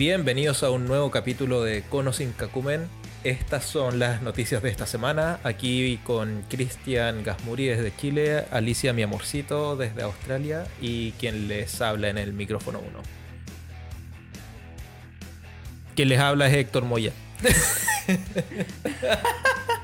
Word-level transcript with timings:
Bienvenidos 0.00 0.62
a 0.62 0.70
un 0.70 0.86
nuevo 0.86 1.10
capítulo 1.10 1.62
de 1.62 1.82
Cono 1.82 2.14
sin 2.14 2.32
Cacumen. 2.32 2.88
Estas 3.22 3.66
son 3.66 3.98
las 3.98 4.22
noticias 4.22 4.62
de 4.62 4.70
esta 4.70 4.86
semana. 4.86 5.40
Aquí 5.44 6.00
con 6.04 6.42
Cristian 6.48 7.22
Gasmuri 7.22 7.66
desde 7.66 7.94
Chile, 7.94 8.46
Alicia 8.50 8.94
mi 8.94 9.02
amorcito 9.02 9.76
desde 9.76 10.02
Australia 10.02 10.66
y 10.80 11.12
quien 11.12 11.48
les 11.48 11.82
habla 11.82 12.08
en 12.08 12.16
el 12.16 12.32
micrófono 12.32 12.78
1. 12.78 12.88
Quien 15.94 16.08
les 16.08 16.18
habla 16.18 16.46
es 16.46 16.54
Héctor 16.54 16.86
Moya. 16.86 17.12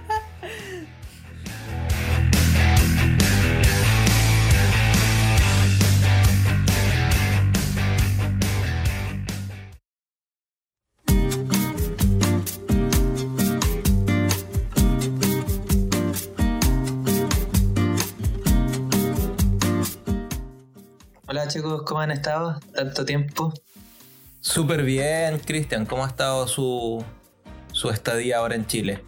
Chicos, 21.49 21.83
¿cómo 21.83 22.01
han 22.01 22.11
estado? 22.11 22.59
Tanto 22.75 23.05
tiempo. 23.05 23.53
Súper 24.41 24.83
bien, 24.83 25.39
Cristian. 25.39 25.87
¿Cómo 25.87 26.05
ha 26.05 26.09
estado 26.09 26.47
su, 26.47 27.05
su 27.73 27.91
estadía 27.91 28.39
ahora 28.39 28.55
en 28.55 28.67
Chile? 28.67 29.03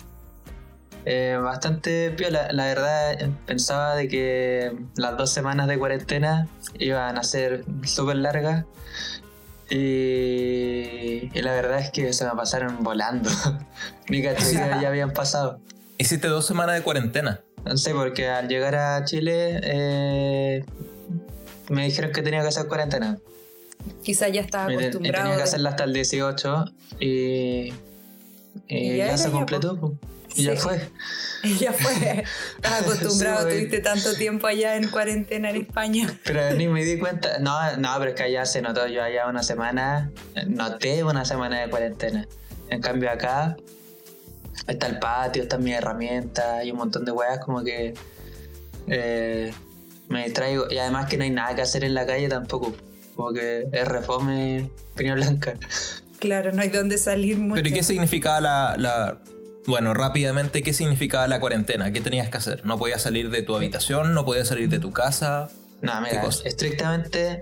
Eh, 1.04 1.38
bastante 1.42 2.10
piola. 2.10 2.48
La 2.52 2.66
verdad, 2.66 3.16
pensaba 3.46 3.94
de 3.94 4.08
que 4.08 4.72
las 4.96 5.16
dos 5.16 5.30
semanas 5.30 5.68
de 5.68 5.78
cuarentena 5.78 6.48
iban 6.78 7.16
a 7.18 7.22
ser 7.22 7.64
súper 7.84 8.16
largas. 8.16 8.64
Y, 9.70 11.30
y 11.32 11.42
la 11.42 11.52
verdad 11.52 11.78
es 11.78 11.90
que 11.90 12.12
se 12.12 12.24
me 12.24 12.32
pasaron 12.32 12.82
volando. 12.82 13.30
Ni 14.08 14.22
caché 14.22 14.52
ya 14.54 14.80
habían 14.88 15.12
pasado. 15.12 15.60
Hiciste 15.98 16.28
dos 16.28 16.46
semanas 16.46 16.76
de 16.76 16.82
cuarentena. 16.82 17.40
No 17.64 17.76
sé, 17.76 17.92
porque 17.92 18.28
al 18.28 18.48
llegar 18.48 18.74
a 18.76 19.04
Chile 19.04 19.60
eh, 19.62 20.64
me 21.68 21.84
dijeron 21.84 22.12
que 22.12 22.22
tenía 22.22 22.42
que 22.42 22.48
hacer 22.48 22.66
cuarentena. 22.66 23.18
Quizás 24.02 24.32
ya 24.32 24.40
estaba 24.40 24.64
acostumbrado. 24.72 25.24
tenía 25.24 25.36
que 25.36 25.42
hacerla 25.42 25.70
hasta 25.70 25.84
el 25.84 25.92
18 25.92 26.64
y, 27.00 27.06
y 27.06 27.72
Y 28.68 28.96
ya 28.96 29.16
se 29.16 29.30
completó. 29.30 29.78
po. 29.78 29.94
Y 30.34 30.44
ya 30.44 30.56
fue. 30.56 30.80
Ya 31.60 31.72
fue. 31.72 32.24
Estás 32.56 32.82
acostumbrado, 32.82 33.48
Sí, 33.48 33.54
tuviste 33.56 33.78
tanto 33.78 34.14
tiempo 34.14 34.48
allá 34.48 34.76
en 34.76 34.88
cuarentena 34.88 35.50
en 35.50 35.56
España. 35.56 36.12
Pero 36.24 36.54
ni 36.56 36.66
me 36.66 36.84
di 36.84 36.98
cuenta. 36.98 37.38
No, 37.38 37.76
no, 37.76 37.94
pero 37.98 38.10
es 38.10 38.16
que 38.16 38.24
allá 38.24 38.44
se 38.44 38.60
notó. 38.60 38.88
Yo 38.88 39.02
allá 39.04 39.28
una 39.28 39.44
semana, 39.44 40.10
noté 40.48 41.04
una 41.04 41.24
semana 41.24 41.60
de 41.60 41.70
cuarentena. 41.70 42.26
En 42.70 42.80
cambio 42.82 43.10
acá 43.10 43.56
está 44.66 44.88
el 44.88 44.98
patio, 44.98 45.44
están 45.44 45.62
mis 45.62 45.74
herramientas 45.74 46.64
y 46.64 46.72
un 46.72 46.78
montón 46.78 47.04
de 47.04 47.12
weas 47.12 47.38
como 47.38 47.62
que 47.62 47.94
eh, 48.88 49.52
me 50.08 50.24
distraigo. 50.24 50.66
Y 50.70 50.78
además 50.78 51.06
que 51.06 51.16
no 51.16 51.24
hay 51.24 51.30
nada 51.30 51.54
que 51.54 51.62
hacer 51.62 51.84
en 51.84 51.94
la 51.94 52.06
calle 52.06 52.28
tampoco. 52.28 52.74
Como 53.16 53.32
que 53.32 53.66
es 53.72 53.88
refome 53.88 54.70
Piña 54.96 55.14
Blanca. 55.14 55.54
Claro, 56.18 56.52
no 56.52 56.62
hay 56.62 56.68
dónde 56.68 56.98
salir 56.98 57.38
mucho. 57.38 57.54
¿Pero 57.62 57.68
y 57.68 57.72
qué 57.72 57.82
significaba 57.82 58.40
la, 58.40 58.76
la- 58.78 59.18
Bueno, 59.66 59.94
rápidamente, 59.94 60.62
¿qué 60.62 60.72
significaba 60.72 61.28
la 61.28 61.38
cuarentena? 61.40 61.92
¿Qué 61.92 62.00
tenías 62.00 62.28
que 62.28 62.38
hacer? 62.38 62.64
¿No 62.66 62.78
podías 62.78 63.02
salir 63.02 63.30
de 63.30 63.42
tu 63.42 63.54
habitación? 63.54 64.14
¿No 64.14 64.24
podías 64.24 64.48
salir 64.48 64.68
de 64.68 64.78
tu 64.78 64.90
casa? 64.92 65.48
¿Qué 65.80 65.86
mira, 66.02 66.24
estrictamente 66.44 67.40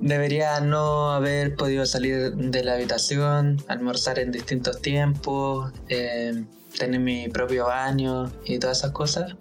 debería 0.00 0.60
no 0.60 1.12
haber 1.12 1.56
podido 1.56 1.86
salir 1.86 2.32
de 2.34 2.62
la 2.64 2.74
habitación, 2.74 3.62
almorzar 3.68 4.18
en 4.18 4.30
distintos 4.30 4.80
tiempos, 4.82 5.72
eh, 5.88 6.44
tener 6.78 7.00
mi 7.00 7.28
propio 7.28 7.66
baño 7.66 8.30
y 8.44 8.58
todas 8.58 8.78
esas 8.78 8.90
cosas. 8.92 9.34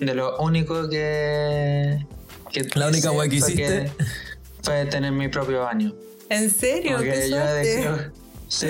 De 0.00 0.14
lo 0.14 0.38
único 0.38 0.88
que... 0.88 2.04
que 2.52 2.68
La 2.74 2.88
única 2.88 3.10
wea 3.12 3.28
que 3.28 3.38
fue 3.40 3.52
hiciste. 3.52 3.92
Fue 4.62 4.84
tener 4.86 5.12
mi 5.12 5.28
propio 5.28 5.60
baño. 5.62 5.94
¿En 6.28 6.50
serio? 6.50 6.92
Como 6.98 7.04
¿Qué 7.04 7.10
que 7.12 7.30
yo 7.30 7.36
suerte? 7.36 7.62
dejé- 7.62 8.10
Sí, 8.48 8.66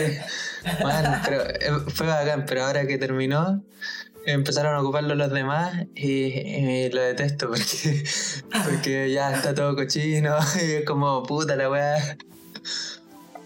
bueno, 0.82 1.18
pero 1.24 1.42
eh, 1.48 1.90
fue 1.94 2.06
bacán, 2.06 2.44
pero 2.46 2.64
ahora 2.64 2.86
que 2.86 2.98
terminó, 2.98 3.62
empezaron 4.26 4.74
a 4.74 4.80
ocuparlo 4.82 5.14
los 5.14 5.32
demás 5.32 5.86
y, 5.94 6.08
y 6.10 6.90
lo 6.90 7.00
detesto 7.00 7.48
porque, 7.48 8.04
porque 8.64 9.10
ya 9.10 9.32
está 9.32 9.54
todo 9.54 9.74
cochino 9.76 10.36
y 10.62 10.72
es 10.72 10.84
como 10.84 11.22
puta 11.22 11.56
la 11.56 11.70
weá. 11.70 12.16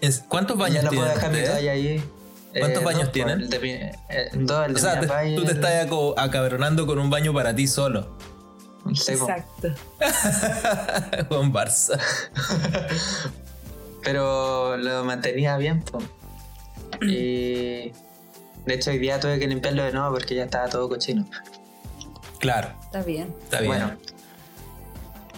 Es- 0.01 0.23
¿Cuántos 0.27 0.57
Ya 0.57 0.63
baños 0.63 0.83
no 0.83 0.89
puedo 0.91 1.05
dejar 1.05 1.31
mi 1.31 1.41
toalla 1.43 1.71
ahí. 1.71 2.03
¿Cuántos 2.57 2.81
Eh, 2.81 2.85
baños 2.85 3.03
dos, 3.03 3.11
tienen? 3.11 3.41
El 3.41 3.49
de 3.49 3.59
mi, 3.59 3.69
eh, 3.71 3.91
dos, 4.33 4.65
el 4.67 4.73
de 4.73 4.79
O 4.79 4.83
sea, 4.83 4.95
mi 4.95 5.01
te- 5.01 5.07
papá 5.07 5.25
y 5.25 5.35
tú 5.35 5.45
te 5.45 5.51
estás 5.51 5.85
aco- 5.85 6.15
acabronando 6.17 6.87
con 6.87 6.99
un 6.99 7.09
baño 7.09 7.33
para 7.33 7.53
ti 7.55 7.67
solo. 7.67 8.17
Exacto. 8.87 9.69
Juan 11.29 11.51
Barça. 11.51 11.99
Pero 14.03 14.77
lo 14.77 15.03
mantenía 15.03 15.57
bien, 15.57 15.81
po. 15.81 15.99
Y 17.01 17.91
de 18.65 18.73
hecho 18.73 18.91
hoy 18.91 18.99
día 18.99 19.19
tuve 19.19 19.39
que 19.39 19.47
limpiarlo 19.47 19.83
de 19.83 19.91
nuevo 19.91 20.11
porque 20.13 20.35
ya 20.35 20.43
estaba 20.45 20.69
todo 20.69 20.87
cochino. 20.87 21.27
Claro, 22.39 22.69
Está 22.85 23.01
bien. 23.01 23.33
está 23.43 23.59
bien. 23.61 23.71
Bueno. 23.71 23.91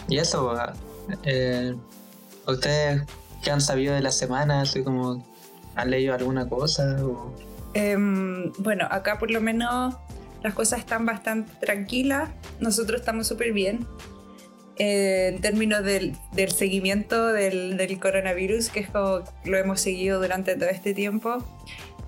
Y 0.09 0.17
eso, 0.19 0.53
eh, 1.23 1.75
¿ustedes 2.45 3.03
qué 3.41 3.51
han 3.51 3.61
sabido 3.61 3.93
de 3.93 4.01
la 4.01 4.11
semana? 4.11 4.61
Así 4.61 4.83
como, 4.83 5.25
¿han 5.77 5.91
leído 5.91 6.13
alguna 6.13 6.49
cosa? 6.49 6.97
O... 7.05 7.33
Em, 7.73 8.51
bueno, 8.57 8.87
acá 8.89 9.17
por 9.17 9.31
lo 9.31 9.39
menos 9.39 9.95
las 10.43 10.53
cosas 10.53 10.79
están 10.79 11.05
bastante 11.05 11.53
tranquilas. 11.59 12.29
Nosotros 12.59 12.99
estamos 12.99 13.27
súper 13.27 13.53
bien. 13.53 13.87
Eh, 14.79 15.29
en 15.33 15.41
términos 15.41 15.83
del, 15.83 16.15
del 16.33 16.51
seguimiento 16.51 17.27
del, 17.27 17.77
del 17.77 17.99
coronavirus, 17.99 18.69
que 18.69 18.81
es 18.81 18.89
como 18.89 19.23
lo 19.45 19.57
hemos 19.57 19.81
seguido 19.81 20.21
durante 20.21 20.55
todo 20.55 20.69
este 20.69 20.93
tiempo. 20.93 21.43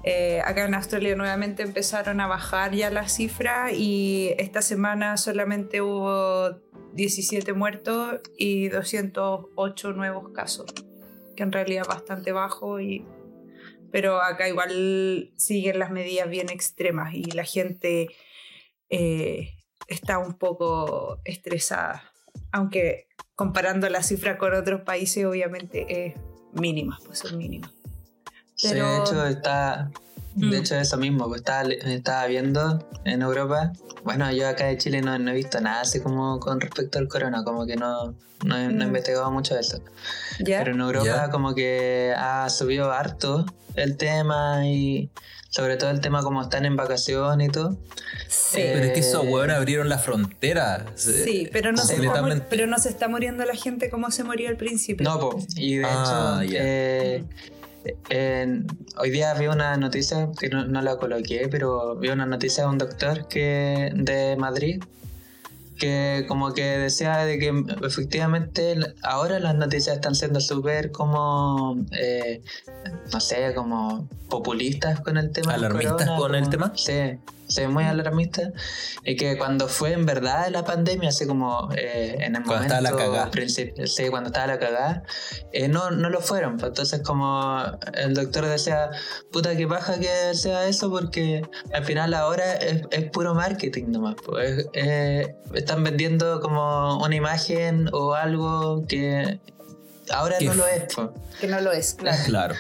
Eh, 0.03 0.41
acá 0.45 0.65
en 0.65 0.75
Australia 0.75 1.15
nuevamente 1.15 1.63
empezaron 1.63 2.21
a 2.21 2.27
bajar 2.27 2.73
ya 2.73 2.89
las 2.89 3.13
cifras 3.13 3.73
y 3.73 4.33
esta 4.37 4.61
semana 4.61 5.17
solamente 5.17 5.81
hubo 5.81 6.51
17 6.93 7.53
muertos 7.53 8.21
y 8.37 8.69
208 8.69 9.93
nuevos 9.93 10.29
casos, 10.29 10.73
que 11.35 11.43
en 11.43 11.51
realidad 11.51 11.81
es 11.83 11.87
bastante 11.87 12.31
bajo 12.31 12.79
y 12.79 13.05
pero 13.91 14.21
acá 14.21 14.47
igual 14.47 15.31
siguen 15.37 15.79
las 15.79 15.91
medidas 15.91 16.29
bien 16.29 16.49
extremas 16.49 17.13
y 17.13 17.23
la 17.31 17.43
gente 17.43 18.07
eh, 18.89 19.55
está 19.87 20.17
un 20.19 20.33
poco 20.37 21.19
estresada, 21.25 22.11
aunque 22.51 23.07
comparando 23.35 23.89
la 23.89 24.03
cifra 24.03 24.37
con 24.37 24.53
otros 24.53 24.81
países 24.81 25.25
obviamente 25.25 26.07
es 26.07 26.15
mínima, 26.53 26.99
pues 27.05 27.19
son 27.19 27.37
mínimas. 27.37 27.71
Sí, 28.55 28.67
Pero- 28.71 28.85
de 28.91 28.99
hecho, 28.99 29.25
está. 29.27 29.91
De 30.35 30.57
hecho 30.57 30.75
eso 30.75 30.97
mismo, 30.97 31.27
pues 31.27 31.41
estaba, 31.41 31.63
estaba 31.69 32.25
viendo 32.27 32.87
en 33.05 33.21
Europa. 33.21 33.71
Bueno, 34.03 34.31
yo 34.31 34.47
acá 34.47 34.65
de 34.67 34.77
Chile 34.77 35.01
no, 35.01 35.17
no 35.19 35.31
he 35.31 35.33
visto 35.33 35.59
nada 35.59 35.81
así 35.81 35.99
como 35.99 36.39
con 36.39 36.61
respecto 36.61 36.99
al 36.99 37.07
corona, 37.07 37.43
como 37.43 37.65
que 37.65 37.75
no, 37.75 38.13
no, 38.45 38.57
he, 38.57 38.67
no 38.69 38.83
he 38.83 38.85
Mm. 38.85 38.87
investigado 38.89 39.29
mucho 39.31 39.55
de 39.55 39.61
eso. 39.61 39.81
¿Ya? 40.39 40.59
Pero 40.59 40.71
en 40.73 40.81
Europa 40.81 41.05
Ya. 41.05 41.29
como 41.29 41.53
que 41.55 42.13
ha 42.17 42.49
subido 42.49 42.91
harto 42.91 43.45
el 43.75 43.97
tema 43.97 44.65
y 44.67 45.09
sobre 45.49 45.77
todo 45.77 45.89
el 45.89 45.99
tema 45.99 46.21
como 46.21 46.41
están 46.41 46.65
en 46.65 46.75
vacaciones 46.75 47.49
y 47.49 47.51
todo. 47.51 47.77
sí. 48.27 48.61
eh, 48.61 48.71
Pero 48.73 48.85
es 48.85 48.91
que 48.93 48.99
esos 49.01 49.23
huevones 49.23 49.55
abrieron 49.57 49.89
la 49.89 49.97
frontera. 49.97 50.85
Sí, 50.95 51.49
pero 51.51 51.71
no, 51.71 51.77
se 51.79 51.93
está, 51.95 51.95
completamente. 52.05 52.35
mur- 52.37 52.45
pero 52.49 52.67
no 52.67 52.77
se 52.77 52.89
está 52.89 53.07
muriendo 53.09 53.43
la 53.45 53.55
gente 53.55 53.89
como 53.89 54.11
se 54.11 54.23
moría 54.23 54.49
al 54.49 54.57
principio. 54.57 55.03
No, 55.09 55.19
po. 55.19 55.39
y 55.55 55.77
de 55.77 55.85
Ah, 55.85 56.39
hecho, 56.41 56.51
ya. 56.53 56.59
eh, 56.61 57.23
hoy 58.97 59.09
día 59.09 59.33
vi 59.33 59.47
una 59.47 59.77
noticia 59.77 60.29
que 60.39 60.49
no, 60.49 60.65
no 60.65 60.81
la 60.81 60.97
coloqué, 60.97 61.47
pero 61.49 61.95
vi 61.95 62.09
una 62.09 62.25
noticia 62.25 62.63
de 62.63 62.69
un 62.69 62.77
doctor 62.77 63.27
que 63.27 63.91
de 63.95 64.35
Madrid 64.37 64.83
que 65.79 66.25
como 66.27 66.53
que 66.53 66.77
decía 66.77 67.17
de 67.19 67.39
que 67.39 67.63
efectivamente 67.83 68.75
ahora 69.01 69.39
las 69.39 69.55
noticias 69.55 69.95
están 69.95 70.13
siendo 70.13 70.41
súper 70.41 70.91
como 70.91 71.77
eh, 71.91 72.41
no 73.11 73.19
sé 73.19 73.53
como 73.55 74.07
populistas 74.29 74.99
con 74.99 75.17
el 75.17 75.31
tema 75.31 75.53
¿Alarmistas 75.53 76.05
corona, 76.05 76.17
con 76.17 76.35
el 76.35 76.49
tema? 76.49 76.73
sí 76.75 77.17
sí 77.49 77.67
muy 77.67 77.83
alarmistas 77.83 78.49
y 79.03 79.15
que 79.17 79.37
cuando 79.37 79.67
fue 79.67 79.91
en 79.93 80.05
verdad 80.05 80.47
la 80.49 80.63
pandemia 80.63 81.09
así 81.09 81.25
como 81.27 81.69
eh, 81.75 82.15
en 82.19 82.35
el 82.35 82.43
Cuando 82.43 82.53
momento 82.53 82.75
estaba 82.75 82.81
la 82.81 82.97
sí 83.87 84.07
cuando 84.09 84.27
estaba 84.29 84.47
la 84.47 84.59
cagada 84.59 85.03
eh, 85.51 85.67
no, 85.67 85.91
no 85.91 86.09
lo 86.09 86.21
fueron 86.21 86.57
pues 86.57 86.69
entonces 86.69 87.01
como 87.03 87.59
el 87.95 88.13
doctor 88.13 88.45
decía 88.45 88.91
puta 89.31 89.57
que 89.57 89.65
baja 89.65 89.99
que 89.99 90.33
sea 90.35 90.67
eso 90.67 90.89
porque 90.89 91.41
al 91.73 91.83
final 91.83 92.13
ahora 92.13 92.53
es, 92.53 92.83
es 92.91 93.09
puro 93.09 93.33
marketing 93.35 93.85
nomás 93.89 94.15
pues. 94.25 94.59
Es- 94.59 94.67
es- 94.73 95.29
están 95.55 95.83
vendiendo 95.83 96.39
como 96.41 97.03
una 97.03 97.15
imagen 97.15 97.89
o 97.91 98.13
algo 98.13 98.85
que 98.87 99.39
ahora 100.11 100.37
Que 100.37 100.45
no 100.45 100.53
lo 100.53 100.67
es 100.67 100.83
pues. 100.95 101.09
Que 101.39 101.47
no 101.47 101.59
lo 101.61 101.71
es, 101.71 101.95
claro. 101.95 102.17
Claro. 102.25 102.55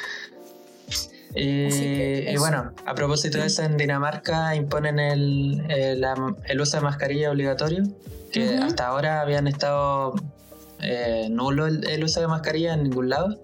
Y, 1.35 1.69
que 1.69 2.31
y 2.33 2.37
bueno, 2.37 2.71
a 2.85 2.95
propósito 2.95 3.37
de 3.37 3.45
eso, 3.47 3.61
en 3.63 3.77
Dinamarca 3.77 4.55
imponen 4.55 4.97
el, 4.99 5.63
el, 5.69 6.01
la- 6.01 6.35
el 6.45 6.61
uso 6.61 6.77
de 6.77 6.83
mascarilla 6.83 7.29
obligatorio, 7.31 7.83
que 8.31 8.57
hasta 8.57 8.87
ahora 8.87 9.21
habían 9.21 9.47
estado 9.47 10.15
eh, 10.81 11.27
nulo 11.29 11.67
el, 11.67 11.87
el 11.87 12.03
uso 12.03 12.19
de 12.21 12.27
mascarilla 12.27 12.73
en 12.73 12.83
ningún 12.83 13.09
lado. 13.09 13.39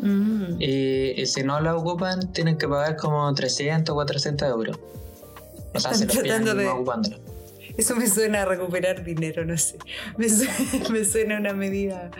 Mm. 0.00 0.56
Y, 0.60 1.20
y 1.20 1.26
si 1.26 1.42
no 1.42 1.60
la 1.60 1.74
ocupan, 1.76 2.32
tienen 2.32 2.58
que 2.58 2.68
pagar 2.68 2.96
como 2.96 3.32
300 3.34 3.90
o 3.92 3.94
400 3.96 4.48
euros. 4.48 4.78
O 5.74 5.80
sea, 5.80 5.92
Están 5.92 6.08
se 6.10 6.14
lo 6.16 6.22
pillan 6.22 6.44
tratando 6.44 6.54
de- 6.54 6.64
no 6.64 6.74
ocupándola. 6.74 7.18
Eso 7.76 7.96
me 7.96 8.06
suena 8.08 8.42
a 8.42 8.44
recuperar 8.44 9.02
dinero, 9.04 9.44
no 9.46 9.56
sé. 9.56 9.78
Me 10.18 10.28
suena, 10.28 10.52
me 10.90 11.04
suena 11.04 11.38
una 11.38 11.52
medida. 11.54 12.10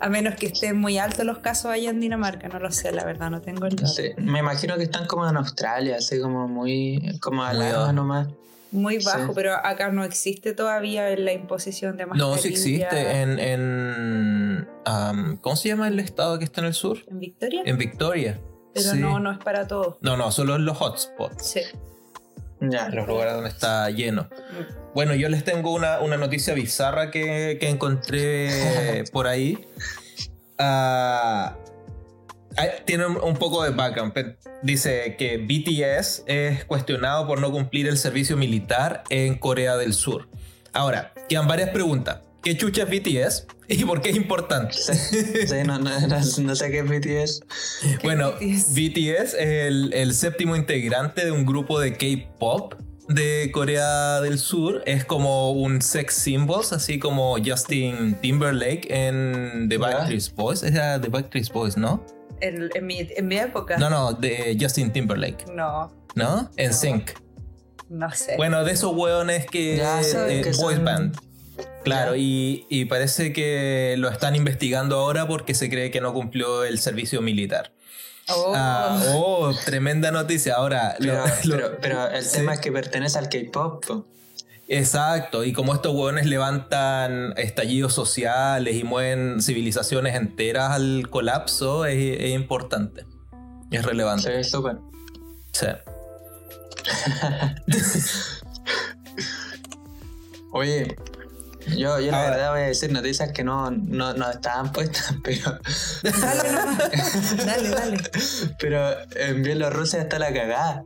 A 0.00 0.08
menos 0.08 0.34
que 0.36 0.46
estén 0.46 0.78
muy 0.78 0.96
altos 0.98 1.24
los 1.26 1.38
casos 1.38 1.66
allá 1.70 1.90
en 1.90 2.00
Dinamarca, 2.00 2.48
no 2.48 2.58
lo 2.58 2.70
sé, 2.72 2.90
la 2.90 3.04
verdad, 3.04 3.30
no 3.30 3.40
tengo 3.42 3.66
el 3.66 3.76
dato. 3.76 3.86
Sí, 3.92 4.10
me 4.16 4.38
imagino 4.38 4.76
que 4.76 4.84
están 4.84 5.06
como 5.06 5.28
en 5.28 5.36
Australia, 5.36 5.96
así 5.98 6.18
como 6.20 6.48
muy. 6.48 7.18
como 7.20 7.42
al 7.44 7.58
lado 7.58 7.92
nomás. 7.92 8.28
Muy 8.72 8.98
bajo, 9.04 9.26
Sí. 9.26 9.32
pero 9.34 9.54
acá 9.54 9.90
no 9.90 10.04
existe 10.04 10.54
todavía 10.54 11.14
la 11.16 11.32
imposición 11.32 11.96
de 11.96 12.06
mascarilla. 12.06 12.34
No, 12.36 12.40
sí 12.40 12.48
existe 12.48 13.20
en. 13.20 13.38
en 13.40 14.68
am, 14.84 15.36
¿Cómo 15.38 15.56
se 15.56 15.68
llama 15.68 15.88
el 15.88 15.98
estado 16.00 16.38
que 16.38 16.44
está 16.44 16.60
en 16.60 16.68
el 16.68 16.74
sur? 16.74 16.98
¿En 17.08 17.18
Victoria? 17.18 17.62
En 17.66 17.76
Victoria. 17.78 18.40
pero 18.72 18.90
Sí. 18.92 18.98
no, 18.98 19.18
no 19.18 19.32
es 19.32 19.38
para 19.38 19.66
todos. 19.66 19.96
No, 20.00 20.16
no, 20.16 20.30
solo 20.30 20.54
en 20.54 20.64
los 20.64 20.78
hotspots. 20.80 21.44
Sí. 21.44 21.60
Ya. 22.60 22.86
En 22.86 22.94
los 22.94 23.08
lugares 23.08 23.34
donde 23.34 23.48
está 23.50 23.90
lleno. 23.90 24.28
Bueno, 24.94 25.14
yo 25.14 25.28
les 25.28 25.44
tengo 25.44 25.72
una, 25.72 26.00
una 26.00 26.16
noticia 26.16 26.54
bizarra 26.54 27.10
que, 27.10 27.58
que 27.60 27.68
encontré 27.68 29.04
por 29.12 29.26
ahí. 29.26 29.66
Ah, 30.58 31.56
ah, 32.56 32.66
tiene 32.84 33.06
un, 33.06 33.36
poco 33.36 33.62
de 33.62 33.70
background. 33.70 34.12
pe- 34.12 34.36
Dice 34.62 35.16
que 35.18 35.38
BTS 35.38 36.24
es 36.26 36.64
cuestionado 36.64 37.26
por 37.26 37.40
no 37.40 37.50
cumplir 37.50 37.86
el 37.86 37.96
servicio 37.96 38.36
militar 38.36 39.04
en 39.10 39.36
Corea 39.38 39.76
del 39.76 39.94
Sur. 39.94 40.28
Ahora, 40.72 41.12
quedan 41.28 41.46
varias 41.48 41.70
preguntas. 41.70 42.18
¿Qué 42.42 42.56
chucha 42.56 42.84
es 42.84 42.88
BTS? 42.90 43.46
¿Y 43.68 43.84
por 43.84 44.00
qué 44.02 44.10
es 44.10 44.16
importante? 44.16 44.74
Sí, 44.74 45.46
sí, 45.46 45.56
no, 45.64 45.78
no, 45.78 45.98
no- 46.00 46.18
no 46.42 46.56
sé 46.56 46.70
qué 46.70 46.78
es 46.80 46.84
BTS. 46.88 47.40
¿Qué 47.82 47.98
Bueno, 48.02 48.32
BTS? 48.32 48.74
BTS 48.74 49.34
es 49.34 49.34
el, 49.38 49.92
el 49.94 50.12
séptimo 50.14 50.56
integrante 50.56 51.24
de 51.24 51.30
un 51.30 51.46
grupo 51.46 51.78
de 51.80 51.92
K-pop 51.96 52.74
de 53.14 53.50
Corea 53.52 54.20
del 54.20 54.38
Sur. 54.38 54.82
Es 54.86 55.04
como 55.04 55.52
un 55.52 55.82
sex 55.82 56.14
symbols, 56.14 56.72
así 56.72 56.98
como 56.98 57.36
Justin 57.44 58.14
Timberlake 58.20 58.86
en 58.90 59.68
The. 59.68 59.76
Backstreet 59.78 60.34
Boys. 60.36 60.62
Era 60.62 61.00
The 61.00 61.08
Backstreet 61.08 61.52
Boys, 61.52 61.76
¿no? 61.76 62.04
En, 62.40 62.70
en 62.74 62.86
mi, 62.86 63.06
en 63.16 63.26
mi 63.28 63.36
época. 63.36 63.76
No, 63.76 63.90
no, 63.90 64.12
de 64.12 64.56
Justin 64.58 64.92
Timberlake, 64.92 65.44
No, 65.54 65.92
¿no? 66.14 66.50
En 66.56 66.70
No. 66.70 66.76
Sync. 66.76 67.10
no 67.90 68.10
sé. 68.12 68.36
Bueno, 68.36 68.64
de 68.64 68.72
esos 68.72 68.94
hueones 68.94 69.46
que. 69.46 69.76
Ya, 69.76 70.00
eh, 70.00 70.40
que 70.42 70.52
boys 70.52 70.76
son- 70.76 70.84
band. 70.84 71.16
Claro, 71.84 72.14
y, 72.14 72.66
y 72.68 72.84
parece 72.86 73.32
que 73.32 73.94
lo 73.98 74.08
están 74.10 74.36
investigando 74.36 74.98
ahora 74.98 75.26
porque 75.26 75.54
se 75.54 75.68
cree 75.70 75.90
que 75.90 76.00
no 76.02 76.12
cumplió 76.12 76.64
el 76.64 76.78
servicio 76.78 77.22
militar. 77.22 77.72
Oh. 78.28 78.52
Ah, 78.54 79.02
oh, 79.14 79.52
tremenda 79.64 80.12
noticia. 80.12 80.54
Ahora, 80.54 80.94
lo- 81.00 81.12
Pero, 81.12 81.24
lo- 81.44 81.56
pero, 81.56 81.78
pero 81.80 82.08
el 82.10 82.22
sí. 82.24 82.36
tema 82.38 82.54
es 82.54 82.60
que 82.60 82.70
pertenece 82.70 83.18
al 83.18 83.28
K-pop. 83.28 83.84
po. 83.86 84.06
Exacto, 84.68 85.42
y 85.42 85.52
como 85.52 85.74
estos 85.74 85.92
hueones 85.92 86.26
levantan 86.26 87.34
estallidos 87.36 87.92
sociales 87.92 88.76
y 88.76 88.84
mueven 88.84 89.42
civilizaciones 89.42 90.14
enteras 90.14 90.70
al 90.70 91.08
colapso, 91.10 91.86
es, 91.86 92.20
es 92.20 92.30
importante. 92.30 93.04
Es 93.72 93.84
relevante. 93.84 94.30
ve 94.30 94.44
súper. 94.44 94.76
Sí. 95.50 95.66
Oye, 100.52 100.96
yo, 101.68 102.00
yo 102.00 102.10
la 102.10 102.18
Ahora- 102.24 102.30
verdad 102.30 102.50
voy 102.52 102.60
a 102.60 102.64
decir 102.66 102.92
noticias 102.92 103.32
que 103.32 103.44
no, 103.44 103.70
no, 103.70 104.14
no 104.14 104.30
estaban 104.30 104.72
puestas, 104.72 105.14
pero, 105.24 105.58
Dale 106.02 106.52
nomás. 106.52 107.46
Dale, 107.46 107.68
dale. 107.68 107.98
pero 108.58 108.90
en 109.16 109.42
Bielorrusia 109.42 110.00
está 110.00 110.18
la 110.18 110.32
cagada. 110.32 110.84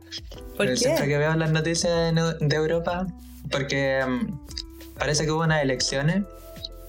¿Por 0.57 0.75
Siempre 0.77 1.03
qué? 1.05 1.09
que 1.11 1.17
veo 1.17 1.33
las 1.35 1.51
noticias 1.51 2.13
de, 2.13 2.35
de 2.39 2.55
Europa, 2.55 3.07
porque 3.51 4.03
mm, 4.07 4.97
parece 4.97 5.25
que 5.25 5.31
hubo 5.31 5.43
unas 5.43 5.61
elecciones 5.61 6.23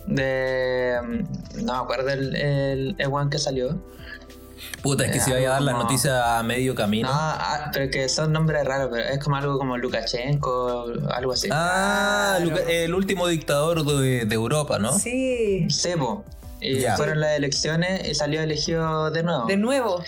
de. 0.07 0.99
mm, 1.03 1.65
no 1.65 1.73
me 1.75 1.79
acuerdo 1.79 2.11
el, 2.11 2.35
el, 2.37 2.95
el 2.99 3.07
one 3.11 3.31
que 3.31 3.39
salió. 3.39 3.81
Puta, 4.87 5.05
es 5.05 5.11
que 5.11 5.19
Eh, 5.19 5.21
si 5.21 5.31
vaya 5.33 5.49
a 5.49 5.53
dar 5.55 5.63
la 5.63 5.73
noticia 5.73 6.39
a 6.39 6.43
medio 6.45 6.73
No, 6.73 6.77
camino. 6.77 7.09
ah, 7.11 7.71
pero 7.73 7.91
que 7.91 8.09
son 8.09 8.33
nombres 8.33 8.65
raros, 8.65 8.89
pero 8.93 9.03
es 9.09 9.19
como 9.19 9.35
algo 9.35 9.59
como 9.59 9.77
Lukashenko, 9.77 10.87
algo 11.11 11.33
así. 11.33 11.49
Ah, 11.51 12.39
Claro. 12.41 12.69
El 12.69 12.95
último 12.95 13.27
dictador 13.27 13.85
de, 13.85 14.25
de 14.27 14.35
Europa, 14.35 14.79
¿no? 14.79 14.97
Sí. 14.99 15.67
Sebo. 15.71 16.25
Y 16.61 16.79
Ya. 16.79 16.97
fueron 16.97 17.21
las 17.21 17.33
elecciones 17.37 18.09
y 18.09 18.15
salió 18.15 18.41
elegido 18.41 19.11
de 19.11 19.23
nuevo. 19.25 19.47
De 19.47 19.57
nuevo. 19.57 20.03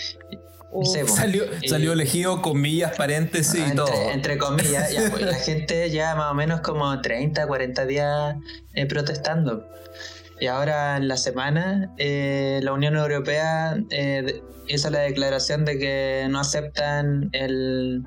Sí, 0.84 0.98
po. 1.06 1.08
Salió, 1.16 1.44
Y- 1.60 1.68
salió 1.68 1.92
elegido 1.92 2.40
comillas, 2.42 2.94
paréntesis 2.96 3.56
y 3.58 3.70
Ah, 3.72 3.74
todo. 3.74 3.88
entre, 3.88 4.12
entre 4.12 4.38
comillas, 4.38 4.92
ya, 4.92 5.10
pues, 5.10 5.22
la 5.22 5.34
gente 5.48 5.90
ya 5.90 6.14
más 6.14 6.30
o 6.30 6.34
menos 6.34 6.60
como 6.60 7.00
30, 7.00 7.46
40 7.48 7.84
días 7.86 8.36
eh, 8.74 8.86
protestando. 8.86 9.66
Y 10.40 10.46
ahora 10.46 10.96
en 10.96 11.08
la 11.08 11.16
semana 11.16 11.92
eh, 11.98 12.60
la 12.62 12.72
Unión 12.72 12.96
Europea 12.96 13.76
eh, 13.90 14.40
hizo 14.68 14.90
la 14.90 15.00
declaración 15.00 15.64
de 15.64 15.78
que 15.78 16.26
no 16.30 16.38
aceptan 16.40 17.28
el, 17.32 18.04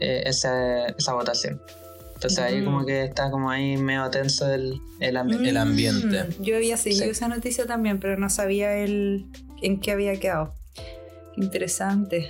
eh, 0.00 0.22
esa, 0.26 0.86
esa 0.86 1.12
votación. 1.14 1.60
Entonces 2.14 2.38
ahí 2.40 2.60
Mm. 2.60 2.64
como 2.64 2.86
que 2.86 3.04
está 3.04 3.30
como 3.30 3.50
ahí 3.50 3.76
medio 3.76 4.08
tenso 4.10 4.52
el, 4.52 4.80
el 5.00 5.16
ambiente. 5.16 5.48
el 5.50 5.56
ambiente. 5.56 6.24
Mm, 6.24 6.42
Yo 6.42 6.56
había 6.56 6.76
seguido 6.76 7.04
Sí. 7.04 7.10
esa 7.10 7.28
noticia 7.28 7.66
también, 7.66 7.98
pero 8.00 8.16
no 8.18 8.28
sabía 8.30 8.76
el 8.76 9.26
en 9.60 9.80
qué 9.80 9.92
había 9.92 10.18
quedado. 10.18 10.54
Interesante. 11.36 12.28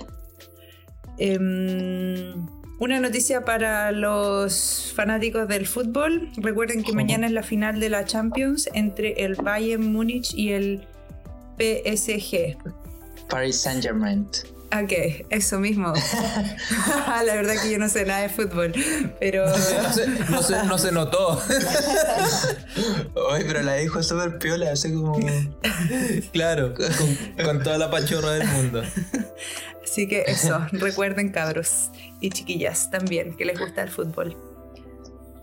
Em, 1.17 2.45
una 2.83 2.99
noticia 2.99 3.45
para 3.45 3.93
los 3.93 4.91
fanáticos 4.93 5.47
del 5.47 5.65
fútbol. 5.65 6.29
Recuerden 6.35 6.83
que 6.83 6.91
mañana 6.91 7.27
es 7.27 7.31
la 7.31 7.43
final 7.43 7.79
de 7.79 7.89
la 7.89 8.03
Champions 8.03 8.69
entre 8.73 9.23
el 9.23 9.35
Bayern 9.35 9.93
Múnich 9.93 10.33
y 10.33 10.51
el 10.51 10.85
PSG. 11.57 12.57
Paris 13.29 13.61
Saint 13.61 13.81
Germain. 13.81 14.27
Ah, 14.75 14.85
¿qué? 14.87 15.27
Eso 15.29 15.59
mismo. 15.59 15.93
la 17.25 17.35
verdad 17.35 17.53
que 17.61 17.71
yo 17.71 17.77
no 17.77 17.87
sé 17.89 18.05
nada 18.05 18.21
de 18.21 18.29
fútbol, 18.29 18.73
pero... 19.19 19.45
No 19.47 19.57
se, 19.93 20.07
no 20.31 20.41
se- 20.41 20.63
no 20.63 20.77
se 20.79 20.91
notó. 20.91 21.39
Ay, 23.31 23.43
pero 23.45 23.61
la 23.61 23.75
dijo 23.75 24.01
súper 24.01 24.39
piola, 24.39 24.71
así 24.71 24.91
como... 24.93 25.19
claro, 26.31 26.73
con, 26.73 27.45
con 27.45 27.63
toda 27.63 27.77
la 27.77 27.91
pachorra 27.91 28.31
del 28.31 28.47
mundo. 28.47 28.81
Así 29.83 30.07
que 30.07 30.23
eso, 30.25 30.65
recuerden 30.71 31.29
cabros 31.31 31.89
y 32.19 32.29
chiquillas 32.31 32.89
también 32.89 33.35
que 33.35 33.45
les 33.45 33.59
gusta 33.59 33.83
el 33.83 33.89
fútbol. 33.89 34.35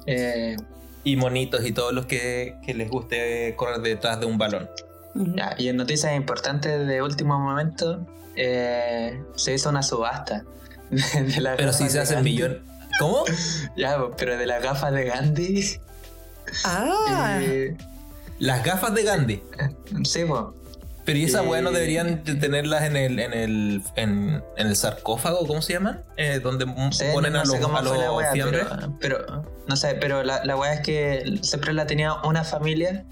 eh, 0.07 0.57
Y 1.05 1.17
monitos 1.17 1.65
y 1.65 1.73
todos 1.73 1.93
los 1.93 2.07
que, 2.07 2.57
que 2.67 2.75
les 2.75 2.91
guste 2.91 3.55
correr 3.57 3.81
detrás 3.81 4.19
de 4.19 4.27
un 4.27 4.39
balón. 4.39 4.69
Ya, 5.15 5.55
y 5.59 5.69
en 5.69 5.77
noticias 5.77 6.15
importantes 6.17 6.87
de 6.87 7.03
último 7.03 7.39
momento, 7.39 8.07
eh, 8.37 9.23
se 9.37 9.55
hizo 9.55 9.69
una 9.71 9.83
subasta. 9.83 10.45
De, 10.91 11.23
de 11.23 11.41
las 11.41 11.57
Pero 11.57 11.73
si 11.73 11.89
se 11.89 12.01
hacen 12.01 12.25
millón. 12.25 12.63
¿Cómo? 12.99 13.25
Ya, 13.77 13.97
pero 14.17 14.37
de 14.37 14.47
las 14.47 14.63
gafas 14.63 14.93
de 14.93 15.05
Gandhi. 15.05 15.79
Ah, 16.65 17.39
eh, 17.41 17.77
Las 18.39 18.65
gafas 18.65 18.95
de 18.95 19.03
Gandhi. 19.05 19.43
sí, 20.05 20.25
pues. 20.27 20.43
Pero 21.05 21.19
y 21.19 21.25
esas 21.25 21.45
Eh, 21.45 21.49
weas 21.49 21.63
no 21.63 21.71
deberían 21.71 22.23
de 22.25 22.35
tenerlas 22.35 22.83
en 22.83 22.97
el, 22.97 23.19
en 23.21 23.33
el, 23.33 23.83
en, 23.97 24.43
en 24.57 24.67
el 24.67 24.77
sarcófago, 24.77 25.47
¿cómo 25.47 25.63
se 25.63 25.73
llaman? 25.75 26.03
Eh, 26.17 26.41
donde 26.43 26.67
Sí, 26.93 27.05
ponen 27.13 27.33
no, 27.33 27.41
a 27.41 27.45
los, 27.45 27.55
sé 27.55 27.61
cómo 27.61 27.79
a 27.79 27.83
fue 27.83 27.97
la 27.99 28.07
los 28.07 28.17
wea, 28.17 28.33
pero, 29.01 29.45
no 29.67 29.77
sé, 29.77 29.95
pero 29.95 30.23
la, 30.23 30.45
la 30.45 30.57
wea 30.57 30.75
es 30.75 30.81
que 30.81 31.39
siempre 31.43 31.73
la 31.73 31.87
tenía 31.87 32.15
una 32.25 32.45
familia 32.45 33.05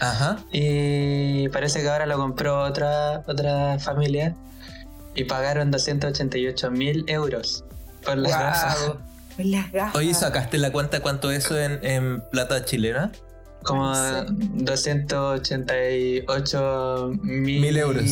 Ajá. 0.00 0.38
y 0.50 1.48
parece 1.50 1.82
que 1.82 1.88
ahora 1.88 2.04
lo 2.06 2.16
compró 2.16 2.62
otra, 2.64 3.22
otra 3.26 3.78
familia 3.78 4.34
y 5.16 5.24
pagaron 5.24 5.70
288 5.70 6.70
mil 6.70 7.04
euros 7.08 7.64
por 8.04 8.16
las 8.18 8.32
gafas. 8.32 8.86
wow. 8.86 8.96
Las 9.38 9.70
gafas. 9.72 9.96
Oye, 9.96 10.12
¿sacaste 10.14 10.56
la 10.58 10.70
cuenta 10.72 11.00
cuánto 11.00 11.30
eso 11.30 11.58
en, 11.58 11.78
en 11.84 12.20
plata 12.30 12.64
chilena? 12.64 13.12
Como 13.62 13.94
Sí. 13.94 14.00
288 14.30 17.10
mil, 17.22 17.60
Mil 17.60 17.76
euros. 17.76 18.04
No 18.04 18.10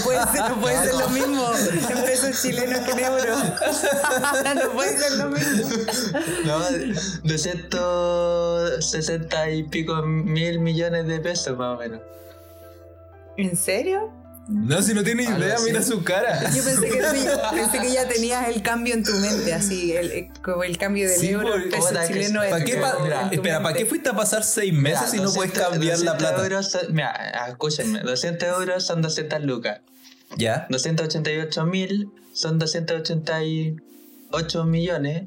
puede 0.00 0.20
ser, 0.32 0.50
no 0.50 0.60
puede 0.60 0.76
ser 0.84 0.94
lo 0.96 1.08
mismo 1.10 1.48
en 1.88 2.04
pesos 2.04 2.42
chilenos 2.42 2.80
que 2.80 2.90
en 2.90 2.98
euros. 2.98 3.38
No 4.64 4.70
puede 4.72 4.98
ser 4.98 5.12
lo 5.12 5.28
mismo. 5.30 5.68
no, 6.44 6.58
260 7.22 9.50
y 9.50 9.62
pico 9.64 10.02
mil 10.02 10.58
millones 10.58 11.06
de 11.06 11.20
pesos 11.20 11.56
más 11.56 11.76
o 11.76 11.78
menos. 11.78 12.00
¿En 13.36 13.56
serio? 13.56 14.10
No, 14.48 14.80
si 14.80 14.94
no 14.94 15.04
tiene 15.04 15.24
idea, 15.24 15.56
así. 15.56 15.64
mira 15.66 15.82
su 15.82 16.02
cara. 16.02 16.40
Yo 16.50 16.64
pensé 16.64 16.88
que, 16.88 16.96
tú- 16.96 17.04
pensé 17.54 17.78
que 17.80 17.92
ya 17.92 18.08
tenías 18.08 18.48
el 18.48 18.62
cambio 18.62 18.94
en 18.94 19.02
tu 19.04 19.12
mente, 19.12 19.52
así, 19.52 19.92
el, 19.94 20.10
el- 20.10 20.28
como 20.42 20.64
el 20.64 20.78
cambio 20.78 21.06
del 21.06 21.20
Sí, 21.20 21.28
euro 21.28 21.48
por- 21.50 21.68
peso 21.68 21.90
chileno. 22.06 22.40
¿Para 22.40 22.56
es 22.58 22.64
qué, 22.64 22.76
pa- 22.78 22.96
Mira, 23.02 23.28
espera, 23.30 23.62
¿para 23.62 23.76
qué 23.76 23.84
fuiste 23.84 24.08
a 24.08 24.14
pasar 24.14 24.42
seis 24.44 24.72
meses 24.72 25.00
Mira, 25.00 25.10
si 25.10 25.16
no 25.18 25.30
puedes 25.34 25.52
200 25.52 25.70
cambiar 25.72 25.98
la 25.98 26.12
200 26.14 26.18
plata? 26.18 26.42
Euros 26.42 26.70
son- 26.70 26.94
mira, 26.94 27.46
escúchenme, 27.48 28.00
200 28.00 28.48
euros 28.48 28.86
son 28.86 29.02
200 29.02 29.42
lucas. 29.42 29.80
¿Ya? 30.38 30.66
288 30.70 31.66
mil 31.66 32.10
son 32.32 32.58
288 32.58 34.64
millones. 34.64 35.24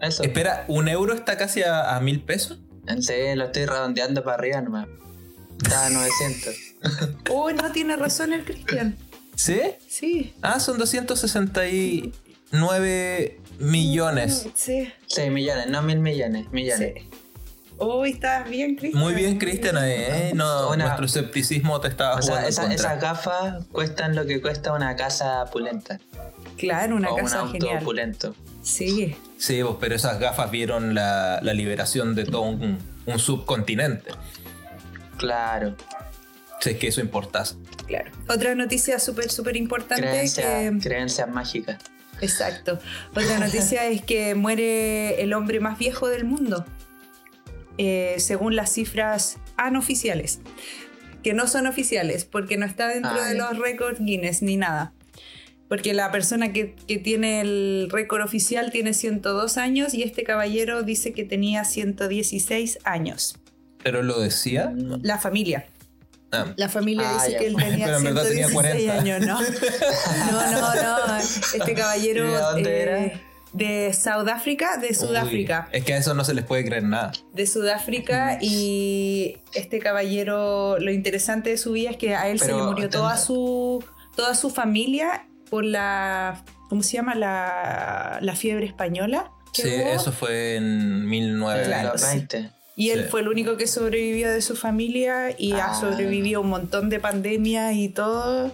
Eso. 0.00 0.22
Espera, 0.22 0.64
¿un 0.68 0.88
euro 0.88 1.14
está 1.14 1.36
casi 1.36 1.62
a, 1.62 1.96
a 1.96 2.00
mil 2.00 2.22
pesos? 2.22 2.58
En 2.86 3.02
serio, 3.02 3.34
lo 3.36 3.44
estoy 3.46 3.66
redondeando 3.66 4.22
para 4.22 4.36
arriba 4.36 4.60
nomás. 4.60 4.86
Está 5.62 5.86
a 5.86 5.90
900. 5.90 6.54
Oh, 7.30 7.50
no 7.50 7.72
tiene 7.72 7.96
razón 7.96 8.32
el 8.32 8.44
Cristian. 8.44 8.96
¿Sí? 9.34 9.60
Sí. 9.88 10.32
Ah, 10.42 10.60
son 10.60 10.78
269 10.78 13.40
millones. 13.58 14.46
Mm, 14.46 14.50
Sí. 14.54 14.92
6 15.06 15.30
millones, 15.32 15.66
no 15.68 15.82
mil 15.82 15.98
millones, 15.98 16.50
millones. 16.50 16.94
sí. 16.96 17.08
Uy, 17.80 18.10
estás 18.10 18.48
bien, 18.50 18.74
Cristian. 18.74 19.00
Muy 19.00 19.14
bien, 19.14 19.38
Cristian. 19.38 19.76
eh, 19.80 20.32
No, 20.34 20.70
Una- 20.70 20.84
nuestro 20.86 21.06
escepticismo 21.06 21.80
te 21.80 21.86
estaba 21.88 22.16
O 22.16 22.22
sea, 22.22 22.42
jugando 22.42 22.46
en 22.48 22.52
esa- 22.52 22.62
contra. 22.62 22.76
esas 22.76 23.00
gafas 23.00 23.64
cuestan 23.70 24.16
lo 24.16 24.26
que 24.26 24.40
cuesta 24.42 24.72
una 24.72 24.96
casa 24.96 25.44
opulenta. 25.44 26.00
Claro, 26.56 26.96
una 26.96 27.10
o 27.10 27.14
un 27.14 27.20
casa 27.22 27.38
auto 27.40 27.52
genial. 27.52 27.78
opulento. 27.82 28.34
Sí. 28.62 29.16
Sí, 29.36 29.62
vos, 29.62 29.76
pero 29.78 29.94
esas 29.94 30.18
gafas 30.18 30.50
vieron 30.50 30.96
la, 30.96 31.38
la 31.40 31.54
liberación 31.54 32.16
de 32.16 32.24
todo 32.24 32.42
un, 32.42 32.78
un 33.06 33.18
subcontinente. 33.20 34.10
Claro. 35.16 35.76
Si 36.60 36.70
es 36.70 36.76
que 36.76 36.88
eso 36.88 37.00
importase. 37.00 37.56
Claro. 37.86 38.10
Otra 38.28 38.54
noticia 38.54 38.98
súper, 38.98 39.30
súper 39.30 39.56
importante 39.56 40.02
Creencias, 40.02 40.46
que... 40.46 40.78
creencias 40.80 41.28
mágicas. 41.28 41.78
Exacto. 42.20 42.78
Otra 43.12 43.38
noticia 43.44 43.86
es 43.86 44.02
que 44.02 44.34
muere 44.34 45.22
el 45.22 45.32
hombre 45.34 45.60
más 45.60 45.78
viejo 45.78 46.08
del 46.08 46.24
mundo, 46.24 46.64
eh, 47.78 48.16
según 48.18 48.56
las 48.56 48.72
cifras 48.72 49.38
anoficiales, 49.56 50.40
que 51.22 51.32
no 51.32 51.46
son 51.46 51.66
oficiales, 51.66 52.24
porque 52.24 52.56
no 52.56 52.66
está 52.66 52.88
dentro 52.88 53.12
Ah, 53.12 53.28
de 53.28 53.36
ya. 53.36 53.42
los 53.50 53.58
récords 53.58 54.00
Guinness 54.00 54.42
ni 54.42 54.56
nada. 54.56 54.92
Porque 55.68 55.92
la 55.92 56.10
persona 56.10 56.52
que, 56.52 56.74
que 56.86 56.96
tiene 56.98 57.42
el 57.42 57.88
récord 57.92 58.22
oficial 58.22 58.70
tiene 58.72 58.94
102 58.94 59.58
años 59.58 59.92
y 59.92 60.02
este 60.02 60.24
caballero 60.24 60.82
dice 60.82 61.12
que 61.12 61.24
tenía 61.24 61.64
116 61.64 62.78
años. 62.84 63.36
Pero 63.82 64.02
lo 64.02 64.18
decía. 64.18 64.70
Mm, 64.74 65.00
La 65.02 65.18
familia. 65.18 65.66
Ah, 66.30 66.46
La 66.56 66.68
familia 66.68 67.08
Ah, 67.10 67.14
dice 67.14 67.32
ya. 67.32 67.38
que 67.38 67.46
él 67.46 67.56
tenía 67.56 67.86
Pero 67.86 67.98
en 67.98 68.04
verdad 68.04 68.22
tenía 68.28 68.48
116 68.48 68.90
40. 68.90 68.92
años, 68.92 69.26
¿no? 69.26 69.40
No, 70.32 70.50
no, 70.52 71.06
no. 71.08 71.16
Este 71.18 71.74
caballero 71.74 72.24
¿Y 72.26 72.32
de 72.32 72.38
dónde 72.38 72.70
eh, 72.70 72.82
era? 72.82 73.20
de 73.54 73.94
Sudáfrica, 73.94 74.76
de 74.76 74.94
Sudáfrica, 74.94 75.68
uy, 75.72 75.78
es 75.78 75.84
que 75.86 75.94
a 75.94 75.96
eso 75.96 76.12
no 76.12 76.22
se 76.22 76.34
les 76.34 76.44
puede 76.44 76.66
creer 76.66 76.82
nada. 76.82 77.12
de 77.32 77.46
Sudáfrica 77.46 78.36
y 78.42 79.38
este 79.54 79.78
caballero, 79.78 80.78
lo 80.78 80.90
interesante 80.92 81.48
de 81.50 81.56
su 81.56 81.72
vida 81.72 81.90
es 81.90 81.96
que 81.96 82.14
a 82.14 82.28
él 82.28 82.38
se 82.40 82.48
le 82.48 82.62
murió 82.62 82.90
toda 82.90 83.16
su 83.16 83.82
toda 84.14 84.34
su 84.34 84.50
familia 84.50 85.26
por 85.48 85.64
la 85.64 86.44
¿cómo 86.68 86.82
se 86.82 86.98
llama? 86.98 87.14
la, 87.14 88.18
la 88.20 88.36
fiebre 88.36 88.66
española. 88.66 89.30
Sí, 89.54 89.62
hubo. 89.66 89.88
eso 89.94 90.12
fue 90.12 90.56
en 90.56 91.08
1900. 91.08 91.62
en 91.64 91.72
Claro, 91.72 91.92
los 91.94 92.02
sí. 92.02 92.06
20. 92.18 92.50
Y 92.78 92.90
él 92.90 93.02
Sí. 93.02 93.08
fue 93.10 93.20
el 93.22 93.28
único 93.28 93.56
que 93.56 93.66
sobrevivió 93.66 94.30
de 94.30 94.40
su 94.40 94.54
familia 94.54 95.34
y 95.36 95.52
ha 95.54 95.72
Ah. 95.72 95.74
sobrevivido 95.74 96.40
un 96.42 96.48
montón 96.48 96.88
de 96.90 97.00
pandemias 97.00 97.74
y 97.74 97.88
todo. 97.88 98.52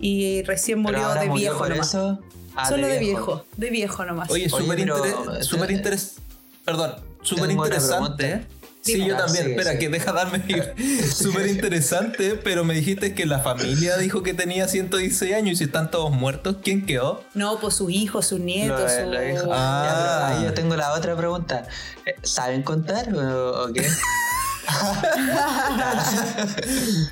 Y 0.00 0.42
recién 0.42 0.80
murió 0.80 1.06
ahora 1.06 1.20
de 1.22 1.28
murió 1.28 1.50
viejo 1.52 1.68
nomás. 1.68 1.88
eso. 1.88 2.18
Ah, 2.56 2.68
Solo 2.68 2.88
de 2.88 2.98
viejo. 2.98 3.44
de 3.56 3.70
viejo 3.70 4.04
nomás. 4.04 4.28
Oye, 4.32 4.48
súper 4.48 4.76
pero, 4.78 4.96
inter- 4.98 5.14
eh, 5.40 5.44
súper 5.44 5.70
interes- 5.70 6.16
Perdón, 6.64 6.94
súper 7.22 7.50
interesante. 7.52 8.46
Sí, 8.82 9.04
yo 9.06 9.16
también. 9.16 9.44
sí, 9.44 9.50
Espera, 9.52 9.72
sí. 9.72 9.78
que 9.78 9.88
deja 9.88 10.12
darme 10.12 10.42
súper 11.14 11.46
interesante, 11.46 12.34
pero 12.34 12.64
me 12.64 12.74
dijiste 12.74 13.14
que 13.14 13.26
la 13.26 13.38
familia 13.38 13.96
dijo 13.96 14.22
que 14.22 14.34
tenía 14.34 14.66
116 14.66 15.34
años 15.34 15.52
y 15.52 15.56
si 15.56 15.64
están 15.64 15.90
todos 15.90 16.10
muertos, 16.10 16.56
¿quién 16.62 16.84
quedó? 16.84 17.24
No, 17.34 17.60
pues 17.60 17.74
sus 17.74 17.90
hijos, 17.92 18.26
sus 18.26 18.40
nietos, 18.40 18.90
su... 18.90 19.50
Ah. 19.52 19.86
Ya, 19.86 20.28
ahí 20.38 20.44
yo 20.44 20.54
tengo 20.54 20.74
la 20.76 20.92
otra 20.94 21.16
pregunta. 21.16 21.66
Eh, 22.06 22.16
¿Saben 22.22 22.62
contar 22.62 23.14
o, 23.14 23.64
o 23.64 23.72
qué? 23.72 23.86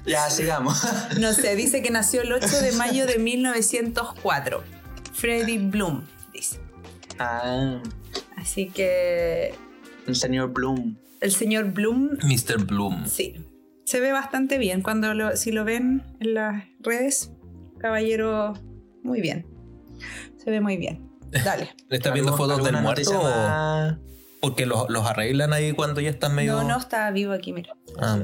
ya, 0.06 0.30
sigamos. 0.30 0.78
No 1.18 1.32
sé, 1.32 1.56
dice 1.56 1.82
que 1.82 1.90
nació 1.90 2.22
el 2.22 2.32
8 2.32 2.60
de 2.62 2.72
mayo 2.72 3.06
de 3.06 3.18
1904. 3.18 4.62
Freddy 5.12 5.58
Bloom, 5.58 6.04
dice. 6.32 6.58
Ah, 7.18 7.80
Así 8.36 8.68
que 8.70 9.54
el 10.06 10.16
señor 10.16 10.52
Bloom. 10.52 10.96
El 11.20 11.32
señor 11.32 11.72
Bloom, 11.72 12.18
Mr. 12.22 12.64
Bloom. 12.66 13.06
sí, 13.06 13.44
se 13.84 14.00
ve 14.00 14.12
bastante 14.12 14.58
bien 14.58 14.82
cuando 14.82 15.14
lo, 15.14 15.36
si 15.36 15.52
lo 15.52 15.64
ven 15.64 16.02
en 16.20 16.34
las 16.34 16.64
redes. 16.80 17.32
Caballero, 17.78 18.54
muy 19.02 19.20
bien. 19.20 19.46
Se 20.36 20.50
ve 20.50 20.60
muy 20.60 20.76
bien. 20.76 21.10
Dale. 21.44 21.70
¿Le 21.88 21.96
estás 21.96 22.12
viendo 22.12 22.32
¿Algún- 22.32 22.48
fotos 22.48 22.64
del 22.64 22.76
muerto? 22.82 23.98
Porque 24.40 24.64
los, 24.64 24.88
los 24.88 25.06
arreglan 25.06 25.52
ahí 25.52 25.72
cuando 25.72 26.00
ya 26.00 26.10
están 26.10 26.34
medio. 26.34 26.56
No, 26.56 26.64
no 26.68 26.78
está 26.78 27.10
vivo 27.10 27.32
aquí, 27.32 27.52
mira. 27.52 27.74
Ah. 28.00 28.22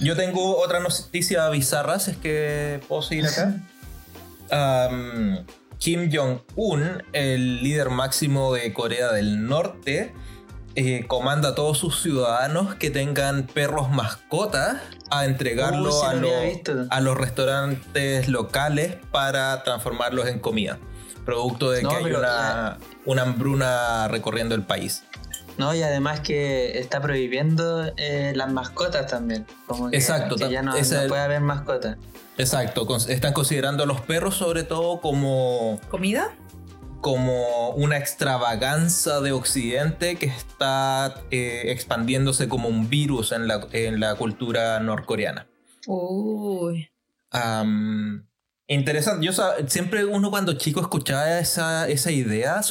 Yo 0.00 0.16
tengo 0.16 0.58
otra 0.58 0.80
noticia 0.80 1.48
bizarra, 1.50 1.98
si 1.98 2.12
es 2.12 2.16
que 2.16 2.80
puedo 2.88 3.02
seguir 3.02 3.26
acá. 3.26 3.60
Kim 5.78 6.10
Jong-un, 6.10 7.02
el 7.12 7.62
líder 7.62 7.90
máximo 7.90 8.54
de 8.54 8.72
Corea 8.72 9.12
del 9.12 9.46
Norte, 9.46 10.14
eh, 10.76 11.04
comanda 11.06 11.50
a 11.50 11.54
todos 11.54 11.78
sus 11.78 12.02
ciudadanos 12.02 12.74
que 12.74 12.90
tengan 12.90 13.46
perros 13.46 13.90
mascotas 13.90 14.76
a 15.10 15.24
entregarlo 15.24 16.00
Uy, 16.00 16.06
a, 16.06 16.14
lo 16.14 16.30
a 16.90 17.00
los 17.00 17.16
restaurantes 17.16 18.28
locales 18.28 18.96
para 19.10 19.62
transformarlos 19.62 20.26
en 20.28 20.40
comida. 20.40 20.78
Producto 21.24 21.70
de 21.70 21.82
No, 21.82 21.90
que 21.90 21.96
hay 21.96 22.12
una, 22.12 22.78
una 23.04 23.22
hambruna 23.22 24.08
recorriendo 24.08 24.54
el 24.54 24.62
país. 24.62 25.04
No, 25.56 25.74
y 25.74 25.82
además 25.82 26.20
que 26.20 26.78
está 26.78 27.00
prohibiendo 27.00 27.92
eh, 27.96 28.32
las 28.34 28.52
mascotas 28.52 29.06
también. 29.06 29.46
Como 29.66 29.90
que, 29.90 29.96
Exacto, 29.96 30.36
que 30.36 30.50
ya 30.50 30.62
no, 30.62 30.72
no 30.72 31.08
puede 31.08 31.22
haber 31.22 31.40
mascotas. 31.40 31.96
Exacto, 32.36 32.86
están 33.08 33.32
considerando 33.32 33.84
a 33.84 33.86
los 33.86 34.00
perros 34.00 34.34
sobre 34.34 34.64
todo 34.64 35.00
como, 35.00 35.80
¿Comida? 35.88 36.32
Como 37.04 37.68
una 37.72 37.98
extravaganza 37.98 39.20
de 39.20 39.32
Occidente 39.32 40.16
que 40.16 40.24
está 40.24 41.14
eh, 41.30 41.64
expandiéndose 41.66 42.48
como 42.48 42.66
un 42.70 42.88
virus 42.88 43.32
en 43.32 43.46
la, 43.46 43.66
en 43.72 44.00
la 44.00 44.14
cultura 44.14 44.80
norcoreana. 44.80 45.46
Uy. 45.86 46.88
Interesante, 48.66 49.26
yo 49.26 49.32
siempre 49.66 50.06
uno 50.06 50.30
cuando 50.30 50.54
chico 50.54 50.80
escuchaba 50.80 51.38
esa, 51.38 51.86
esa 51.90 52.10
idea, 52.10 52.62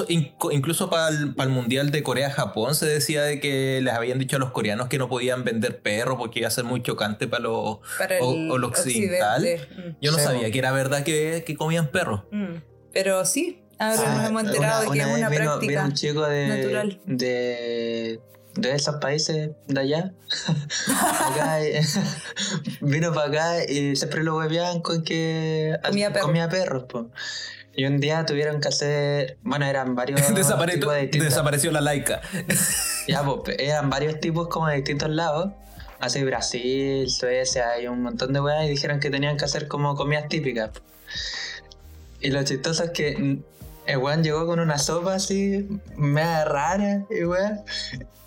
incluso 0.49 0.89
para 0.89 1.09
el, 1.09 1.35
para 1.35 1.47
el 1.47 1.53
Mundial 1.55 1.91
de 1.91 2.01
Corea-Japón 2.01 2.73
se 2.73 2.87
decía 2.87 3.21
de 3.21 3.39
que 3.39 3.79
les 3.83 3.93
habían 3.93 4.17
dicho 4.17 4.37
a 4.37 4.39
los 4.39 4.49
coreanos 4.49 4.87
que 4.87 4.97
no 4.97 5.07
podían 5.07 5.43
vender 5.43 5.83
perros 5.83 6.15
porque 6.17 6.39
iba 6.39 6.47
a 6.47 6.51
ser 6.51 6.63
muy 6.63 6.81
chocante 6.81 7.27
para 7.27 7.43
los 7.43 7.77
Para 7.99 8.15
o- 8.21 8.33
el 8.33 8.49
o 8.49 8.57
lo 8.57 8.67
occidental. 8.69 9.43
occidente. 9.43 9.95
Yo 10.01 10.11
no 10.11 10.17
Sí, 10.17 10.23
sabía 10.23 10.49
que 10.49 10.57
era 10.57 10.71
verdad 10.71 11.03
que, 11.03 11.43
que 11.45 11.55
comían 11.55 11.89
perros. 11.91 12.21
Mm, 12.31 12.43
mm. 12.43 12.63
Pero 12.91 13.23
sí, 13.25 13.62
ahora 13.79 14.01
Ah, 14.05 14.15
nos 14.17 14.29
hemos 14.29 14.43
enterado 14.43 14.81
de 14.83 14.89
que 14.91 14.99
es 14.99 15.05
una 15.05 15.29
vino, 15.29 15.43
práctica. 15.43 15.67
vino 15.71 15.83
un 15.85 15.93
chico 15.93 16.25
de, 16.25 16.47
natural. 16.47 16.99
de, 17.05 18.19
de 18.55 18.71
esos 18.75 18.95
países 18.97 19.51
de 19.67 19.79
allá. 19.79 20.13
Acá, 21.31 21.61
eh, 21.63 21.81
vino 22.81 23.13
para 23.13 23.27
acá 23.27 23.65
y 23.71 23.95
siempre 23.95 24.23
lo 24.23 24.37
hueveaban 24.37 24.81
con 24.81 25.03
que 25.03 25.75
Comía 25.83 26.11
perro. 26.13 26.25
comía 26.25 26.49
perros. 26.49 26.83
po. 26.83 27.09
Y 27.75 27.85
un 27.85 27.99
día 27.99 28.23
tuvieron 28.25 28.61
que 28.61 28.67
hacer. 28.67 29.37
Bueno, 29.41 29.65
eran 29.65 29.95
varios. 29.95 30.21
Desapareció, 30.35 30.79
tipos 30.81 30.93
de 30.95 31.07
desapareció 31.25 31.71
la 31.71 31.81
laica. 31.81 32.21
Ya, 33.07 33.21
pues, 33.23 33.57
eran 33.59 33.89
varios 33.89 34.19
tipos 34.21 34.47
como 34.47 34.67
de 34.67 34.75
distintos 34.75 35.09
lados. 35.09 35.51
Así 35.99 36.21
Brasil, 36.23 37.09
Suecia 37.09 37.79
y 37.81 37.87
un 37.87 38.01
montón 38.01 38.33
de 38.33 38.39
weas 38.41 38.65
y 38.65 38.69
dijeron 38.69 38.99
que 38.99 39.09
tenían 39.09 39.37
que 39.37 39.45
hacer 39.45 39.67
como 39.67 39.95
comidas 39.95 40.27
típicas. 40.29 40.69
Y 42.19 42.29
lo 42.31 42.43
chistoso 42.43 42.83
es 42.85 42.91
que 42.91 43.39
el 43.85 43.97
weón 43.97 44.23
llegó 44.23 44.45
con 44.45 44.59
una 44.59 44.77
sopa 44.77 45.15
así, 45.15 45.67
mega 45.95 46.45
rara 46.45 47.05
y 47.09 47.23
weón. 47.23 47.61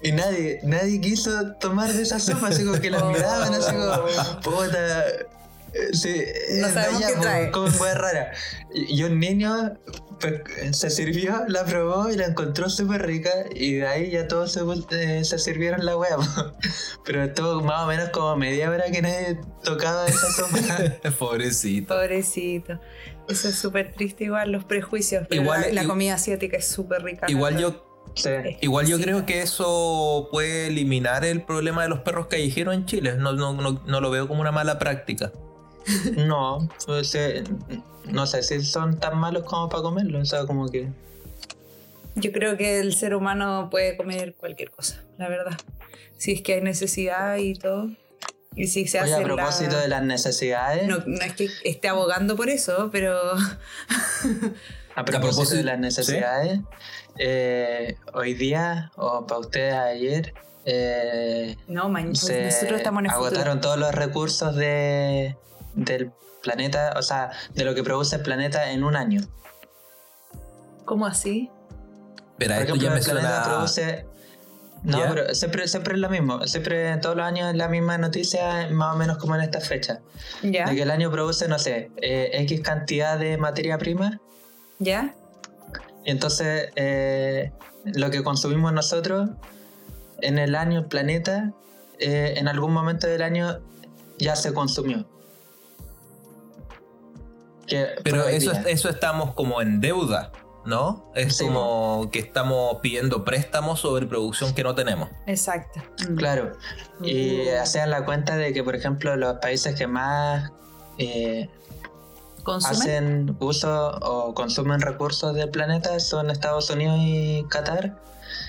Y 0.03 0.13
nadie, 0.13 0.61
nadie 0.63 1.01
quiso 1.01 1.53
tomar 1.55 1.93
de 1.93 2.03
esa 2.03 2.19
sopa, 2.19 2.49
así 2.49 2.65
como 2.65 2.79
que 2.81 2.91
la 2.91 3.03
miraban 3.13 3.55
así 3.55 3.73
como, 3.75 4.41
puta. 4.43 5.05
Sí, 5.93 6.25
No 6.61 6.69
sabemos 6.69 7.03
qué 7.03 7.21
trae. 7.21 7.51
Como 7.51 7.69
hueá 7.69 7.95
rara. 7.95 8.33
Y 8.73 9.01
y 9.01 9.05
un 9.05 9.19
niño 9.19 9.75
pues, 10.21 10.43
se 10.77 10.91
sirvió, 10.91 11.45
la 11.49 11.65
probó 11.65 12.11
y 12.11 12.17
la 12.17 12.27
encontró 12.27 12.69
súper 12.71 13.07
rica. 13.07 13.31
Y 13.55 13.75
de 13.75 13.87
ahí 13.87 14.11
ya 14.11 14.27
todos 14.29 14.53
se, 14.53 14.61
eh, 14.91 15.25
se 15.25 15.39
sirvieron 15.39 15.85
la 15.85 15.97
hueá. 15.97 16.17
po. 16.17 16.53
Pero 17.05 17.25
estuvo 17.25 17.61
más 17.63 17.85
o 17.85 17.87
menos 17.87 18.11
como 18.11 18.37
media 18.37 18.71
hora 18.71 18.85
que 18.91 19.03
nadie 19.03 19.39
tocaba 19.63 20.07
esa 20.07 20.31
sopa. 20.33 21.11
Pobrecito. 21.19 21.95
Pobrecito. 21.95 22.81
Eso 23.29 23.49
es 23.49 23.55
súper 23.57 23.93
triste 23.93 24.25
igual, 24.25 24.53
los 24.53 24.65
prejuicios. 24.65 25.27
Pero 25.29 25.43
Igual- 25.43 25.75
la, 25.75 25.85
comida 25.85 26.15
asiática 26.15 26.57
es 26.57 26.67
súper 26.69 27.03
rica. 27.03 27.27
Igual 27.29 27.59
yo 27.59 27.83
Sí. 28.15 28.31
Igual 28.63 28.87
yo 28.87 28.97
Sí. 28.97 29.03
creo 29.03 29.27
que 29.27 29.43
eso 29.43 30.29
puede 30.33 30.69
eliminar 30.69 31.25
el 31.27 31.43
problema 31.43 31.83
de 31.83 31.91
los 31.91 31.99
perros 31.99 32.29
callejeros 32.29 32.75
en 32.75 32.87
Chile. 32.87 33.15
No, 33.19 33.33
no, 33.35 33.53
no, 33.53 33.83
no 33.85 34.01
lo 34.01 34.11
veo 34.11 34.27
como 34.27 34.41
una 34.41 34.53
mala 34.53 34.79
práctica. 34.79 35.33
No, 36.17 36.67
pues, 36.87 37.15
eh, 37.15 37.45
no 38.11 38.27
sé 38.27 38.43
si 38.43 38.63
son 38.63 38.99
tan 38.99 39.19
malos 39.19 39.43
como 39.45 39.69
para 39.69 39.83
comerlo. 39.83 40.21
O 40.21 40.25
sea, 40.25 40.47
como 40.47 40.69
que. 40.71 40.89
Yo 42.15 42.33
creo 42.33 42.57
que 42.57 42.79
el 42.81 42.95
ser 42.95 43.15
humano 43.15 43.69
puede 43.71 43.97
comer 43.99 44.35
cualquier 44.35 44.71
cosa, 44.71 45.03
la 45.19 45.29
verdad. 45.29 45.59
Si 46.17 46.33
es 46.33 46.41
que 46.43 46.55
hay 46.55 46.63
necesidad 46.63 47.37
y 47.37 47.55
todo. 47.55 47.91
Y 48.57 48.67
si 48.69 48.87
se 48.89 49.01
Oye, 49.01 49.13
hace 49.13 49.23
a 49.23 49.25
propósito 49.25 49.77
la... 49.77 49.83
de 49.83 49.89
las 49.89 50.03
necesidades. 50.03 50.89
No, 50.89 50.99
no 51.07 51.23
es 51.23 51.35
que 51.35 51.51
esté 51.63 51.89
abogando 51.89 52.37
por 52.37 52.49
eso, 52.49 52.89
pero 52.91 53.15
A 54.97 55.05
propósito, 55.05 55.57
de 55.57 55.63
las 55.63 55.79
necesidades, 55.79 56.61
eh, 57.19 57.99
hoy 58.15 58.33
día, 58.33 58.91
o 58.97 59.27
para 59.27 59.41
ustedes 59.41 59.75
ayer, 59.75 60.33
eh, 60.65 61.55
no, 61.69 61.91
man, 61.91 62.07
pues 62.07 62.21
se 62.21 62.47
nosotros 62.47 62.79
estamos 62.79 63.01
en 63.01 63.07
el 63.07 63.13
agotaron 63.13 63.57
futuro. 63.57 63.61
todos 63.61 63.79
los 63.79 63.95
recursos 63.95 64.57
de, 64.57 65.37
del 65.75 66.13
planeta, 66.43 66.95
o 66.97 67.03
sea, 67.03 67.31
de 67.55 67.65
lo 67.65 67.75
que 67.75 67.83
produce 67.83 68.17
el 68.17 68.23
planeta 68.23 68.71
en 68.71 68.85
un 68.85 68.97
año. 68.97 69.21
¿Cómo 70.87 71.05
así? 71.07 71.51
Pero 72.39 72.55
Por 72.55 72.63
esto 72.63 72.75
ejemplo, 72.75 72.89
ya 72.89 72.91
me 72.91 72.99
el 73.01 73.05
planeta 73.05 73.45
suena. 73.45 73.55
produce... 73.55 74.07
No, 74.87 75.01
pero 75.09 75.35
siempre, 75.35 75.67
siempre 75.67 75.95
es 75.95 76.01
lo 76.01 76.09
mismo. 76.09 76.47
Siempre, 76.47 76.97
todos 76.99 77.17
los 77.17 77.27
años 77.27 77.51
es 77.51 77.57
la 77.57 77.69
misma 77.69 77.99
noticia, 77.99 78.69
más 78.71 78.95
o 78.95 78.99
menos 78.99 79.19
como 79.19 79.35
en 79.35 79.41
esta 79.41 79.61
fecha. 79.61 80.01
¿Ya? 80.43 80.67
De 80.67 80.77
que 80.77 80.83
el 80.83 80.93
año 80.93 81.11
produce, 81.11 81.49
no 81.49 81.59
sé, 81.59 81.91
eh, 81.97 82.31
X 82.33 82.61
cantidad 82.61 83.19
de 83.19 83.37
materia 83.37 83.79
prima 83.79 84.21
¿Ya? 84.79 85.15
Y 86.05 86.11
entonces, 86.13 86.71
eh, 86.77 87.51
lo 87.85 88.11
que 88.11 88.23
consumimos 88.23 88.73
nosotros 88.73 89.31
en 90.21 90.39
el 90.39 90.55
año, 90.55 90.81
el 90.81 90.87
planeta, 90.87 91.53
eh, 91.99 92.35
en 92.37 92.47
algún 92.47 92.73
momento 92.73 93.09
del 93.09 93.23
año 93.23 93.59
ya 94.19 94.37
se 94.37 94.55
consumió. 94.55 95.05
Que 97.67 97.89
Pero 98.05 98.29
eso, 98.29 98.53
día. 98.53 98.63
eso 98.69 98.89
estamos 98.89 99.35
como 99.35 99.61
en 99.61 99.81
deuda, 99.81 100.31
¿no? 100.67 101.11
Es 101.15 101.37
Sí, 101.37 101.45
como 101.45 102.09
que 102.13 102.19
estamos 102.19 102.79
pidiendo 102.83 103.25
préstamos 103.25 103.81
sobre 103.81 104.07
producción 104.07 104.55
que 104.55 104.63
no 104.63 104.75
tenemos. 104.75 105.09
Exacto. 105.27 105.81
Mm. 106.09 106.17
Claro. 106.17 106.53
Y 107.03 107.49
Uh. 107.49 107.61
hacían 107.61 107.91
la 107.91 108.05
cuenta 108.05 108.37
de 108.37 108.53
que, 108.53 108.63
por 108.65 108.75
ejemplo, 108.75 109.17
los 109.17 109.39
países 109.39 109.75
que 109.75 109.87
más 109.87 110.51
eh, 110.99 111.49
hacen 112.65 113.37
uso 113.41 113.99
o 114.03 114.35
consumen 114.35 114.81
recursos 114.81 115.35
del 115.35 115.51
planeta 115.51 115.99
son 116.01 116.31
Estados 116.31 116.71
Unidos 116.71 116.97
y 117.01 117.45
Qatar. 117.49 117.97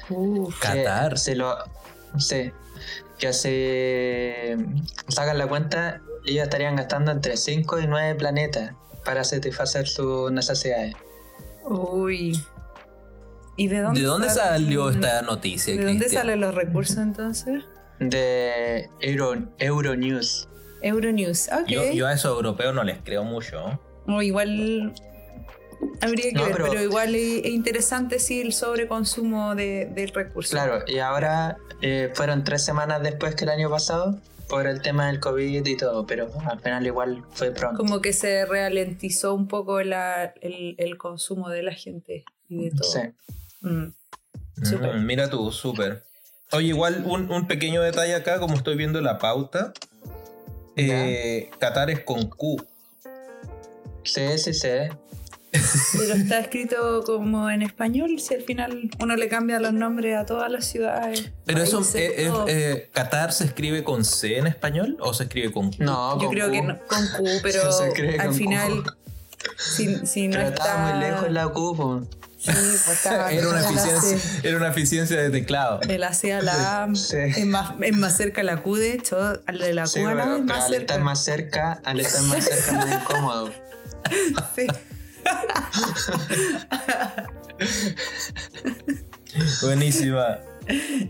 Uf. 0.10 0.60
Qatar. 0.60 1.18
Se 1.18 1.36
lo, 1.36 1.56
sí, 2.18 2.52
que 3.18 3.34
se 3.34 4.58
sacan 5.08 5.38
la 5.38 5.48
cuenta, 5.48 6.02
ellos 6.26 6.44
estarían 6.44 6.76
gastando 6.76 7.12
entre 7.12 7.38
5 7.38 7.80
y 7.80 7.88
9 7.88 8.16
planetas 8.16 8.72
para 9.04 9.24
satisfacer 9.24 9.88
sus 9.88 10.32
necesidades. 10.32 10.96
Uy. 11.70 12.40
¿Y 13.56 13.68
de 13.68 13.82
dónde, 13.82 14.02
¿De 14.02 14.06
dónde 14.06 14.30
sale- 14.30 14.64
salió 14.64 14.90
esta 14.90 15.22
noticia? 15.24 15.76
¿De 15.76 15.84
dónde 15.84 16.10
salen 16.10 16.40
los 16.42 16.54
recursos 16.54 16.98
entonces? 16.98 17.64
De 18.00 18.90
Euro, 19.02 19.36
Euronews. 19.58 20.48
Euronews. 20.84 21.50
Ok. 21.52 21.68
Yo, 21.68 21.92
yo 21.92 22.06
a 22.08 22.14
esos 22.14 22.32
europeos 22.36 22.74
no 22.76 22.84
les 22.84 23.00
creo 23.00 23.24
mucho. 23.24 23.80
O 24.06 24.22
igual 24.22 24.94
habría 26.02 26.26
que 26.30 26.34
No, 26.34 26.44
ver, 26.44 26.52
pero, 26.54 26.70
pero- 26.70 26.84
igual 26.84 27.16
es, 27.16 27.44
es 27.46 27.52
interesante 27.52 28.20
sí 28.20 28.42
el 28.42 28.54
sobreconsumo 28.54 29.56
de, 29.56 29.90
del 29.94 30.10
recurso. 30.10 30.52
Claro, 30.52 30.84
y 30.86 31.00
ahora 31.00 31.58
eh, 31.82 32.12
fueron 32.14 32.44
tres 32.44 32.64
semanas 32.64 33.02
después 33.02 33.34
que 33.34 33.46
el 33.46 33.50
año 33.50 33.70
pasado 33.72 34.20
por 34.50 34.66
el 34.68 34.82
tema 34.82 35.08
del 35.08 35.20
COVID 35.20 35.66
y 35.66 35.78
todo, 35.78 36.06
pero 36.06 36.30
al 36.50 36.60
final 36.60 36.86
igual 36.86 37.24
fue 37.32 37.52
pronto. 37.52 37.78
Como 37.78 38.02
que 38.02 38.14
se 38.14 38.46
ralentizó 38.46 39.34
un 39.34 39.48
poco 39.48 39.82
la- 39.82 40.34
el, 40.42 40.76
el 40.78 40.98
consumo 40.98 41.50
de 41.50 41.64
la 41.64 41.74
gente 41.74 42.24
y 42.48 42.66
de 42.70 42.72
todo. 42.72 42.92
Sí. 42.92 43.00
Mm. 43.62 43.94
Mm, 44.58 45.06
mira 45.06 45.30
tú, 45.30 45.52
súper. 45.52 46.04
Oye, 46.52 46.68
igual 46.68 47.04
un, 47.06 47.30
un 47.30 47.48
pequeño 47.48 47.82
detalle 47.82 48.16
acá, 48.16 48.40
como 48.40 48.56
estoy 48.56 48.76
viendo 48.78 49.02
la 49.02 49.18
pauta. 49.18 49.74
eh, 50.76 51.50
Qatar 51.60 51.90
es 51.90 52.00
con 52.02 52.28
Q. 52.30 52.66
Sí, 54.04 54.38
sí, 54.38 54.54
sí. 54.54 54.70
Pero 55.98 56.14
está 56.14 56.40
escrito 56.40 57.04
como 57.06 57.50
en 57.50 57.62
español, 57.62 58.20
si 58.20 58.34
al 58.36 58.42
final 58.44 58.90
uno 59.00 59.16
le 59.16 59.28
cambia 59.30 59.60
los 59.60 59.74
nombres 59.74 60.16
a 60.18 60.26
todas 60.26 60.52
las 60.52 60.66
ciudades. 60.66 61.32
Pero 61.46 61.62
eso, 61.64 61.80
es- 61.82 62.28
todo. 62.28 62.46
eh, 62.48 62.90
¿Qatar 62.94 63.32
se 63.34 63.46
escribe 63.46 63.84
con 63.84 64.04
C 64.06 64.38
en 64.38 64.48
español 64.48 64.98
o 65.00 65.14
se 65.14 65.24
escribe 65.24 65.52
con 65.52 65.72
Q? 65.72 65.84
No, 65.84 66.14
Yo 66.20 66.28
con 66.28 66.36
creo 66.36 66.48
Q. 66.48 66.52
que 66.52 66.62
no, 66.62 66.80
con 66.88 67.08
Q, 67.08 67.26
pero 67.44 67.62
al 68.20 68.28
Q. 68.30 68.34
final, 68.34 68.84
si, 69.58 70.06
si 70.06 70.28
no 70.28 70.38
Pero 70.38 70.50
está... 70.50 70.78
muy 70.78 71.00
lejos 71.00 71.32
la 71.32 71.48
Q, 71.50 71.76
po. 71.78 72.02
Sí, 72.40 72.52
pues 72.52 72.88
estaba 72.90 73.32
Era 73.32 73.50
una, 73.50 73.62
eficiencia, 73.62 74.18
era 74.44 74.58
una 74.58 74.68
eficiencia 74.70 75.20
de 75.20 75.30
teclado. 75.32 75.80
De 75.80 75.98
la 75.98 76.14
C 76.14 76.34
a 76.34 76.42
la 76.42 76.84
A 76.84 76.96
Sí. 76.96 77.18
es, 77.18 77.46
más, 77.48 77.72
es 77.82 77.98
más 77.98 78.16
cerca 78.16 78.44
la 78.44 78.58
Q, 78.62 78.76
de 78.76 78.94
hecho, 78.94 79.18
al 79.46 79.58
de 79.58 79.74
la 79.74 79.84
Q 79.84 79.88
Sí, 79.90 80.00
a 80.02 80.14
la 80.14 80.24
A 80.24 80.26
pero, 80.26 80.36
es 80.36 80.42
pero 80.42 80.46
más 80.46 80.64
al 80.66 80.70
cerca. 80.70 80.82
estar 80.82 81.02
más 81.02 81.24
cerca, 81.24 81.82
al 81.84 82.00
estar 82.00 82.22
más 82.24 82.44
cerca 82.46 82.60
es 82.68 82.74
más 82.74 83.02
incómodo. 83.02 83.52
Sí. 84.56 84.68
Buenísima. 89.62 90.40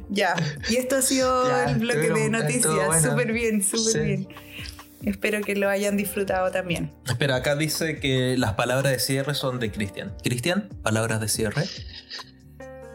Ya, 0.09 0.35
y 0.69 0.75
esto 0.75 0.97
ha 0.97 1.01
sido 1.01 1.47
Ya, 1.49 1.65
el 1.71 1.79
bloque 1.79 2.11
de 2.11 2.29
noticias. 2.29 2.85
bueno. 2.85 3.09
Súper 3.11 3.31
bien, 3.33 3.63
súper 3.63 3.93
Sí. 3.93 3.99
bien. 3.99 4.27
Espero 5.03 5.41
que 5.41 5.55
lo 5.55 5.69
hayan 5.69 5.95
disfrutado 5.97 6.51
también. 6.51 6.91
Espera, 7.07 7.35
acá 7.37 7.55
dice 7.55 7.99
que 7.99 8.35
las 8.37 8.53
palabras 8.53 8.91
de 8.91 8.99
cierre 8.99 9.33
son 9.35 9.59
de 9.59 9.71
Cristian. 9.71 10.13
Cristian, 10.23 10.69
palabras 10.83 11.21
de 11.21 11.27
cierre. 11.27 11.63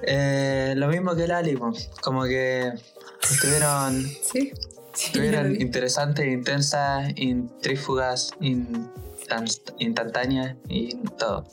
Eh, 0.05 0.75
lo 0.77 0.89
mismo 0.89 1.15
que 1.15 1.25
el 1.25 1.31
Ali, 1.31 1.57
como 2.01 2.25
que 2.25 2.73
estuvieron, 3.31 4.03
Sí. 4.05 4.53
Sí, 4.95 5.07
estuvieron 5.07 5.59
interesantes, 5.61 6.27
intensas, 6.27 7.13
intrífugas, 7.17 8.33
instan- 8.41 8.91
instantáneas 9.79 10.57
y 10.69 10.97
todo. 11.19 11.45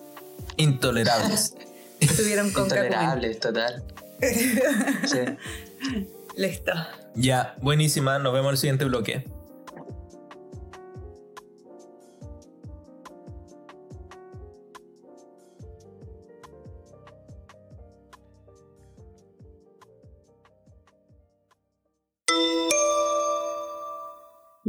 Intolerables. 0.58 1.56
Estuvieron 2.00 2.52
con 2.52 2.70
Cacumen. 2.70 2.86
Intolerables, 2.92 3.40
total. 3.40 3.84
Sí. 5.06 5.20
Listo. 6.36 6.72
ya, 7.16 7.56
buenísima. 7.62 8.20
Nos 8.20 8.34
vemos 8.34 8.50
en 8.50 8.52
el 8.52 8.58
siguiente 8.58 8.86
bloque. 8.86 9.26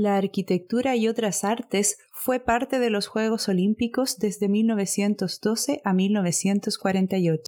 La 0.03 0.17
arquitectura 0.17 0.97
y 0.97 1.09
otras 1.09 1.45
artes 1.45 1.99
fue 2.11 2.41
parte 2.41 2.79
de 2.79 2.89
los 2.89 3.07
Juegos 3.07 3.51
Olímpicos 3.51 4.19
desde 4.19 4.49
1912 4.49 5.83
a 5.85 5.93
1948. 5.93 7.43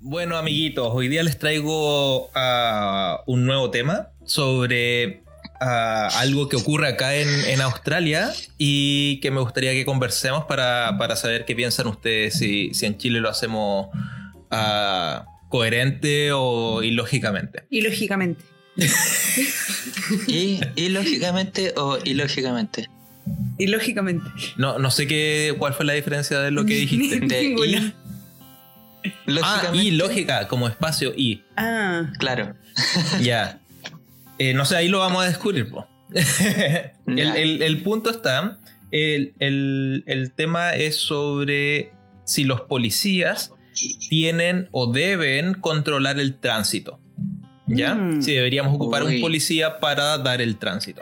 Bueno, 0.00 0.36
amiguitos, 0.36 0.90
hoy 0.92 1.08
día 1.08 1.22
les 1.22 1.38
traigo 1.38 2.28
ah, 2.34 3.22
un 3.26 3.46
nuevo 3.46 3.70
tema 3.70 4.10
sobre 4.26 5.22
ah, 5.62 6.08
algo 6.18 6.48
que 6.48 6.56
ocurre 6.56 6.88
acá 6.88 7.14
en, 7.14 7.28
en 7.46 7.60
Australia 7.60 8.32
y 8.58 9.20
que 9.20 9.30
me 9.30 9.40
gustaría 9.40 9.72
que 9.72 9.84
conversemos 9.84 10.44
para, 10.44 10.96
para 10.98 11.16
saber 11.16 11.44
qué 11.44 11.54
piensan 11.54 11.86
ustedes 11.86 12.34
si, 12.34 12.74
si 12.74 12.86
en 12.86 12.98
Chile 12.98 13.20
lo 13.20 13.28
hacemos 13.28 13.88
ah, 14.50 15.26
coherente 15.48 16.32
o 16.32 16.82
ilógicamente. 16.82 17.64
Y 17.70 17.80
lógicamente. 17.82 18.44
Y, 20.26 20.60
y 20.76 20.88
lógicamente 20.88 21.74
o 21.76 21.98
ilógicamente. 22.04 22.88
Ilógicamente. 23.58 24.28
No, 24.56 24.78
no 24.78 24.90
sé 24.90 25.06
qué, 25.06 25.54
cuál 25.58 25.74
fue 25.74 25.84
la 25.84 25.92
diferencia 25.92 26.40
de 26.40 26.50
lo 26.50 26.64
que 26.64 26.74
dijiste. 26.86 27.20
De. 27.20 27.42
I. 27.44 27.94
ah, 29.42 29.70
y 29.74 29.92
lógica, 29.92 30.48
como 30.48 30.68
espacio 30.68 31.12
y. 31.16 31.42
Ah, 31.56 32.10
Claro. 32.18 32.54
Ya. 33.20 33.60
Eh, 34.42 34.54
no 34.54 34.64
sé, 34.64 34.76
ahí 34.76 34.88
lo 34.88 34.98
vamos 34.98 35.22
a 35.24 35.28
descubrir. 35.28 35.70
po. 35.70 35.86
el, 36.14 37.16
Ya. 37.16 37.34
el- 37.36 37.62
el 37.62 37.82
punto 37.82 38.10
está, 38.10 38.58
el, 38.90 39.34
el- 39.38 40.02
el 40.06 40.32
tema 40.32 40.74
es 40.74 40.96
sobre 40.96 41.92
si 42.24 42.44
los 42.44 42.62
policías 42.62 43.52
tienen 44.08 44.68
o 44.72 44.92
deben 44.92 45.54
controlar 45.54 46.18
el 46.18 46.38
tránsito. 46.40 46.98
¿Ya? 47.68 47.94
Mm. 47.94 48.20
Si 48.22 48.32
deberíamos 48.34 48.74
ocupar 48.74 49.04
un 49.04 49.20
policía 49.20 49.78
para 49.80 50.18
dar 50.18 50.42
el 50.42 50.56
tránsito. 50.58 51.00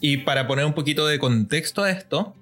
Y 0.00 0.18
para 0.18 0.46
poner 0.46 0.64
un 0.64 0.72
poquito 0.72 1.06
de 1.06 1.18
contexto 1.18 1.82
a 1.82 1.90
esto, 1.90 2.34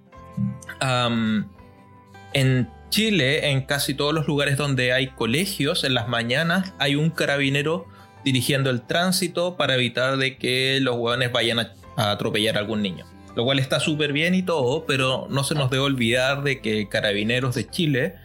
en 2.33 2.68
Chile, 2.90 3.51
en 3.51 3.62
casi 3.62 3.94
todos 3.94 4.12
los 4.14 4.27
lugares 4.27 4.57
donde 4.57 4.92
hay 4.92 5.09
colegios, 5.09 5.85
en 5.85 5.94
las 5.94 6.09
mañanas 6.09 6.75
hay 6.79 6.94
un 6.96 7.11
carabinero 7.11 7.87
dirigiendo 8.26 8.70
el 8.70 8.82
tránsito 8.82 9.56
para 9.56 9.76
evitar 9.76 10.16
de 10.16 10.36
que 10.36 10.80
los 10.80 10.96
hueones 10.96 11.30
vayan 11.30 11.60
a, 11.60 11.72
a 11.96 12.10
atropellar 12.10 12.56
a 12.56 12.58
algún 12.58 12.82
niño. 12.82 13.06
Lo 13.36 13.44
cual 13.44 13.60
está 13.60 13.78
súper 13.78 14.12
bien 14.12 14.34
y 14.34 14.42
todo, 14.42 14.84
pero 14.84 15.28
no 15.30 15.44
se 15.44 15.54
nos 15.54 15.70
debe 15.70 15.84
olvidar 15.84 16.42
de 16.42 16.60
que 16.60 16.88
Carabineros 16.88 17.54
de 17.54 17.70
Chile 17.70 18.16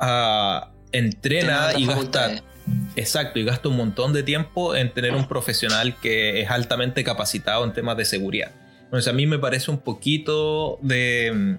ah, 0.00 0.72
entrena 0.90 1.68
y 1.76 1.86
gasta. 1.86 2.42
Exacto, 2.96 3.38
y 3.38 3.44
gasta 3.44 3.68
un 3.68 3.76
montón 3.76 4.12
de 4.12 4.24
tiempo 4.24 4.74
en 4.74 4.92
tener 4.92 5.14
un 5.14 5.28
profesional 5.28 5.94
que 6.02 6.40
es 6.40 6.50
altamente 6.50 7.04
capacitado 7.04 7.64
en 7.64 7.72
temas 7.72 7.96
de 7.96 8.04
seguridad. 8.04 8.50
Entonces 8.82 9.06
a 9.06 9.12
mí 9.12 9.26
me 9.26 9.38
parece 9.38 9.70
un 9.70 9.78
poquito 9.78 10.80
de, 10.82 11.58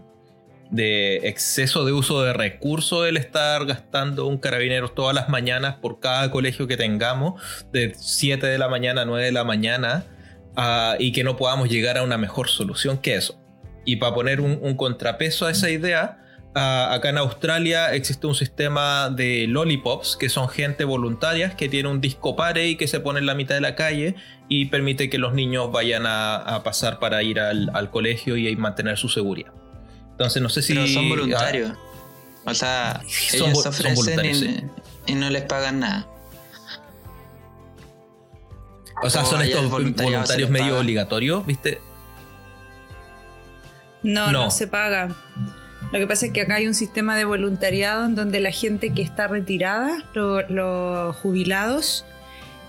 de 0.70 1.28
exceso 1.28 1.86
de 1.86 1.94
uso 1.94 2.22
de 2.22 2.34
recursos 2.34 3.08
el 3.08 3.18
estar 3.18 3.66
gastando 3.66 4.26
un 4.26 4.38
carabinero 4.38 4.90
todas 4.90 5.16
las 5.16 5.30
mañanas 5.30 5.76
por 5.76 6.00
cada 6.00 6.30
colegio 6.32 6.68
que 6.68 6.78
tengamos, 6.78 7.42
de 7.72 7.94
7 7.96 8.46
de 8.46 8.58
la 8.58 8.68
mañana 8.68 9.02
a 9.02 9.06
9 9.06 9.26
de 9.26 9.32
la 9.32 9.44
mañana, 9.44 10.06
ah, 10.56 10.96
y 11.00 11.12
que 11.12 11.24
no 11.24 11.38
podamos 11.38 11.70
llegar 11.70 11.98
a 11.98 12.04
una 12.04 12.18
mejor 12.18 12.50
solución 12.50 12.98
que 12.98 13.16
eso. 13.16 13.40
Y 13.86 13.98
para 13.98 14.14
poner 14.14 14.42
un, 14.42 14.76
contrapeso 14.76 15.46
a 15.46 15.52
esa 15.52 15.70
idea, 15.70 16.20
ah, 16.56 16.94
acá 16.94 17.10
en 17.10 17.18
Australia 17.18 17.94
existe 17.94 18.28
un 18.28 18.36
sistema 18.36 19.10
de 19.10 19.46
lollipops, 19.48 20.18
que 20.18 20.28
son 20.28 20.50
gente 20.50 20.84
voluntaria 20.84 21.56
que 21.56 21.70
tiene 21.70 21.88
un 21.88 22.02
disco 22.02 22.36
pare 22.36 22.68
y 22.68 22.76
que 22.76 22.88
se 22.88 23.00
pone 23.00 23.20
en 23.20 23.26
la 23.26 23.36
mitad 23.36 23.56
de 23.56 23.62
la 23.62 23.76
calle 23.76 24.16
y 24.50 24.66
permite 24.66 25.10
que 25.10 25.18
los 25.18 25.34
niños 25.34 25.72
vayan 25.72 26.06
a, 26.06 26.36
a 26.36 26.64
pasar 26.64 27.00
para 27.00 27.24
ir 27.24 27.40
al, 27.40 27.72
al 27.74 27.90
colegio 27.90 28.36
y 28.36 28.54
mantener 28.58 28.98
su 28.98 29.08
seguridad. 29.08 29.54
Entonces 30.18 30.42
no 30.42 30.50
sé 30.50 30.62
si... 30.64 30.74
Pero 30.74 30.88
son 30.88 31.06
ah, 31.06 31.10
voluntarios. 31.10 31.72
O 32.46 32.54
sea, 32.54 33.02
Son 33.38 33.50
ellos 33.50 33.66
ofrecen 33.66 33.94
voluntarios, 33.96 34.38
y, 34.38 34.48
sí. 34.48 34.64
y 35.08 35.14
no 35.16 35.30
les 35.30 35.44
pagan 35.44 35.80
nada. 35.82 36.08
o 39.04 39.10
sea, 39.10 39.24
son 39.26 39.42
estos 39.42 39.70
voluntarios 39.70 40.50
medio 40.50 40.68
paga. 40.70 40.80
obligatorios, 40.80 41.46
¿viste? 41.46 41.80
no, 44.04 44.32
no, 44.32 44.46
No. 44.46 44.52
se 44.52 44.68
paga. 44.68 45.10
Lo 45.92 46.00
que 46.00 46.08
pasa 46.08 46.26
es 46.28 46.32
que 46.34 46.42
acá 46.42 46.56
hay 46.56 46.68
un 46.68 46.74
sistema 46.74 47.16
de 47.16 47.26
voluntariado 47.26 48.06
en 48.06 48.16
donde 48.16 48.40
la 48.40 48.52
gente 48.52 48.94
que 48.94 49.02
está 49.02 49.28
retirada, 49.28 50.04
lo- 50.14 50.42
los 50.50 51.16
jubilados, 51.18 52.06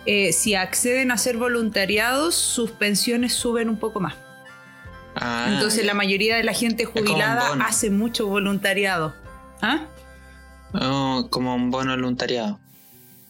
eh, 0.06 0.32
si 0.32 0.54
acceden 0.54 1.10
a 1.10 1.18
ser 1.18 1.36
voluntariados, 1.36 2.34
sus 2.34 2.70
pensiones 2.72 3.32
suben 3.34 3.68
un 3.68 3.76
poco 3.78 4.00
más. 4.00 4.14
Ah, 5.20 5.50
Entonces 5.52 5.84
la 5.84 5.94
mayoría 5.94 6.36
de 6.36 6.44
la 6.44 6.52
gente 6.52 6.84
jubilada 6.84 7.54
hace 7.64 7.90
mucho 7.90 8.26
voluntariado. 8.26 9.14
¿Ah? 9.62 9.86
oh, 10.74 11.26
como 11.30 11.54
un 11.54 11.70
bono 11.70 11.92
voluntariado. 11.92 12.58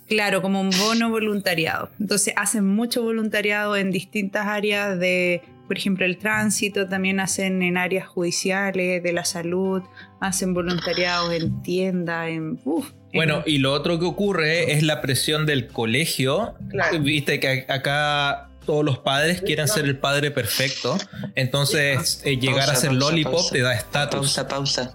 Claro, 0.09 0.41
como 0.43 0.61
un 0.61 0.71
bono 0.71 1.11
voluntariado. 1.11 1.91
Entonces 2.01 2.33
hacen 2.37 2.67
mucho 2.67 3.03
voluntariado 3.03 3.77
en 3.77 3.91
distintas 3.91 4.47
áreas 4.47 4.99
de, 4.99 5.43
por 5.67 5.77
ejemplo, 5.77 6.07
el 6.07 6.17
tránsito, 6.17 6.89
también 6.89 7.21
hacen 7.21 7.63
en 7.63 7.77
áreas 7.77 8.07
judiciales, 8.09 9.03
de 9.03 9.13
la 9.13 9.25
salud, 9.27 9.83
hacen 10.21 10.55
voluntariado 10.55 11.31
en 11.33 11.63
tiendas, 11.63 12.29
en... 12.29 12.59
uf, 12.65 12.91
Bueno, 13.13 13.43
en- 13.47 13.53
y 13.53 13.59
lo 13.59 13.73
otro 13.75 13.99
que 13.99 14.07
ocurre 14.07 14.73
es 14.73 14.83
la 14.83 15.03
presión 15.03 15.45
del 15.45 15.69
colegio. 15.69 16.55
Claro. 16.71 16.99
Viste 17.01 17.39
que 17.39 17.67
acá 17.69 18.48
todos 18.69 18.85
los 18.85 18.99
padres 18.99 19.41
quieren 19.41 19.67
ser 19.67 19.87
el 19.87 19.97
padre 19.99 20.31
perfecto. 20.31 20.99
Entonces, 21.35 22.21
eh, 22.27 22.37
llegar 22.37 22.67
Pausa, 22.67 22.73
a 22.73 22.77
ser 22.77 22.91
pausa, 22.91 23.01
lollipop 23.11 23.33
pausa. 23.33 23.53
te 23.53 23.63
da 23.63 23.73
estatus. 23.73 24.21
Pausa, 24.21 24.47
pausa. 24.47 24.95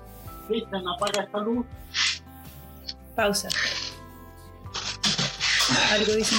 Apaga 0.96 1.24
esta 1.24 1.38
luz. 1.40 1.66
Pausa. 3.16 3.50
Algo 5.92 6.14
dicen. 6.14 6.38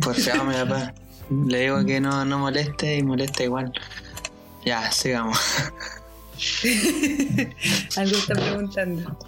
Por 0.00 0.14
favor, 0.14 0.46
mi 0.46 0.54
papá. 0.54 0.94
Le 1.48 1.58
digo 1.62 1.84
que 1.84 2.00
no, 2.00 2.24
no 2.24 2.38
moleste 2.38 2.98
y 2.98 3.02
molesta 3.02 3.42
igual. 3.42 3.72
Ya, 4.64 4.92
sigamos. 4.92 5.36
Algo 7.96 8.16
está 8.16 8.34
preguntando. 8.34 9.18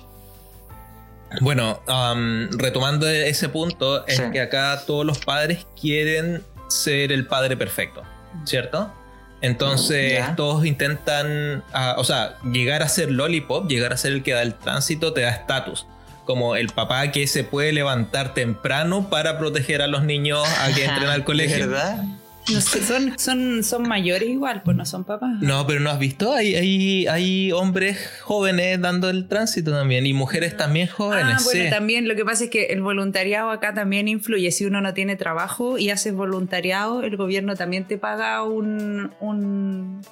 Bueno, 1.40 1.80
am, 1.88 2.50
retomando 2.52 3.08
ese 3.08 3.48
punto, 3.48 4.06
es 4.06 4.18
Sí. 4.18 4.22
que 4.32 4.40
acá 4.40 4.80
todos 4.86 5.04
los 5.04 5.18
padres 5.18 5.66
quieren 5.80 6.44
ser 6.72 7.12
el 7.12 7.26
padre 7.26 7.56
perfecto, 7.56 8.02
¿cierto? 8.44 8.92
Entonces 9.40 10.24
todos 10.36 10.64
intentan, 10.64 11.64
ah, 11.72 11.96
o 11.98 12.04
sea, 12.04 12.38
llegar 12.44 12.82
a 12.82 12.88
ser 12.88 13.10
lollipop, 13.10 13.68
llegar 13.68 13.92
a 13.92 13.96
ser 13.96 14.12
el 14.12 14.22
que 14.22 14.32
da 14.32 14.42
el 14.42 14.54
tránsito, 14.54 15.12
te 15.12 15.22
da 15.22 15.30
estatus. 15.30 15.86
Como 16.24 16.54
el 16.54 16.68
papá 16.68 17.10
que 17.10 17.26
se 17.26 17.42
puede 17.42 17.72
levantar 17.72 18.34
temprano 18.34 19.10
para 19.10 19.38
proteger 19.38 19.82
a 19.82 19.88
los 19.88 20.04
niños 20.04 20.46
a 20.60 20.72
que 20.72 20.84
entren 20.84 21.08
al 21.08 21.24
colegio. 21.24 21.68
¿Verdad? 21.68 22.04
No 22.50 22.60
sé, 22.60 22.82
son, 22.82 23.18
son, 23.18 23.62
son 23.62 23.88
mayores 23.88 24.28
igual, 24.28 24.62
pues 24.62 24.76
no 24.76 24.84
son 24.84 25.04
papás. 25.04 25.40
No, 25.40 25.64
pero 25.66 25.78
no 25.80 25.90
has 25.90 25.98
visto, 25.98 26.32
hay, 26.32 26.54
hay, 26.56 27.06
hay 27.06 27.52
hombres 27.52 27.98
jóvenes 28.22 28.80
dando 28.80 29.08
el 29.10 29.28
tránsito 29.28 29.70
también 29.70 30.06
y 30.06 30.12
mujeres 30.12 30.56
también 30.56 30.88
jóvenes. 30.88 31.36
Ah, 31.38 31.40
bueno, 31.44 31.64
sí. 31.64 31.70
también 31.70 32.08
lo 32.08 32.16
que 32.16 32.24
pasa 32.24 32.44
es 32.44 32.50
que 32.50 32.66
el 32.66 32.82
voluntariado 32.82 33.50
acá 33.50 33.74
también 33.74 34.08
influye. 34.08 34.50
Si 34.50 34.64
uno 34.64 34.80
no 34.80 34.92
tiene 34.92 35.14
trabajo 35.14 35.78
y 35.78 35.90
haces 35.90 36.14
voluntariado, 36.14 37.02
el 37.02 37.16
gobierno 37.16 37.54
también 37.54 37.86
te 37.86 37.96
paga 37.96 38.42
un, 38.42 39.12
un, 39.20 40.02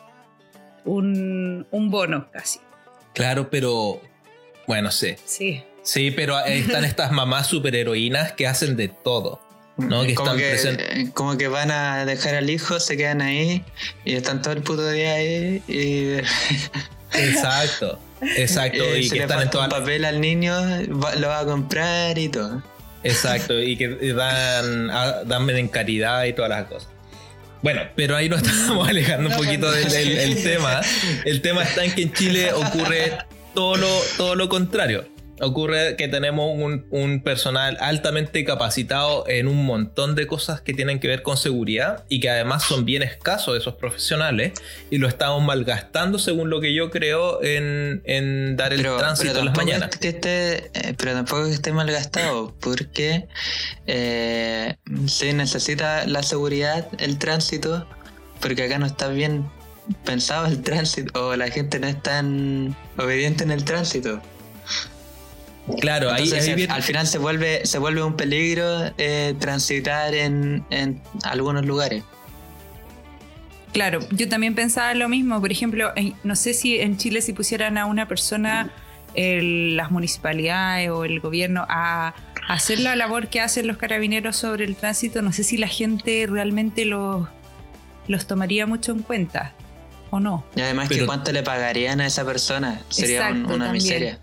un, 0.85 1.67
un 1.71 1.91
bono 1.91 2.31
casi. 2.31 2.61
Claro, 3.13 3.51
pero 3.51 4.01
bueno, 4.69 4.93
sí. 4.93 5.17
Sí. 5.25 5.63
Sí, 5.83 6.13
pero 6.13 6.39
están 6.39 6.85
estas 6.85 7.11
mamás 7.11 7.49
superheroínas 7.49 8.33
que 8.33 8.47
hacen 8.47 8.77
de 8.77 8.89
todo. 8.89 9.41
No, 9.89 10.05
que 10.05 10.15
como, 10.15 10.31
están 10.31 10.39
que, 10.39 10.51
presentes. 10.51 11.11
como 11.15 11.37
que 11.37 11.49
van 11.49 11.71
a 11.71 12.05
dejar 12.05 12.35
al 12.35 12.49
hijo, 12.51 12.79
se 12.81 12.97
quedan 12.97 13.21
ahí 13.23 13.65
y 14.05 14.15
están 14.15 14.43
todo 14.43 14.53
el 14.55 14.63
puto 14.63 14.89
día 14.91 15.15
ahí 15.15 15.63
y, 15.69 16.17
Exacto, 17.19 17.99
exacto. 18.37 18.83
eh, 18.85 19.01
y 19.01 19.05
se 19.05 19.11
que 19.11 19.17
le 19.17 19.23
están 19.23 19.39
en 19.43 19.51
falta 19.51 19.65
un 19.77 19.81
papel 19.81 20.05
al 20.05 20.21
niño, 20.21 20.55
va- 21.03 21.15
lo 21.17 21.29
va 21.29 21.41
a 21.41 21.45
comprar 21.45 22.19
y 22.19 22.29
todo. 22.29 22.63
Exacto, 23.03 23.59
y 23.59 23.77
que 23.77 23.89
dan, 24.13 24.91
a- 24.91 25.25
dan 25.25 25.49
en 25.51 25.69
caridad 25.69 26.25
y 26.25 26.33
todas 26.33 26.51
las 26.51 26.65
cosas. 26.67 26.89
Bueno, 27.63 27.83
pero 27.97 28.17
ahí 28.17 28.29
nos 28.29 28.43
estamos 28.47 28.89
alejando 28.89 29.31
un 29.31 29.37
poquito 29.37 29.71
del, 29.71 29.91
del- 29.91 30.19
el 30.19 30.43
tema. 30.43 30.81
El 31.25 31.41
tema 31.43 31.63
está 31.65 31.85
en 31.85 31.95
que 31.95 32.03
en 32.03 32.13
Chile 32.13 32.53
ocurre 32.53 33.19
todo 33.55 33.77
lo, 33.77 33.89
todo 34.17 34.35
lo 34.35 34.49
contrario. 34.49 35.07
Ocurre 35.41 35.97
que 35.97 36.09
tenemos 36.09 36.53
un, 36.55 36.87
un 36.91 37.23
personal 37.23 37.77
altamente 37.81 38.45
capacitado 38.45 39.25
en 39.29 39.49
un 39.49 39.65
montón 39.65 40.15
de 40.15 40.27
cosas 40.27 40.61
que 40.61 40.75
tienen 40.75 41.01
que 41.01 41.09
ver 41.09 41.23
con 41.23 41.37
seguridad 41.37 42.05
y 42.09 42.21
que 42.21 42.31
además 42.31 42.65
son 42.65 42.85
bien 42.85 43.03
escasos 43.03 43.57
esos 43.57 43.75
profesionales 43.75 44.53
y 44.91 44.99
lo 44.99 45.09
estamos 45.09 45.43
malgastando 45.43 46.19
según 46.19 46.51
lo 46.51 46.61
que 46.61 46.75
yo 46.75 46.91
creo 46.91 47.43
en, 47.43 48.03
en 48.05 48.57
dar 48.57 48.73
el 48.73 48.83
tránsito 48.83 49.39
en 49.39 49.47
las 49.47 49.57
mañanas. 49.57 49.91
es 49.93 49.99
que 49.99 50.09
esté, 50.09 50.57
eh, 50.75 50.95
pero 50.97 51.13
tampoco 51.13 51.43
es 51.43 51.49
que 51.49 51.55
esté 51.55 51.73
mal 51.73 51.91
gastado, 51.91 52.55
porque 52.61 53.29
eh, 53.87 54.77
se 55.07 55.33
necesita 55.33 56.07
la 56.07 56.23
seguridad, 56.23 56.89
el 56.99 57.19
tránsito, 57.19 57.87
porque 58.41 58.65
acá 58.65 58.79
no 58.79 58.87
está 58.87 59.09
bien 59.09 59.49
pensado 60.05 60.47
el 60.47 60.63
tránsito, 60.63 61.29
o 61.29 61.37
la 61.37 61.49
gente 61.49 61.79
no 61.81 61.87
es 61.87 62.01
tan 62.03 62.77
obediente 62.97 63.45
en 63.45 63.51
el 63.51 63.65
tránsito. 63.65 64.21
Claro, 65.81 66.11
ahí, 66.11 66.25
Entonces, 66.25 66.45
ahí 66.45 66.51
al- 66.51 66.57
viene- 66.57 66.73
al 66.73 66.83
final 66.83 67.07
se 67.07 67.19
vuelve, 67.19 67.67
se 67.67 67.79
vuelve 67.79 68.03
un 68.03 68.17
peligro 68.17 68.91
eh, 68.99 69.35
transitar 69.39 70.15
en, 70.15 70.65
en 70.71 71.01
algunos 71.25 71.65
lugares. 71.67 72.03
Claro, 73.73 74.01
yo 74.11 74.29
también 74.29 74.55
pensaba 74.55 74.95
lo 74.95 75.09
mismo. 75.09 75.41
Por 75.41 75.53
ejemplo, 75.53 75.93
en- 75.97 76.15
no 76.25 76.35
sé 76.35 76.55
si 76.55 76.81
en 76.81 76.97
Chile 76.97 77.23
si 77.23 77.33
pusieran 77.33 77.79
a 77.79 77.87
una 77.87 78.09
persona, 78.09 78.71
el- 79.15 79.77
las 79.77 79.91
municipalidades 79.91 80.91
o 80.91 81.05
el 81.05 81.21
gobierno, 81.21 81.67
a, 81.69 82.09
a 82.49 82.53
hacer 82.53 82.81
la 82.81 82.97
labor 82.97 83.29
que 83.29 83.41
hacen 83.41 83.67
los 83.67 83.77
carabineros 83.77 84.37
sobre 84.37 84.65
el 84.65 84.75
tránsito, 84.77 85.23
no 85.23 85.33
sé 85.33 85.45
si 85.45 85.57
la 85.57 85.69
gente 85.69 86.27
realmente 86.29 86.85
los, 86.85 87.29
los 88.09 88.27
tomaría 88.27 88.67
mucho 88.67 88.93
en 88.93 89.01
cuenta. 89.03 89.53
o 90.13 90.19
no. 90.19 90.45
Y 90.57 90.61
además 90.61 90.89
que 90.89 90.97
Pero- 90.97 91.07
cuánto 91.07 91.31
le 91.31 91.45
pagarían 91.45 92.01
a 92.01 92.07
esa 92.07 92.25
persona. 92.25 92.81
Sería 92.89 93.29
un- 93.31 93.45
una 93.45 93.67
también. 93.67 93.73
miseria. 93.75 94.19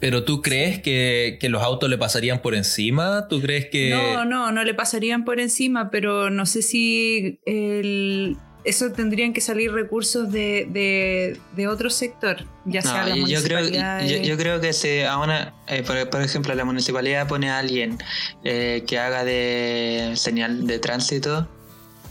Pero 0.00 0.24
tú 0.24 0.42
crees 0.42 0.80
que, 0.80 1.38
que 1.40 1.48
los 1.48 1.62
autos 1.62 1.90
le 1.90 1.98
pasarían 1.98 2.40
por 2.40 2.54
encima? 2.54 3.26
¿Tú 3.28 3.40
crees 3.40 3.66
que... 3.66 3.90
No, 3.90 4.24
no, 4.24 4.52
no 4.52 4.62
le 4.64 4.72
pasarían 4.74 5.24
por 5.24 5.40
encima, 5.40 5.90
pero 5.90 6.30
no 6.30 6.46
sé 6.46 6.62
si 6.62 7.40
el- 7.46 8.36
eso 8.64 8.92
tendrían 8.92 9.32
que 9.32 9.40
salir 9.40 9.72
recursos 9.72 10.30
de, 10.30 10.66
de, 10.70 11.38
de 11.56 11.68
otro 11.68 11.90
sector, 11.90 12.44
ya 12.66 12.82
sea 12.82 13.06
No, 13.06 13.16
la 13.16 13.28
yo, 13.28 13.42
creo, 13.42 13.60
yo, 13.60 14.16
yo 14.22 14.36
creo 14.36 14.60
que 14.60 14.72
si 14.72 15.00
a 15.00 15.16
una, 15.18 15.54
eh, 15.68 15.82
por, 15.82 16.10
por 16.10 16.20
ejemplo, 16.20 16.54
la 16.54 16.64
municipalidad 16.64 17.26
pone 17.26 17.48
a 17.50 17.58
alguien 17.58 17.96
eh, 18.44 18.84
que 18.86 18.98
haga 18.98 19.24
de 19.24 20.12
señal 20.16 20.66
de 20.66 20.78
tránsito, 20.80 21.48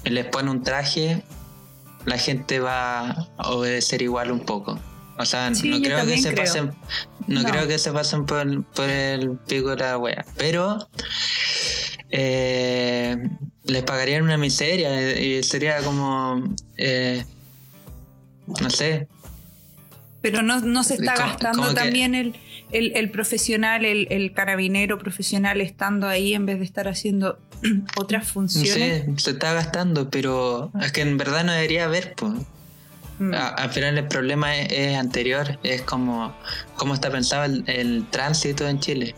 les 0.04 0.26
pone 0.26 0.50
un 0.50 0.64
traje, 0.64 1.22
la 2.06 2.18
gente 2.18 2.60
va 2.60 3.12
a 3.38 3.52
obedecer 3.52 4.02
igual 4.02 4.32
un 4.32 4.40
poco. 4.40 4.80
O 5.20 5.26
sea, 5.26 5.54
Sí, 5.56 5.70
no 5.70 5.82
creo 5.82 6.06
que 6.06 6.18
se 6.20 6.32
creo. 6.32 6.46
pasen, 6.46 6.72
no, 7.28 7.42
No. 7.42 7.50
creo 7.50 7.68
que 7.68 7.80
se 7.80 7.92
pasen 7.92 8.26
por, 8.26 8.40
el- 8.48 8.64
por 8.64 8.88
el 8.90 9.32
pico 9.48 9.70
de 9.72 9.78
la 9.78 9.98
wea. 9.98 10.26
Pero 10.38 10.88
eh, 12.10 13.18
les 13.64 13.84
pagarían 13.84 14.24
una 14.24 14.38
miseria 14.38 15.20
y 15.20 15.44
sería 15.44 15.80
como, 15.82 16.44
eh, 16.78 17.26
no 18.62 18.70
sé, 18.70 19.08
Pero 20.22 20.42
no, 20.42 20.60
no 20.62 20.84
se 20.84 20.96
está 20.96 21.16
gastando 21.16 21.70
que- 21.70 21.74
también 21.76 22.16
el, 22.16 22.36
el, 22.72 22.92
el 22.96 23.10
profesional, 23.12 23.86
el, 23.86 24.08
el 24.10 24.34
carabinero 24.34 24.98
profesional 24.98 25.62
estando 25.62 26.08
ahí 26.08 26.34
en 26.34 26.46
vez 26.46 26.60
de 26.60 26.66
estar 26.66 26.88
haciendo 26.88 27.40
otras 27.98 28.28
funciones. 28.28 29.04
Sí, 29.06 29.12
se 29.18 29.32
está 29.32 29.54
gastando, 29.54 30.10
pero 30.10 30.72
es 30.82 30.92
que 30.92 31.02
en 31.02 31.18
verdad 31.18 31.44
no 31.44 31.52
debería 31.54 31.86
haber. 31.86 32.14
Pues. 32.16 32.34
Mm. 33.20 33.34
Al 33.34 33.70
final 33.72 33.98
el 33.98 34.08
problema 34.08 34.56
es, 34.56 34.72
es 34.72 34.98
anterior, 34.98 35.58
es 35.64 35.82
como 35.82 36.36
cómo 36.76 36.94
está 36.94 37.10
pensado 37.10 37.46
el, 37.46 37.64
el 37.68 38.06
tránsito 38.12 38.68
en 38.68 38.80
Chile. 38.80 39.16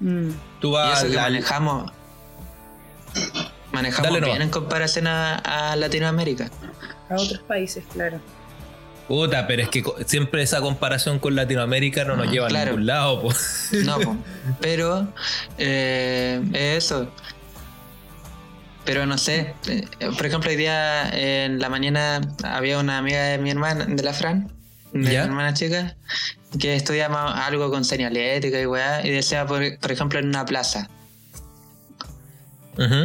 Mm. 0.00 0.30
Tú 0.60 0.68
Y 0.68 0.72
vas 0.72 1.02
eso 1.02 1.10
que 1.10 1.16
manejamos, 1.16 1.92
manejamos 3.72 4.12
Dale 4.12 4.24
bien 4.24 4.42
en 4.42 4.50
comparación 4.50 5.06
a, 5.06 5.36
a 5.36 5.76
Latinoamérica. 5.76 6.48
A 7.08 7.14
otros 7.14 7.40
países, 7.40 7.84
claro. 7.92 8.20
Puta, 9.08 9.46
pero 9.46 9.62
es 9.62 9.68
que 9.68 9.84
siempre 10.06 10.42
esa 10.42 10.60
comparación 10.60 11.20
con 11.20 11.36
Latinoamérica 11.36 12.04
no 12.04 12.16
nos 12.16 12.26
Ah, 12.26 12.30
lleva 12.30 12.48
claro. 12.48 12.70
a 12.70 12.70
ningún 12.72 12.86
lado. 12.86 13.22
po. 13.22 13.32
No, 13.84 14.00
po. 14.00 14.16
pero 14.60 15.06
eh, 15.58 16.40
es 16.52 16.84
eso. 16.84 17.08
Pero 18.86 19.04
no 19.04 19.18
sé, 19.18 19.52
eh, 19.66 19.84
por 20.16 20.24
ejemplo, 20.24 20.48
hoy 20.48 20.56
día 20.56 21.10
en 21.10 21.58
la 21.58 21.68
mañana 21.68 22.20
había 22.44 22.78
una 22.78 22.98
amiga 22.98 23.22
de 23.24 23.38
mi 23.38 23.50
hermana, 23.50 23.84
de 23.84 24.02
la 24.02 24.12
Fran, 24.12 24.50
de 24.92 25.12
¿Ya? 25.12 25.22
mi 25.22 25.28
hermana 25.28 25.52
chica, 25.52 25.96
que 26.58 26.76
estudiaba 26.76 27.44
algo 27.44 27.70
con 27.70 27.84
señalética 27.84 28.60
y 28.60 28.66
weá, 28.66 29.04
y 29.04 29.10
decía, 29.10 29.44
por, 29.44 29.60
por 29.78 29.92
ejemplo, 29.92 30.20
en 30.20 30.28
una 30.28 30.46
plaza. 30.46 30.88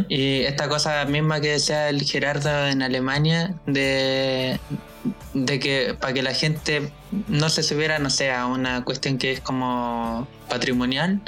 Y 0.08 0.42
esta 0.42 0.68
cosa 0.68 1.04
misma 1.06 1.40
que 1.40 1.52
decía 1.52 1.88
el 1.88 2.02
Gerardo 2.02 2.66
en 2.66 2.82
Alemania, 2.82 3.54
de, 3.66 4.60
de 5.32 5.58
que 5.58 5.96
para 5.98 6.12
que 6.12 6.22
la 6.22 6.34
gente 6.34 6.92
no 7.28 7.48
se 7.48 7.62
subiera, 7.62 7.98
no 7.98 8.10
sé, 8.10 8.30
a 8.30 8.46
una 8.46 8.84
cuestión 8.84 9.16
que 9.16 9.32
es 9.32 9.40
como 9.40 10.28
patrimonial, 10.50 11.22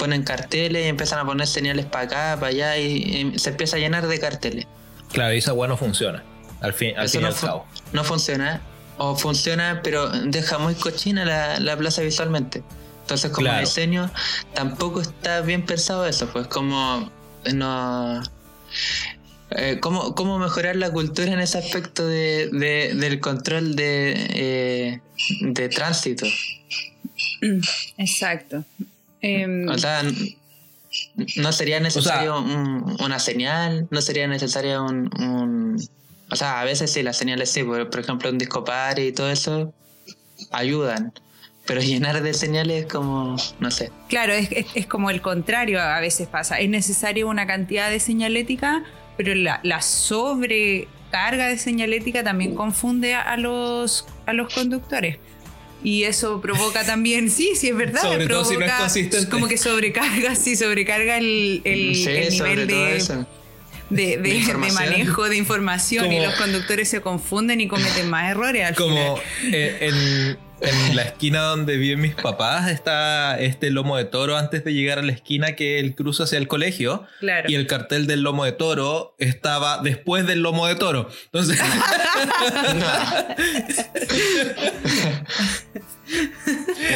ponen 0.00 0.22
carteles 0.24 0.84
y 0.84 0.88
empiezan 0.88 1.18
a 1.20 1.24
poner 1.26 1.46
señales 1.46 1.84
para 1.86 2.04
acá, 2.04 2.36
para 2.40 2.48
allá, 2.48 2.78
y, 2.78 3.32
y 3.34 3.38
se 3.38 3.50
empieza 3.50 3.76
a 3.76 3.78
llenar 3.78 4.08
de 4.08 4.18
carteles. 4.18 4.66
Claro, 5.12 5.34
y 5.34 5.38
esa 5.38 5.52
weá 5.52 5.68
no 5.68 5.76
funciona. 5.76 6.24
Al 6.60 6.72
fin, 6.72 6.96
al 6.98 7.04
Eso 7.06 7.12
fin 7.12 7.20
y 7.20 7.22
no, 7.24 7.28
al 7.28 7.34
fu- 7.34 7.46
cabo. 7.46 7.66
no 7.92 8.02
funciona, 8.04 8.60
o 8.98 9.14
funciona, 9.16 9.80
pero 9.84 10.08
deja 10.08 10.58
muy 10.58 10.74
cochina 10.74 11.24
la, 11.24 11.60
la 11.60 11.76
plaza 11.76 12.02
visualmente. 12.02 12.62
Entonces, 13.02 13.30
como 13.30 13.46
Claro. 13.46 13.60
diseño, 13.60 14.10
tampoco 14.54 15.00
está 15.02 15.40
bien 15.42 15.64
pensado 15.66 16.06
eso, 16.06 16.28
pues 16.32 16.46
como 16.46 17.10
no. 17.52 18.22
eh, 19.50 19.78
¿cómo, 19.80 20.14
cómo 20.14 20.38
mejorar 20.38 20.76
la 20.76 20.90
cultura 20.92 21.32
en 21.32 21.40
ese 21.40 21.58
aspecto 21.58 22.06
de, 22.06 22.48
de- 22.52 22.94
del 22.94 23.20
control 23.20 23.74
de, 23.76 24.14
eh, 24.30 25.00
de 25.40 25.68
tránsito? 25.68 26.26
Mm, 27.42 27.60
Exacto. 27.98 28.64
Em, 29.22 29.68
O 29.68 29.76
sea, 29.78 30.02
no 31.36 31.52
sería 31.52 31.78
necesario 31.80 32.38
un- 32.40 32.96
una 33.00 33.18
señal, 33.18 33.86
no 33.90 34.00
sería 34.00 34.26
necesario 34.26 34.84
un, 34.84 35.10
un- 35.20 35.88
O 36.32 36.36
sea, 36.36 36.60
a 36.60 36.64
veces 36.64 36.92
sí, 36.92 37.02
las 37.02 37.16
señales 37.16 37.50
sí, 37.50 37.64
por, 37.64 37.90
por 37.90 38.00
ejemplo, 38.00 38.30
un 38.30 38.38
disco 38.38 38.64
par 38.64 38.98
y 39.00 39.10
todo 39.12 39.30
eso 39.30 39.72
ayudan. 40.52 41.12
Pero 41.66 41.80
llenar 41.82 42.22
de 42.22 42.34
señales 42.34 42.86
como, 42.86 43.36
no 43.58 43.70
sé. 43.70 43.90
Claro, 44.08 44.32
es, 44.32 44.50
es- 44.52 44.66
es 44.74 44.86
como 44.86 45.10
el 45.10 45.20
contrario 45.22 45.80
a 45.80 46.00
veces 46.00 46.28
pasa. 46.28 46.58
Es 46.60 46.68
necesario 46.70 47.28
una 47.28 47.46
cantidad 47.46 47.90
de 47.90 47.98
señalética, 48.00 48.82
pero 49.16 49.34
la, 49.34 49.60
la 49.64 49.82
sobrecarga 49.82 51.48
de 51.48 51.58
señalética 51.58 52.22
también 52.24 52.54
confunde 52.54 53.14
a, 53.14 53.22
a 53.22 53.36
los, 53.36 54.06
a 54.26 54.32
los 54.32 54.52
conductores. 54.54 55.18
Y 55.82 56.02
eso 56.04 56.40
provoca 56.42 56.84
también, 56.84 57.30
sí, 57.30 57.52
sí 57.56 57.68
es 57.68 57.76
verdad, 57.76 58.02
Sobre 58.02 58.26
todo 58.26 58.44
si 58.44 58.54
no 58.54 58.60
es 58.60 58.66
provoca 58.66 58.78
consistente. 58.80 59.30
como 59.30 59.48
que 59.48 59.56
sobrecarga, 59.56 60.34
sí, 60.34 60.54
sobrecarga 60.56 61.16
el, 61.16 61.62
el- 61.64 61.94
sí, 61.96 62.06
el 62.08 62.30
nivel 62.30 62.66
de, 62.66 63.24
de, 63.88 64.16
de- 64.18 64.18
de 64.18 64.72
manejo 64.72 65.28
de 65.28 65.36
información 65.36 66.12
y 66.12 66.20
los 66.22 66.34
conductores 66.34 66.88
se 66.88 67.00
confunden 67.00 67.60
y 67.62 67.66
cometen 67.68 68.10
más 68.10 68.30
errores 68.30 68.66
al 68.66 68.74
Como 68.74 69.16
final. 69.16 69.54
eh, 69.54 70.36
en, 70.62 70.96
la 70.96 71.02
esquina 71.02 71.40
donde 71.42 71.76
viven 71.76 72.00
mis 72.00 72.14
papás 72.14 72.70
está 72.70 73.38
este 73.40 73.70
lomo 73.70 73.96
de 73.96 74.04
toro 74.04 74.36
antes 74.36 74.64
de 74.64 74.72
llegar 74.74 74.98
a 74.98 75.02
la 75.02 75.12
esquina 75.12 75.56
que 75.56 75.78
el 75.78 75.94
cruzo 75.94 76.24
hacia 76.24 76.38
el 76.38 76.48
colegio. 76.48 77.04
Claro. 77.20 77.48
Y 77.50 77.54
el 77.54 77.66
cartel 77.66 78.06
del 78.06 78.22
lomo 78.22 78.44
de 78.44 78.52
toro 78.52 79.14
estaba 79.18 79.78
después 79.82 80.26
del 80.26 80.40
lomo 80.42 80.66
de 80.66 80.74
toro. 80.76 81.08
Entonces, 81.26 81.58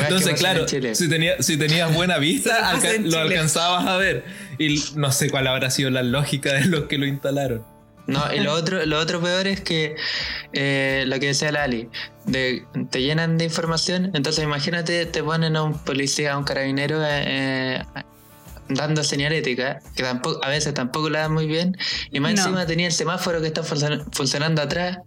entonces 0.03 0.35
claro, 0.39 0.67
en 0.71 0.95
si, 0.97 1.09
tenía- 1.09 1.43
si 1.43 1.57
tenías 1.57 1.93
buena 1.95 2.19
vista, 2.19 2.71
alca- 2.71 2.93
lo 3.01 3.19
alcanzabas 3.19 3.87
a 3.87 3.97
ver. 3.97 4.25
Y 4.59 4.83
no 4.97 5.11
sé 5.13 5.31
cuál 5.31 5.47
habrá 5.47 5.71
sido 5.71 5.91
la 5.91 6.03
lógica 6.03 6.53
de 6.55 6.67
los 6.67 6.85
que 6.85 6.99
lo 6.99 7.07
instalaron. 7.07 7.65
No, 8.07 8.23
y 8.35 8.41
lo 8.41 8.53
otro, 8.53 8.85
lo 8.85 8.99
otro 8.99 9.21
peor 9.23 9.47
es 9.47 9.63
que 9.63 9.97
eh, 10.53 11.05
lo 11.07 11.19
que 11.19 11.29
decía 11.29 11.51
Lali, 11.53 11.89
de, 12.27 12.65
te 12.91 13.01
llenan 13.01 13.39
de 13.39 13.45
información, 13.47 14.11
entonces 14.15 14.45
imagínate, 14.45 15.07
te 15.07 15.23
ponen 15.23 15.57
a 15.57 15.63
un 15.63 15.79
policía, 15.79 16.35
a 16.35 16.39
un 16.39 16.45
carabinero 16.45 16.99
eh, 17.03 17.83
dando 18.69 19.05
señalética, 19.05 19.81
que 19.95 20.03
tampoco, 20.03 20.45
a 20.45 20.49
veces 20.49 20.75
tampoco 20.75 21.09
la 21.11 21.21
dan 21.21 21.33
muy 21.33 21.47
bien, 21.47 21.77
y 22.11 22.21
más 22.21 22.33
No. 22.35 22.41
encima 22.43 22.67
tenía 22.67 22.87
el 22.87 22.93
semáforo 22.93 23.41
que 23.41 23.47
está 23.49 23.63
funcion- 23.63 24.05
funcionando 24.13 24.61
atrás, 24.63 24.99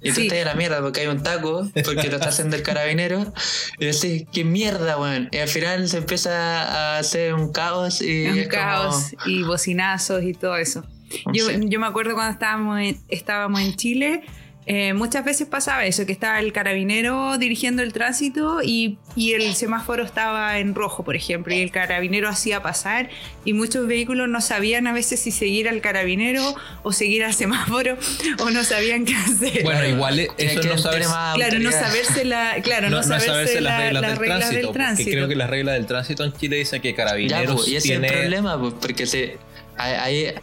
y 0.00 0.10
tú 0.10 0.16
Sí. 0.20 0.26
estás 0.28 0.44
la 0.44 0.54
mierda 0.54 0.80
porque 0.80 1.00
hay 1.00 1.06
un 1.08 1.22
taco, 1.24 1.68
porque 1.84 2.08
lo 2.08 2.16
está 2.16 2.28
haciendo 2.28 2.54
el 2.56 2.62
carabinero, 2.62 3.32
y 3.78 3.86
decís, 3.86 4.24
qué 4.32 4.44
mierda, 4.44 4.98
weón. 4.98 5.28
Y 5.32 5.38
al 5.38 5.48
final 5.48 5.88
se 5.88 5.98
empieza 5.98 6.62
a 6.62 6.98
hacer 6.98 7.34
un 7.34 7.50
caos 7.52 8.00
y 8.02 8.26
un 8.26 8.36
como- 8.38 8.48
caos 8.50 9.14
y 9.26 9.42
bocinazos 9.42 10.22
y 10.22 10.32
todo 10.32 10.56
eso. 10.56 10.84
Yo, 11.32 11.50
yo 11.50 11.80
me 11.80 11.86
acuerdo 11.86 12.14
cuando 12.14 12.32
estábamos 12.32 12.80
en, 12.80 12.98
estábamos 13.08 13.60
en 13.60 13.76
Chile, 13.76 14.22
eh, 14.68 14.94
muchas 14.94 15.24
veces 15.24 15.46
pasaba 15.46 15.86
eso, 15.86 16.04
que 16.06 16.10
estaba 16.10 16.40
el 16.40 16.52
carabinero 16.52 17.38
dirigiendo 17.38 17.84
el 17.84 17.92
tránsito 17.92 18.62
y, 18.64 18.98
y 19.14 19.34
el 19.34 19.54
semáforo 19.54 20.02
estaba 20.02 20.58
en 20.58 20.74
rojo, 20.74 21.04
por 21.04 21.14
ejemplo, 21.14 21.54
y 21.54 21.60
el 21.60 21.70
carabinero 21.70 22.28
hacía 22.28 22.62
pasar 22.62 23.08
y 23.44 23.52
muchos 23.52 23.86
vehículos 23.86 24.28
no 24.28 24.40
sabían 24.40 24.88
a 24.88 24.92
veces 24.92 25.20
si 25.20 25.30
seguir 25.30 25.68
al 25.68 25.80
carabinero 25.80 26.42
o 26.82 26.90
seguir 26.92 27.22
al 27.22 27.32
semáforo 27.32 27.96
o 28.40 28.50
no 28.50 28.64
sabían 28.64 29.04
qué 29.04 29.14
hacer. 29.14 29.62
Bueno, 29.62 29.86
igual 29.86 30.18
es- 30.18 30.34
tiene 30.34 30.52
eso 30.54 30.60
que 30.90 30.98
no 30.98 31.10
más 31.10 31.34
claro, 31.36 31.58
no 31.60 31.70
saberse 31.70 32.24
la, 32.24 32.56
claro, 32.64 32.90
no, 32.90 32.96
no, 32.96 32.96
no 32.96 33.02
saberse, 33.04 33.26
saberse 33.28 33.60
la- 33.60 33.70
las 33.70 33.78
reglas, 33.78 34.02
las 34.02 34.10
del, 34.10 34.18
reglas 34.18 34.38
tránsito, 34.40 34.66
del 34.66 34.74
tránsito. 34.74 35.10
creo 35.12 35.28
que 35.28 35.36
las 35.36 35.48
reglas 35.50 35.74
del 35.76 35.86
tránsito 35.86 36.24
en 36.24 36.32
Chile 36.32 36.56
dicen 36.56 36.82
que 36.82 36.90
Ya, 36.90 36.96
Carabineros 36.96 37.54
pues, 37.54 37.68
y 37.68 37.76
ese 37.76 37.88
tiene... 37.90 38.08
es 38.08 38.12
el 38.14 38.18
problema, 38.18 38.58
pues, 38.60 38.74
porque 38.80 39.06
si 39.06 39.30
hay, 39.78 39.92
hay, 40.26 40.34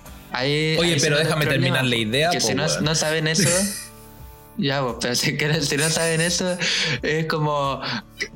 Oye, 0.79 0.93
ahí 0.93 0.97
pero 1.01 1.17
déjame 1.17 1.45
problema, 1.45 1.51
terminar 1.51 1.85
la 1.85 1.95
idea, 1.95 2.29
Que 2.31 2.39
po, 2.39 2.47
si 2.47 2.53
no, 2.55 2.95
saben 2.95 3.27
eso, 3.27 3.49
ya, 4.57 4.81
pues, 4.81 4.95
pero 5.01 5.15
si, 5.15 5.37
que- 5.37 5.61
si 5.61 5.77
no 5.77 5.89
saben 5.89 6.21
eso, 6.21 6.57
es 7.01 7.25
como 7.27 7.81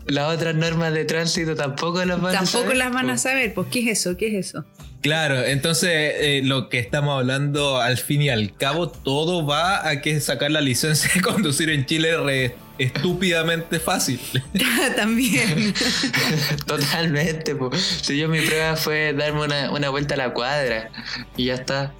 las 0.05 0.33
otras 0.35 0.55
normas 0.55 0.93
de 0.93 1.05
tránsito 1.05 1.55
tampoco 1.55 2.03
las 2.05 2.21
van 2.21 2.35
a 2.35 2.39
Tampoco 2.39 2.63
saber. 2.63 2.77
las 2.77 2.93
van 2.93 3.09
a 3.09 3.17
saber, 3.17 3.53
pues 3.53 3.67
¿qué 3.71 3.79
es 3.89 3.99
eso? 3.99 4.17
¿Qué 4.17 4.27
es 4.37 4.47
eso? 4.49 4.65
Claro, 5.01 5.43
entonces 5.45 5.89
eh, 5.91 6.41
lo 6.43 6.69
que 6.69 6.79
estamos 6.79 7.17
hablando 7.19 7.79
al 7.79 7.97
fin 7.97 8.21
y 8.23 8.29
al 8.29 8.55
cabo, 8.57 8.89
todo 8.89 9.45
va 9.45 9.87
a 9.87 10.01
que 10.01 10.19
sacar 10.19 10.49
la 10.51 10.59
licencia 10.61 11.09
de 11.13 11.21
conducir 11.21 11.69
en 11.69 11.85
Chile 11.85 12.17
re 12.17 12.55
estúpidamente 12.77 13.79
fácil. 13.79 14.19
También. 14.95 15.73
Totalmente, 16.65 17.55
pues. 17.55 17.81
Si 18.01 18.17
yo 18.17 18.29
mi 18.29 18.41
prueba 18.41 18.75
fue 18.75 19.13
darme 19.13 19.43
una, 19.45 19.71
una 19.71 19.89
vuelta 19.89 20.15
a 20.15 20.17
la 20.17 20.33
cuadra 20.33 20.89
y 21.35 21.45
ya 21.45 21.55
está. 21.55 21.93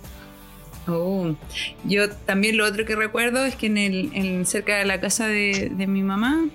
Oh, 0.88 1.36
yo 1.84 2.10
también 2.10 2.56
lo 2.56 2.66
otro 2.66 2.86
que 2.86 2.96
recuerdo 2.96 3.44
es 3.46 3.56
que 3.56 3.66
en 3.68 3.78
el, 3.78 4.10
en- 4.14 4.46
cerca 4.46 4.78
de 4.78 4.86
la 4.86 5.02
casa 5.02 5.28
de, 5.28 5.70
de 5.76 5.86
mi 5.86 6.02
mamá, 6.02 6.46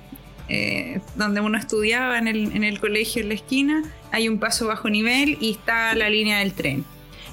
eh, 0.48 1.00
donde 1.16 1.40
uno 1.42 1.58
estudiaba 1.58 2.16
en 2.18 2.28
el, 2.28 2.52
en 2.56 2.64
el 2.64 2.80
colegio 2.80 3.20
en 3.22 3.28
la 3.28 3.34
esquina, 3.34 3.82
hay 4.10 4.28
un 4.28 4.38
paso 4.38 4.66
bajo 4.66 4.88
nivel 4.88 5.36
y 5.40 5.50
está 5.52 5.94
la 5.94 6.08
línea 6.08 6.38
del 6.38 6.54
tren. 6.54 6.84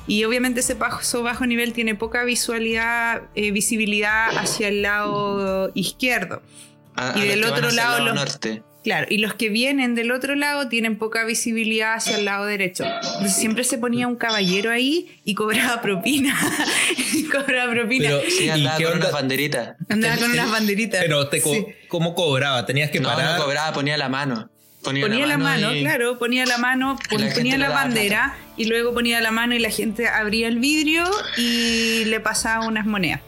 Y 0.08 0.24
obviamente 0.26 0.60
ese 0.62 0.76
paso 0.76 1.24
bajo 1.24 1.46
nivel 1.46 1.72
tiene 1.72 1.96
poca 1.96 2.24
visualidad, 2.24 3.22
eh, 3.36 3.52
visibilidad 3.52 4.36
hacia 4.38 4.68
el 4.68 4.82
lado 4.82 5.72
izquierdo. 5.76 6.42
A- 7.00 7.14
Y 7.18 7.22
a 7.22 7.26
los 7.26 7.30
del 7.36 7.44
otro 7.46 7.70
el 7.70 7.76
lado 7.76 8.06
los- 8.06 8.16
norte. 8.16 8.64
Claro, 8.82 9.08
y 9.10 9.18
los 9.18 9.34
que 9.34 9.50
vienen 9.50 9.94
del 9.94 10.10
otro 10.12 10.36
lado 10.36 10.70
tienen 10.70 10.98
poca 10.98 11.26
visibilidad 11.26 11.96
hacia 11.96 12.18
el 12.18 12.24
lado 12.26 12.46
derecho. 12.46 12.86
Entonces 12.86 13.36
siempre 13.36 13.66
se 13.66 13.78
ponía 13.78 14.08
un 14.08 14.16
caballero 14.16 14.72
ahí 14.72 15.20
y 15.26 15.34
cobraba 15.36 15.82
propina. 15.82 16.34
Y 17.14 17.24
cobraba 17.26 17.72
propina. 17.74 18.08
Pero, 18.10 18.22
Sí, 18.30 18.46
¿y 18.46 18.50
andaba 18.50 18.78
qué 18.78 18.84
con 18.86 18.94
onda? 18.94 19.08
una 19.10 19.16
banderita. 19.18 19.76
Andaba 19.90 20.18
con 20.18 20.32
unas 20.32 20.50
banderitas. 20.52 21.02
Pero 21.04 21.28
te 21.28 21.42
co- 21.42 21.54
Sí. 21.54 21.66
¿cómo 21.90 22.16
cobraba? 22.16 22.66
Tenías 22.66 22.90
que 22.90 23.02
No, 23.02 23.10
parar. 23.10 23.38
no 23.38 23.44
cobraba, 23.44 23.74
ponía 23.74 23.98
la 23.98 24.08
mano. 24.08 24.50
Ponía, 24.82 25.06
Ponía 25.06 25.28
la 25.28 25.38
mano, 25.38 25.76
y- 25.76 25.82
claro, 25.82 26.18
ponía 26.18 26.46
la 26.46 26.58
mano, 26.58 26.98
Y 27.12 27.18
la 27.18 27.34
ponía 27.34 27.58
la 27.58 27.70
bandera 27.70 28.38
y 28.56 28.64
luego 28.64 28.94
ponía 28.94 29.20
la 29.20 29.30
mano 29.32 29.54
y 29.54 29.60
la 29.60 29.72
gente 29.72 30.08
abría 30.08 30.48
el 30.48 30.58
vidrio 30.60 31.04
y 31.38 32.06
le 32.06 32.22
pasaba 32.22 32.66
unas 32.66 32.86
monedas. 32.86 33.20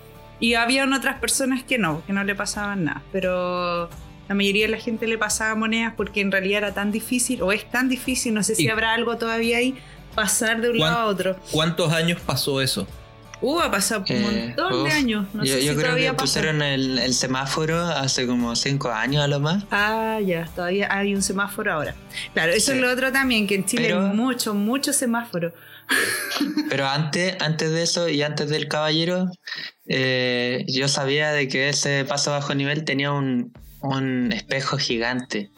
Y 0.41 0.55
habían 0.55 0.91
otras 0.91 1.19
personas 1.19 1.63
que 1.63 1.77
no, 1.77 2.03
que 2.05 2.11
no 2.13 2.23
le 2.25 2.35
pasaban 2.35 2.83
nada, 2.83 3.01
pero 3.13 3.89
la 4.27 4.35
mayoría 4.35 4.65
de 4.65 4.71
la 4.71 4.77
gente 4.79 5.07
le 5.07 5.17
pasaba 5.17 5.55
monedas 5.55 5.93
porque 5.95 6.19
en 6.19 6.31
realidad 6.31 6.57
era 6.59 6.73
tan 6.73 6.91
difícil, 6.91 7.41
o 7.41 7.51
es 7.53 7.69
tan 7.71 7.87
difícil, 7.87 8.33
no 8.33 8.43
sé 8.43 8.55
si 8.55 8.67
habrá 8.67 8.93
algo 8.93 9.17
todavía 9.17 9.57
ahí, 9.57 9.77
pasar 10.15 10.59
de 10.61 10.71
un 10.71 10.77
¿Cuán- 10.79 10.91
lado 10.93 11.03
a 11.03 11.05
otro. 11.05 11.35
¿Cuántos 11.51 11.93
años 11.93 12.19
pasó 12.25 12.59
eso? 12.61 12.85
Uh, 13.43 13.59
ha 13.59 13.71
pasado 13.71 14.03
un 14.07 14.15
Eh, 14.15 14.53
montón 14.57 14.83
de 14.83 14.91
años, 14.91 15.25
no 15.33 15.43
yo 15.43 15.53
sé 15.53 15.65
yo 15.65 15.71
si 15.71 15.77
creo 15.77 15.87
todavía 15.89 16.11
que 16.11 16.17
pusieron 16.17 16.61
el, 16.61 16.99
el 16.99 17.13
semáforo 17.15 17.79
hace 17.79 18.27
como 18.27 18.55
cinco 18.55 18.89
años 18.91 19.23
a 19.23 19.27
lo 19.27 19.39
más. 19.39 19.63
Ah, 19.71 20.19
ya, 20.23 20.45
todavía 20.55 20.87
hay 20.95 21.15
un 21.15 21.23
semáforo 21.23 21.73
ahora. 21.73 21.95
Claro, 22.33 22.51
eso 22.51 22.71
Sí. 22.71 22.77
es 22.77 22.83
lo 22.83 22.91
otro 22.91 23.11
también, 23.11 23.47
que 23.47 23.55
en 23.55 23.65
Chile 23.65 23.87
Pero- 23.87 24.05
hay 24.09 24.15
mucho, 24.15 24.53
mucho 24.53 24.93
semáforo. 24.93 25.53
Pero 26.69 26.87
antes, 26.87 27.35
antes 27.41 27.71
de 27.71 27.83
eso 27.83 28.07
y 28.09 28.21
antes 28.23 28.49
del 28.49 28.67
caballero, 28.67 29.29
eh, 29.87 30.63
yo 30.67 30.87
sabía 30.87 31.31
de 31.31 31.47
que 31.47 31.69
ese 31.69 32.05
paso 32.05 32.31
bajo 32.31 32.55
nivel 32.55 32.85
tenía 32.85 33.11
un, 33.11 33.53
un 33.81 34.31
espejo 34.31 34.77
gigante. 34.77 35.51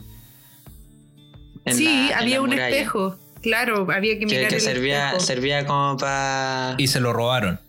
Sí, 1.67 2.07
la- 2.09 2.17
había 2.19 2.41
un 2.41 2.49
muralla, 2.49 2.69
espejo. 2.69 3.17
Claro, 3.41 3.87
había 3.91 4.17
que 4.19 4.25
mirar 4.25 4.47
que 4.47 4.55
el 4.55 4.61
servía, 4.61 5.07
espejo. 5.07 5.25
servía 5.25 5.65
como 5.65 5.97
para... 5.97 6.75
Y 6.77 6.87
se 6.87 6.99
lo 6.99 7.13
robaron. 7.13 7.59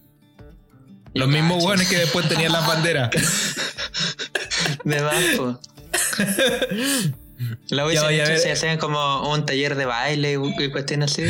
Los 1.15 1.29
mismos 1.29 1.63
hueones 1.65 1.89
que 1.89 1.97
después 1.99 2.29
tenían 2.29 2.53
las 2.53 2.67
banderas. 2.67 3.11
De 4.85 5.03
po. 5.37 5.61
La 7.69 7.83
vaya 7.85 8.07
a 8.07 8.13
hecho 8.13 8.31
ver. 8.31 8.39
si 8.39 8.49
hacían 8.49 8.79
como 8.79 9.31
un 9.33 9.45
taller 9.45 9.75
de 9.75 9.85
baile 9.85 10.39
y 10.59 10.71
cuestiones 10.71 11.13
así. 11.13 11.23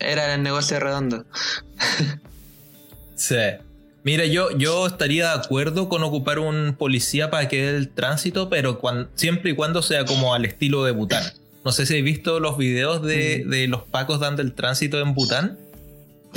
Era 0.00 0.34
el 0.34 0.42
negocio 0.42 0.78
redondo. 0.80 1.24
Sí. 3.16 3.36
Mira, 4.02 4.26
yo, 4.26 4.50
yo 4.58 4.86
estaría 4.86 5.28
de 5.30 5.40
acuerdo 5.42 5.88
con 5.88 6.02
ocupar 6.02 6.38
un 6.38 6.74
policía 6.78 7.30
para 7.30 7.48
que 7.48 7.62
dé 7.62 7.76
el 7.76 7.88
tránsito, 7.88 8.50
pero 8.50 8.78
cuan- 8.78 9.08
siempre 9.14 9.52
y 9.52 9.54
cuando 9.54 9.80
sea 9.82 10.04
como 10.04 10.34
al 10.34 10.44
estilo 10.44 10.84
de 10.84 10.92
Bután. 10.92 11.24
No 11.64 11.72
sé 11.72 11.86
si 11.86 11.94
habéis 11.94 12.04
visto 12.16 12.38
los 12.40 12.58
videos 12.58 13.00
de, 13.02 13.42
Mm. 13.46 13.50
de 13.50 13.68
los 13.68 13.82
pacos 13.84 14.20
dando 14.20 14.42
el 14.42 14.52
tránsito 14.52 15.00
en 15.00 15.14
Bután, 15.14 15.58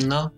No. 0.06 0.32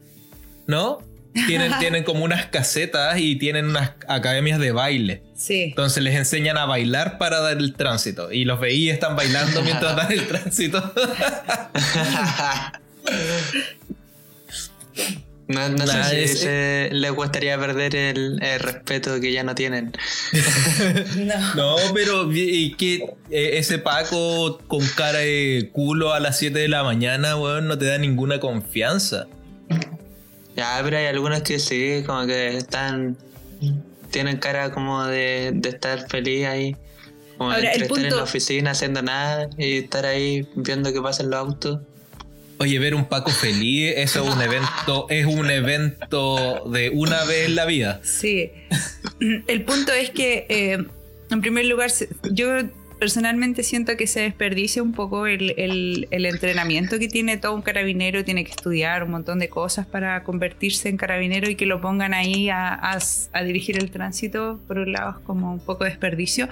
¿no? 0.65 0.99
Tienen, 1.45 1.71
tienen 1.79 2.03
como 2.03 2.23
unas 2.25 2.47
casetas 2.47 3.19
y 3.19 3.35
tienen 3.35 3.65
unas 3.67 3.91
academias 4.07 4.59
de 4.59 4.71
baile. 4.71 5.21
Sí. 5.35 5.65
Entonces 5.65 6.01
les 6.01 6.15
enseñan 6.15 6.57
a 6.57 6.65
bailar 6.65 7.19
para 7.19 7.39
dar 7.41 7.57
el 7.59 7.75
tránsito. 7.75 8.31
Y 8.31 8.45
los 8.45 8.59
veí 8.59 8.89
están 8.89 9.15
bailando 9.15 9.61
mientras 9.61 9.95
dan 9.95 10.11
el 10.11 10.27
tránsito. 10.27 10.81
No, 15.47 15.67
no 15.69 15.83
Nah, 15.85 16.03
sé 16.03 16.09
si 16.09 16.15
es- 16.33 16.39
se- 16.41 16.89
les 16.91 17.11
gustaría 17.11 17.57
perder 17.57 17.95
el, 17.95 18.37
el 18.43 18.59
respeto 18.59 19.19
que 19.19 19.31
ya 19.31 19.43
no 19.43 19.55
tienen. 19.55 19.91
No. 21.15 21.55
No, 21.55 21.75
pero 21.93 22.29
y 22.31 22.75
que 22.75 22.95
eh, 23.31 23.57
ese 23.57 23.79
Paco 23.79 24.59
con 24.67 24.85
cara 24.95 25.19
de 25.19 25.69
culo 25.73 26.13
a 26.13 26.19
las 26.19 26.37
7 26.37 26.59
de 26.59 26.67
la 26.67 26.83
mañana, 26.83 27.35
weón, 27.35 27.67
no 27.67 27.77
te 27.79 27.85
da 27.85 27.97
ninguna 27.97 28.39
confianza. 28.39 29.25
Ya, 30.55 30.79
pero 30.83 30.97
hay 30.97 31.05
algunos 31.07 31.41
que 31.41 31.57
sí, 31.57 32.03
como 32.05 32.27
que 32.27 32.57
están. 32.57 33.17
Tienen 34.11 34.37
cara 34.37 34.71
como 34.71 35.03
de, 35.05 35.51
de 35.55 35.69
estar 35.69 36.07
feliz 36.09 36.45
ahí. 36.45 36.75
Como 37.37 37.51
Ahora, 37.51 37.71
entre 37.73 37.85
el 37.85 37.91
estar 37.91 38.05
en 38.05 38.15
la 38.17 38.23
oficina 38.23 38.71
haciendo 38.71 39.01
nada 39.01 39.49
y 39.57 39.77
estar 39.79 40.05
ahí 40.05 40.47
viendo 40.55 40.91
que 40.93 41.01
pasan 41.01 41.29
los 41.31 41.39
autos. 41.39 41.79
Oye, 42.61 42.77
ver 42.77 42.93
un 42.93 43.05
Paco 43.05 43.31
feliz, 43.31 43.93
eso 43.95 44.21
es 44.21 44.35
un 44.35 44.41
evento, 44.41 45.05
es 45.09 45.25
un 45.25 45.49
evento 45.49 46.65
de 46.69 46.89
una 46.89 47.23
vez 47.23 47.47
en 47.47 47.55
la 47.55 47.65
vida. 47.65 48.01
Sí. 48.03 48.51
El 49.47 49.63
punto 49.63 49.93
es 49.93 50.09
que, 50.09 50.45
eh, 50.49 50.85
en 51.31 51.41
primer 51.41 51.65
lugar, 51.67 51.89
yo 52.31 52.47
personalmente 52.99 53.63
siento 53.63 53.95
que 53.97 54.05
se 54.07 54.19
desperdicia 54.21 54.83
un 54.83 54.91
poco 54.91 55.25
el, 55.27 55.53
el- 55.57 56.07
el 56.11 56.25
entrenamiento 56.25 56.99
que 56.99 57.07
tiene 57.07 57.37
todo 57.37 57.55
un 57.55 57.61
carabinero. 57.61 58.23
Tiene 58.23 58.43
que 58.43 58.51
estudiar 58.51 59.03
un 59.03 59.11
montón 59.11 59.39
de 59.39 59.49
cosas 59.49 59.85
para 59.87 60.23
convertirse 60.23 60.89
en 60.89 60.97
carabinero 60.97 61.49
y 61.49 61.55
que 61.55 61.65
lo 61.65 61.81
pongan 61.81 62.13
ahí 62.13 62.49
a, 62.49 62.73
a- 62.73 62.99
a 63.33 63.43
dirigir 63.43 63.77
el 63.77 63.89
tránsito. 63.91 64.59
Por 64.67 64.77
un 64.79 64.91
lado, 64.91 65.11
es 65.19 65.25
como 65.25 65.53
un 65.53 65.59
poco 65.59 65.85
desperdicio. 65.85 66.49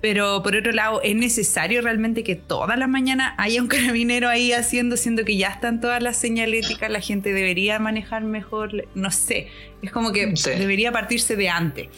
Pero 0.00 0.42
por 0.42 0.54
otro 0.56 0.72
lado, 0.72 1.00
es 1.02 1.16
necesario 1.16 1.82
realmente 1.82 2.22
que 2.24 2.36
todas 2.36 2.78
las 2.78 2.88
mañanas 2.88 3.34
haya 3.38 3.60
un 3.60 3.68
carabinero 3.68 4.28
ahí 4.28 4.52
haciendo, 4.52 4.96
siendo 4.96 5.24
que 5.24 5.36
ya 5.36 5.48
están 5.48 5.80
todas 5.80 6.02
las 6.02 6.16
señaléticas, 6.16 6.90
la 6.90 7.00
gente 7.00 7.32
debería 7.32 7.78
manejar 7.78 8.22
mejor, 8.24 8.86
no 8.94 9.10
sé, 9.10 9.48
es 9.82 9.90
como 9.90 10.12
que 10.12 10.36
Sí. 10.36 10.50
debería 10.50 10.92
partirse 10.92 11.36
de 11.36 11.48
antes. 11.48 11.88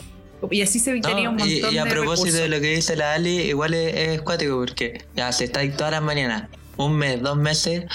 Y 0.50 0.62
así 0.62 0.78
se 0.78 0.90
evitaría 0.90 1.24
No, 1.24 1.30
un 1.32 1.36
montón 1.36 1.74
y 1.74 1.78
a 1.78 1.84
de 1.84 1.90
propósito 1.90 2.26
recursos. 2.26 2.40
de 2.40 2.48
lo 2.48 2.60
que 2.60 2.74
dice 2.74 2.96
la 2.96 3.14
Ali, 3.14 3.36
igual 3.42 3.74
es, 3.74 3.94
es 3.94 4.22
cuático 4.22 4.56
porque 4.58 5.02
ya 5.16 5.32
se 5.32 5.44
está 5.44 5.60
ahí 5.60 5.70
todas 5.70 5.92
las 5.92 6.02
mañanas, 6.02 6.48
un 6.76 6.96
mes, 6.96 7.20
dos 7.20 7.36
meses, 7.36 7.86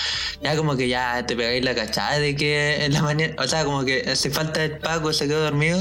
ya 0.43 0.57
como 0.57 0.75
que 0.75 0.89
ya 0.89 1.25
te 1.25 1.37
pegáis 1.37 1.63
la 1.63 1.73
cachada 1.73 2.19
de 2.19 2.35
que 2.35 2.83
en 2.83 2.91
la 2.91 3.01
mañana, 3.01 3.33
o 3.37 3.47
sea, 3.47 3.63
como 3.63 3.85
que 3.85 4.13
si 4.17 4.29
falta 4.29 4.61
el 4.65 4.77
Paco 4.79 5.13
se 5.13 5.25
quedó 5.25 5.41
dormido, 5.41 5.79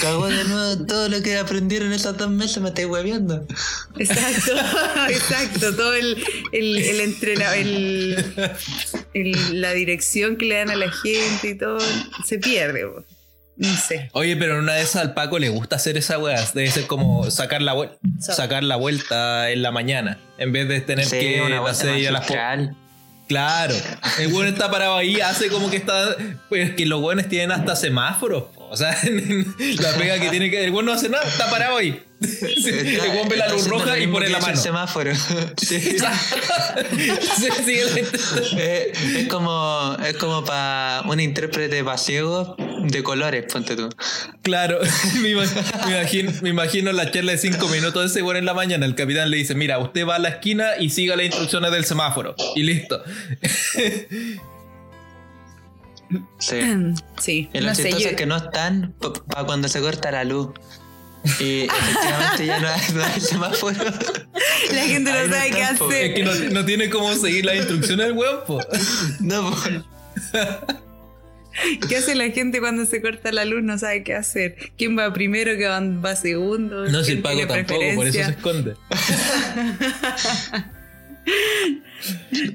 cagó 0.00 0.26
de 0.26 0.42
nuevo 0.42 0.84
todo 0.84 1.08
lo 1.08 1.22
que 1.22 1.38
aprendieron 1.38 1.92
esos 1.92 2.16
dos 2.16 2.28
meses, 2.28 2.60
me 2.60 2.70
estáis 2.70 2.88
hueviando. 2.88 3.46
Exacto, 4.00 4.52
exacto. 5.10 5.76
Todo 5.76 5.94
el, 5.94 6.20
el, 6.50 6.76
el 6.78 7.00
entrena- 7.02 7.54
el- 7.56 8.16
el- 9.14 9.60
la 9.60 9.72
dirección 9.74 10.36
que 10.38 10.46
le 10.46 10.56
dan 10.56 10.70
a 10.70 10.76
la 10.76 10.90
gente 10.90 11.50
y 11.50 11.54
todo 11.54 11.78
se 12.26 12.38
pierde. 12.40 12.84
po. 12.84 13.04
No 13.58 13.76
sé. 13.76 14.08
Oye, 14.12 14.36
pero 14.36 14.54
en 14.54 14.60
una 14.64 14.74
de 14.74 14.82
esas 14.82 15.02
al 15.02 15.14
Paco 15.14 15.38
le 15.38 15.48
gusta 15.48 15.76
hacer 15.76 15.96
esa 15.96 16.16
weá. 16.18 16.40
Debe 16.54 16.70
ser 16.70 16.86
como 16.86 17.28
sacar 17.30 17.60
la, 17.60 17.74
vuel- 17.74 17.90
So- 18.20 18.32
sacar 18.32 18.62
la 18.62 18.76
vuelta 18.76 19.50
en 19.50 19.62
la 19.62 19.70
mañana. 19.72 20.18
En 20.38 20.52
vez 20.52 20.68
de 20.68 20.80
tener 20.80 21.04
Sí, 21.06 21.18
que 21.18 21.42
una 21.44 21.60
vuelta 21.60 21.98
ir 21.98 22.08
a 22.08 22.12
las. 22.12 22.26
Claro. 23.26 23.74
El 24.20 24.32
weón 24.32 24.46
está 24.48 24.70
parado 24.70 24.96
ahí, 24.96 25.20
hace 25.20 25.48
como 25.48 25.68
que 25.70 25.76
está. 25.76 26.16
Pues 26.48 26.70
que 26.76 26.86
los 26.86 27.02
weones 27.02 27.28
tienen 27.28 27.50
hasta 27.52 27.76
semáforos. 27.76 28.44
O 28.70 28.76
sea, 28.76 28.96
la 29.80 29.92
pega 29.98 30.18
que 30.18 30.30
tiene 30.30 30.50
que. 30.50 30.64
El 30.64 30.70
weón 30.70 30.86
no 30.86 30.92
hace 30.92 31.08
nada, 31.10 31.24
está 31.24 31.50
parado 31.50 31.76
ahí. 31.76 32.00
El 32.20 33.10
weón 33.14 33.28
ve 33.28 33.36
la 33.36 33.48
luz 33.48 33.66
roja 33.68 33.98
y 33.98 34.06
pone 34.06 34.28
la 34.28 34.38
el 34.38 34.42
mano. 34.42 34.56
semáforo. 34.56 35.12
Sí. 35.60 35.78
Sí, 35.80 37.48
sí, 37.64 37.78
el- 37.78 38.08
Eh, 38.58 38.92
es 39.18 39.28
como 39.28 39.96
es 40.04 40.16
como 40.16 40.44
para 40.44 41.02
un 41.06 41.20
intérprete 41.20 41.82
para 41.84 41.98
ciegos 41.98 42.54
de 42.84 43.02
colores, 43.02 43.44
ponte 43.52 43.76
tú. 43.76 43.88
Claro, 44.42 44.78
me 45.22 45.30
imag- 45.34 45.86
me 45.86 45.92
imagino, 45.98 46.32
me 46.42 46.48
imagino 46.50 46.92
la 46.92 47.10
charla 47.10 47.32
de 47.32 47.38
cinco 47.38 47.68
minutos 47.68 48.02
de 48.02 48.06
ese 48.08 48.22
weón 48.22 48.36
en 48.38 48.44
la 48.44 48.54
mañana. 48.54 48.86
El 48.86 48.94
capitán 48.94 49.30
le 49.30 49.36
dice: 49.38 49.54
Mira, 49.54 49.78
usted 49.78 50.06
va 50.06 50.16
a 50.16 50.18
la 50.18 50.28
esquina 50.28 50.76
y 50.78 50.90
siga 50.90 51.16
las 51.16 51.26
instrucciones 51.26 51.70
del 51.72 51.84
semáforo. 51.84 52.34
Y 52.54 52.62
listo. 52.62 53.02
Sí. 56.38 56.60
Sí, 57.18 57.50
no 57.60 57.74
sé. 57.74 57.90
yo- 57.92 57.98
es 58.10 58.16
que 58.16 58.24
no 58.26 58.36
están 58.36 58.94
para 59.28 59.44
cuando 59.44 59.68
se 59.68 59.80
corta 59.80 60.10
la 60.10 60.24
luz. 60.24 60.48
Y 61.40 61.62
efectivamente 61.64 62.46
ya 62.46 62.60
no 62.60 62.68
hay, 62.68 62.80
no 62.94 63.04
hay 63.04 63.20
semáforo. 63.20 63.74
la 64.72 64.82
gente 64.82 65.10
no 65.12 65.18
Ahí 65.18 65.28
no 65.28 65.34
sabe 65.34 65.50
qué 65.50 65.62
hacer. 65.64 66.04
Es 66.04 66.14
que 66.14 66.22
no, 66.24 66.34
no 66.52 66.64
tiene 66.64 66.88
cómo 66.88 67.14
seguir 67.14 67.44
las 67.44 67.56
instrucciones 67.56 68.06
del 68.06 68.16
po. 68.46 68.60
No, 69.20 69.50
po. 69.50 69.56
¿Qué 71.88 71.96
hace 71.96 72.14
la 72.14 72.30
gente 72.30 72.60
cuando 72.60 72.84
se 72.84 73.00
corta 73.02 73.32
la 73.32 73.44
luz? 73.44 73.62
No 73.62 73.78
sabe 73.78 74.02
qué 74.04 74.14
hacer. 74.14 74.56
¿Quién 74.76 74.96
va 74.98 75.12
primero? 75.12 75.56
¿Quién 75.56 76.04
va 76.04 76.14
segundo? 76.14 76.86
No, 76.88 77.02
si 77.02 77.06
¿Quién 77.06 77.18
el 77.18 77.22
Paco 77.22 77.46
tampoco, 77.46 77.84
por 77.96 78.06
eso 78.06 78.24
se 78.24 78.30
esconde. 78.30 78.74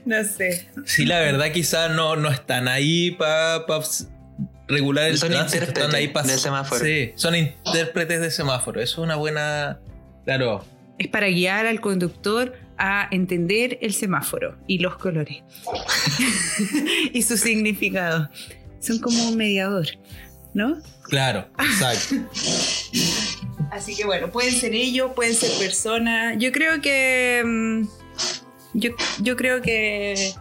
No 0.05 0.23
sé. 0.23 0.69
Sí, 0.85 1.05
la 1.05 1.19
verdad, 1.19 1.51
quizás 1.51 1.91
no, 1.91 2.15
no 2.15 2.29
están 2.29 2.67
ahí 2.67 3.11
para 3.11 3.65
regular 4.67 5.09
el 5.09 5.17
Son 5.17 5.29
tránsito. 5.29 5.65
Están 5.65 5.93
ahí 5.93 6.07
de 6.07 6.37
semáforo. 6.37 6.83
Sí, 6.83 7.11
son 7.15 7.35
intérpretes 7.35 8.21
de 8.21 8.31
semáforo. 8.31 8.81
Eso 8.81 9.01
es 9.01 9.05
una 9.05 9.15
buena. 9.15 9.79
Claro. 10.25 10.65
Es 10.97 11.07
para 11.07 11.27
guiar 11.27 11.65
al 11.65 11.81
conductor 11.81 12.53
a 12.77 13.07
entender 13.11 13.77
el 13.81 13.93
semáforo 13.93 14.57
y 14.67 14.79
los 14.79 14.97
colores. 14.97 15.43
y 17.13 17.21
su 17.21 17.37
significado. 17.37 18.29
Son 18.83 18.99
como 18.99 19.29
un 19.29 19.37
mediador, 19.37 19.87
¿no? 20.53 20.77
Claro, 21.03 21.47
exacto. 21.59 22.15
Así 23.71 23.95
que 23.95 24.05
bueno, 24.05 24.29
pueden 24.29 24.53
ser 24.53 24.73
ellos, 24.73 25.11
pueden 25.15 25.33
ser 25.33 25.49
personas. 25.59 26.35
Yo 26.37 26.51
creo 26.51 26.81
que. 26.81 27.41
mm, 27.45 27.87
Yo, 28.75 28.91
yo 29.21 29.35
creo 29.35 29.61
que. 29.61 30.33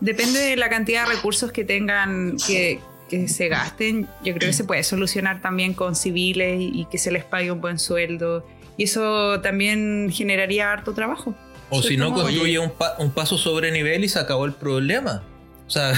Depende 0.00 0.38
de 0.38 0.56
la 0.56 0.68
cantidad 0.68 1.06
de 1.06 1.14
recursos 1.16 1.50
que 1.50 1.64
tengan 1.64 2.36
que, 2.46 2.78
que 3.08 3.26
se 3.28 3.48
gasten. 3.48 4.06
Yo 4.24 4.32
creo 4.34 4.48
que 4.50 4.52
se 4.52 4.62
puede 4.64 4.84
solucionar 4.84 5.40
también 5.42 5.74
con 5.74 5.96
civiles 5.96 6.58
y 6.60 6.86
que 6.90 6.98
se 6.98 7.10
les 7.10 7.24
pague 7.24 7.50
un 7.50 7.60
buen 7.60 7.78
sueldo. 7.80 8.46
Y 8.76 8.84
eso 8.84 9.40
también 9.40 10.08
generaría 10.12 10.70
harto 10.72 10.94
trabajo. 10.94 11.34
O 11.68 11.82
si 11.82 11.96
no, 11.96 12.14
construye 12.14 12.58
un, 12.60 12.70
pa- 12.70 12.94
un 13.00 13.10
paso 13.10 13.36
sobre 13.36 13.72
nivel 13.72 14.04
y 14.04 14.08
se 14.08 14.20
acabó 14.20 14.44
el 14.46 14.52
problema. 14.54 15.22
O 15.66 15.70
sea, 15.70 15.92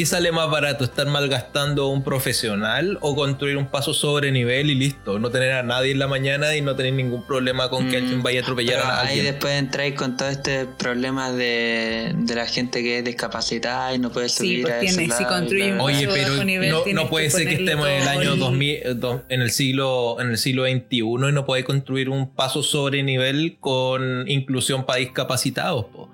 ¿qué 0.00 0.06
sale 0.06 0.32
más 0.32 0.48
barato? 0.50 0.82
¿Estar 0.82 1.06
malgastando 1.08 1.88
un 1.88 2.02
profesional 2.02 2.96
o 3.02 3.14
construir 3.14 3.58
un 3.58 3.66
paso 3.66 3.92
sobre 3.92 4.32
nivel 4.32 4.70
y 4.70 4.74
listo? 4.74 5.18
No 5.18 5.28
tener 5.28 5.52
a 5.52 5.62
nadie 5.62 5.92
en 5.92 5.98
la 5.98 6.08
mañana 6.08 6.56
y 6.56 6.62
no 6.62 6.74
tener 6.74 6.94
ningún 6.94 7.26
problema 7.26 7.68
con 7.68 7.90
que 7.90 8.00
Mm, 8.00 8.02
alguien 8.04 8.22
vaya 8.22 8.40
a 8.40 8.42
atropellar 8.42 8.76
Pero 8.80 8.88
a 8.88 9.00
ahí 9.02 9.06
alguien. 9.08 9.24
después 9.26 9.58
entráis 9.58 9.94
con 9.96 10.16
todo 10.16 10.30
este 10.30 10.64
problema 10.64 11.30
de, 11.32 12.14
de 12.16 12.34
la 12.34 12.46
gente 12.46 12.82
que 12.82 13.00
es 13.00 13.04
discapacitada 13.04 13.92
y 13.94 13.98
no 13.98 14.10
puede 14.10 14.30
Sí, 14.30 14.36
subir 14.38 14.62
pues 14.62 14.72
a 14.72 14.80
ese 14.80 14.94
si 14.94 15.06
lado 15.06 15.36
Oye, 15.82 16.06
paso 16.06 16.18
pero 16.18 16.44
nivel, 16.44 16.70
no, 16.70 16.80
tienes 16.80 17.04
no 17.04 17.10
puede 17.10 17.26
que 17.26 17.30
ser 17.32 17.46
que 17.48 17.54
estemos 17.56 17.86
en 17.86 18.00
el 18.00 18.08
año 18.08 18.32
el- 18.32 18.38
2000, 18.38 18.70
eh, 18.76 18.94
do- 18.94 19.22
en 19.28 19.42
el 19.42 19.50
siglo 19.50 20.16
en 20.18 20.30
el 20.30 20.38
siglo 20.38 20.64
XXI 20.64 20.96
y 21.28 21.32
no 21.32 21.44
podéis 21.44 21.66
construir 21.66 22.08
un 22.08 22.30
paso 22.34 22.62
sobre 22.62 23.02
nivel 23.02 23.58
con 23.60 24.26
inclusión 24.30 24.86
para 24.86 24.98
discapacitados. 25.00 25.84
po. 25.92 26.08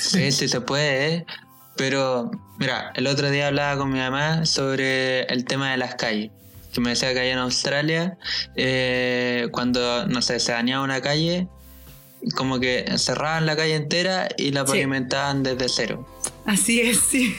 Sí, 0.00 0.32
sí 0.32 0.48
se 0.48 0.60
puede, 0.60 1.14
¿eh? 1.14 1.26
Pero, 1.80 2.30
mira, 2.58 2.92
el 2.94 3.06
otro 3.06 3.30
día 3.30 3.46
hablaba 3.48 3.78
con 3.78 3.90
mi 3.90 3.98
mamá 3.98 4.44
sobre 4.44 5.22
el 5.24 5.44
tema 5.46 5.70
de 5.70 5.78
las 5.78 5.94
calles. 5.94 6.30
Que 6.74 6.80
me 6.82 6.90
decía 6.90 7.12
que 7.14 7.20
allá 7.20 7.32
en 7.32 7.38
Australia, 7.38 8.18
eh, 8.54 9.48
cuando, 9.50 10.06
no 10.06 10.20
sé, 10.22 10.38
se 10.40 10.52
dañaba 10.52 10.84
una 10.84 11.00
calle, 11.00 11.48
como 12.36 12.60
que 12.60 12.84
cerraban 12.98 13.46
la 13.46 13.56
calle 13.56 13.74
entera 13.76 14.28
y 14.36 14.50
la 14.52 14.60
Sí. 14.60 14.66
pavimentaban 14.72 15.42
desde 15.42 15.68
cero. 15.70 16.06
Así 16.44 16.80
es, 16.82 17.00
sí. 17.00 17.34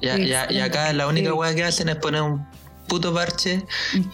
Y, 0.00 0.08
a- 0.08 0.18
y 0.18 0.32
a- 0.32 0.50
y 0.50 0.60
acá 0.60 0.92
la 0.94 1.06
única 1.06 1.28
Sí. 1.30 1.32
hueá 1.36 1.54
que 1.54 1.64
hacen 1.64 1.88
es 1.90 1.96
poner 1.96 2.22
un 2.22 2.46
puto 2.88 3.12
parche 3.12 3.62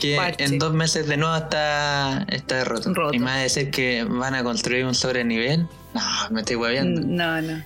que 0.01 0.17
Parche. 0.17 0.45
en 0.45 0.59
dos 0.59 0.73
meses 0.75 1.07
de 1.07 1.17
nuevo 1.17 1.37
está, 1.37 2.27
está 2.29 2.65
roto. 2.65 2.93
Roto. 2.93 3.15
Y 3.15 3.23
a 3.25 3.35
decir 3.37 3.71
que 3.71 4.03
van 4.03 4.35
a 4.35 4.43
construir 4.43 4.85
un 4.85 4.95
sobrenivel. 4.97 5.69
No, 5.95 6.01
me 6.33 6.41
estoy 6.41 6.57
hueviando. 6.57 7.03
No, 7.03 7.41
no. 7.41 7.63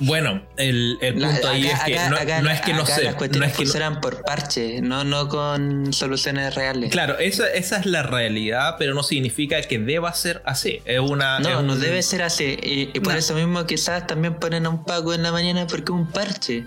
Bueno, 0.00 0.42
el, 0.56 0.98
el 1.02 1.20
La- 1.20 1.28
punto 1.30 1.48
ahí 1.50 1.66
acá- 1.68 1.76
es 1.76 1.84
que 1.84 1.98
acá- 1.98 2.08
no, 2.10 2.16
acá- 2.16 2.40
no 2.42 2.50
es 2.50 2.60
que 2.62 2.72
no 2.72 2.86
sé, 2.86 3.04
Las 3.04 3.14
no 3.16 3.24
es 3.24 3.30
que 3.30 3.38
no- 3.38 3.48
funcionan 3.50 4.00
por 4.00 4.22
parche, 4.22 4.80
no, 4.80 5.04
no 5.04 5.28
con 5.28 5.92
soluciones 5.92 6.54
reales. 6.54 6.90
Claro, 6.90 7.18
esa, 7.18 7.50
esa 7.52 7.78
es 7.78 7.86
la 7.86 8.02
realidad, 8.02 8.76
pero 8.78 8.94
no 8.94 9.02
significa 9.02 9.60
que 9.62 9.78
deba 9.78 10.12
ser 10.14 10.42
así. 10.46 10.80
Es 10.84 11.00
una. 11.00 11.38
No, 11.40 11.60
es 11.60 11.64
no 11.66 11.76
debe 11.76 12.02
ser 12.02 12.22
así. 12.22 12.56
Y, 12.62 12.90
y 12.94 13.00
por 13.00 13.12
No. 13.12 13.18
eso 13.18 13.34
mismo 13.34 13.66
quizás 13.66 14.06
también 14.06 14.34
ponen 14.34 14.66
a 14.66 14.70
un 14.70 14.84
Paco 14.84 15.12
en 15.14 15.22
la 15.22 15.32
mañana 15.32 15.66
porque 15.66 15.84
es 15.92 15.98
un 15.98 16.06
parche. 16.10 16.64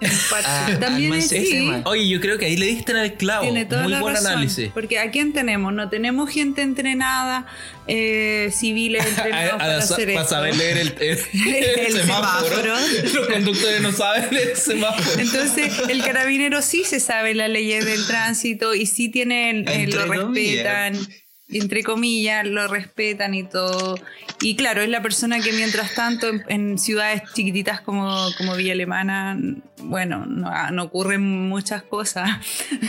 Un 0.00 0.08
parche. 0.30 0.46
Ah, 0.48 0.68
También 0.80 1.20
sí. 1.22 1.68
Oye, 1.84 2.08
yo 2.08 2.20
creo 2.20 2.38
que 2.38 2.46
ahí 2.46 2.56
le 2.56 2.66
diste 2.66 2.92
en 2.92 2.98
el 2.98 3.14
clavo. 3.14 3.42
Tiene 3.42 3.64
toda 3.64 3.82
Muy 3.82 3.92
la 3.92 4.00
buen 4.00 4.14
razón, 4.14 4.32
análisis. 4.32 4.70
Porque 4.72 4.98
¿a 5.00 5.10
quién 5.10 5.32
tenemos? 5.32 5.72
No 5.72 5.88
tenemos 5.88 6.30
gente 6.30 6.62
entrenada, 6.62 7.46
eh, 7.88 8.50
civiles 8.52 9.04
entrenados 9.08 9.52
A- 9.54 9.58
para 9.58 9.74
a- 9.74 9.78
hacer 9.78 10.08
para 10.08 10.22
esto. 10.22 10.28
saber 10.34 10.56
leer 10.56 10.78
el, 10.78 10.88
el- 11.00 11.18
El 11.54 11.64
el 11.86 11.92
semáforo. 11.92 12.46
semáforo. 12.48 12.74
Los 13.14 13.26
conductores 13.28 13.80
no 13.80 13.92
saben 13.92 14.28
leer 14.34 14.50
el 14.50 14.56
semáforo. 14.56 15.20
Entonces, 15.20 15.72
el 15.88 16.02
carabinero 16.02 16.62
sí 16.62 16.84
se 16.84 17.00
sabe 17.00 17.34
las 17.34 17.48
leyes 17.50 17.84
del 17.84 18.06
tránsito 18.06 18.74
y 18.74 18.86
sí 18.86 19.08
tienen, 19.08 19.66
eh, 19.68 19.86
lo 19.86 20.06
comillas. 20.06 20.92
respetan, 20.94 21.08
entre 21.48 21.84
comillas, 21.84 22.44
lo 22.46 22.66
respetan 22.66 23.34
y 23.34 23.44
todo. 23.44 23.96
Y 24.40 24.56
claro, 24.56 24.82
es 24.82 24.88
la 24.88 25.00
persona 25.00 25.38
que 25.40 25.52
mientras 25.52 25.94
tanto 25.94 26.28
en, 26.28 26.44
en 26.48 26.78
ciudades 26.78 27.22
chiquititas 27.34 27.80
como, 27.80 28.26
como 28.36 28.56
Villa 28.56 28.72
Alemana, 28.72 29.38
bueno, 29.78 30.26
no, 30.26 30.70
no 30.72 30.82
ocurren 30.82 31.22
muchas 31.48 31.82
cosas. 31.84 32.30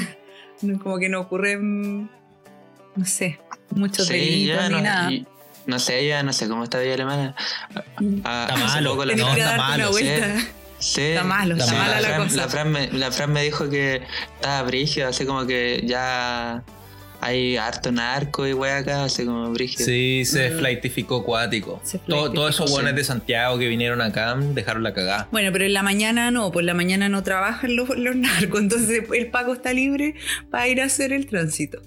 Como 0.82 0.98
que 0.98 1.08
no 1.08 1.20
ocurren, 1.22 2.10
no 2.98 3.06
sé, 3.06 3.40
muchos 3.72 4.08
Sí, 4.08 4.14
delitos 4.14 4.58
ya 4.58 4.68
ni 4.70 4.76
no, 4.76 4.82
nada. 4.82 5.12
y- 5.12 5.26
no 5.66 5.80
sé, 5.80 6.08
ya 6.08 6.24
no 6.24 6.32
sé 6.34 6.48
cómo 6.48 6.64
está 6.64 6.80
Villa 6.80 6.94
Alemana. 6.94 7.36
Ah, 8.24 8.48
Está 8.50 8.56
malo, 8.58 8.92
poco 8.92 9.06
la- 9.06 9.16
no, 9.16 9.34
está 9.36 9.58
malo. 9.58 9.92
Sí, 10.80 11.02
Está 11.02 11.24
malo, 11.24 11.56
está 11.56 11.66
sí, 11.68 11.76
mala 11.76 12.02
la 12.02 12.08
Fran, 12.08 12.24
cosa. 12.24 12.36
La 12.38 12.48
Fran, 12.50 12.72
me, 12.72 12.92
la 12.94 13.12
Fran 13.12 13.34
me 13.34 13.42
dijo 13.44 13.68
que 13.70 14.02
estaba 14.36 14.62
brígido, 14.64 15.08
así 15.08 15.26
como 15.26 15.46
que 15.48 15.84
ya 15.86 16.64
hay 17.20 17.58
harto 17.58 17.92
narco 17.92 18.46
y 18.46 18.54
wey 18.54 18.72
acá, 18.74 19.06
así 19.06 19.26
como 19.26 19.50
brígido. 19.52 19.84
Sí, 19.84 20.24
se 20.24 20.52
flightificó 20.52 21.18
acuático. 21.22 21.82
Se 21.84 21.98
Todo- 21.98 22.32
Todos 22.32 22.54
esos 22.56 22.70
sí. 22.70 22.74
buenos 22.76 22.96
de 22.96 23.04
Santiago 23.04 23.58
que 23.58 23.68
vinieron 23.68 24.02
acá 24.02 24.36
dejaron 24.38 24.84
la 24.84 24.94
cagada. 24.94 25.28
Bueno, 25.32 25.52
pero 25.52 25.66
en 25.66 25.74
la 25.74 25.82
mañana 25.82 26.30
no, 26.30 26.52
por 26.52 26.64
la 26.64 26.76
mañana 26.76 27.10
no 27.10 27.24
trabajan 27.24 27.76
los, 27.76 27.90
los 27.98 28.16
narcos, 28.16 28.62
entonces 28.62 29.04
el 29.12 29.28
Paco 29.32 29.54
está 29.54 29.74
libre 29.74 30.14
para 30.52 30.68
ir 30.68 30.80
a 30.80 30.86
hacer 30.86 31.12
el 31.12 31.26
tránsito. 31.26 31.80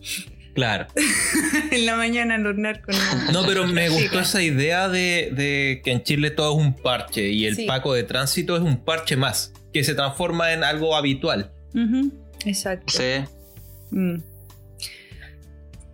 Claro. 0.54 0.86
en 1.70 1.86
la 1.86 1.96
mañana 1.96 2.36
los 2.38 2.56
narcos 2.56 2.96
no. 3.26 3.32
No, 3.42 3.46
pero 3.46 3.66
me 3.66 3.88
gustó 3.88 4.20
esa 4.20 4.42
idea 4.42 4.88
de, 4.88 5.30
de 5.32 5.80
que 5.84 5.92
en 5.92 6.02
Chile 6.02 6.30
todo 6.30 6.58
es 6.58 6.64
un 6.66 6.74
parche 6.74 7.28
y 7.30 7.46
el 7.46 7.56
Sí. 7.56 7.66
paco 7.66 7.94
de 7.94 8.02
tránsito 8.02 8.56
es 8.56 8.62
un 8.62 8.76
parche 8.84 9.16
más, 9.16 9.52
que 9.72 9.84
se 9.84 9.94
transforma 9.94 10.52
en 10.52 10.64
algo 10.64 10.96
habitual. 10.96 11.50
Ujú, 11.74 12.12
Exacto. 12.46 12.92
Sí. 12.92 13.24
Mm. 13.90 14.16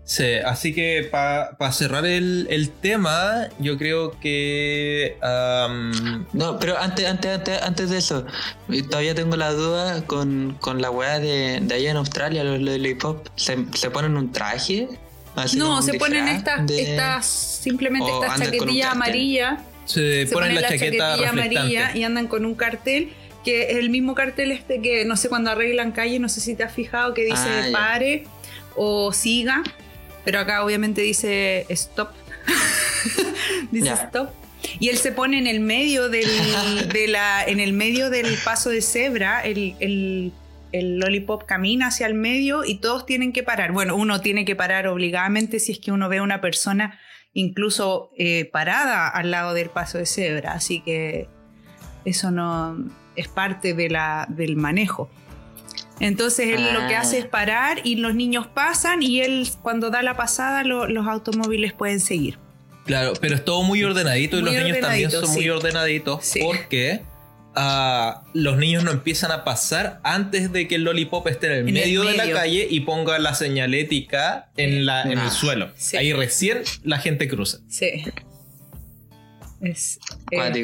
Sí, 0.08 0.34
así 0.44 0.72
que 0.72 1.08
para 1.10 1.72
cerrar 1.72 2.06
el, 2.06 2.46
el 2.48 2.70
tema, 2.70 3.48
yo 3.58 3.76
creo 3.76 4.12
que... 4.20 5.16
am, 5.20 6.26
No, 6.32 6.60
pero 6.60 6.78
antes, 6.78 7.04
antes, 7.06 7.34
antes, 7.34 7.60
antes 7.60 7.90
de 7.90 7.98
eso, 7.98 8.24
y 8.68 8.82
todavía 8.82 9.16
tengo 9.16 9.34
la 9.36 9.50
duda 9.52 10.04
con, 10.06 10.56
con 10.60 10.80
la 10.80 10.92
weá 10.92 11.18
de, 11.18 11.58
de 11.60 11.74
allá 11.74 11.90
en 11.90 11.96
Australia, 11.96 12.44
los 12.44 12.60
lollipop. 12.60 13.26
¿Se, 13.34 13.56
se 13.74 13.90
ponen 13.90 14.16
un 14.16 14.30
traje? 14.30 14.86
Así 15.34 15.58
No, 15.58 15.82
se 15.82 15.94
ponen 15.94 16.28
estas, 16.28 16.64
de- 16.68 16.82
estas 16.92 17.26
simplemente 17.26 18.08
o 18.10 18.22
estas 18.24 18.38
chaquetillas 18.40 18.92
amarillas. 18.92 19.58
se, 19.86 20.24
se 20.28 20.32
ponen 20.32 20.54
la, 20.54 20.60
la 20.60 20.68
chaqueta 20.68 21.16
chaquetilla 21.16 21.28
amarilla 21.30 21.96
y 21.96 22.04
andan 22.04 22.28
con 22.28 22.46
un 22.46 22.54
cartel 22.54 23.12
que 23.44 23.72
es 23.72 23.76
el 23.78 23.90
mismo 23.90 24.14
cartel 24.14 24.52
este 24.52 24.80
que 24.80 25.04
no 25.04 25.16
sé 25.16 25.28
cuando 25.28 25.50
arreglan 25.50 25.90
calle, 25.90 26.20
no 26.20 26.28
sé 26.28 26.40
si 26.40 26.54
te 26.54 26.62
has 26.62 26.72
fijado 26.72 27.12
que 27.12 27.24
dice 27.24 27.36
Ah, 27.44 27.66
ya. 27.66 27.72
pare 27.72 28.24
o 28.76 29.12
siga, 29.12 29.62
pero 30.26 30.40
acá 30.40 30.64
obviamente 30.64 31.02
dice 31.02 31.66
stop. 31.68 32.08
dice 33.70 33.92
stop. 33.92 34.30
Y 34.80 34.88
él 34.88 34.98
se 34.98 35.12
pone 35.12 35.38
en 35.38 35.46
el 35.46 35.60
medio 35.60 36.08
del, 36.08 36.26
de 36.92 37.06
la, 37.06 37.44
en 37.44 37.60
el 37.60 37.72
medio 37.72 38.10
del 38.10 38.36
paso 38.44 38.70
de 38.70 38.82
cebra, 38.82 39.40
el, 39.42 39.76
el, 39.78 40.32
el 40.72 40.98
lollipop 40.98 41.44
camina 41.44 41.86
hacia 41.86 42.08
el 42.08 42.14
medio 42.14 42.64
y 42.64 42.78
todos 42.78 43.06
tienen 43.06 43.32
que 43.32 43.44
parar. 43.44 43.70
Bueno, 43.70 43.94
uno 43.94 44.20
tiene 44.20 44.44
que 44.44 44.56
parar 44.56 44.88
obligadamente 44.88 45.60
si 45.60 45.70
es 45.70 45.78
que 45.78 45.92
uno 45.92 46.08
ve 46.08 46.18
a 46.18 46.24
una 46.24 46.40
persona 46.40 46.98
incluso 47.32 48.10
eh, 48.18 48.46
parada 48.46 49.06
al 49.06 49.30
lado 49.30 49.54
del 49.54 49.70
paso 49.70 49.96
de 49.98 50.06
cebra, 50.06 50.54
así 50.54 50.80
que 50.80 51.28
eso 52.04 52.32
no 52.32 52.84
es 53.14 53.28
parte 53.28 53.74
de 53.74 53.90
la, 53.90 54.26
del 54.28 54.56
manejo. 54.56 55.08
Entonces 56.00 56.48
él 56.48 56.72
lo 56.74 56.86
que 56.88 56.94
Ah. 56.96 57.00
hace 57.00 57.18
es 57.18 57.26
parar 57.26 57.80
y 57.84 57.96
los 57.96 58.14
niños 58.14 58.46
pasan 58.46 59.02
y 59.02 59.20
él 59.20 59.48
cuando 59.62 59.90
da 59.90 60.02
la 60.02 60.16
pasada 60.16 60.62
lo- 60.64 60.86
los 60.86 61.06
automóviles 61.06 61.72
pueden 61.72 62.00
seguir. 62.00 62.38
Claro, 62.84 63.14
pero 63.20 63.34
es 63.34 63.44
todo 63.44 63.62
muy 63.62 63.82
ordenadito 63.82 64.38
y 64.38 64.42
Muy 64.42 64.52
los 64.54 64.62
niños 64.62 64.80
también 64.80 65.10
son 65.10 65.30
muy 65.32 65.48
ordenaditos 65.48 66.24
Sí. 66.24 66.40
porque 66.42 67.02
ah, 67.58 68.22
los 68.34 68.58
niños 68.58 68.84
no 68.84 68.90
empiezan 68.90 69.32
a 69.32 69.42
pasar 69.42 69.98
antes 70.04 70.52
de 70.52 70.68
que 70.68 70.74
el 70.74 70.82
lollipop 70.82 71.26
esté 71.28 71.46
en 71.46 71.52
el 71.52 71.58
En 71.60 71.68
el 71.68 71.72
medio 71.72 72.02
de 72.04 72.14
la 72.14 72.30
calle 72.30 72.66
y 72.70 72.80
ponga 72.80 73.18
la 73.18 73.34
señalética 73.34 74.50
en, 74.58 74.84
la, 74.84 75.02
en 75.04 75.12
el 75.12 75.18
Ah, 75.20 75.30
suelo. 75.30 75.70
sí. 75.74 75.96
Ahí 75.96 76.12
recién 76.12 76.58
la 76.82 76.98
gente 76.98 77.26
cruza. 77.28 77.58
Sí. 77.68 78.04
Es, 79.62 79.98
eh, 80.30 80.62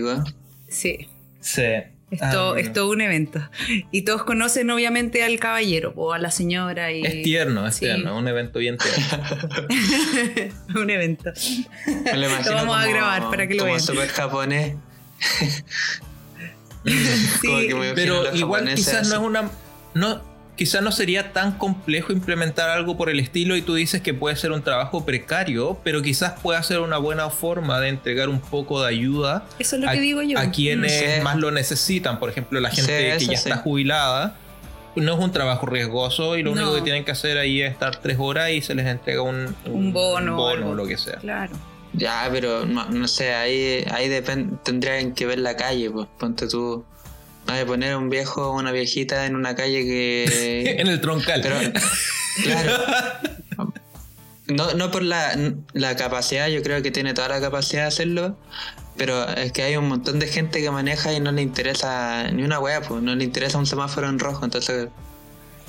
sí. 0.68 1.08
Sí. 1.40 1.62
Es 2.12 2.20
todo, 2.30 2.54
Ah, 2.54 2.60
es 2.60 2.72
todo 2.72 2.90
un 2.90 3.00
evento. 3.00 3.40
Y 3.90 4.02
todos 4.02 4.22
conocen 4.24 4.70
obviamente 4.70 5.24
al 5.24 5.38
caballero 5.40 5.92
o 5.96 6.12
a 6.12 6.18
la 6.18 6.30
señora. 6.30 6.92
Y, 6.92 7.02
Es 7.04 7.22
tierno, 7.22 7.66
es 7.66 7.74
Sí. 7.76 7.86
tierno, 7.86 8.16
un 8.18 8.28
evento 8.28 8.58
bien 8.58 8.76
tierno. 8.78 10.52
un 10.80 10.90
evento. 10.90 11.32
Me 12.04 12.16
lo, 12.18 12.28
vamos 12.28 12.46
a 12.48 12.60
como- 12.60 12.74
grabar 12.92 13.30
para 13.30 13.48
que 13.48 13.54
lo 13.54 13.60
como 13.60 13.72
vean. 13.72 13.80
súper 13.80 14.08
japonés. 14.08 14.76
Sí. 16.84 17.46
Como 17.46 17.58
que 17.60 17.74
me 17.74 17.86
imagino 17.90 17.94
Pero 17.94 18.34
igual 18.36 18.74
quizás 18.74 19.08
no 19.08 19.14
es 19.14 19.20
una... 19.20 19.50
No, 19.94 20.20
quizás 20.56 20.82
no 20.82 20.92
sería 20.92 21.32
tan 21.32 21.52
complejo 21.58 22.12
implementar 22.12 22.68
algo 22.70 22.96
por 22.96 23.08
el 23.10 23.18
estilo 23.20 23.56
y 23.56 23.62
tú 23.62 23.74
dices 23.74 24.00
que 24.02 24.14
puede 24.14 24.36
ser 24.36 24.52
un 24.52 24.62
trabajo 24.62 25.04
precario, 25.04 25.78
pero 25.82 26.02
quizás 26.02 26.38
pueda 26.40 26.62
ser 26.62 26.80
una 26.80 26.98
buena 26.98 27.30
forma 27.30 27.80
de 27.80 27.88
entregar 27.88 28.28
un 28.28 28.40
poco 28.40 28.80
de 28.82 28.88
ayuda 28.88 29.44
Eso 29.58 29.76
es 29.76 29.82
lo 29.82 29.88
a, 29.88 29.92
que 29.92 30.00
digo 30.00 30.22
yo. 30.22 30.38
a 30.38 30.50
quienes 30.50 30.92
Sí. 30.92 31.06
más 31.22 31.36
lo 31.38 31.50
necesitan. 31.50 32.18
Por 32.18 32.28
ejemplo, 32.30 32.60
la 32.60 32.70
gente 32.70 33.18
Sí, 33.18 33.26
que 33.26 33.32
ya 33.32 33.38
sí. 33.38 33.48
está 33.48 33.56
jubilada. 33.58 34.36
No 34.94 35.14
es 35.14 35.18
un 35.20 35.32
trabajo 35.32 35.64
riesgoso 35.64 36.36
y 36.36 36.42
lo 36.42 36.52
único 36.52 36.74
que 36.74 36.82
tienen 36.82 37.04
que 37.06 37.12
hacer 37.12 37.38
ahí 37.38 37.62
es 37.62 37.72
estar 37.72 37.96
tres 37.96 38.18
horas 38.20 38.50
y 38.50 38.60
se 38.60 38.74
les 38.74 38.86
entrega 38.86 39.22
un, 39.22 39.56
Un 39.64 39.92
bono 39.94 40.36
o 40.38 40.74
lo 40.74 40.86
que 40.86 40.98
sea. 40.98 41.16
Claro. 41.16 41.52
Ya, 41.94 42.28
pero 42.30 42.64
no, 42.66 42.84
no 42.90 43.08
sé, 43.08 43.32
ahí, 43.34 43.84
ahí 43.90 44.08
depende, 44.08 44.56
tendrían 44.62 45.12
que 45.14 45.24
ver 45.26 45.38
la 45.38 45.56
calle, 45.56 45.90
pues. 45.90 46.08
Ponte 46.18 46.46
tú. 46.46 46.84
No 47.46 47.54
de 47.54 47.66
poner 47.66 47.92
a 47.92 47.98
un 47.98 48.08
viejo 48.08 48.50
o 48.50 48.56
una 48.58 48.72
viejita 48.72 49.26
en 49.26 49.34
una 49.36 49.54
calle 49.56 49.82
que. 49.84 50.76
en 50.78 50.86
el 50.86 51.00
troncal. 51.00 51.40
Pero, 51.42 51.56
claro. 52.44 52.72
No, 54.48 54.74
no 54.74 54.90
por 54.90 55.02
la, 55.02 55.38
la 55.72 55.96
capacidad, 55.96 56.48
yo 56.48 56.62
creo 56.62 56.82
que 56.82 56.90
tiene 56.90 57.14
toda 57.14 57.28
la 57.28 57.40
capacidad 57.40 57.82
de 57.82 57.88
hacerlo, 57.88 58.36
pero 58.98 59.26
es 59.28 59.52
que 59.52 59.62
hay 59.62 59.76
un 59.76 59.88
montón 59.88 60.18
de 60.18 60.26
gente 60.26 60.60
que 60.60 60.70
maneja 60.70 61.12
y 61.12 61.20
no 61.20 61.32
le 61.32 61.40
interesa 61.42 62.28
ni 62.32 62.42
una 62.42 62.58
wea, 62.58 62.82
pues 62.82 63.00
no 63.02 63.14
le 63.14 63.24
interesa 63.24 63.56
un 63.56 63.66
semáforo 63.66 64.08
en 64.08 64.18
rojo, 64.18 64.44
entonces, 64.44 64.88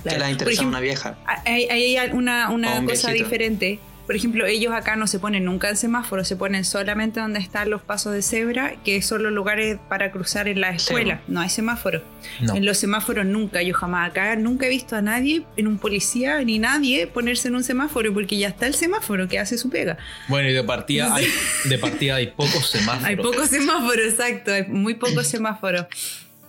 ¿qué 0.04 0.10
Claro. 0.10 0.18
le 0.18 0.24
Por 0.24 0.32
interesa 0.32 0.50
a 0.50 0.54
ejemplo, 0.54 0.70
una 0.70 0.80
vieja? 0.82 1.18
Hay, 1.46 1.66
hay 1.70 2.12
una, 2.14 2.50
una 2.50 2.80
un 2.80 2.88
cosa 2.88 3.10
viejito. 3.12 3.24
diferente. 3.30 3.80
Por 4.06 4.16
ejemplo, 4.18 4.46
ellos 4.46 4.74
acá 4.74 4.96
no 4.98 5.08
se 5.08 5.18
ponen 5.18 5.46
nunca 5.46 5.70
en 5.70 5.78
semáforo, 5.78 6.26
se 6.26 6.36
ponen 6.36 6.66
solamente 6.66 7.22
donde 7.22 7.40
están 7.40 7.70
los 7.70 7.82
pasos 7.82 8.14
de 8.14 8.22
cebra, 8.22 8.74
que 8.84 9.02
son 9.02 9.24
los 9.24 9.32
lugares 9.32 9.78
para 9.88 10.12
cruzar 10.12 10.50
en 10.50 10.60
la 10.60 10.72
escuela. 10.72 11.22
No 11.30 11.40
hay 11.40 11.50
semáforo. 11.50 12.04
No. 12.42 12.54
En 12.56 12.66
los 12.66 12.78
semáforos 12.78 13.26
nunca, 13.26 13.62
yo 13.62 13.74
jamás 13.74 14.10
acá 14.12 14.36
nunca 14.36 14.66
he 14.66 14.70
visto 14.70 14.98
a 14.98 15.02
nadie, 15.02 15.44
en 15.56 15.68
un 15.68 15.78
policía 15.78 16.40
ni 16.44 16.60
nadie, 16.60 17.08
ponerse 17.08 17.48
en 17.48 17.56
un 17.56 17.64
semáforo, 17.64 18.14
porque 18.14 18.38
ya 18.38 18.50
está 18.50 18.68
el 18.68 18.74
semáforo 18.74 19.28
que 19.30 19.40
hace 19.40 19.58
su 19.58 19.70
pega. 19.70 19.98
Bueno, 20.28 20.50
y 20.50 20.54
de 20.54 20.64
partida, 20.64 21.16
hay, 21.16 21.28
de 21.70 21.78
partida 21.78 22.16
hay 22.16 22.28
pocos 22.28 22.70
semáforos. 22.72 23.06
Hay 23.06 23.16
pocos 23.16 23.48
semáforos, 23.50 24.06
exacto, 24.06 24.52
hay 24.52 24.64
muy 24.68 24.96
pocos 24.96 25.28
semáforos. 25.28 25.86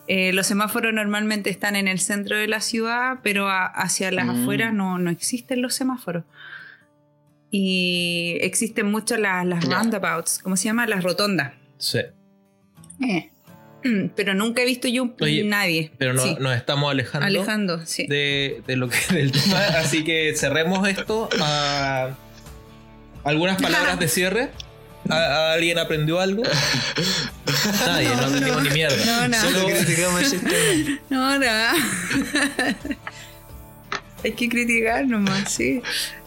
Eh, 0.09 0.33
los 0.33 0.47
semáforos 0.47 0.93
normalmente 0.93 1.51
están 1.51 1.77
en 1.77 1.89
el 1.89 1.99
centro 2.01 2.37
de 2.37 2.47
la 2.49 2.61
ciudad, 2.61 3.19
pero 3.23 3.49
a- 3.49 3.67
hacia 3.67 4.11
las 4.11 4.27
Mm. 4.27 4.31
afueras 4.43 4.75
no, 4.75 4.99
no 4.99 5.11
existen 5.11 5.63
los 5.63 5.75
semáforos. 5.75 6.25
Y 7.57 8.37
existen 8.41 8.91
mucho 8.91 9.17
las, 9.17 9.47
las 9.47 9.65
roundabouts, 9.65 10.41
¿cómo 10.43 10.57
se 10.57 10.65
llama? 10.65 10.89
Las 10.89 11.05
rotondas. 11.05 11.53
Sí. 11.79 12.01
Eh. 13.01 13.31
Pero 14.17 14.35
nunca 14.35 14.63
he 14.63 14.67
visto 14.67 14.89
yo 14.89 15.15
Oye, 15.21 15.45
nadie. 15.45 15.93
Pero 15.97 16.15
no, 16.15 16.23
Sí, 16.23 16.37
nos 16.41 16.57
estamos 16.57 16.91
alejando, 16.91 17.27
alejando, 17.27 17.87
sí. 17.87 18.09
de, 18.09 18.61
de 18.67 18.75
lo 18.77 18.89
que 18.89 18.97
del 19.15 19.31
tema. 19.31 19.59
Así 19.79 20.03
que 20.03 20.35
cerremos 20.35 20.89
esto. 20.89 21.29
a 21.41 22.11
¿Algunas 23.23 23.63
palabras 23.63 24.01
de 24.01 24.09
cierre? 24.09 24.51
¿A- 25.09 25.15
a 25.15 25.53
¿Alguien 25.53 25.79
aprendió 25.79 26.19
algo? 26.19 26.43
Nadie, 27.87 28.09
no, 28.09 28.15
aprendimos 28.23 28.63
ni 28.65 28.71
mierda. 28.71 28.97
No, 29.05 29.29
no. 29.29 29.41
Solo 29.41 29.59
Solo- 29.61 29.75
criticamos 29.77 30.21
el 30.23 30.27
sistema. 30.27 30.99
No, 31.11 31.39
nada. 31.39 31.73
Hay 34.25 34.33
que 34.33 34.49
criticar 34.49 35.07
nomás, 35.07 35.53
sí. 35.53 35.83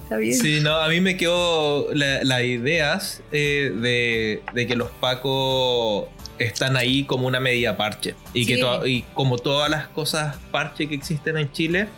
Está 0.08 0.18
bien. 0.18 0.34
Sí, 0.36 0.60
no, 0.62 0.76
a 0.78 0.88
mí 0.88 1.02
me 1.02 1.18
quedó 1.18 1.94
la- 1.94 2.24
las 2.24 2.42
ideas 2.44 3.22
eh, 3.34 3.74
de, 3.76 4.42
de 4.54 4.66
que 4.68 4.78
los 4.78 4.90
pacos 4.90 6.06
están 6.40 6.78
ahí 6.78 7.04
como 7.04 7.28
una 7.28 7.42
medida 7.42 7.76
parche. 7.76 8.16
Y 8.34 8.46
que 8.46 8.56
Sí. 8.56 8.62
to- 8.62 8.88
y 8.88 9.02
como 9.14 9.38
todas 9.38 9.70
las 9.70 9.88
cosas 9.90 10.38
parche 10.52 10.88
que 10.88 10.96
existen 10.96 11.38
en 11.38 11.52
Chile, 11.52 11.90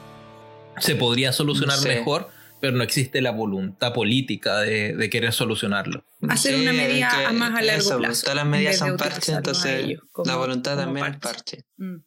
se 0.79 0.95
podrían 0.95 1.33
solucionar 1.33 1.79
mejor, 1.83 2.29
pero 2.59 2.75
no 2.75 2.83
existe 2.83 3.21
la 3.21 3.29
voluntad 3.31 3.93
política 3.93 4.57
de, 4.61 4.95
de 4.95 5.09
querer 5.11 5.31
solucionarlo. 5.31 6.03
Hacer 6.29 6.55
Sí, 6.55 6.61
una 6.61 6.71
es 6.71 6.77
medida 6.77 7.11
que 7.15 7.25
a 7.25 7.31
más 7.31 7.51
a 7.57 7.61
largo 7.61 7.81
eso, 7.81 7.97
plazo, 7.99 8.21
Todas 8.23 8.35
las 8.37 8.45
medidas 8.47 8.77
son 8.77 8.97
parches, 8.97 9.29
entonces 9.29 9.83
ellos 9.85 10.01
como- 10.11 10.31
la 10.31 10.35
voluntad 10.37 10.77
también 10.77 11.05
es 11.05 11.17
parche. 11.19 11.57
parche. 11.57 11.65
Mm. 11.77 11.97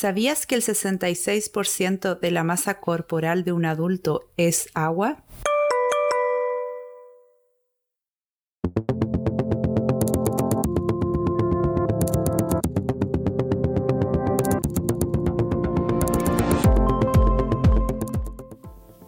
¿Sabías 0.00 0.46
que 0.46 0.54
el 0.54 0.62
66% 0.62 2.18
de 2.18 2.30
la 2.30 2.42
masa 2.42 2.80
corporal 2.80 3.44
de 3.44 3.52
un 3.52 3.66
adulto 3.66 4.30
es 4.38 4.70
agua? 4.72 5.24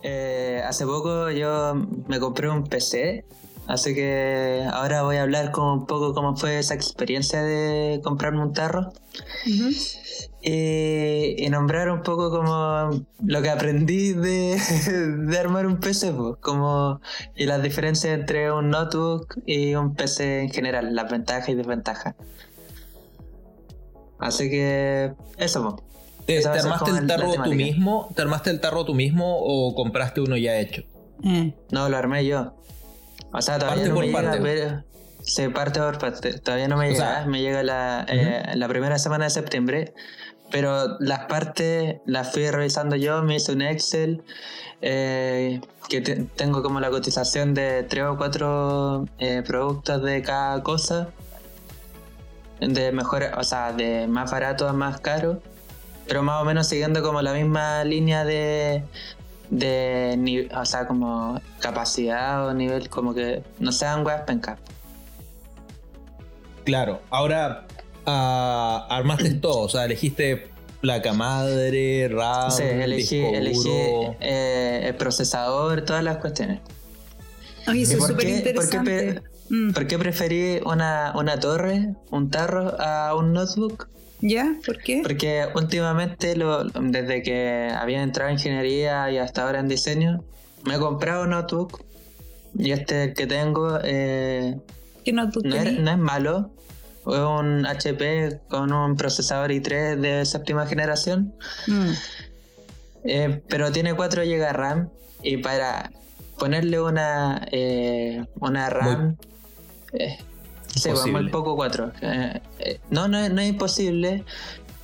Eh, 0.02 0.62
hace 0.62 0.84
poco 0.84 1.30
yo 1.30 1.74
me 2.06 2.20
compré 2.20 2.50
un 2.50 2.64
PC, 2.64 3.24
así 3.66 3.94
que 3.94 4.68
ahora 4.70 5.04
voy 5.04 5.16
a 5.16 5.22
hablar 5.22 5.56
un 5.56 5.86
poco 5.86 6.12
cómo 6.12 6.36
fue 6.36 6.58
esa 6.58 6.74
experiencia 6.74 7.42
de 7.42 8.02
comprarme 8.04 8.42
un 8.42 8.52
tarro 8.52 8.92
y, 10.42 11.44
y 11.44 11.48
nombrar 11.50 11.88
un 11.90 12.02
poco 12.02 12.30
como 12.30 12.90
lo 13.24 13.42
que 13.42 13.48
aprendí 13.50 14.12
de, 14.12 14.58
de 15.26 15.38
armar 15.38 15.66
un 15.66 15.78
PC, 15.78 16.12
pues, 16.12 16.36
como, 16.40 17.00
y 17.36 17.46
las 17.46 17.62
diferencias 17.62 18.18
entre 18.18 18.50
un 18.52 18.70
notebook 18.70 19.36
y 19.46 19.74
un 19.76 19.94
PC 19.94 20.40
en 20.42 20.50
general, 20.50 20.94
las 20.94 21.10
ventajas 21.10 21.48
y 21.48 21.54
desventajas. 21.54 22.14
Así 24.18 24.50
que 24.50 25.12
eso, 25.38 25.62
pues. 25.62 25.82
¿Te, 26.26 26.40
te 26.40 26.48
armaste 26.48 26.90
el 26.92 27.06
tarro 27.08 27.32
tú 27.42 27.52
mismo? 27.52 28.08
¿Te 28.14 28.22
armaste 28.22 28.50
el 28.50 28.60
tarro 28.60 28.84
tú 28.84 28.94
mismo 28.94 29.38
o 29.40 29.74
compraste 29.74 30.20
uno 30.20 30.36
ya 30.36 30.56
hecho? 30.58 30.82
Eh, 31.24 31.52
No, 31.70 31.88
lo 31.88 31.96
armé 31.96 32.24
yo. 32.24 32.54
O 33.32 33.42
sea, 33.42 33.58
todavía 33.58 33.84
Parte 33.84 33.88
no 33.88 33.94
por 33.96 34.06
me 34.06 34.12
parte. 34.12 34.38
llega, 34.38 34.42
pero... 34.44 34.84
Sí, 35.24 35.48
parte 35.48 35.80
por 35.80 35.98
parte. 35.98 36.38
Todavía 36.38 36.68
no 36.68 36.76
me 36.76 36.86
O 36.88 36.92
llega. 36.92 37.14
sea, 37.22 37.26
me 37.26 37.40
llega 37.40 37.62
la, 37.64 38.04
eh, 38.08 38.42
la 38.54 38.68
primera 38.68 38.98
semana 38.98 39.24
de 39.24 39.30
septiembre. 39.30 39.94
Pero 40.52 40.96
las 41.00 41.20
partes 41.26 41.96
las 42.06 42.30
fui 42.32 42.48
revisando 42.50 42.94
yo. 42.94 43.22
Me 43.22 43.36
hice 43.36 43.52
un 43.52 43.62
Excel. 43.62 44.22
eh, 44.84 45.60
que 45.88 46.00
te- 46.00 46.24
tengo 46.36 46.62
como 46.62 46.80
la 46.80 46.90
cotización 46.90 47.54
de 47.54 47.84
tres 47.84 48.04
o 48.04 48.16
cuatro 48.16 49.06
eh, 49.18 49.42
productos 49.46 50.02
de 50.02 50.22
cada 50.22 50.62
cosa. 50.62 51.08
De 52.60 52.92
mejor, 52.92 53.24
o 53.36 53.44
sea, 53.44 53.72
de 53.72 54.06
más 54.08 54.30
barato 54.30 54.68
a 54.68 54.72
más 54.72 55.00
caro. 55.00 55.40
Pero 56.06 56.22
más 56.22 56.42
o 56.42 56.44
menos 56.44 56.66
siguiendo 56.68 57.00
como 57.02 57.22
la 57.22 57.32
misma 57.32 57.84
línea 57.84 58.24
de, 58.24 58.82
de 59.50 60.48
o 60.54 60.64
sea, 60.64 60.86
como 60.88 61.40
capacidad 61.60 62.46
o 62.48 62.52
nivel, 62.54 62.88
como 62.88 63.14
que 63.14 63.42
no 63.60 63.70
sean 63.72 64.04
weas 64.04 64.22
pencas. 64.22 64.58
Claro, 66.64 67.00
ahora 67.10 67.66
ah, 68.06 68.86
armaste 68.90 69.30
todo, 69.40 69.60
o 69.60 69.68
sea, 69.68 69.84
elegiste 69.84 70.48
placa 70.80 71.12
madre, 71.12 72.08
RAM, 72.08 72.50
Sí, 72.50 72.62
elegí, 72.64 73.18
disco 73.18 73.34
elegí 73.36 73.68
duro. 73.68 74.16
eh, 74.20 74.82
el 74.88 74.94
procesador, 74.96 75.82
todas 75.84 76.02
las 76.02 76.16
cuestiones. 76.18 76.60
Oye, 77.68 77.82
eso 77.82 77.92
¿Y 77.92 77.94
es 77.94 77.98
por 78.00 78.08
súper 78.10 78.26
qué- 78.26 78.52
por 78.54 78.68
qué 78.68 78.76
interesante. 78.76 79.22
Mm, 79.50 79.72
¿Por 79.72 79.86
qué 79.86 79.98
preferí 79.98 80.60
una, 80.64 81.12
una 81.14 81.38
torre, 81.38 81.94
un 82.10 82.30
tarro 82.30 82.74
a 82.80 83.14
un 83.14 83.32
notebook? 83.32 83.86
¿Ya? 84.20 84.56
¿Por 84.64 84.78
qué? 84.78 85.00
Porque 85.02 85.46
últimamente, 85.54 86.34
lo, 86.36 86.64
desde 86.64 87.22
que 87.22 87.68
había 87.76 88.02
entrado 88.02 88.30
en 88.30 88.36
ingeniería 88.36 89.10
y 89.10 89.18
hasta 89.18 89.44
ahora 89.44 89.60
en 89.60 89.68
diseño, 89.68 90.22
me 90.64 90.76
he 90.76 90.78
comprado 90.78 91.24
un 91.24 91.30
notebook. 91.30 91.82
Y 92.58 92.70
este 92.72 93.14
que 93.14 93.26
tengo 93.26 93.78
eh, 93.84 94.56
¿Qué 95.04 95.12
notebook 95.12 95.44
no, 95.44 95.56
no 95.56 95.90
es 95.90 95.98
malo. 95.98 96.50
Es 97.06 97.18
un 97.18 97.66
HP 97.66 98.40
con 98.48 98.72
un 98.72 98.96
procesador 98.96 99.50
i3 99.50 99.96
de 100.00 100.24
séptima 100.24 100.66
generación. 100.66 101.34
Mm, 101.66 101.90
eh, 103.04 103.42
pero 103.48 103.72
tiene 103.72 103.94
4 103.94 104.22
GB 104.22 104.52
RAM. 104.52 104.88
Y 105.22 105.38
para 105.38 105.90
ponerle 106.38 106.80
una, 106.80 107.46
eh, 107.50 108.24
una 108.40 108.70
RAM. 108.70 109.16
eh, 109.92 110.16
sí, 110.68 110.74
pues, 110.74 110.86
Imposible. 110.86 111.22
muy 111.22 111.30
poco 111.30 111.56
4. 111.56 111.92
no, 112.90 113.08
no, 113.08 113.18
es- 113.18 113.30
no 113.32 113.40
es 113.40 113.48
imposible. 113.48 114.24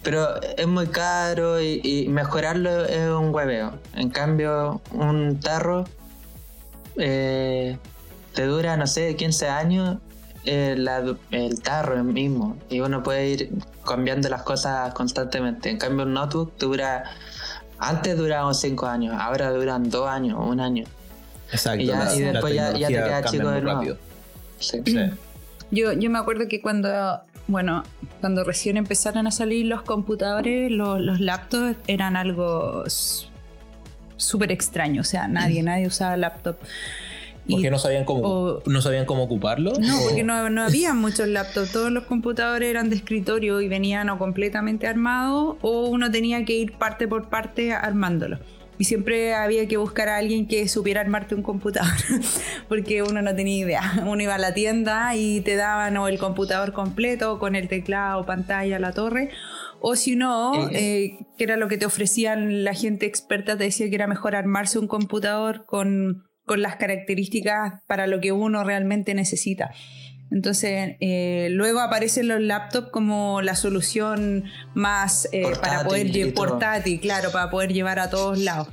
Pero 0.03 0.41
es 0.57 0.67
muy 0.67 0.87
caro 0.87 1.61
y, 1.61 1.81
y 1.83 2.09
mejorarlo 2.09 2.85
es 2.85 3.11
un 3.11 3.35
hueveo. 3.35 3.79
En 3.95 4.11
cambio, 4.11 4.81
un 4.93 5.41
tarro 5.41 5.85
eh, 6.97 7.77
te 8.35 8.45
dura, 8.47 8.77
no 8.77 8.87
sé, 8.87 9.17
15 9.17 9.49
años 9.49 9.99
eh, 10.49 10.75
la- 10.77 11.15
el 11.31 11.61
tarro 11.63 12.03
mismo. 12.05 12.57
Y 12.71 12.81
uno 12.81 13.03
puede 13.03 13.29
ir 13.29 13.51
cambiando 13.87 14.29
las 14.29 14.43
cosas 14.43 14.93
constantemente. 14.95 15.71
En 15.71 15.79
cambio, 15.79 16.05
un 16.07 16.13
notebook 16.15 16.57
dura. 16.59 17.05
Antes 17.79 18.17
duraban 18.17 18.55
5 18.55 18.87
años, 18.87 19.15
ahora 19.19 19.51
duran 19.51 19.89
2 19.91 20.09
años, 20.09 20.39
un 20.41 20.61
año. 20.61 20.85
Exacto, 21.53 21.83
y 21.83 21.87
ya- 21.87 22.05
la- 22.05 22.15
y 22.17 22.21
después 22.21 22.55
ya- 22.55 22.73
ya 22.77 22.87
te 22.89 22.93
queda 22.95 23.25
chico 23.25 23.51
de 23.51 23.61
nuevo. 23.63 23.83
Sí. 24.59 24.83
Sí. 24.85 24.99
Yo, 25.71 25.93
yo 25.93 26.11
me 26.11 26.19
acuerdo 26.19 26.49
que 26.49 26.61
cuando 26.61 26.89
bueno, 27.47 27.83
cuando 28.21 28.45
recién 28.45 28.77
empezaron 28.77 29.27
a 29.27 29.31
salir 29.31 29.65
los 29.67 29.81
computadores, 29.83 30.71
los, 30.71 31.01
los 31.01 31.19
laptops 31.19 31.77
eran 31.87 32.15
algo 32.17 32.85
súper 34.17 34.53
extraño. 34.53 35.01
O 35.01 35.05
sea, 35.05 35.29
nadie, 35.29 35.63
nadie 35.63 35.87
usaba 35.87 36.17
laptop. 36.19 36.57
Porque 37.49 37.71
no 37.71 37.79
sabían 37.79 38.05
cómo, 38.05 38.21
o- 38.27 38.63
no 38.67 38.83
sabían 38.83 39.07
cómo 39.07 39.23
ocuparlo. 39.25 39.73
No, 39.81 39.99
o- 40.01 40.03
porque 40.09 40.23
no, 40.25 40.51
no 40.51 40.63
había 40.63 40.95
muchos 40.95 41.29
laptops. 41.29 41.73
Todos 41.73 41.91
los 41.91 42.05
computadores 42.05 42.69
eran 42.69 42.91
de 42.91 42.97
escritorio 42.97 43.61
y 43.61 43.69
venían 43.69 44.09
o 44.11 44.19
completamente 44.19 44.87
armados 44.87 45.57
o 45.63 45.87
uno 45.89 46.11
tenía 46.11 46.45
que 46.45 46.55
ir 46.55 46.73
parte 46.73 47.09
por 47.09 47.29
parte 47.29 47.73
armándolo. 47.73 48.39
Y 48.81 48.85
siempre 48.85 49.35
había 49.35 49.67
que 49.67 49.77
buscar 49.77 50.09
a 50.09 50.19
alguien 50.19 50.47
que 50.47 50.69
supiera 50.69 51.01
armarte 51.01 51.35
un 51.35 51.43
computador, 51.43 51.91
porque 52.69 53.03
uno 53.03 53.23
no 53.23 53.35
tenía 53.35 53.57
idea. 53.65 54.05
Uno 54.07 54.23
iba 54.23 54.37
a 54.37 54.39
la 54.39 54.55
tienda 54.55 55.17
y 55.17 55.41
te 55.41 55.57
daban 55.57 55.97
o 55.97 56.07
el 56.07 56.19
computador 56.19 56.73
completo 56.73 57.41
con 57.41 57.57
el 57.57 57.67
teclado, 57.67 58.25
pantalla, 58.25 58.79
la 58.79 58.93
torre. 58.93 59.31
O 59.81 59.97
si 59.97 60.15
no, 60.15 60.69
eh, 60.73 61.19
que 61.37 61.45
era 61.45 61.57
lo 61.57 61.67
que 61.67 61.77
te 61.77 61.87
ofrecían 61.87 62.63
la 62.63 62.73
gente 62.75 63.07
experta, 63.07 63.57
te 63.57 63.65
decía 63.65 63.89
que 63.89 63.95
era 63.97 64.07
mejor 64.07 64.37
armarse 64.37 64.79
un 64.79 64.87
computador 64.87 65.65
con, 65.67 66.28
con 66.49 66.61
las 66.63 66.75
características 66.75 67.75
para 67.87 68.09
lo 68.09 68.21
que 68.21 68.33
uno 68.33 68.65
realmente 68.65 69.15
necesita. 69.15 69.71
Entonces, 70.33 70.97
eh, 71.01 71.49
luego 71.53 71.79
aparecen 71.81 72.27
los 72.29 72.41
laptops 72.41 72.89
como 72.91 73.41
la 73.41 73.55
solución 73.55 74.45
más 74.75 75.29
eh, 75.33 75.53
para 75.61 75.85
poder 75.85 76.35
portátil, 76.35 77.01
claro, 77.01 77.31
para 77.31 77.49
poder 77.49 77.73
llevar 77.73 77.99
a 78.01 78.11
todos 78.11 78.39
lados. 78.39 78.69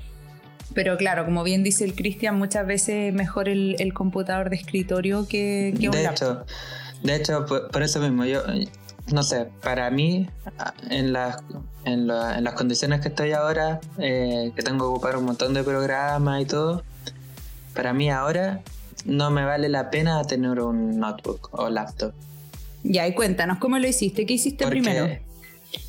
Pero 0.73 0.97
claro, 0.97 1.23
como 1.23 1.43
bien 1.43 1.63
dice 1.63 1.85
el 1.85 1.95
Cristian, 1.95 2.37
muchas 2.37 2.67
veces 2.67 3.09
es 3.09 3.13
mejor 3.13 3.47
el, 3.47 3.77
el 3.79 3.93
computador 3.93 4.49
de 4.49 4.57
escritorio 4.57 5.27
que, 5.29 5.73
que 5.79 5.87
un 5.87 5.95
de 5.95 6.03
laptop. 6.03 6.43
hecho, 6.43 6.45
de 7.03 7.15
hecho, 7.15 7.45
por, 7.45 7.71
por 7.71 7.83
eso 7.83 8.01
mismo, 8.01 8.25
yo 8.25 8.41
no 9.13 9.23
sé, 9.23 9.47
para 9.63 9.89
mí, 9.91 10.27
en 10.89 11.13
las, 11.13 11.37
en, 11.85 12.07
la- 12.07 12.37
en 12.37 12.43
las 12.43 12.53
condiciones 12.55 12.99
que 12.99 13.07
estoy 13.07 13.31
ahora, 13.31 13.79
eh, 13.99 14.51
que 14.55 14.61
tengo 14.63 14.79
que 14.79 14.83
ocupar 14.85 15.15
un 15.15 15.23
montón 15.25 15.53
de 15.53 15.63
programas 15.63 16.41
y 16.41 16.45
todo, 16.45 16.83
para 17.75 17.93
mí 17.93 18.09
ahora 18.09 18.61
no 19.05 19.29
me 19.29 19.45
vale 19.45 19.69
la 19.69 19.89
pena 19.91 20.23
tener 20.23 20.59
un 20.59 20.99
notebook 20.99 21.49
o 21.51 21.69
laptop. 21.69 22.13
Ya, 22.83 23.07
y 23.07 23.13
cuéntanos, 23.13 23.57
¿cómo 23.59 23.77
lo 23.77 23.87
hiciste? 23.87 24.25
¿Qué 24.25 24.33
hiciste 24.33 24.63
Porque- 24.63 24.81
primero? 24.81 25.19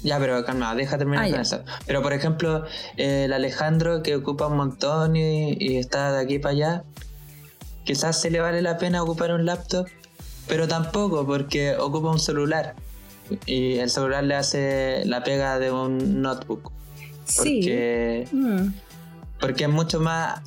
Ya, 0.03 0.19
pero 0.19 0.45
calma, 0.45 0.75
deja 0.75 0.99
terminar 0.99 1.27
Ah, 1.27 1.31
con 1.31 1.41
eso. 1.41 1.63
Pero 1.87 2.03
por 2.03 2.13
ejemplo, 2.13 2.65
eh, 2.97 3.25
el 3.27 3.33
Alejandro 3.33 4.03
que 4.03 4.17
ocupa 4.17 4.49
un 4.49 4.57
montón 4.57 5.15
y, 5.15 5.53
y 5.61 5.77
está 5.77 6.13
de 6.13 6.23
aquí 6.25 6.39
para 6.41 6.53
allá, 6.55 6.85
quizás 7.85 8.21
se 8.21 8.31
le 8.31 8.41
vale 8.41 8.63
la 8.63 8.79
pena 8.79 9.03
ocupar 9.03 9.33
un 9.33 9.47
laptop, 9.47 9.87
pero 10.49 10.67
tampoco 10.67 11.25
porque 11.25 11.77
ocupa 11.77 12.11
un 12.11 12.19
celular. 12.19 12.75
Y 13.45 13.75
el 13.79 13.91
celular 13.91 14.25
le 14.25 14.35
hace 14.35 15.03
la 15.05 15.23
pega 15.23 15.59
de 15.59 15.71
un 15.71 16.21
notebook. 16.23 16.73
Sí. 17.25 17.61
Porque, 17.61 18.29
Mm. 18.33 18.69
porque 19.41 19.65
es 19.65 19.71
mucho 19.71 20.01
más... 20.01 20.41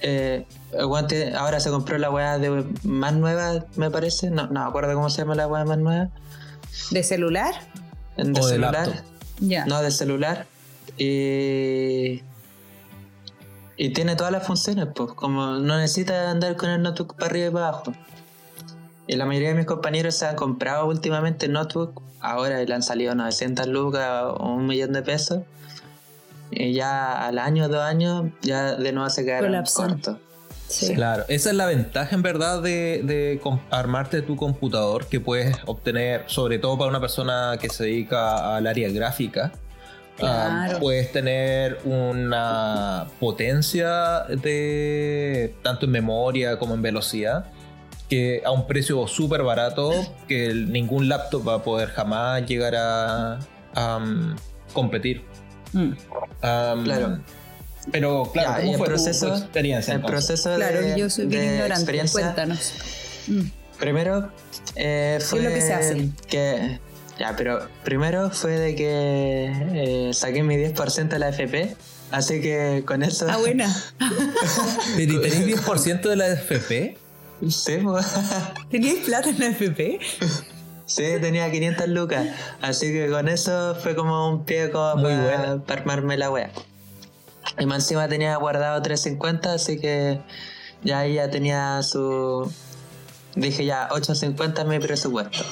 eh, 0.00 0.46
el 0.72 0.86
guante 0.86 1.34
ahora 1.34 1.60
se 1.60 1.70
compró 1.70 1.98
la 1.98 2.10
weá 2.10 2.38
de 2.38 2.64
más 2.84 3.14
nueva, 3.14 3.64
me 3.76 3.90
parece. 3.90 4.30
No, 4.30 4.46
no 4.46 4.62
me 4.62 4.68
acuerdo 4.68 4.94
cómo 4.94 5.10
se 5.10 5.18
llama 5.22 5.34
la 5.34 5.46
weá 5.46 5.64
más 5.64 5.78
nueva. 5.78 6.08
¿De 6.90 7.02
celular? 7.02 7.54
De 8.16 8.24
O 8.24 8.26
de 8.26 8.42
celular. 8.42 8.86
laptop. 8.88 9.04
Ya. 9.40 9.66
No, 9.66 9.82
de 9.82 9.90
celular. 9.90 10.46
Y. 10.96 12.22
Y 13.76 13.90
tiene 13.92 14.16
todas 14.16 14.32
las 14.32 14.46
funciones, 14.46 14.88
pues. 14.94 15.12
Como 15.12 15.52
no 15.58 15.78
necesita 15.78 16.30
andar 16.30 16.56
con 16.56 16.70
el 16.70 16.82
notebook 16.82 17.14
para 17.14 17.26
arriba 17.26 17.46
y 17.46 17.50
para 17.50 17.68
abajo. 17.68 17.92
Y 19.06 19.16
la 19.16 19.24
mayoría 19.24 19.48
de 19.50 19.54
mis 19.54 19.66
compañeros 19.66 20.14
se 20.16 20.26
han 20.26 20.36
comprado 20.36 20.86
últimamente 20.86 21.48
notebook. 21.48 22.02
Ahora 22.20 22.62
le 22.62 22.74
han 22.74 22.82
salido 22.82 23.14
900 23.14 23.66
lucas 23.68 24.24
o 24.36 24.52
un 24.54 24.66
millón 24.66 24.92
de 24.92 25.02
pesos. 25.02 25.42
Y 26.50 26.72
ya 26.72 27.26
al 27.26 27.38
año, 27.38 27.68
dos 27.68 27.80
años, 27.82 28.26
ya 28.42 28.74
de 28.74 28.92
nuevo 28.92 29.10
se 29.10 29.24
quedaron 29.24 29.50
Colapsan. 29.50 29.90
cortos. 29.90 30.16
Sí. 30.68 30.94
Claro, 30.94 31.24
esa 31.28 31.48
es 31.50 31.56
la 31.56 31.64
ventaja 31.66 32.14
en 32.14 32.22
verdad 32.22 32.62
de, 32.62 33.40
armarte 33.70 34.20
tu 34.20 34.36
computador 34.36 35.06
que 35.06 35.18
puedes 35.18 35.56
obtener, 35.64 36.24
sobre 36.26 36.58
todo 36.58 36.76
para 36.76 36.90
una 36.90 37.00
persona 37.00 37.56
que 37.58 37.70
se 37.70 37.84
dedica 37.84 38.54
al 38.56 38.66
área 38.66 38.90
gráfica. 38.90 39.52
Ah, 40.20 40.76
puedes 40.80 41.12
tener 41.12 41.78
una 41.84 43.06
potencia 43.20 44.24
de 44.24 45.54
tanto 45.62 45.86
en 45.86 45.92
memoria 45.92 46.58
como 46.58 46.74
en 46.74 46.82
velocidad 46.82 47.46
que 48.08 48.42
a 48.44 48.50
un 48.50 48.66
precio 48.66 49.06
súper 49.06 49.42
barato 49.42 49.92
que 50.26 50.46
el- 50.46 50.72
ningún 50.72 51.08
laptop 51.08 51.46
va 51.46 51.54
a 51.54 51.62
poder 51.62 51.90
jamás 51.90 52.44
llegar 52.46 52.74
a, 52.74 53.38
a, 53.74 53.96
um, 53.98 54.34
competir. 54.72 55.22
Mm. 55.72 55.78
Um, 55.80 56.84
Claro. 56.84 57.18
Pero 57.90 58.30
claro, 58.32 58.50
Ya, 58.50 58.56
¿cómo 58.58 58.72
el 58.72 58.78
fue 58.78 58.86
tu- 58.88 58.92
tu 58.94 58.96
proceso- 59.00 59.36
experiencia? 59.36 59.94
El 59.94 60.00
entonces? 60.00 60.26
proceso 60.42 60.56
Claro, 60.56 60.80
de, 60.82 60.98
yo 60.98 61.08
soy 61.08 61.26
bien 61.26 61.40
de 61.42 61.46
ignorante. 61.54 61.74
experiencia 61.74 62.20
Cuéntanos. 62.22 62.72
Mm. 63.28 63.40
Primero 63.78 64.30
eh, 64.76 65.18
fue 65.22 65.38
es 65.38 65.44
lo 65.44 65.50
que 65.50 65.60
se 65.62 65.72
hace? 65.72 66.10
que 66.28 66.78
ya, 67.18 67.34
pero 67.36 67.66
primero 67.84 68.30
fue 68.30 68.52
de 68.58 68.74
que 68.74 69.52
eh, 70.08 70.10
saqué 70.12 70.42
mi 70.42 70.56
10% 70.56 71.08
de 71.08 71.18
la 71.18 71.28
FP, 71.30 71.76
así 72.10 72.40
que 72.40 72.82
con 72.86 73.02
eso 73.02 73.26
Ah, 73.28 73.38
buena. 73.38 73.74
¿Pero 74.96 75.14
y 75.14 75.20
tenéis 75.22 75.46
10% 75.64 76.08
de 76.10 76.16
la 76.16 76.28
FP? 76.28 76.98
sí, 77.48 77.76
po. 77.78 77.98
¿Teníais 78.70 78.98
plata 79.04 79.30
en 79.30 79.38
la 79.38 79.46
FP? 79.48 79.98
sí, 80.88 81.04
tenía 81.20 81.48
500 81.52 81.86
lucas, 81.88 82.26
así 82.60 82.86
que 82.92 83.08
con 83.08 83.28
eso 83.28 83.76
fue 83.76 83.94
como 83.94 84.28
un 84.30 84.44
pie 84.44 84.70
como 84.72 84.96
Muy 84.96 85.12
para, 85.12 85.22
buena. 85.22 85.64
para 85.64 85.80
armarme 85.82 86.16
la 86.18 86.30
wea. 86.30 86.50
Y 87.58 87.66
más 87.66 87.84
encima 87.84 88.08
tenía 88.08 88.34
guardado 88.36 88.82
350, 88.82 89.52
así 89.52 89.78
que 89.78 90.20
ya 90.82 90.98
ahí 91.00 91.14
ya 91.14 91.30
tenía 91.30 91.80
su 91.82 92.50
dije 93.36 93.64
ya 93.64 93.88
850 93.92 94.62
es 94.62 94.68
mi 94.68 94.78
presupuesto. 94.80 95.44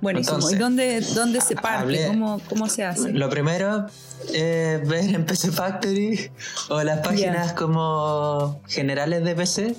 Buenísimo. 0.00 0.36
Entonces, 0.36 0.56
¿Y 0.56 0.60
dónde, 0.60 1.00
dónde 1.14 1.40
se 1.42 1.54
parte? 1.56 1.84
hablé- 1.84 2.06
¿Cómo, 2.06 2.40
¿Cómo 2.48 2.68
se 2.68 2.84
hace? 2.84 3.12
Lo 3.12 3.28
primero 3.28 3.86
es 4.32 4.88
ver 4.88 5.14
en 5.14 5.26
PC 5.26 5.52
Factory 5.52 6.30
o 6.70 6.82
las 6.82 7.00
páginas 7.00 7.52
como 7.52 8.60
generales 8.66 9.22
de 9.24 9.34
PC, 9.34 9.76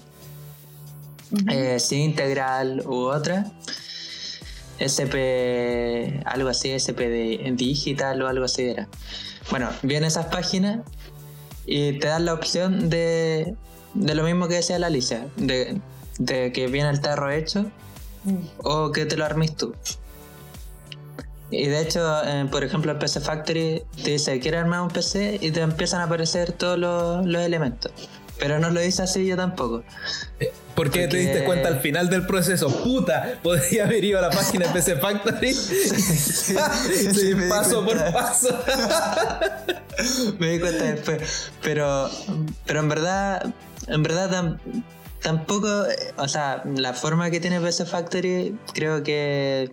Ujú. 1.31 1.45
eh, 1.49 1.79
sin 1.79 1.99
integral 2.01 2.83
u 2.85 3.05
otra. 3.05 3.45
SP, 4.81 6.21
algo 6.25 6.49
así, 6.49 6.71
SP 6.73 7.05
de 7.07 7.51
digital 7.55 8.21
o 8.21 8.27
algo 8.27 8.45
así 8.45 8.63
era. 8.63 8.87
Bueno, 9.51 9.69
vienen 9.83 10.07
esas 10.07 10.25
páginas 10.27 10.79
y 11.65 11.99
te 11.99 12.07
dan 12.07 12.25
la 12.25 12.33
opción 12.33 12.89
de, 12.89 13.55
de 13.93 14.15
lo 14.15 14.23
mismo 14.23 14.47
que 14.47 14.55
decía 14.55 14.79
la 14.79 14.87
Alicia, 14.87 15.27
de, 15.37 15.79
de 16.17 16.51
que 16.51 16.67
viene 16.67 16.89
el 16.89 16.99
tarro 16.99 17.29
hecho 17.31 17.65
o 18.63 18.91
que 18.91 19.05
te 19.05 19.17
lo 19.17 19.25
armes 19.25 19.55
tú. 19.55 19.75
Y 21.51 21.67
de 21.67 21.81
hecho, 21.81 22.23
eh, 22.23 22.47
por 22.49 22.63
ejemplo, 22.63 22.91
el 22.93 22.97
PC 22.97 23.19
Factory 23.19 23.83
te 24.03 24.11
dice, 24.11 24.39
¿quieres 24.39 24.61
armar 24.61 24.81
un 24.81 24.87
PC? 24.87 25.37
Y 25.41 25.51
te 25.51 25.61
empiezan 25.61 25.99
a 25.99 26.05
aparecer 26.05 26.53
todos 26.53 26.79
los, 26.79 27.25
los 27.25 27.41
elementos. 27.43 27.91
Pero 28.41 28.59
no 28.59 28.69
lo 28.71 28.81
dice 28.81 29.03
así 29.03 29.25
yo 29.25 29.37
tampoco. 29.37 29.83
¿Por 30.75 30.89
qué 30.89 31.01
te 31.01 31.05
Porque- 31.05 31.17
diste 31.19 31.43
cuenta 31.45 31.67
al 31.69 31.79
final 31.79 32.09
del 32.09 32.25
proceso? 32.25 32.69
¡Puta! 32.83 33.35
Podría 33.43 33.85
haber 33.85 34.03
ido 34.03 34.17
a 34.17 34.21
la 34.23 34.29
página 34.31 34.65
de 34.67 34.73
PC 34.73 34.95
Factory. 34.95 35.53
sí, 35.53 37.35
paso 37.47 37.85
por 37.85 37.97
paso. 38.11 38.49
Me 40.39 40.49
di 40.53 40.59
cuenta 40.59 40.83
después. 40.85 41.51
Pero, 41.61 42.09
pero 42.65 42.79
en 42.79 42.89
verdad, 42.89 43.53
en 43.87 44.01
verdad 44.03 44.29
tam- 44.31 44.57
tampoco, 45.21 45.85
eh, 45.85 46.13
o 46.17 46.27
sea, 46.27 46.63
la 46.65 46.93
forma 46.93 47.29
que 47.29 47.39
tiene 47.39 47.59
PC 47.61 47.85
Factory 47.85 48.57
creo 48.73 49.03
que 49.03 49.71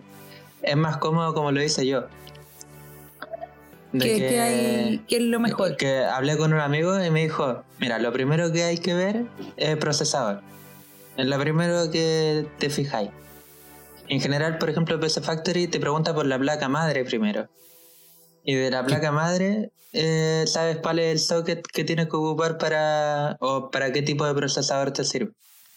es 0.61 0.77
más 0.77 0.97
cómodo 0.97 1.33
como 1.33 1.51
lo 1.51 1.63
hice 1.63 1.87
yo. 1.87 2.05
De 3.91 4.05
¿Qué, 4.05 4.17
qué 4.17 4.39
hay, 4.39 5.05
¿Qué 5.07 5.17
es 5.17 5.23
lo 5.23 5.39
mejor? 5.39 5.75
Que 5.75 6.05
hablé 6.05 6.37
con 6.37 6.53
un 6.53 6.59
amigo 6.59 7.03
y 7.03 7.09
me 7.09 7.23
dijo, 7.23 7.63
mira, 7.79 7.97
lo 7.97 8.13
primero 8.13 8.51
que 8.51 8.63
hay 8.63 8.77
que 8.77 8.93
ver 8.93 9.25
es 9.57 9.69
el 9.69 9.79
procesador. 9.79 10.41
Es 11.17 11.25
lo 11.25 11.39
primero 11.39 11.89
que 11.91 12.45
te 12.59 12.69
fijáis. 12.69 13.09
En 14.07 14.21
general, 14.21 14.57
por 14.57 14.69
ejemplo, 14.69 14.99
PC 14.99 15.21
Factory 15.21 15.67
te 15.67 15.79
pregunta 15.79 16.13
por 16.13 16.25
la 16.25 16.37
placa 16.37 16.67
madre 16.69 17.03
primero. 17.03 17.47
Y 18.43 18.55
de 18.55 18.71
la 18.71 18.85
placa 18.85 19.11
madre, 19.11 19.71
eh, 19.93 20.45
sabes 20.47 20.77
cuál 20.77 20.99
es 20.99 21.11
el 21.11 21.19
socket 21.19 21.65
que 21.65 21.83
tienes 21.83 22.05
que 22.07 22.15
ocupar 22.15 22.57
para. 22.57 23.37
o 23.39 23.69
para 23.69 23.91
qué 23.91 24.01
tipo 24.01 24.25
de 24.25 24.33
procesador 24.33 24.91
te 24.91 25.03
sirve. 25.03 25.31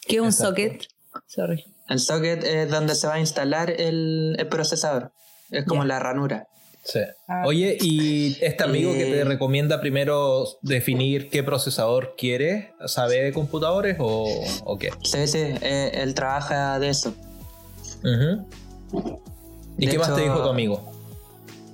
¿Qué 0.06 0.16
es 0.16 0.20
un 0.22 0.28
Exacto. 0.28 0.50
socket? 0.50 0.86
Sorry. 1.26 1.64
El 1.88 1.98
socket 1.98 2.44
es 2.44 2.70
donde 2.70 2.94
se 2.94 3.06
va 3.06 3.14
a 3.14 3.20
instalar 3.20 3.70
el, 3.70 4.36
el 4.38 4.48
procesador. 4.48 5.12
Es 5.50 5.64
como 5.66 5.84
la 5.84 5.98
ranura. 5.98 6.46
Sí. 6.84 6.98
Ah. 7.28 7.44
Oye, 7.46 7.76
¿y 7.80 8.36
este 8.42 8.64
amigo 8.64 8.92
que 8.92 9.04
te 9.04 9.20
Eh. 9.20 9.24
recomienda 9.24 9.80
primero 9.80 10.44
definir 10.62 11.30
qué 11.30 11.42
procesador 11.42 12.14
quiere, 12.18 12.72
sabe 12.86 13.22
de 13.22 13.32
computadores 13.32 13.96
o, 14.00 14.28
o 14.64 14.78
qué? 14.78 14.90
Sí, 15.04 15.26
sí, 15.28 15.38
eh, 15.38 15.92
él 15.94 16.14
trabaja 16.14 16.78
de 16.80 16.88
eso. 16.88 17.14
Ujú. 18.02 18.46
¿Y 19.78 19.86
De 19.86 19.92
qué 19.92 19.98
más 19.98 20.14
te 20.14 20.22
dijo 20.22 20.42
tu 20.42 20.48
amigo? 20.48 20.92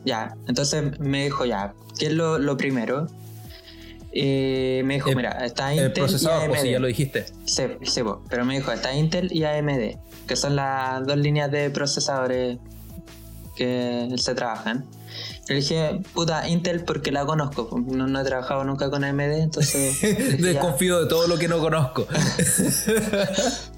Ya, 0.04 0.34
entonces 0.46 0.98
me 1.00 1.24
dijo 1.24 1.44
ya, 1.44 1.72
¿qué 1.98 2.06
es 2.06 2.12
lo, 2.12 2.38
lo 2.38 2.56
primero? 2.56 3.08
Y 4.12 4.80
me 4.84 4.94
dijo, 4.94 5.10
El- 5.10 5.16
mira, 5.16 5.32
está 5.44 5.72
El 5.72 5.86
Intel 5.86 5.92
procesador, 6.04 6.44
y 6.44 6.48
pues 6.48 6.60
si 6.62 6.70
ya 6.70 6.76
AMD. 6.76 6.82
lo 6.82 6.86
dijiste. 6.88 7.26
Sí, 7.44 7.62
sí, 7.82 8.02
pero 8.28 8.44
me 8.44 8.54
dijo, 8.56 8.72
está 8.72 8.94
Intel 8.94 9.30
y 9.32 9.44
AMD, 9.44 9.96
que 10.26 10.36
son 10.36 10.56
las 10.56 11.06
dos 11.06 11.16
líneas 11.18 11.50
de 11.50 11.70
procesadores 11.70 12.58
que 13.58 14.08
se 14.16 14.34
trabajan. 14.34 14.86
Le 15.48 15.56
dije, 15.56 16.00
puta, 16.14 16.46
Intel 16.48 16.84
porque 16.84 17.10
la 17.10 17.24
conozco, 17.24 17.70
no, 17.86 18.06
no 18.06 18.20
he 18.20 18.24
trabajado 18.24 18.62
nunca 18.64 18.90
con 18.90 19.02
AMD, 19.02 19.20
entonces... 19.40 19.98
Desconfío 20.40 21.00
de 21.00 21.06
todo 21.06 21.26
lo 21.26 21.38
que 21.38 21.48
no 21.48 21.58
conozco. 21.58 22.06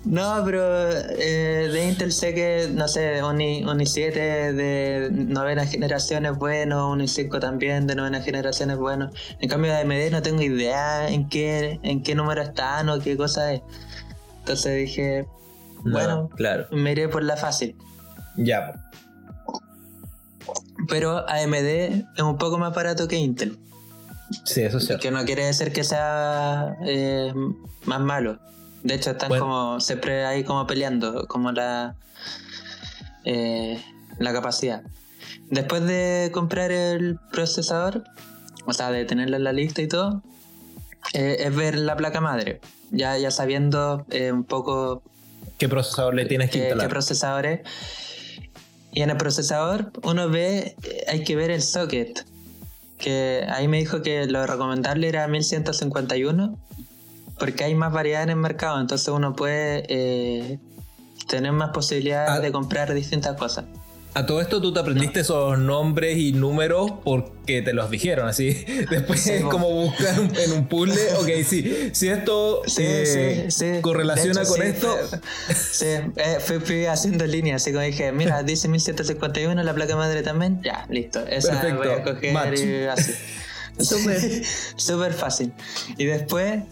No, 0.05 0.43
pero 0.47 0.91
eh, 0.91 1.69
de 1.71 1.89
Intel 1.89 2.11
sé 2.13 2.35
que, 2.35 2.71
no 2.73 2.89
sé, 2.89 3.23
un, 3.23 3.39
i- 3.41 3.63
un 3.65 3.79
i7 3.81 4.13
de 4.53 5.09
novena 5.13 5.67
generación 5.67 6.25
es 6.25 6.37
bueno, 6.39 6.91
un 6.91 7.01
i5 7.01 7.39
también 7.39 7.87
de 7.87 7.95
novena 7.95 8.23
generación 8.23 8.71
es 8.71 8.79
bueno. 8.79 9.11
En 9.41 9.49
cambio 9.51 9.71
de 9.73 9.81
AMD 9.83 10.11
no 10.11 10.23
tengo 10.23 10.41
idea 10.41 11.07
en 11.09 11.29
qué, 11.29 11.79
en 11.83 12.03
qué 12.03 12.15
número 12.15 12.41
están 12.43 12.89
o 12.89 12.99
qué 12.99 13.15
cosa 13.17 13.53
es. 13.53 13.61
Entonces 14.39 14.75
dije, 14.77 15.27
No, 15.85 15.93
bueno, 15.93 16.31
claro. 16.35 16.67
me 16.73 16.93
iré 16.93 17.09
por 17.09 17.23
la 17.23 17.37
fácil. 17.37 17.77
Ya. 18.39 18.73
Pero 20.91 21.27
AMD 21.29 21.55
es 21.55 22.23
un 22.23 22.37
poco 22.37 22.59
más 22.59 22.75
barato 22.75 23.09
que 23.09 23.17
Intel. 23.17 23.57
Sí, 24.45 24.63
eso 24.63 24.79
es 24.79 24.87
cierto. 24.87 25.03
Que 25.03 25.11
no 25.11 25.25
quiere 25.25 25.45
decir 25.47 25.73
que 25.73 25.85
sea 25.85 26.77
eh, 26.85 27.33
más 27.85 28.01
malo. 28.01 28.39
De 28.83 28.95
hecho, 28.95 29.11
están 29.13 29.29
Bueno. 29.29 29.45
como 29.45 29.81
siempre 29.81 30.25
ahí 30.27 30.45
como 30.45 30.67
peleando, 30.67 31.27
como 31.27 31.53
la 31.53 31.95
eh, 33.25 33.83
la 34.19 34.33
capacidad. 34.33 34.83
Después 35.51 35.85
de 35.85 36.31
comprar 36.33 36.71
el 36.71 37.19
procesador, 37.33 38.05
o 38.67 38.73
sea, 38.73 38.91
de 38.91 39.05
tenerlo 39.05 39.37
en 39.37 39.45
la 39.45 39.53
lista 39.53 39.83
y 39.83 39.89
todo, 39.89 40.23
eh, 41.13 41.37
es 41.41 41.55
ver 41.55 41.77
la 41.77 41.97
placa 41.97 42.21
madre. 42.21 42.61
Ya, 42.91 43.17
ya 43.19 43.31
sabiendo 43.31 44.07
un 44.33 44.45
poco 44.45 45.03
¿Qué 45.59 45.69
procesador 45.69 46.15
le 46.15 46.25
tienes 46.27 46.51
que 46.51 46.59
qué, 46.59 46.59
qué 46.61 46.69
instalar? 46.71 46.89
procesador 46.91 47.47
es. 47.47 47.61
Y 48.93 49.03
en 49.03 49.11
el 49.11 49.17
procesador 49.17 49.93
uno 50.03 50.29
ve, 50.29 50.75
eh, 50.83 51.05
hay 51.09 51.23
que 51.25 51.37
ver 51.37 51.51
el 51.51 51.63
socket. 51.63 52.25
Que 52.99 53.47
ahí 53.49 53.67
me 53.69 53.79
dijo 53.79 54.03
que 54.03 54.27
lo 54.27 54.47
recomendable 54.47 55.09
era 55.09 55.27
1151, 55.27 56.59
porque 57.39 57.65
hay 57.65 57.75
más 57.75 57.93
variedad 57.93 58.23
en 58.23 58.31
el 58.31 58.37
mercado, 58.37 58.81
entonces 58.81 59.09
uno 59.09 59.35
puede 59.35 59.85
eh, 59.89 60.59
tener 61.29 61.53
más 61.53 61.71
posibilidades 61.71 62.31
Ah. 62.31 62.41
de 62.41 62.53
comprar 62.53 62.93
distintas 62.93 63.37
cosas. 63.39 63.65
A 64.13 64.27
todo 64.27 64.41
esto 64.41 64.61
tú 64.61 64.73
te 64.73 64.81
aprendiste 64.81 65.21
esos 65.21 65.57
nombres 65.59 66.19
y 66.19 66.33
números 66.33 66.93
porque 67.05 67.63
te 67.63 67.73
los 67.73 67.91
dijeron 67.91 68.29
así. 68.29 68.65
Después 68.91 69.21
Sí, 69.21 69.33
es 69.33 69.43
como 69.43 69.71
buscar 69.71 70.19
en 70.19 70.53
un 70.53 70.67
puzzle, 70.67 71.01
ok, 71.21 71.45
sí, 71.47 71.91
si 71.93 72.09
esto 72.09 72.63
Sí, 72.67 72.83
eh, 72.85 73.47
sí, 73.51 73.81
correlaciona 73.81 74.43
hecho, 74.43 74.51
con 74.51 74.63
esto, 74.63 74.97
sí, 75.55 75.87
eh, 75.87 76.39
fui, 76.41 76.59
fui 76.59 76.87
haciendo 76.87 77.25
líneas, 77.27 77.63
así 77.63 77.73
como 77.73 77.85
dije, 77.85 78.11
mira, 78.11 78.43
dice 78.45 78.67
1751, 78.69 79.63
la 79.63 79.75
placa 79.75 79.95
madre 79.95 80.23
también, 80.23 80.61
ya, 80.63 80.87
listo. 80.89 81.25
Esa 81.27 81.61
Perfecto, 81.61 81.79
voy 81.79 81.89
a 81.89 82.03
coger 82.03 82.33
match. 82.33 82.61
y 82.61 82.85
así. 82.85 83.13
Súper. 83.79 84.43
Súper 84.77 85.13
fácil. 85.13 85.53
Y 85.97 86.05
después, 86.07 86.63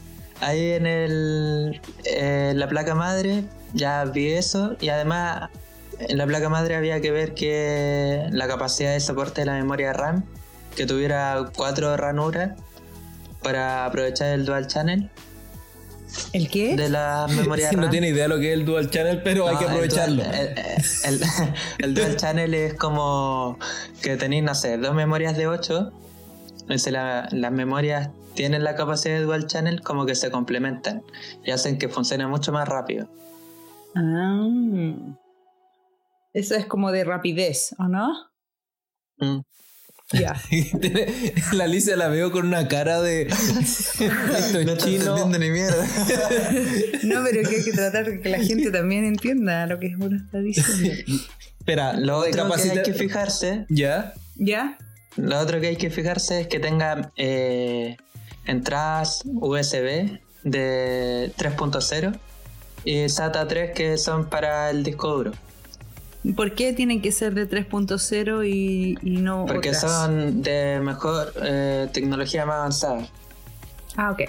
ahí 0.41 0.73
en 0.73 0.87
el, 0.87 1.81
eh, 2.05 2.53
la 2.57 2.69
placa 2.69 2.95
madre, 2.95 3.45
ya 3.75 4.05
vi 4.05 4.33
eso 4.33 4.77
y 4.81 4.89
además 4.89 5.51
en 6.01 6.17
la 6.19 6.27
placa 6.27 6.49
madre 6.49 6.77
había 6.77 7.01
que 7.01 7.11
ver 7.11 7.35
que 7.35 8.27
la 8.31 8.47
capacidad 8.47 8.93
de 8.93 9.01
soporte 9.01 9.41
de 9.43 9.47
la 9.47 9.55
memoria 9.55 9.93
RAM, 9.93 10.25
que 10.77 10.87
tuviera 10.87 11.51
cuatro 11.57 11.97
ranuras 11.97 12.53
para 13.43 13.85
aprovechar 13.87 14.29
el 14.29 14.45
dual 14.45 14.67
channel 14.67 15.11
¿El 16.33 16.49
qué? 16.49 16.75
de 16.77 16.89
la 16.89 17.27
memoria 17.29 17.71
RAM. 17.73 17.81
no 17.83 17.91
tiene 17.91 18.09
idea 18.09 18.29
lo 18.29 18.39
que 18.39 18.53
es 18.53 18.59
el 18.59 18.65
dual 18.65 18.91
channel, 18.91 19.23
pero 19.23 19.49
hay 19.49 19.57
que 19.57 19.65
el 19.65 19.71
aprovecharlo. 19.71 20.23
dual- 20.25 20.35
El, 21.05 21.15
el- 21.15 21.21
el 21.79 21.95
dual 21.95 22.17
channel 22.17 22.55
es 22.55 22.75
como 22.75 23.59
que 24.03 24.17
tenéis, 24.17 24.43
no 24.45 24.55
sé, 24.55 24.77
dos 24.79 24.95
memorias 24.95 25.37
de 25.37 25.47
8. 25.49 25.93
las 26.69 27.53
memorias 27.53 28.11
tienen 28.35 28.63
la 28.63 28.77
capacidad 28.77 29.15
de 29.17 29.23
dual 29.23 29.47
channel 29.49 29.81
como 29.83 30.07
que 30.07 30.15
se 30.15 30.31
complementan 30.31 31.03
y 31.45 31.51
hacen 31.51 31.77
que 31.79 31.89
funcione 31.89 32.27
mucho 32.27 32.53
más 32.53 32.69
rápido. 32.69 33.09
Ah. 33.97 34.47
Eso 36.33 36.55
es 36.55 36.67
como 36.67 36.93
de 36.93 37.05
rapidez, 37.05 37.75
¿o 37.79 37.85
no? 37.89 38.09
Mm. 39.19 39.41
Ya. 40.13 40.41
La 41.53 41.65
Alicia 41.65 41.95
la 41.97 42.09
veo 42.09 42.33
con 42.33 42.47
una 42.47 42.67
cara 42.67 43.03
de 43.03 43.23
esto 43.27 44.05
No 44.05 44.59
es 44.59 44.67
está 44.69 44.77
chino. 44.79 45.27
ni 45.27 45.51
mierda. 45.51 45.87
No, 47.03 47.23
pero 47.25 47.49
que 47.49 47.57
hay 47.57 47.65
que 47.65 47.73
tratar 47.73 48.07
de 48.07 48.21
que 48.21 48.29
la 48.31 48.39
gente 48.39 48.71
también 48.71 49.05
entienda 49.05 49.67
lo 49.67 49.79
que 49.79 49.95
uno 49.99 50.17
está 50.17 50.39
diciendo. 50.39 50.95
Espera, 51.59 51.93
Lo 51.95 52.23
de 52.23 52.31
otro 52.31 52.49
que 52.55 52.71
hay 52.71 52.83
que 52.83 52.95
fijarse, 52.95 53.67
¿Ya? 53.69 54.15
¿Ya? 54.37 54.79
lo 55.17 55.39
otro 55.41 55.61
que 55.61 55.67
hay 55.69 55.77
que 55.77 55.91
fijarse 55.91 56.43
es 56.43 56.47
que 56.47 56.61
tenga 56.61 57.13
eh, 57.17 57.97
entradas 58.47 59.23
USB 59.27 60.19
de 60.45 61.33
3.0 61.37 62.19
y 62.85 63.09
SATA 63.09 63.47
3 63.49 63.73
que 63.75 63.99
son 63.99 64.31
para 64.31 64.71
el 64.71 64.85
disco 64.85 65.09
duro. 65.09 65.33
¿Por 66.37 66.55
qué 66.55 66.73
tienen 66.73 67.01
que 67.01 67.11
ser 67.13 67.35
de 67.35 67.49
3.0 67.49 68.47
y, 68.47 68.99
y 69.03 69.17
no 69.19 69.47
Porque 69.47 69.71
otras? 69.71 69.91
son 69.91 70.43
de 70.43 70.81
mejor 70.83 71.33
eh, 71.43 71.89
tecnología 71.93 72.45
más 72.45 72.57
avanzada. 72.57 73.07
Ah, 73.97 74.11
ok. 74.13 74.23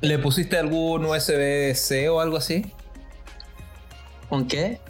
¿Le 0.00 0.18
pusiste 0.18 0.56
algún 0.58 1.04
USB-C 1.04 2.08
o 2.08 2.20
algo 2.20 2.36
así? 2.36 2.66
¿Un 4.30 4.46
qué? 4.46 4.80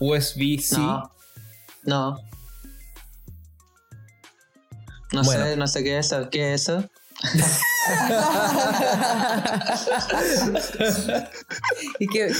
USB-C. 0.00 0.76
No. 0.78 1.10
No. 1.84 2.18
No 5.12 5.22
Bueno. 5.22 5.44
sé, 5.44 5.56
no 5.56 5.66
sé 5.66 5.84
qué 5.84 5.98
es 5.98 6.06
eso. 6.06 6.28
¿Qué 6.30 6.52
es 6.54 6.62
eso? 6.68 6.84
¿Y 11.98 12.06
qué, 12.08 12.32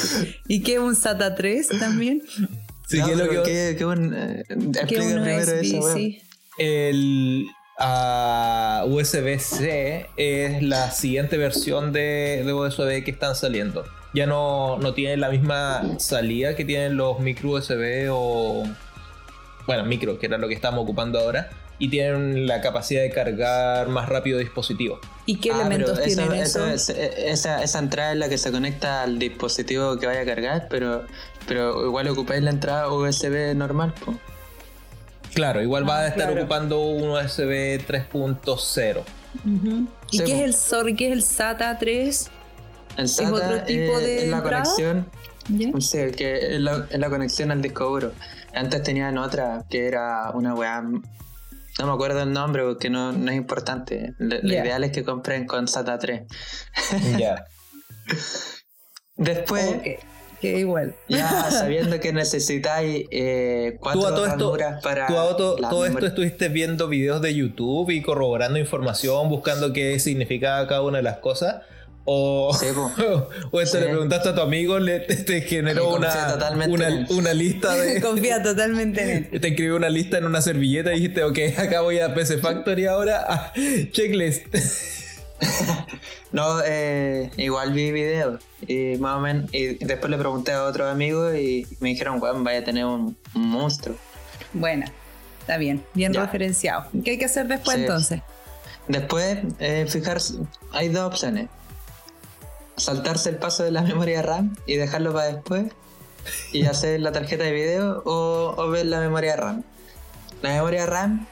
¿Y 0.48 0.62
qué 0.62 0.78
un 0.78 0.94
SATA 0.96 1.34
3 1.34 1.68
también? 1.78 2.22
Sí, 2.86 2.98
No, 2.98 3.06
que 3.06 3.16
lo 3.16 3.28
que- 3.28 3.42
¿qué- 3.42 3.74
qué 3.78 3.84
un, 3.84 4.14
eh, 4.14 4.44
¿Qué 4.46 4.54
explica 4.54 5.04
un 5.04 5.12
primero 5.22 5.40
eso, 5.40 5.78
USB? 5.78 5.94
Sí. 5.96 6.22
El 6.58 7.46
ah, 7.78 8.84
USB-C 8.86 10.06
es 10.16 10.62
la 10.62 10.90
siguiente 10.90 11.36
versión 11.36 11.92
de, 11.92 12.42
de 12.46 12.52
USB 12.52 13.04
que 13.04 13.10
están 13.10 13.34
saliendo. 13.34 13.84
Ya 14.14 14.26
no, 14.26 14.78
no 14.78 14.94
tienen 14.94 15.20
la 15.20 15.28
misma 15.28 15.82
salida 15.98 16.56
que 16.56 16.64
tienen 16.64 16.96
los 16.96 17.18
micro 17.20 17.50
USB 17.50 18.08
o. 18.10 18.64
Bueno, 19.66 19.84
micro, 19.84 20.18
que 20.18 20.26
era 20.26 20.38
lo 20.38 20.48
que 20.48 20.54
estamos 20.54 20.80
ocupando 20.82 21.18
ahora. 21.18 21.50
Y 21.78 21.88
tienen 21.90 22.46
la 22.46 22.60
capacidad 22.62 23.02
de 23.02 23.10
cargar 23.10 23.88
más 23.88 24.08
rápido 24.08 24.38
dispositivos. 24.38 25.00
¿Y 25.26 25.36
qué 25.40 25.50
Ah, 25.52 25.60
elementos 25.60 25.98
pero 25.98 26.04
tienen 26.14 26.32
eso? 26.32 26.66
es- 26.66 26.88
esa, 26.88 27.62
esa 27.62 27.78
entrada 27.78 28.12
es 28.12 28.18
la 28.18 28.28
que 28.30 28.38
se 28.38 28.50
conecta 28.50 29.02
al 29.02 29.18
dispositivo 29.18 29.98
que 29.98 30.06
vaya 30.06 30.20
a 30.22 30.24
cargar, 30.24 30.68
pero, 30.70 31.04
pero 31.46 31.84
igual 31.84 32.08
ocupáis 32.08 32.42
la 32.42 32.50
entrada 32.50 32.90
USB 32.90 33.54
normal. 33.54 33.92
po. 34.04 34.14
Claro, 35.34 35.60
igual 35.60 35.86
va 35.86 35.98
Ah, 35.98 36.02
a 36.02 36.08
estar 36.08 36.28
claro. 36.28 36.40
ocupando 36.40 36.80
un 36.80 37.10
USB 37.10 37.78
3.0 37.86 39.04
Ujú. 39.44 39.86
¿Y 40.10 40.18
Sí, 40.18 40.24
qué 40.24 40.32
es 40.38 40.42
el 40.44 40.54
SOR? 40.54 40.96
¿Qué 40.96 41.08
es 41.08 41.12
el 41.12 41.22
SATA 41.22 41.76
3? 41.78 42.30
El 42.96 43.06
SATA 43.08 43.32
otro 43.34 43.62
tipo 43.64 43.98
es- 43.98 44.04
de 44.06 44.22
es 44.24 44.28
la 44.30 44.36
entrada? 44.38 44.62
conexión, 44.62 45.06
¿Ya? 45.48 45.68
sí, 45.80 45.98
que 46.16 46.54
es 46.54 46.60
la, 46.60 46.86
es 46.88 46.98
la 46.98 47.10
conexión 47.10 47.50
al 47.50 47.60
disco 47.60 47.84
duro. 47.84 48.12
Antes 48.54 48.82
tenían 48.82 49.18
otra 49.18 49.64
que 49.68 49.86
era 49.86 50.30
una 50.32 50.54
weá. 50.54 50.82
No 51.78 51.86
me 51.86 51.92
acuerdo 51.92 52.22
el 52.22 52.32
nombre 52.32 52.62
porque 52.64 52.88
no, 52.90 53.12
no 53.12 53.30
es 53.30 53.36
importante. 53.36 54.14
Lo, 54.18 54.36
lo 54.40 54.48
Ya. 54.52 54.64
ideal 54.64 54.84
es 54.84 54.92
que 54.92 55.04
compren 55.04 55.46
con 55.46 55.68
SATA 55.68 55.98
3. 55.98 56.22
Ya. 57.18 57.44
Después, 59.16 59.76
que 60.40 60.58
igual. 60.58 60.94
ya 61.08 61.28
sabiendo 61.50 61.98
que 62.00 62.12
necesitáis 62.12 63.06
eh, 63.10 63.78
cuatro 63.80 64.00
Tú 64.02 64.06
a 64.06 64.10
todo 64.14 64.26
esto, 64.26 64.80
para. 64.82 65.06
tú 65.06 65.18
a 65.18 65.36
to- 65.36 65.56
la 65.58 65.70
todo 65.70 65.86
esto 65.86 66.06
estuviste 66.06 66.48
viendo 66.50 66.88
videos 66.88 67.22
de 67.22 67.34
YouTube 67.34 67.90
y 67.90 68.02
corroborando 68.02 68.58
información, 68.58 69.28
buscando 69.30 69.72
qué 69.72 69.98
significaba 69.98 70.66
cada 70.66 70.82
una 70.82 70.98
de 70.98 71.02
las 71.04 71.18
cosas. 71.18 71.62
O, 72.08 72.54
Sí, 72.58 72.66
o 73.50 73.60
esto 73.60 73.76
Sí. 73.78 73.82
le 73.84 73.90
preguntaste 73.90 74.28
a 74.28 74.34
tu 74.34 74.40
amigo, 74.40 74.78
le, 74.78 75.00
te, 75.00 75.16
te 75.16 75.40
generó 75.42 75.94
una, 75.94 76.38
una, 77.10 77.34
lista 77.34 77.74
de. 77.74 78.00
Confía 78.00 78.42
totalmente 78.42 79.02
en 79.02 79.10
él. 79.10 79.28
Te 79.40 79.48
escribió 79.48 79.74
una 79.76 79.88
lista 79.88 80.18
en 80.18 80.24
una 80.24 80.40
servilleta 80.40 80.92
y 80.92 81.00
dijiste, 81.00 81.24
ok, 81.24 81.38
acá 81.58 81.80
voy 81.80 81.98
a 81.98 82.14
PC 82.14 82.38
Factory 82.38 82.86
ahora. 82.86 83.24
Ah, 83.28 83.52
checklist. 83.90 84.46
No, 86.32 86.60
eh, 86.64 87.30
igual 87.36 87.72
vi 87.72 87.92
videos 87.92 88.40
y 88.66 88.96
más 88.98 89.16
o 89.16 89.20
menos, 89.20 89.52
y 89.52 89.74
después 89.84 90.10
le 90.10 90.16
pregunté 90.18 90.52
a 90.52 90.64
otros 90.64 90.90
amigos 90.90 91.34
y 91.36 91.66
me 91.80 91.90
dijeron, 91.90 92.20
weón, 92.22 92.44
vaya 92.44 92.60
a 92.60 92.64
tener 92.64 92.84
un, 92.84 93.16
un 93.34 93.48
monstruo. 93.48 93.96
Buena. 94.52 94.90
Está 95.40 95.56
bien. 95.58 95.82
Bien 95.94 96.12
Ya. 96.12 96.22
referenciado. 96.22 96.86
¿Qué 97.04 97.12
hay 97.12 97.18
que 97.18 97.24
hacer 97.26 97.46
después 97.46 97.76
Sí. 97.76 97.82
entonces? 97.82 98.20
Después, 98.88 99.38
eh, 99.58 99.86
fijarse, 99.88 100.34
hay 100.72 100.88
dos 100.88 101.04
opciones. 101.06 101.48
Saltarse 102.76 103.30
el 103.30 103.36
paso 103.36 103.62
de 103.64 103.70
la 103.70 103.82
memoria 103.90 104.22
RAM 104.22 104.56
y 104.66 104.76
dejarlo 104.76 105.12
para 105.12 105.26
después 105.32 105.66
y 106.52 106.64
hacer 106.66 107.00
la 107.00 107.12
tarjeta 107.12 107.44
de 107.44 107.52
video 107.52 108.02
o, 108.04 108.54
o 108.56 108.70
ver 108.70 108.86
la 108.86 109.00
memoria 109.00 109.36
RAM. 109.36 109.62
La 110.42 110.50
memoria 110.50 110.86
RAM 110.86 111.26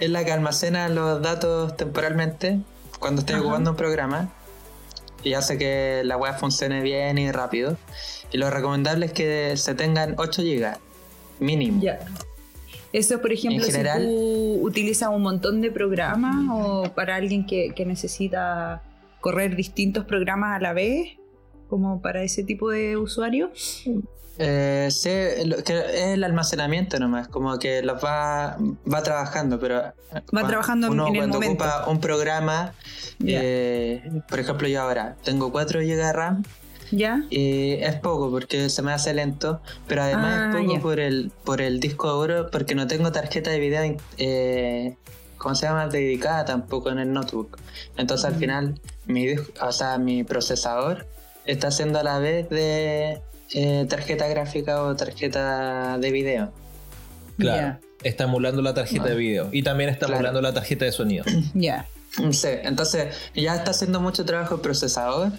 es 0.00 0.10
la 0.10 0.24
que 0.24 0.32
almacena 0.32 0.88
los 0.88 1.22
datos 1.22 1.76
temporalmente 1.76 2.58
cuando 2.98 3.20
estés 3.20 3.36
ocupando 3.38 3.70
un 3.70 3.76
programa 3.76 4.32
y 5.22 5.34
hace 5.34 5.58
que 5.58 6.02
la 6.04 6.16
web 6.16 6.36
funcione 6.38 6.80
bien 6.82 7.18
y 7.18 7.30
rápido. 7.32 7.76
Y 8.32 8.38
lo 8.38 8.50
recomendable 8.50 9.06
es 9.06 9.12
que 9.12 9.56
se 9.56 9.74
tengan 9.74 10.14
8 10.18 10.42
GB 10.42 10.76
mínimo. 11.40 11.82
Eso 12.92 13.14
es, 13.14 13.20
por 13.20 13.32
ejemplo, 13.32 13.64
En 13.64 13.70
general- 13.70 14.00
si 14.02 14.06
tú 14.08 14.58
utilizas 14.62 15.08
un 15.10 15.22
montón 15.22 15.60
de 15.60 15.70
programas 15.70 16.34
o 16.52 16.90
para 16.94 17.16
alguien 17.16 17.46
que, 17.46 17.72
que 17.74 17.84
necesita 17.84 18.82
correr 19.28 19.56
distintos 19.56 20.04
programas 20.06 20.56
a 20.56 20.60
la 20.60 20.72
vez, 20.72 21.18
como 21.68 22.00
para 22.00 22.22
ese 22.22 22.44
tipo 22.44 22.70
de 22.70 22.96
usuario. 22.96 23.50
Eh, 24.40 24.88
sí, 24.90 25.08
es 25.10 25.70
el 26.14 26.22
almacenamiento 26.24 26.98
nomás, 26.98 27.28
como 27.28 27.58
que 27.58 27.82
los 27.82 28.02
va, 28.02 28.56
va 28.90 29.02
trabajando, 29.02 29.58
pero 29.58 29.82
Va 30.34 30.46
trabajando 30.46 30.90
uno 30.90 31.08
en 31.08 31.14
el 31.14 31.18
cuando 31.20 31.40
momento. 31.40 31.64
ocupa 31.64 31.90
un 31.90 32.00
programa, 32.00 32.72
eh, 33.26 34.02
por 34.28 34.38
ejemplo 34.38 34.66
yo 34.68 34.80
ahora 34.80 35.16
tengo 35.24 35.50
4 35.50 35.80
GB 35.80 35.96
de 35.96 36.12
RAM 36.12 36.42
¿Ya? 36.92 37.24
y 37.30 37.72
es 37.72 37.96
poco 37.96 38.30
porque 38.30 38.70
se 38.70 38.80
me 38.80 38.92
hace 38.92 39.12
lento, 39.12 39.60
pero 39.88 40.02
además 40.02 40.34
Ah, 40.38 40.50
es 40.50 40.62
poco 40.62 40.74
ya. 40.76 40.80
por 40.80 41.00
el 41.00 41.32
por 41.44 41.60
el 41.60 41.80
disco 41.80 42.10
duro 42.12 42.48
porque 42.50 42.74
no 42.76 42.86
tengo 42.86 43.10
tarjeta 43.12 43.50
de 43.50 43.58
video 43.58 43.96
eh, 44.18 44.96
¿cómo 45.38 45.54
se 45.54 45.66
llama? 45.66 45.86
dedicada 45.88 46.44
tampoco 46.44 46.90
en 46.90 46.98
el 46.98 47.12
notebook. 47.12 47.58
Entonces 47.96 48.26
al 48.26 48.34
final 48.34 48.80
mi 49.06 49.26
o 49.60 49.72
sea, 49.72 49.96
mi 49.98 50.24
procesador 50.24 51.06
está 51.46 51.68
haciendo 51.68 51.98
a 52.00 52.02
la 52.02 52.18
vez 52.18 52.48
de 52.50 53.20
eh, 53.54 53.86
tarjeta 53.88 54.28
gráfica 54.28 54.82
o 54.82 54.94
tarjeta 54.96 55.96
de 55.98 56.10
video. 56.12 56.52
Claro. 57.38 57.78
Está 58.02 58.24
emulando 58.24 58.62
la 58.62 58.74
tarjeta 58.74 59.04
de 59.06 59.14
video. 59.16 59.48
Y 59.52 59.62
también 59.62 59.90
está 59.90 60.06
Claro. 60.06 60.16
emulando 60.20 60.40
la 60.42 60.52
tarjeta 60.52 60.84
de 60.84 60.92
sonido. 60.92 61.24
Ya. 61.54 61.86
Sí, 62.32 62.48
entonces 62.62 63.14
ya 63.34 63.54
está 63.54 63.70
haciendo 63.70 64.00
mucho 64.00 64.24
trabajo 64.24 64.56
el 64.56 64.60
procesador 64.60 65.30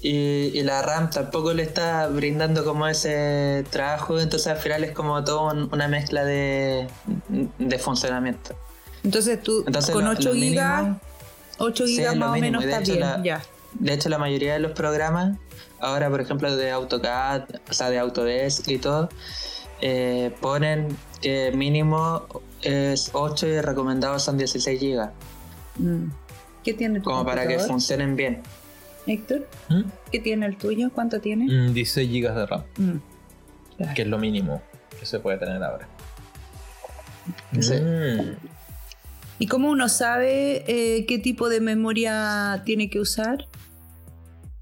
y, 0.00 0.50
y 0.54 0.62
la 0.62 0.80
RAM 0.82 1.10
tampoco 1.10 1.52
le 1.54 1.62
está 1.64 2.06
brindando 2.08 2.64
como 2.64 2.86
ese 2.86 3.64
trabajo, 3.70 4.20
entonces 4.20 4.46
al 4.48 4.58
final 4.58 4.84
es 4.84 4.92
como 4.92 5.24
todo 5.24 5.50
un- 5.50 5.68
una 5.72 5.88
mezcla 5.88 6.24
de, 6.24 6.86
de 7.58 7.78
funcionamiento. 7.78 8.54
Entonces 9.08 9.42
tú 9.42 9.64
Entonces 9.66 9.94
con 9.94 10.04
lo- 10.04 10.10
8 10.10 10.28
lo 10.28 10.34
gigas, 10.34 10.82
mínimo- 10.82 11.00
8 11.58 11.86
Sí, 11.86 11.96
gigas 11.96 12.14
más 12.16 12.28
o 12.28 12.32
mínimo, 12.34 12.58
menos 12.60 12.64
está 12.64 12.80
hecho 12.80 12.92
bien. 12.92 13.00
la- 13.08 13.22
Ya. 13.24 13.42
De 13.80 13.92
hecho, 13.94 14.08
la 14.10 14.18
mayoría 14.18 14.52
de 14.52 14.58
los 14.58 14.72
programas, 14.72 15.38
ahora 15.80 16.10
por 16.10 16.20
ejemplo 16.20 16.54
de 16.54 16.70
AutoCAD, 16.70 17.44
o 17.70 17.72
sea, 17.72 17.88
de 17.88 17.98
Autodesk 17.98 18.68
y 18.68 18.76
todo, 18.78 19.08
eh, 19.80 20.34
ponen 20.42 20.94
que 21.22 21.52
mínimo 21.52 22.26
es 22.60 23.10
8 23.14 23.46
y 23.46 23.58
recomendados 23.62 24.22
son 24.24 24.36
16 24.36 24.78
GB, 24.78 25.10
Mm. 25.78 26.10
¿Qué 26.64 26.74
tiene 26.74 26.98
tu 26.98 27.04
como 27.04 27.24
para 27.24 27.46
que 27.46 27.58
funcionen 27.60 28.14
bien. 28.16 28.42
Héctor? 29.06 29.48
¿Mm? 29.70 29.82
¿Qué 30.12 30.18
tiene 30.18 30.44
el 30.44 30.56
tuyo? 30.58 30.90
¿Cuánto 30.94 31.18
tiene? 31.20 31.46
Mm, 31.46 31.72
16 31.72 32.10
GB 32.10 32.34
de 32.34 32.46
RAM, 32.46 32.62
Mm. 32.76 32.96
Claro. 33.78 33.94
que 33.94 34.02
es 34.02 34.08
lo 34.08 34.18
mínimo 34.18 34.60
que 35.00 35.06
se 35.06 35.18
puede 35.20 35.38
tener 35.38 35.62
ahora. 35.62 35.86
Sí. 37.60 37.74
¿Y 39.38 39.46
cómo 39.46 39.70
uno 39.70 39.88
sabe 39.88 40.64
eh, 40.66 41.06
qué 41.06 41.18
tipo 41.18 41.48
de 41.48 41.60
memoria 41.60 42.62
tiene 42.64 42.90
que 42.90 42.98
usar? 42.98 43.46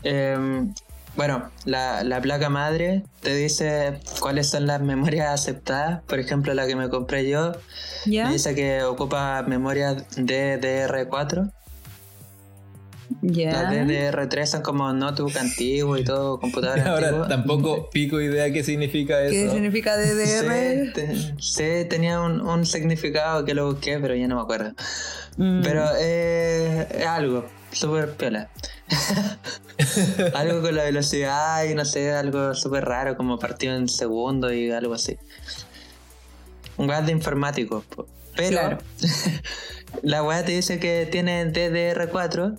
Em, 0.02 0.74
bueno, 1.16 1.50
la, 1.64 2.04
la 2.04 2.20
placa 2.20 2.50
madre 2.50 3.02
te 3.22 3.34
dice 3.34 4.00
cuáles 4.20 4.50
son 4.50 4.66
las 4.66 4.82
memorias 4.82 5.28
aceptadas. 5.30 6.02
Por 6.02 6.18
ejemplo, 6.18 6.52
la 6.52 6.66
que 6.66 6.76
me 6.76 6.90
compré 6.90 7.28
yo 7.28 7.52
¿Ya? 8.04 8.26
me 8.26 8.34
dice 8.34 8.54
que 8.54 8.82
ocupa 8.82 9.42
memoria 9.46 9.96
DDR4. 9.96 11.52
¿Ya? 13.22 13.52
Las 13.52 13.72
DDR3 13.74 14.46
son 14.46 14.62
como 14.62 14.92
notebook 14.92 15.36
antiguo 15.36 15.96
y 15.96 16.04
todo, 16.04 16.38
computador 16.40 16.80
Ahora 16.86 17.06
antiguo. 17.08 17.28
tampoco 17.28 17.90
pico 17.90 18.20
idea 18.20 18.52
qué 18.52 18.62
significa 18.64 19.18
¿Qué 19.28 19.44
eso. 19.44 19.52
significa 19.54 19.96
DDR? 19.96 20.86
Sí, 20.86 20.92
te- 20.92 21.16
sí, 21.40 21.88
tenía 21.88 22.20
un, 22.20 22.40
un 22.40 22.66
significado 22.66 23.44
que 23.44 23.54
lo 23.54 23.66
busqué, 23.72 23.98
pero 23.98 24.14
ya 24.14 24.26
no 24.28 24.36
me 24.36 24.42
acuerdo. 24.42 24.72
Mm. 25.36 25.62
Pero 25.62 25.84
eh, 25.98 26.86
es 26.98 27.06
algo, 27.06 27.46
súper 27.72 28.12
piola. 28.12 28.48
algo 30.34 30.62
con 30.62 30.74
la 30.74 30.84
velocidad 30.84 31.64
y 31.64 31.74
no 31.74 31.84
sé, 31.84 32.12
algo 32.12 32.54
súper 32.54 32.84
raro, 32.84 33.16
como 33.16 33.38
partido 33.38 33.74
en 33.76 33.88
segundo 33.88 34.52
y 34.52 34.70
algo 34.70 34.94
así. 34.94 35.16
Un 36.76 36.88
weá 36.88 37.02
de 37.02 37.12
informático. 37.12 37.84
Pero 38.36 38.48
Claro. 38.50 38.78
la 40.02 40.22
weá 40.22 40.44
te 40.44 40.52
dice 40.52 40.78
que 40.78 41.08
tiene 41.10 41.50
DDR4 41.52 42.58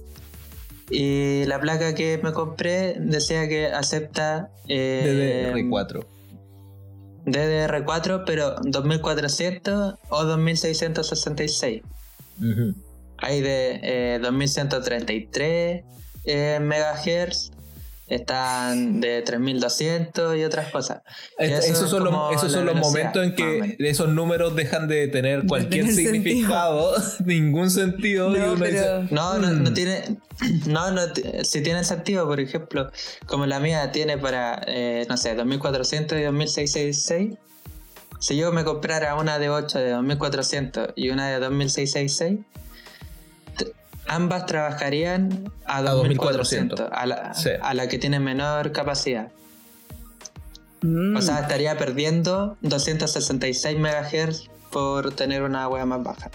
y 0.89 1.45
la 1.45 1.59
placa 1.59 1.93
que 1.95 2.19
me 2.23 2.31
compré 2.31 2.95
decía 2.99 3.47
que 3.47 3.67
acepta 3.67 4.49
eh, 4.67 5.51
DDR4. 5.53 6.05
DDR4, 7.25 8.23
pero 8.25 8.55
2400 8.63 9.95
o 10.09 10.23
2666. 10.23 11.81
Ujú. 12.39 12.73
Hay 13.17 13.41
de 13.41 13.79
eh, 13.83 14.19
2133 14.21 15.83
eh, 16.25 16.59
megahertz, 16.61 17.51
están 18.07 19.01
de 19.01 19.21
3200 19.21 20.37
y 20.37 20.43
otras 20.43 20.71
cosas. 20.71 21.01
Y 21.39 21.43
Es- 21.45 21.51
eso 21.65 21.71
esos 21.73 21.83
es 21.85 21.89
son, 21.91 22.03
los, 22.05 22.35
esos 22.35 22.51
son 22.51 22.65
los 22.65 22.75
momentos 22.75 23.23
en 23.23 23.35
que 23.35 23.75
esos 23.79 24.09
números 24.09 24.55
dejan 24.55 24.87
de 24.87 25.07
tener 25.07 25.45
cualquier 25.45 25.85
tener 25.87 25.95
significado, 25.95 26.93
ningún 27.25 27.69
sentido. 27.69 28.35
y 28.35 28.39
No, 28.39 28.53
uno 28.53 28.55
pero- 28.59 29.01
dice, 29.01 29.13
No, 29.13 29.37
no, 29.37 29.51
no 29.51 29.71
"Mm". 29.71 29.73
tiene. 29.73 30.03
No, 30.67 30.91
no, 30.91 31.01
si 31.43 31.61
tiene 31.63 31.83
sentido, 31.83 32.27
por 32.27 32.39
ejemplo, 32.39 32.91
como 33.25 33.47
la 33.47 33.59
mía 33.59 33.91
tiene 33.91 34.19
para, 34.19 34.61
eh, 34.67 35.05
no 35.09 35.17
sé, 35.17 35.33
2400 35.33 36.17
y 36.19 36.21
2666. 36.21 37.37
Si 38.19 38.37
yo 38.37 38.51
me 38.51 38.63
comprara 38.63 39.15
una 39.15 39.39
de 39.39 39.49
8 39.49 39.79
de 39.79 39.89
2400 39.91 40.89
y 40.95 41.09
una 41.09 41.27
de 41.29 41.39
2666, 41.39 42.39
t- 42.39 42.43
ambas 44.07 44.45
trabajarían 44.45 45.51
a 45.65 45.81
2400, 45.81 46.77
2400, 46.77 46.89
a 46.91 47.05
la, 47.05 47.33
sí. 47.33 47.49
a 47.61 47.73
la 47.73 47.87
que 47.87 47.97
tiene 47.97 48.19
menor 48.19 48.71
capacidad. 48.71 49.31
Mm. 50.81 51.15
O 51.15 51.21
sea, 51.21 51.39
estaría 51.39 51.77
perdiendo 51.77 52.57
266 52.61 53.77
MHz 53.79 54.49
por 54.71 55.13
tener 55.13 55.43
una 55.43 55.67
web 55.67 55.85
más 55.85 56.03
baja. 56.03 56.31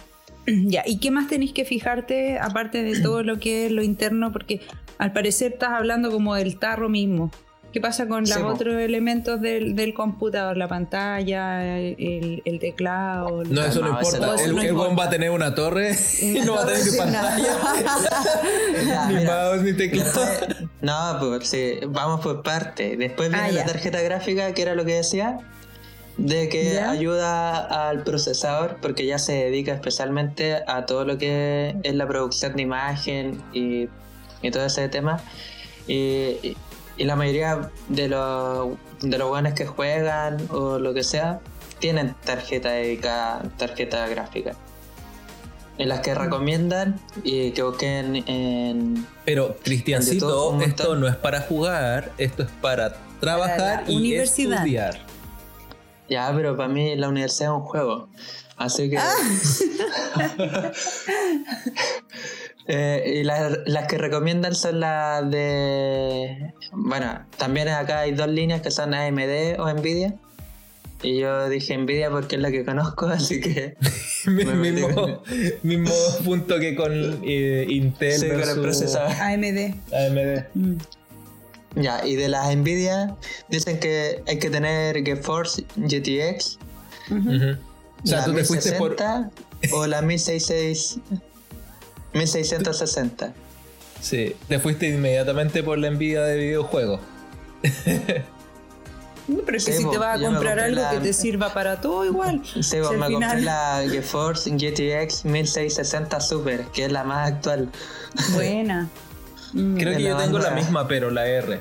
Ya, 0.47 0.83
¿y 0.85 0.99
qué 0.99 1.13
más 1.13 1.29
tenéis 1.29 1.53
que 1.53 1.65
fijarte 1.65 2.39
aparte 2.39 2.83
de 2.83 3.01
todo 3.01 3.23
lo 3.23 3.39
que 3.39 3.67
es 3.67 3.73
lo 3.73 3.83
interno? 3.83 4.33
Porque 4.33 4.61
al 4.99 5.13
parecer 5.13 5.53
estás 5.53 5.71
hablando 5.71 6.11
como 6.11 6.35
del 6.35 6.59
tarro 6.59 6.89
mismo. 6.89 7.31
¿Qué 7.73 7.81
pasa 7.81 8.07
con 8.07 8.21
los 8.21 8.31
Sí, 8.31 8.41
otros 8.43 8.75
elementos 8.75 9.41
del, 9.41 9.75
del 9.75 9.95
computador? 9.95 10.57
La 10.59 10.69
pantalla, 10.69 11.79
el, 11.79 12.43
el 12.45 12.59
teclado. 12.59 13.45
No, 13.45 13.65
eso 13.65 13.81
no, 13.81 13.89
importa. 13.89 14.17
el 14.19 14.23
no 14.23 14.35
el 14.35 14.53
weón 14.53 14.67
importa. 14.91 14.95
va 14.95 15.05
a 15.05 15.11
tener 15.11 15.31
una 15.31 15.55
torre 15.55 15.97
y 16.21 16.41
no 16.41 16.55
va 16.55 16.65
a 16.65 16.67
tener 16.67 16.97
pantalla, 16.99 17.57
ni 19.09 19.25
mouse, 19.25 19.63
ni 19.63 19.73
teclado. 19.73 20.21
No, 20.83 21.17
pues 21.21 21.49
sí, 21.49 21.79
vamos 21.89 22.21
por 22.21 22.43
parte. 22.43 22.97
Después 22.97 23.31
viene 23.31 23.45
Ah, 23.45 23.53
la 23.53 23.61
ya. 23.61 23.67
tarjeta 23.67 24.01
gráfica, 24.03 24.53
que 24.53 24.63
era 24.63 24.75
lo 24.75 24.85
que 24.85 24.95
decía, 24.97 25.39
de 26.19 26.49
que 26.51 26.75
Ya. 26.75 26.91
ayuda 26.91 27.89
al 27.89 28.03
procesador 28.03 28.77
porque 28.83 29.07
ya 29.07 29.19
se 29.19 29.33
dedica 29.33 29.73
especialmente 29.73 30.59
a 30.67 30.85
todo 30.85 31.05
lo 31.07 31.17
que 31.17 31.75
es 31.85 31.95
la 31.95 32.07
producción 32.07 32.55
de 32.55 32.63
imagen 32.63 33.43
y, 33.55 33.89
y 34.43 34.51
todo 34.51 34.67
ese 34.67 34.89
tema. 34.89 35.21
Y, 35.87 35.95
y- 36.43 36.57
y 36.97 37.05
la 37.05 37.17
mayoría 37.17 37.71
de 37.89 38.09
los, 38.09 38.71
de 39.01 39.19
los 39.19 39.29
buenos 39.29 39.55
que 39.55 39.67
juegan 39.67 40.37
o 40.51 40.79
lo 40.79 40.93
que 40.95 41.03
sea, 41.03 41.41
tienen 41.79 42.15
tarjeta 42.25 42.71
dedicada, 42.71 43.43
tarjeta 43.59 44.07
gráfica. 44.09 44.53
En 45.79 45.89
las 45.89 46.01
Mm. 46.01 46.03
que 46.03 46.15
recomiendan 46.15 47.01
y 47.25 47.51
que 47.53 47.63
busquen 47.63 48.17
en, 48.29 49.07
Pero, 49.25 49.57
Cristiancito, 49.65 50.61
esto 50.61 50.97
no 50.97 51.09
es 51.09 51.17
para 51.17 51.41
jugar, 51.41 52.13
esto 52.19 52.43
es 52.43 52.51
para 52.61 52.95
trabajar 53.21 53.81
Para 53.81 53.91
y 53.91 53.97
universidad. 53.97 54.59
estudiar. 54.59 54.99
Ya, 56.09 56.31
pero 56.37 56.57
para 56.57 56.69
mí 56.69 56.95
la 56.97 57.09
universidad 57.09 57.53
es 57.53 57.57
un 57.57 57.63
juego. 57.63 58.09
Así 58.59 58.91
que. 58.91 58.99
Ah. 58.99 59.13
Eh, 62.69 63.19
y 63.21 63.25
las, 63.25 63.59
las 63.67 63.89
que 63.89 63.99
recomiendan 63.99 64.55
son 64.55 64.81
las 64.81 65.29
de. 65.31 66.53
Bueno, 66.73 67.25
también 67.37 67.69
acá 67.69 68.01
hay 68.01 68.13
dos 68.13 68.29
líneas 68.29 68.61
que 68.63 68.71
son 68.71 68.95
AMD 68.95 69.59
o 69.59 69.73
Nvidia. 69.73 70.15
Y 71.03 71.19
yo 71.19 71.49
dije 71.49 71.77
Nvidia 71.77 72.11
porque 72.11 72.37
es 72.37 72.43
la 72.43 72.53
que 72.53 72.65
conozco, 72.65 73.07
así 73.09 73.41
que. 73.41 73.75
Mismo, 74.27 74.89
con- 74.95 75.19
mismo 75.65 75.93
punto 76.25 76.61
que 76.61 76.77
con 76.77 76.93
eh, 77.25 77.67
Intel 77.69 78.21
Sí, 78.21 78.29
con 78.29 78.41
el 78.49 78.61
procesador. 78.61 79.11
AMD. 79.11 79.75
AMD. 79.93 80.45
Mm. 80.55 80.77
Ya, 81.75 82.07
y 82.07 82.15
de 82.17 82.29
las 82.29 82.55
Nvidia 82.55 83.17
dicen 83.49 83.81
que 83.81 84.23
hay 84.29 84.39
que 84.39 84.51
tener 84.51 85.03
GeForce 85.03 85.65
GTX. 85.77 86.59
Ujú. 87.11 87.19
Ujú. 87.35 87.57
O 88.05 88.07
sea, 88.07 88.19
la 88.19 88.25
tú 88.27 88.35
te 88.35 88.45
fuiste 88.45 88.73
por. 88.75 88.91
1060 88.91 89.31
o 89.73 89.87
la 89.87 90.03
1660 90.03 91.32
1660. 92.15 93.33
Sí, 94.01 94.35
te 94.49 94.59
fuiste 94.59 94.89
inmediatamente 94.89 95.63
por 95.63 95.79
la 95.79 95.87
envidia 95.89 96.23
de 96.23 96.37
videojuegos. 96.37 97.01
No, 99.29 99.39
pero 99.47 99.57
es 99.57 99.65
que 99.65 99.73
si 99.73 99.89
te 99.89 99.99
vas 99.99 100.21
a 100.21 100.25
comprar 100.25 100.59
algo 100.59 100.81
la- 100.83 100.91
que 100.91 100.99
te 100.99 101.13
sirva 101.13 101.55
para 101.55 101.81
todo 101.81 102.05
igual. 102.05 102.43
Sí, 102.45 102.63
Si 102.63 102.77
pues 102.79 102.91
me 102.99 103.07
final- 103.07 103.13
compré 103.31 103.41
la 103.43 103.83
GeForce 103.89 104.51
GTX 104.51 105.25
1660 105.25 106.21
Super, 106.21 106.63
que 106.73 106.87
es 106.87 106.93
la 106.93 107.05
más 107.05 107.31
actual. 107.31 107.71
Buena. 108.35 108.89
Mm, 109.53 109.77
Creo 109.79 109.91
De 109.93 109.97
que 109.99 110.03
yo 110.03 110.17
tengo 110.17 110.39
la 110.41 110.51
misma, 110.51 110.89
pero 110.89 111.11
la 111.11 111.27
R. 111.27 111.61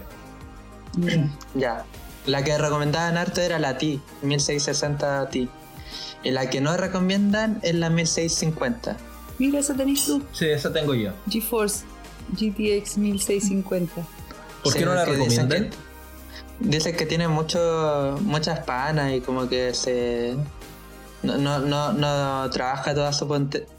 Ya. 1.53 1.85
La 2.25 2.43
que 2.43 2.57
recomendaban 2.57 3.17
harto 3.17 3.41
era 3.41 3.59
la 3.59 3.77
T, 3.77 3.99
1660 4.23 5.29
Ti. 5.29 5.47
Y 6.23 6.31
la 6.31 6.49
que 6.49 6.61
no 6.61 6.75
recomiendan 6.77 7.59
es 7.61 7.75
la 7.75 7.89
1650. 7.91 8.97
Mira, 9.41 9.57
esa 9.59 9.73
tenés 9.75 10.05
tú. 10.05 10.21
Sí, 10.33 10.45
esa 10.45 10.71
tengo 10.71 10.93
yo. 10.93 11.11
GeForce 11.29 11.83
GTX 12.39 12.97
1650. 12.99 13.93
¿Por 14.63 14.73
qué 14.73 14.79
Sí, 14.79 14.85
no 14.85 14.93
la 14.93 15.03
dicen 15.05 15.19
recomiendan? 15.49 15.69
que- 15.71 15.77
Dicen 16.59 16.95
que 16.95 17.07
tiene 17.07 17.27
mucho, 17.27 18.19
muchas 18.21 18.59
panas 18.59 19.13
y 19.13 19.21
como 19.21 19.49
que 19.49 19.73
se... 19.73 20.35
No, 21.23 21.37
no, 21.37 21.57
no, 21.57 21.91
no 21.93 22.49
trabaja 22.51 22.93
toda 22.93 23.11
su 23.13 23.27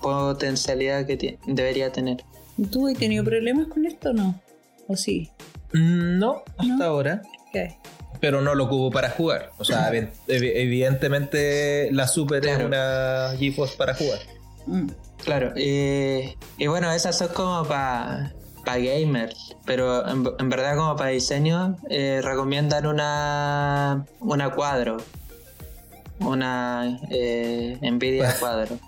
potencialidad 0.00 1.06
que 1.06 1.38
debería 1.46 1.92
tener. 1.92 2.24
¿Tú 2.72 2.88
has 2.88 2.94
tenido 2.98 3.22
problemas 3.24 3.68
con 3.68 3.86
esto 3.86 4.10
o 4.10 4.12
no? 4.12 4.40
¿O 4.88 4.96
sí? 4.96 5.30
Mm, 5.72 6.18
No, 6.18 6.42
hasta 6.58 6.74
¿No? 6.76 6.84
ahora. 6.84 7.22
¿Qué? 7.52 7.76
Pero 8.20 8.40
no 8.40 8.54
lo 8.56 8.64
ocupo 8.64 8.90
para 8.90 9.10
jugar. 9.10 9.50
O 9.58 9.64
sea, 9.64 9.90
ev- 9.92 10.10
ev- 10.26 10.52
evidentemente 10.54 11.88
la 11.92 12.06
Super 12.08 12.44
es 12.44 12.56
Claro. 12.56 12.66
una 12.66 13.34
GeForce 13.38 13.76
para 13.76 13.94
jugar. 13.94 14.18
Mm. 14.66 14.86
Claro, 15.24 15.52
y, 15.56 16.36
y 16.58 16.66
bueno, 16.66 16.92
esas 16.92 17.16
son 17.16 17.28
como 17.28 17.66
para 17.66 18.32
gamers, 18.64 19.56
pero 19.64 20.06
en, 20.08 20.28
en 20.38 20.48
verdad 20.48 20.76
como 20.76 20.96
para 20.96 21.10
diseño 21.10 21.76
eh, 21.88 22.20
recomiendan 22.22 22.86
una, 22.86 24.04
una 24.20 24.50
cuadro, 24.50 24.98
una 26.20 26.98
eh, 27.10 27.78
Nvidia 27.80 28.36
cuadro. 28.40 28.78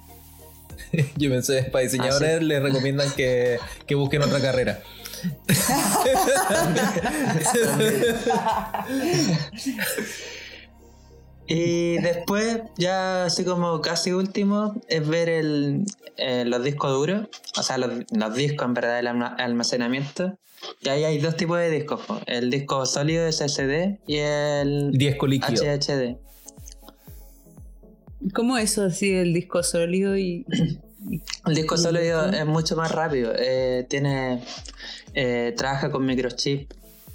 Yo 1.16 1.30
pensé, 1.30 1.64
para 1.64 1.82
diseñadores 1.82 2.42
les 2.42 2.62
recomiendan 2.62 3.10
que, 3.12 3.58
que 3.86 3.94
busquen 3.94 4.22
otra 4.22 4.40
carrera. 4.40 4.80
Y 11.46 11.98
después, 11.98 12.62
ya 12.78 13.24
así 13.26 13.44
como 13.44 13.80
casi 13.80 14.12
último, 14.12 14.80
es 14.88 15.06
ver 15.06 15.28
el, 15.28 15.84
eh, 16.16 16.44
los 16.46 16.62
discos 16.64 16.90
duros, 16.92 17.28
o 17.58 17.62
sea, 17.62 17.76
los, 17.78 17.90
los 18.10 18.34
discos 18.34 18.66
en 18.66 18.74
verdad, 18.74 18.98
el 18.98 19.06
alma- 19.08 19.34
almacenamiento. 19.38 20.38
Y 20.80 20.88
ahí 20.88 21.04
hay 21.04 21.18
dos 21.18 21.36
tipos 21.36 21.58
de 21.58 21.68
discos, 21.70 22.00
po, 22.06 22.18
el 22.26 22.50
disco 22.50 22.86
sólido 22.86 23.30
SSD 23.30 23.98
y 24.06 24.16
el 24.16 24.92
10 24.92 25.16
con 25.16 25.28
líquido. 25.30 25.62
HHD. 25.62 26.16
¿Cómo 28.32 28.56
eso 28.56 28.84
así 28.84 29.12
el 29.12 29.34
disco 29.34 29.62
sólido 29.62 30.16
y, 30.16 30.46
El 31.46 31.54
disco 31.54 31.74
¿Y 31.74 31.78
sólido 31.78 32.30
es 32.30 32.46
mucho 32.46 32.76
más 32.76 32.90
rápido, 32.90 33.32
eh, 33.36 33.84
tiene 33.90 34.42
eh, 35.12 35.52
trabaja 35.54 35.90
con 35.90 36.06
microchip, 36.06 36.72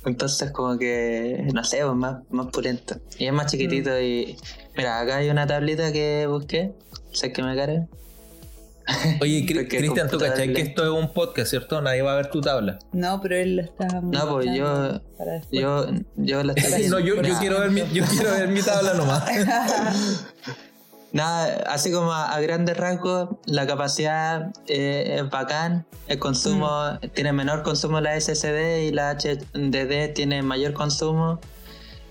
entonces 0.10 0.52
como 0.52 0.78
que, 0.78 1.48
no 1.54 1.64
sé, 1.64 1.80
es 1.80 1.86
más, 1.86 2.18
más 2.30 2.48
pulento. 2.48 2.96
Y 3.18 3.26
es 3.28 3.34
más 3.34 3.52
chiquitito 3.52 3.90
Mm. 3.92 4.04
y... 4.04 4.38
Mira, 4.76 5.00
acá 5.00 5.18
hay 5.18 5.30
una 5.30 5.46
tablita 5.48 5.92
que 5.92 6.26
busqué, 6.28 6.72
sé 7.12 7.32
que 7.34 7.44
me 7.44 7.56
cargue. 7.56 7.88
Oye, 9.22 9.46
Cristian, 9.46 10.10
tú 10.10 10.18
cachai 10.18 10.54
que 10.54 10.62
esto 10.62 10.84
es 10.84 10.90
un 10.90 11.14
podcast, 11.14 11.50
¿cierto? 11.50 11.82
Nadie 11.82 12.02
va 12.02 12.14
a 12.14 12.16
ver 12.16 12.32
tu 12.32 12.42
tabla. 12.42 12.80
No, 12.92 13.22
pero 13.22 13.36
él 13.36 13.58
lo 13.58 13.62
está 13.64 13.88
No, 14.02 14.30
pues 14.30 14.48
yo-. 14.56 15.02
Yo, 15.52 15.86
yo 16.16 16.44
la 16.44 16.54
estoy 16.54 16.88
No, 16.90 17.00
yo, 17.00 17.22
yo 17.22 17.38
quiero 17.40 17.60
ver 17.60 17.72
mi, 17.72 17.82
yo 17.94 18.04
quiero 18.06 18.32
ver 18.32 18.48
mi 18.48 18.62
tabla 18.62 18.94
nomás. 18.94 19.24
Nada, 21.12 21.64
así 21.68 21.92
como 21.92 22.12
a, 22.14 22.32
a 22.34 22.40
grandes 22.40 22.78
rasgos, 22.78 23.30
la 23.46 23.66
capacidad 23.66 24.52
eh, 24.68 25.18
es 25.20 25.30
bacán, 25.30 25.86
el 26.08 26.20
consumo 26.20 27.00
tiene 27.16 27.34
menor 27.34 27.64
consumo 27.64 28.00
la 28.00 28.20
SSD 28.20 28.84
y 28.88 28.92
la 28.92 29.14
HDD 29.18 30.14
tiene 30.14 30.44
mayor 30.44 30.74
consumo. 30.74 31.40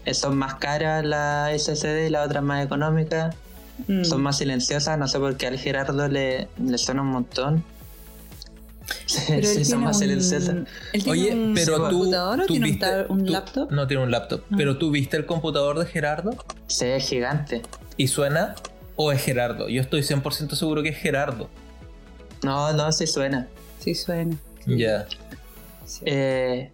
Eh, 0.05 0.15
son 0.15 0.37
más 0.37 0.57
caras 0.57 1.05
la 1.05 1.51
SSD 1.57 2.07
y 2.07 2.11
la 2.11 2.23
otra 2.25 2.41
más 2.41 2.65
económica. 2.65 3.31
Mm. 3.87 4.03
Son 4.05 4.21
más 4.21 4.39
silenciosas, 4.39 4.99
no 4.99 5.07
sé 5.07 5.19
por 5.21 5.37
qué 5.37 5.47
al 5.47 5.59
Gerardo 5.59 6.09
le, 6.09 6.49
le 6.61 6.79
suena 6.79 7.03
un 7.03 7.09
montón. 7.09 7.65
Sí, 9.05 9.21
Pero 9.29 9.39
él 9.49 9.55
sí, 9.57 9.65
son 9.67 9.83
más 9.85 9.99
silenciosas. 9.99 10.55
¿Él 10.95 11.03
tiene 11.05 11.11
Oye, 11.11 11.33
un 11.35 11.55
pero 11.55 11.77
tú, 11.77 11.83
computador 11.99 12.41
o 12.41 12.47
tú 12.47 12.53
tiene 12.55 12.67
un, 12.67 12.73
viste- 12.73 12.87
ta- 13.07 13.07
un 13.13 13.25
tú- 13.27 13.33
laptop? 13.33 13.71
No 13.71 13.87
tiene 13.87 14.03
un 14.03 14.11
laptop. 14.11 14.43
Ah. 14.51 14.55
Pero 14.57 14.79
tú 14.79 14.91
viste 14.91 15.17
el 15.19 15.27
computador 15.27 15.79
de 15.79 15.87
Gerardo 15.87 16.31
Sí, 16.69 16.87
es 16.87 17.07
gigante. 17.07 17.63
y 17.99 18.09
suena 18.09 18.55
o 19.01 19.13
es 19.13 19.23
Gerardo. 19.23 19.69
Yo 19.69 19.81
estoy 19.81 20.01
100% 20.03 20.55
seguro 20.57 20.83
que 20.83 20.89
es 20.91 20.99
Gerardo. 20.99 21.49
No, 22.43 22.73
no, 22.73 22.91
sí 22.93 23.07
suena. 23.07 23.47
Sí 23.79 23.95
suena. 23.95 24.37
Ya. 24.67 25.07
Sí. 25.87 26.01
Eh, 26.05 26.71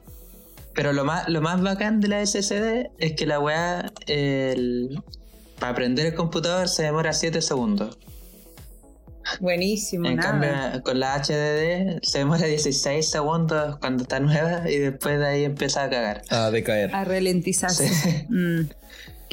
pero 0.75 0.93
lo 0.93 1.05
más, 1.05 1.29
lo 1.29 1.41
más 1.43 1.61
bacán 1.63 2.01
de 2.01 2.09
la 2.09 2.21
SSD 2.27 2.91
es 2.99 3.13
que 3.13 3.27
la 3.27 3.39
weá, 3.41 3.93
el- 4.07 5.01
para 5.61 5.75
prender 5.75 6.07
el 6.07 6.15
computador 6.15 6.69
se 6.69 6.83
demora 6.83 7.13
7 7.13 7.41
segundos. 7.43 7.97
Buenísimo, 9.41 10.07
En 10.09 10.17
nada. 10.17 10.31
cambio, 10.31 10.83
con 10.83 11.01
la 11.01 11.15
HDD 11.15 12.01
se 12.03 12.19
demora 12.19 12.47
16 12.47 13.09
segundos 13.09 13.77
cuando 13.79 14.03
está 14.03 14.21
nueva 14.21 14.69
y 14.71 14.79
después 14.79 15.19
de 15.19 15.27
ahí 15.27 15.45
empieza 15.45 15.85
a 15.85 15.91
cagar. 15.91 16.23
A 16.29 16.51
decaer. 16.51 16.95
a 16.95 17.05
ralentizarse. 17.05 17.89
Sí. 17.89 18.27
Mm. 18.29 18.69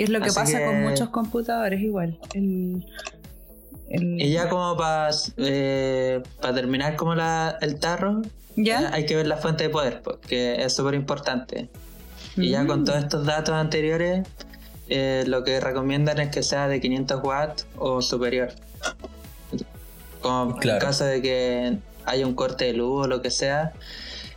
Que 0.02 0.06
es 0.06 0.10
lo 0.10 0.20
que 0.20 0.30
Así 0.30 0.36
pasa 0.40 0.58
que- 0.58 0.66
con 0.66 0.82
muchos 0.82 1.10
computadores 1.10 1.80
igual. 1.80 2.18
El, 2.34 2.84
el- 3.88 4.20
Y 4.20 4.32
ya 4.32 4.50
como 4.50 4.76
para 4.76 5.12
terminar 6.56 6.96
como 6.96 7.14
la, 7.14 7.56
el 7.62 7.76
tarro, 7.80 8.24
¿Ya? 8.56 8.82
eh, 8.82 8.90
hay 8.94 9.06
que 9.06 9.16
ver 9.16 9.28
la 9.28 9.38
fuente 9.38 9.66
de 9.66 9.70
poder, 9.70 10.02
porque 10.04 10.64
es 10.64 10.74
súper 10.74 10.96
importante. 10.96 11.70
Y 12.36 12.50
ya 12.50 12.66
con 12.66 12.82
Mm. 12.82 12.86
todos 12.86 12.98
estos 13.04 13.26
datos 13.28 13.54
anteriores, 13.54 14.28
eh, 14.90 15.24
lo 15.28 15.44
que 15.44 15.60
recomiendan 15.60 16.18
es 16.20 16.30
que 16.30 16.42
sea 16.42 16.68
de 16.68 16.82
500 16.82 17.22
watts 17.24 17.68
o 17.78 18.02
superior. 18.02 18.50
Como 20.20 20.56
Claro. 20.58 20.80
en 20.80 20.84
caso 20.86 21.04
de 21.06 21.22
que 21.22 21.78
haya 22.06 22.26
un 22.26 22.34
corte 22.34 22.66
de 22.66 22.74
luz 22.74 23.06
o 23.06 23.08
lo 23.08 23.22
que 23.22 23.30
sea, 23.30 23.74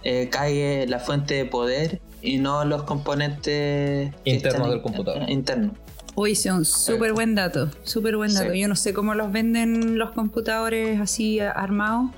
eh, 0.02 0.28
caiga 0.30 0.84
la 0.90 0.98
fuente 0.98 1.32
de 1.32 1.46
poder 1.46 2.02
y 2.24 2.38
no 2.38 2.64
los 2.64 2.82
componentes 2.84 4.12
Internos 4.24 4.70
del 4.70 4.82
computador. 4.82 5.28
internos. 5.28 5.72
Uy, 6.16 6.34
sí, 6.36 6.48
un 6.48 6.64
súper 6.64 7.12
buen 7.12 7.34
dato. 7.34 7.70
Súper 7.82 8.16
buen 8.16 8.32
dato. 8.32 8.52
Sí. 8.52 8.60
Yo 8.60 8.68
no 8.68 8.76
sé 8.76 8.94
cómo 8.94 9.14
los 9.14 9.32
venden 9.32 9.98
los 9.98 10.12
computadores 10.12 11.00
así 11.00 11.40
a- 11.40 11.50
armados. 11.50 12.10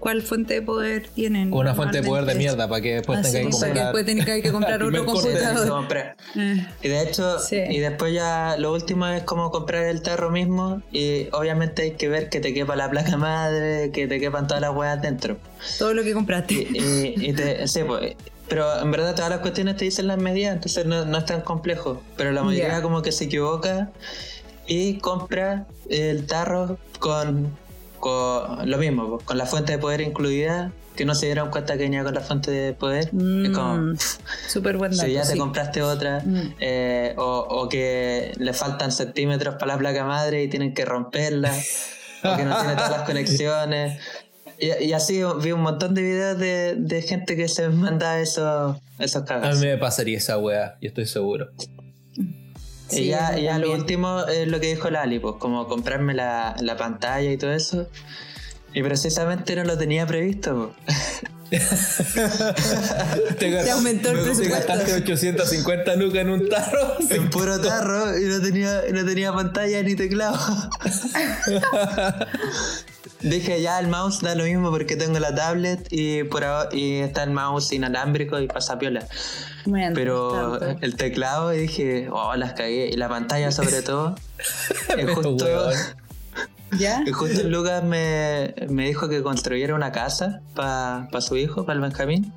¿Cuál 0.00 0.20
fuente 0.22 0.54
de 0.54 0.62
poder 0.62 1.08
tienen? 1.14 1.50
Con 1.50 1.60
una 1.60 1.74
fuente 1.74 2.00
de 2.02 2.06
poder 2.06 2.26
de 2.26 2.34
mierda 2.34 2.68
para 2.68 2.82
que 2.82 2.96
después 2.96 3.18
Ah, 3.20 3.24
sí, 3.24 3.30
que 3.32 3.38
para 3.38 3.44
que 3.48 3.50
comprar. 3.50 3.74
después 3.84 4.04
tenga 4.06 4.42
que 4.42 4.52
comprar 4.52 4.82
otro 4.82 5.04
computador. 5.06 5.68
comprar. 5.68 6.16
Eh, 6.36 6.66
Y 6.82 6.88
de 6.88 7.02
hecho, 7.02 7.38
Sí. 7.38 7.56
y 7.70 7.78
después 7.78 8.12
ya 8.12 8.56
lo 8.58 8.72
último 8.74 9.06
es 9.06 9.22
como 9.22 9.50
comprar 9.50 9.84
el 9.84 10.02
tarro 10.02 10.30
mismo 10.30 10.82
y 10.92 11.28
obviamente 11.32 11.82
hay 11.82 11.90
que 11.92 12.08
ver 12.08 12.28
que 12.28 12.40
te 12.40 12.52
quepa 12.52 12.76
la 12.76 12.90
placa 12.90 13.16
madre, 13.16 13.90
que 13.90 14.06
te 14.06 14.20
quepan 14.20 14.46
todas 14.46 14.60
las 14.60 14.74
weas 14.76 15.00
dentro. 15.00 15.38
todo 15.78 15.94
lo 15.94 16.02
que 16.04 16.12
compraste. 16.12 16.54
Y, 16.54 17.14
y- 17.16 17.30
y 17.30 17.32
te- 17.32 17.66
sí, 17.68 17.80
pues, 17.86 18.14
pero 18.48 18.80
en 18.80 18.90
verdad 18.90 19.14
todas 19.14 19.30
las 19.30 19.40
cuestiones 19.40 19.76
te 19.76 19.84
dicen 19.86 20.06
las 20.06 20.18
medidas, 20.18 20.54
entonces 20.54 20.86
no, 20.86 21.04
no 21.04 21.18
es 21.18 21.24
tan 21.24 21.40
complejo. 21.42 22.02
Pero 22.16 22.32
la 22.32 22.42
mayoría 22.42 22.82
como 22.82 23.02
que 23.02 23.12
se 23.12 23.24
equivoca 23.24 23.90
y 24.66 24.98
compra 24.98 25.66
el 25.88 26.26
tarro 26.26 26.78
con, 26.98 27.56
con 28.00 28.68
lo 28.70 28.78
mismo, 28.78 29.08
pues, 29.10 29.24
con 29.24 29.38
la 29.38 29.46
fuente 29.46 29.72
de 29.72 29.78
poder 29.78 30.00
incluida, 30.00 30.70
que 30.96 31.04
no 31.04 31.14
se 31.14 31.26
dieron 31.26 31.50
cuenta 31.50 31.74
que 31.76 31.82
venía 31.82 32.02
con 32.04 32.14
la 32.14 32.20
fuente 32.22 32.50
de 32.50 32.72
poder. 32.72 33.10
Es 33.12 33.50
como, 33.52 33.76
Mm, 33.76 33.96
Súper 34.48 34.76
buen 34.78 34.92
dato. 34.92 35.04
si 35.06 35.12
ya 35.12 35.22
te 35.22 35.32
sí. 35.32 35.38
compraste 35.38 35.82
otra, 35.82 36.20
Mm. 36.24 36.54
eh, 36.58 37.14
o, 37.18 37.46
o 37.50 37.68
que 37.68 38.32
le 38.38 38.52
faltan 38.54 38.90
centímetros 38.92 39.56
para 39.56 39.74
la 39.74 39.78
placa 39.78 40.04
madre 40.04 40.42
y 40.42 40.48
tienen 40.48 40.72
que 40.72 40.84
romperla, 40.86 41.52
o 42.24 42.36
que 42.36 42.44
no 42.44 42.56
tiene 42.58 42.74
todas 42.76 42.90
las 42.90 43.02
conexiones. 43.06 44.00
Y, 44.58 44.84
y 44.86 44.92
así 44.92 45.22
vi 45.42 45.52
un 45.52 45.60
montón 45.60 45.94
de 45.94 46.02
videos 46.02 46.38
de, 46.38 46.74
de 46.76 47.02
gente 47.02 47.36
que 47.36 47.48
se 47.48 47.68
manda 47.68 48.20
esos, 48.20 48.76
esos 48.98 49.30
A 49.30 49.50
mí 49.52 49.66
me 49.66 49.76
pasaría 49.76 50.18
esa 50.18 50.38
weá, 50.38 50.76
yo 50.80 50.88
estoy 50.88 51.06
seguro. 51.06 51.50
y 52.16 52.94
Sí, 52.94 53.06
ya, 53.06 53.38
y 53.38 53.44
ya 53.44 53.58
lo 53.58 53.72
último 53.72 54.24
es 54.26 54.48
lo 54.48 54.60
que 54.60 54.68
dijo 54.68 54.88
Lali, 54.90 55.18
pues 55.18 55.34
como 55.38 55.66
comprarme 55.68 56.14
la, 56.14 56.56
la 56.60 56.76
pantalla 56.76 57.30
y 57.30 57.36
todo 57.36 57.52
eso. 57.52 57.88
Y 58.72 58.82
precisamente 58.82 59.56
no 59.56 59.64
lo 59.64 59.78
tenía 59.78 60.06
previsto. 60.06 60.74
pues. 60.84 60.96
Te, 63.38 63.70
aumentó 63.70 64.10
el 64.10 64.16
te 64.18 64.22
presupuesto. 64.24 64.56
gastaste 64.68 64.94
850 64.94 65.96
lucas 65.96 66.20
en 66.22 66.30
un 66.30 66.48
tarro. 66.48 66.96
En 67.10 67.30
puro 67.30 67.60
tarro 67.60 68.18
y 68.18 68.24
no 68.24 68.40
tenía, 68.40 68.88
y 68.88 68.92
no 68.92 69.04
tenía 69.04 69.32
pantalla 69.32 69.82
ni 69.82 69.94
teclado. 69.94 70.36
Dije 73.22 73.60
ya 73.62 73.78
el 73.80 73.88
mouse 73.88 74.20
da 74.20 74.34
lo 74.34 74.44
mismo 74.44 74.70
porque 74.70 74.94
tengo 74.96 75.18
la 75.18 75.34
tablet 75.34 75.88
y 75.90 76.24
por 76.24 76.44
ahora- 76.44 76.68
y 76.74 76.96
está 76.98 77.22
el 77.24 77.30
mouse 77.30 77.72
inalámbrico 77.72 78.38
y 78.40 78.46
pasa 78.46 78.78
piola. 78.78 79.06
Bueno, 79.64 79.92
Pero 79.94 80.58
tanto. 80.58 80.84
el 80.84 80.96
teclado 80.96 81.54
y 81.54 81.58
dije, 81.60 82.08
oh, 82.12 82.34
las 82.36 82.52
cagué. 82.52 82.88
Y 82.92 82.96
la 82.96 83.08
pantalla 83.08 83.50
sobre 83.52 83.80
todo. 83.82 84.16
y 84.90 84.92
Pero, 84.96 85.14
justo. 85.14 85.70
¿Ya? 86.78 87.02
y 87.06 87.12
justo 87.12 87.40
el 87.40 87.50
Lucas 87.50 87.82
me, 87.84 88.54
me 88.68 88.86
dijo 88.86 89.08
que 89.08 89.22
construyera 89.22 89.74
una 89.74 89.92
casa 89.92 90.40
para 90.54 91.08
su 91.20 91.36
hijo, 91.36 91.64
para 91.64 91.76
el 91.76 91.80
Benjamín. 91.82 92.32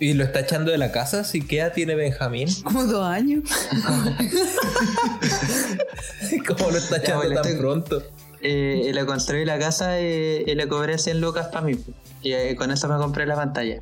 ¿Y 0.00 0.14
lo 0.14 0.22
está 0.24 0.40
echando 0.40 0.70
de 0.70 0.78
la 0.78 0.92
casa? 0.92 1.24
¿Si 1.24 1.42
qué 1.46 1.58
edad 1.58 1.72
tiene 1.72 1.94
Benjamín? 1.96 2.48
Como 2.64 2.84
dos 2.84 3.04
años. 3.04 3.44
¿Cómo 6.46 6.70
lo 6.70 6.78
está 6.78 6.96
Ya, 6.96 7.02
echando 7.02 7.24
bueno, 7.26 7.42
tan 7.42 7.52
estoy- 7.52 7.60
pronto? 7.60 8.02
Y 8.42 8.92
le 8.92 9.04
construí 9.06 9.44
la 9.44 9.58
casa 9.58 10.00
y, 10.00 10.44
y 10.46 10.54
le 10.54 10.68
cobré 10.68 10.98
100 10.98 11.20
lucas 11.20 11.48
para 11.48 11.66
mí. 11.66 11.76
Y 12.22 12.32
eh, 12.32 12.56
con 12.56 12.70
eso 12.70 12.88
me 12.88 12.96
compré 12.96 13.26
la 13.26 13.36
pantalla. 13.36 13.80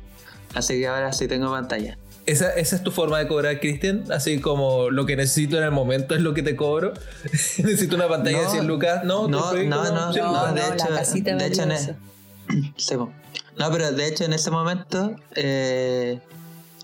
Así 0.55 0.79
que 0.79 0.87
ahora 0.87 1.11
sí 1.13 1.27
tengo 1.27 1.51
pantalla. 1.51 1.97
¿Esa, 2.25 2.49
esa 2.55 2.75
es 2.75 2.83
tu 2.83 2.91
forma 2.91 3.19
de 3.19 3.27
cobrar, 3.27 3.59
Cristian? 3.61 4.03
Así 4.11 4.39
como 4.41 4.89
lo 4.89 5.05
que 5.05 5.15
necesito 5.15 5.57
en 5.57 5.63
el 5.63 5.71
momento 5.71 6.13
es 6.13 6.21
lo 6.21 6.33
que 6.33 6.43
te 6.43 6.55
cobro. 6.57 6.93
necesito 7.31 7.95
una 7.95 8.07
pantalla 8.09 8.39
de 8.39 8.43
No, 8.45 8.51
100 8.51 8.67
lucas. 8.67 9.03
No, 9.05 9.27
no, 9.27 9.53
no, 9.53 9.63
no, 9.63 9.63
No, 9.63 10.11
no, 10.47 10.53
de 10.53 10.61
no, 10.61 10.67
la 10.67 10.73
hecho- 10.75 10.93
de 11.37 11.45
hecho, 11.47 11.61
en- 11.63 12.97
po. 12.97 13.11
No, 13.57 13.71
pero 13.71 13.91
de 13.91 14.07
hecho 14.07 14.23
en 14.25 14.33
ese 14.33 14.51
momento 14.51 15.15
eh, 15.35 16.19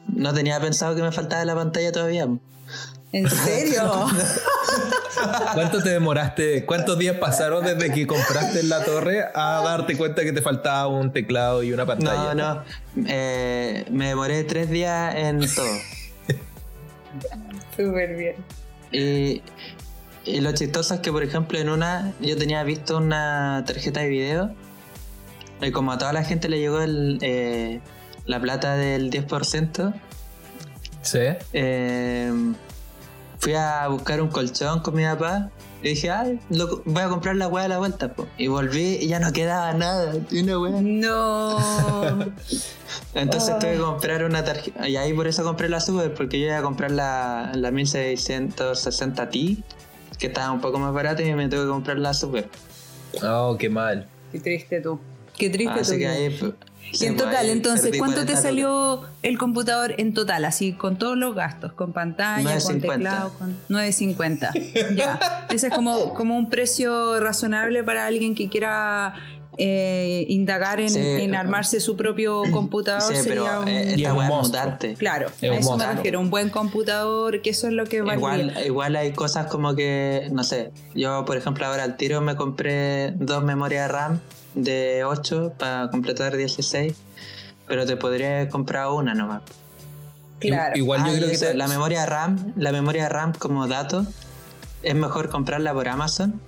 no 0.07 0.33
tenía 0.33 0.59
pensado 0.59 0.95
que 0.95 1.01
me 1.01 1.11
faltaba 1.11 1.43
la 1.45 1.55
pantalla 1.55 1.91
todavía. 1.91 2.27
¿En 3.13 3.29
serio? 3.29 4.07
¿Cuánto 5.53 5.81
te 5.81 5.89
demoraste? 5.89 6.65
¿Cuántos 6.65 6.97
días 6.97 7.15
pasaron 7.17 7.63
desde 7.63 7.91
que 7.93 8.05
compraste 8.07 8.63
la 8.63 8.83
torre 8.83 9.23
a 9.33 9.61
darte 9.63 9.95
cuenta 9.95 10.23
que 10.23 10.33
te 10.33 10.41
faltaba 10.41 10.87
un 10.87 11.13
teclado 11.13 11.63
y 11.63 11.71
una 11.71 11.85
pantalla? 11.85 12.33
No, 12.33 12.55
no. 12.55 12.63
eh, 13.07 13.85
me 13.91 14.07
demoré 14.09 14.43
tres 14.43 14.69
días 14.69 15.13
en 15.15 15.39
todo. 15.53 15.67
Súper 17.77 18.15
bien. 18.15 18.35
Y, 18.91 19.41
y 20.25 20.41
lo 20.41 20.51
chistoso 20.53 20.95
es 20.95 20.99
que, 20.99 21.11
por 21.11 21.23
ejemplo, 21.23 21.57
en 21.59 21.69
una 21.69 22.13
yo 22.19 22.37
tenía 22.37 22.63
visto 22.63 22.97
una 22.97 23.63
tarjeta 23.65 24.01
de 24.01 24.09
video 24.09 24.51
y 25.61 25.71
como 25.71 25.91
a 25.91 25.97
toda 25.97 26.13
la 26.13 26.23
gente 26.23 26.49
le 26.49 26.59
llegó 26.59 26.81
el, 26.81 27.19
eh, 27.21 27.79
la 28.25 28.39
plata 28.39 28.75
del 28.75 29.09
10%, 29.11 29.93
Sí. 31.03 31.19
eh, 31.53 32.31
fui 33.43 33.53
a 33.55 33.87
buscar 33.89 34.21
un 34.21 34.29
colchón 34.29 34.79
con 34.79 34.95
mi 34.95 35.03
papá 35.03 35.49
y 35.81 35.89
dije, 35.89 36.09
ay, 36.09 36.39
lo- 36.49 36.81
voy 36.85 37.03
a 37.03 37.09
comprar 37.09 37.35
la 37.35 37.49
weá 37.49 37.65
a 37.65 37.67
la 37.67 37.77
vuelta. 37.77 38.13
po". 38.13 38.25
Y 38.37 38.47
volví 38.47 38.97
y 39.01 39.07
ya 39.07 39.19
no 39.19 39.33
quedaba 39.33 39.73
nada. 39.73 40.13
Y 40.31 40.41
una 40.43 40.57
weá. 40.59 40.79
No. 40.81 41.57
Entonces 43.15 43.49
Ah. 43.55 43.59
tuve 43.59 43.73
que 43.73 43.79
comprar 43.79 44.23
una 44.23 44.43
tarjeta. 44.45 44.87
Y 44.87 44.95
ahí 44.95 45.13
por 45.13 45.27
eso 45.27 45.43
compré 45.43 45.67
la 45.67 45.79
Super, 45.81 46.13
porque 46.13 46.39
yo 46.39 46.47
iba 46.47 46.57
a 46.57 46.61
comprar 46.61 46.91
la, 46.91 47.51
la 47.55 47.69
1660 47.71 49.29
Ti, 49.29 49.63
que 50.17 50.27
estaba 50.27 50.51
un 50.51 50.61
poco 50.61 50.79
más 50.79 50.93
barata, 50.93 51.21
y 51.21 51.33
me 51.33 51.49
tuve 51.49 51.61
que 51.63 51.67
comprar 51.67 51.97
la 51.99 52.13
Super. 52.13 52.47
Oh, 53.23 53.57
qué 53.59 53.69
mal. 53.69 54.07
Qué 54.31 54.39
triste 54.39 54.79
tú. 54.81 54.99
Qué 55.37 55.49
triste 55.49 55.79
Así 55.81 55.93
tú. 55.93 55.97
que 55.99 56.07
ahí. 56.07 56.53
Y 56.91 57.05
en 57.05 57.17
total, 57.17 57.49
entonces, 57.49 57.95
¿cuánto 57.97 58.25
te 58.25 58.25
40 58.25 58.31
lucas. 58.33 58.41
salió 58.43 59.01
el 59.23 59.37
computador 59.37 59.95
en 59.97 60.13
total? 60.13 60.45
Así, 60.45 60.73
con 60.73 60.97
todos 60.97 61.17
los 61.17 61.33
gastos, 61.33 61.73
con 61.73 61.91
pantalla, 61.93 62.43
con 62.59 62.81
9.50. 62.81 62.81
teclado, 62.93 63.33
con 63.39 63.57
9.50. 63.69 64.95
ya. 64.95 65.47
Ese 65.49 65.67
es 65.67 65.73
como, 65.73 66.13
como 66.13 66.37
un 66.37 66.49
precio 66.49 67.19
razonable 67.19 67.83
para 67.83 68.05
alguien 68.05 68.35
que 68.35 68.47
quiera 68.49 69.15
eh, 69.57 70.25
indagar 70.29 70.79
en, 70.79 70.89
Sí. 70.89 70.99
en 70.99 71.35
armarse 71.35 71.79
su 71.79 71.95
propio 71.95 72.41
computador. 72.51 73.15
Sí, 73.15 73.21
sería 73.23 73.43
pero 73.43 73.61
un- 73.61 73.67
eh, 73.67 73.93
es 73.93 74.07
un 74.11 74.25
mutante. 74.27 74.93
Claro, 74.95 75.27
Es 75.41 75.49
un 75.49 75.55
a 75.55 75.59
eso 75.59 75.77
me 75.77 75.85
refiero. 75.93 76.19
Un 76.19 76.29
buen 76.31 76.49
computador, 76.49 77.39
que 77.43 77.51
eso 77.51 77.67
es 77.67 77.73
lo 77.73 77.85
que 77.85 78.01
vale. 78.01 78.17
Igual, 78.17 78.53
igual 78.65 78.95
hay 78.95 79.11
cosas 79.13 79.45
como 79.47 79.75
que, 79.75 80.27
no 80.31 80.43
sé, 80.43 80.71
yo 80.95 81.23
por 81.25 81.37
ejemplo 81.37 81.65
ahora 81.67 81.83
al 81.83 81.97
tiro 81.97 82.19
me 82.21 82.35
compré 82.35 83.11
dos 83.11 83.43
memorias 83.43 83.91
RAM 83.91 84.19
de 84.55 85.03
8 85.05 85.53
para 85.57 85.89
completar 85.89 86.35
16, 86.35 86.93
pero 87.67 87.85
te 87.85 87.95
podría 87.97 88.47
comprado 88.49 88.95
una 88.95 89.13
nomás. 89.13 89.41
Claro. 90.39 90.75
Igual 90.77 91.01
yo 91.05 91.11
Ah, 91.11 91.15
creo 91.15 91.27
que 91.29 91.35
eso, 91.35 91.45
te- 91.47 91.53
la 91.53 91.67
memoria 91.67 92.05
RAM, 92.05 92.53
la 92.57 92.71
memoria 92.71 93.07
RAM 93.09 93.33
como 93.33 93.67
dato, 93.67 94.05
es 94.81 94.95
mejor 94.95 95.29
comprarla 95.29 95.73
por 95.73 95.87
Amazon 95.87 96.39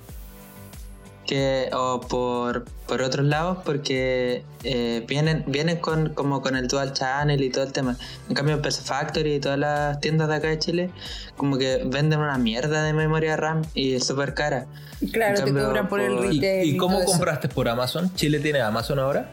que 1.25 1.69
o 1.73 2.01
por, 2.01 2.65
por 2.87 3.01
otros 3.01 3.25
lados 3.25 3.59
porque 3.65 4.43
eh, 4.63 5.03
vienen 5.07 5.43
vienen 5.47 5.77
con 5.77 6.09
como 6.13 6.41
con 6.41 6.55
el 6.55 6.67
dual 6.67 6.93
channel 6.93 7.43
y 7.43 7.49
todo 7.49 7.63
el 7.63 7.71
tema. 7.73 7.97
En 8.29 8.35
cambio 8.35 8.61
PC 8.61 8.81
Factory 8.83 9.35
y 9.35 9.39
todas 9.39 9.57
las 9.57 9.99
tiendas 9.99 10.27
de 10.29 10.35
acá 10.35 10.47
de 10.49 10.59
Chile 10.59 10.89
como 11.35 11.57
que 11.57 11.81
venden 11.85 12.19
una 12.19 12.37
mierda 12.37 12.83
de 12.83 12.93
memoria 12.93 13.35
RAM 13.37 13.63
y 13.73 13.95
es 13.95 14.05
súper 14.05 14.33
cara. 14.33 14.67
Claro, 15.11 15.43
te 15.43 15.51
cobran 15.51 15.87
por 15.89 15.99
el 15.99 16.15
por- 16.15 16.25
¿Y, 16.25 16.39
retail. 16.39 16.69
y 16.69 16.77
cómo 16.77 16.93
todo 16.95 17.03
eso. 17.03 17.11
compraste 17.13 17.49
por 17.49 17.67
Amazon? 17.67 18.13
¿Chile 18.15 18.39
tiene 18.39 18.61
Amazon 18.61 18.99
ahora? 18.99 19.29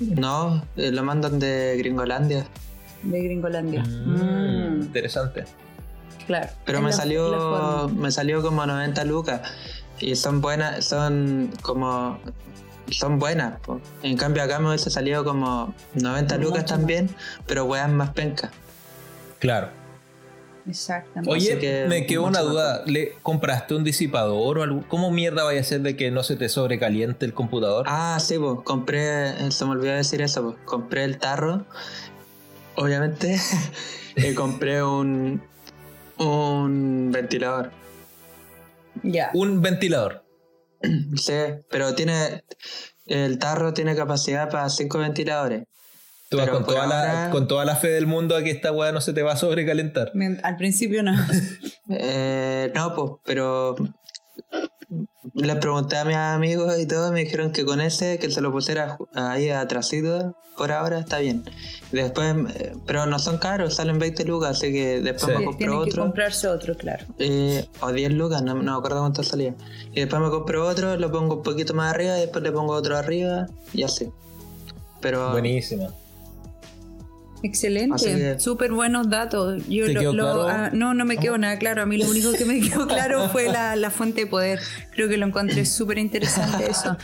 No, 0.00 0.64
eh, 0.76 0.90
lo 0.90 1.02
mandan 1.04 1.38
de 1.38 1.76
Gringolandia. 1.78 2.44
De 3.02 3.22
Gringolandia. 3.22 3.82
Mm, 3.84 4.78
Mm, 4.78 4.82
Interesante. 4.82 5.44
claro. 6.26 6.48
Pero 6.64 6.80
me 6.82 6.92
salió 6.92 7.88
me 7.94 8.10
salió 8.10 8.42
como 8.42 8.66
90 8.66 9.04
lucas 9.04 9.42
y 10.00 10.16
son 10.16 10.40
buenas, 10.40 10.84
son 10.84 11.50
como 11.62 12.18
son 12.90 13.18
buenas. 13.18 13.60
po. 13.60 13.80
En 14.02 14.16
cambio 14.16 14.42
acá 14.42 14.58
me 14.58 14.68
hubiese 14.68 14.90
salido 14.90 15.24
como 15.24 15.74
90 15.94 16.36
lucas 16.38 16.62
Mucho 16.62 16.74
también, 16.74 17.10
pero 17.46 17.64
weas 17.64 17.90
más 17.90 18.10
pencas. 18.10 18.50
Claro. 19.38 19.68
Exactamente. 20.66 21.30
Oye, 21.30 21.58
que 21.58 21.86
me 21.88 22.06
quedó 22.06 22.22
una 22.22 22.38
mejor. 22.38 22.52
duda. 22.52 22.82
¿Le 22.86 23.12
compraste 23.22 23.74
un 23.74 23.84
disipador 23.84 24.58
o 24.58 24.62
algo? 24.62 24.84
¿Cómo 24.88 25.10
mierda 25.10 25.44
vaya 25.44 25.60
a 25.60 25.64
ser 25.64 25.82
de 25.82 25.94
que 25.94 26.10
no 26.10 26.22
se 26.22 26.36
te 26.36 26.48
sobrecaliente 26.48 27.26
el 27.26 27.34
computador? 27.34 27.84
Ah, 27.86 28.18
sí, 28.18 28.38
pues 28.38 28.60
compré, 28.64 29.46
eh, 29.46 29.50
se 29.50 29.64
me 29.66 29.72
olvidó 29.72 29.92
decir 29.92 30.22
eso, 30.22 30.42
pues 30.42 30.56
compré 30.64 31.04
el 31.04 31.18
tarro, 31.18 31.66
obviamente, 32.76 33.38
y 34.16 34.32
compré 34.34 34.82
un 34.82 35.42
un 36.18 37.10
ventilador. 37.12 37.70
Un 39.34 39.60
ventilador. 39.60 40.24
Sí, 41.16 41.32
pero 41.70 41.94
tiene 41.94 42.44
el 43.06 43.38
tarro 43.38 43.74
tiene 43.74 43.94
capacidad 43.94 44.48
para 44.50 44.68
cinco 44.68 44.98
ventiladores. 44.98 45.64
Tú 46.28 46.38
vas 46.38 46.46
Pero 46.46 46.58
con 46.58 46.66
toda, 46.66 46.86
la, 46.86 47.30
con 47.30 47.46
toda 47.48 47.64
la 47.64 47.76
fe 47.76 47.88
del 47.88 48.06
mundo 48.06 48.34
a 48.34 48.42
que 48.42 48.50
esta 48.50 48.72
weá 48.72 48.92
no 48.92 49.00
se 49.00 49.12
te 49.12 49.22
va 49.22 49.32
a 49.32 49.36
sobrecalentar. 49.36 50.12
Al 50.42 50.56
principio 50.56 51.02
no. 51.02 51.12
Eh, 51.90 52.72
no, 52.74 52.94
pues, 52.94 53.10
pero 53.26 53.76
les 55.34 55.56
pregunté 55.56 55.96
a 55.96 56.04
mis 56.04 56.16
amigos 56.16 56.78
y 56.78 56.86
todo, 56.86 57.12
me 57.12 57.20
dijeron 57.20 57.52
que 57.52 57.64
con 57.64 57.80
ese, 57.80 58.18
que 58.18 58.30
se 58.30 58.40
lo 58.40 58.52
pusiera 58.52 58.98
ahí 59.14 59.50
atrasito, 59.50 60.36
por 60.56 60.70
ahora 60.70 61.00
está 61.00 61.18
bien. 61.18 61.42
Después, 61.90 62.34
eh, 62.54 62.74
pero 62.86 63.06
no 63.06 63.18
son 63.18 63.38
caros, 63.38 63.74
salen 63.74 63.98
20 63.98 64.24
lucas, 64.24 64.50
así 64.58 64.72
que 64.72 65.00
después 65.00 65.32
Sí. 65.32 65.38
me 65.38 65.44
compro 65.44 65.58
Tienen 65.58 65.76
que 65.84 65.90
otro. 65.90 66.02
comprarse 66.04 66.48
otro, 66.48 66.76
claro. 66.76 67.04
eh, 67.18 67.66
o 67.80 67.90
10 67.92 68.12
lucas, 68.12 68.42
no, 68.42 68.54
no 68.54 68.62
me 68.72 68.78
acuerdo 68.78 69.00
cuánto 69.00 69.22
salía. 69.22 69.54
Y 69.92 70.00
después 70.00 70.20
me 70.22 70.30
compro 70.30 70.66
otro, 70.66 70.96
lo 70.96 71.10
pongo 71.10 71.36
un 71.36 71.42
poquito 71.42 71.74
más 71.74 71.92
arriba 71.92 72.16
y 72.18 72.20
después 72.22 72.42
le 72.44 72.52
pongo 72.52 72.72
otro 72.74 72.96
arriba 72.96 73.46
y 73.72 73.82
así. 73.82 74.08
Pero 75.00 75.32
Buenísima. 75.32 75.88
Excelente, 77.44 78.40
súper 78.40 78.72
buenos 78.72 79.10
datos. 79.10 79.62
Yo 79.68 79.84
¿Te 79.86 79.92
lo- 79.92 80.00
quedó 80.00 80.12
lo- 80.14 80.44
claro? 80.44 80.48
ah, 80.48 80.70
no, 80.72 80.94
no 80.94 81.04
me 81.04 81.18
quedó 81.18 81.36
nada 81.36 81.58
claro. 81.58 81.82
A 81.82 81.86
mí 81.86 81.98
lo 81.98 82.08
único 82.08 82.32
que 82.32 82.44
me 82.46 82.58
quedó 82.60 82.86
claro 82.88 83.28
fue 83.28 83.48
la, 83.52 83.76
la 83.76 83.90
fuente 83.90 84.22
de 84.22 84.26
poder. 84.26 84.60
Creo 84.92 85.08
que 85.10 85.18
lo 85.18 85.26
encontré 85.26 85.64
súper 85.66 85.98
interesante 85.98 86.70
eso, 86.70 86.96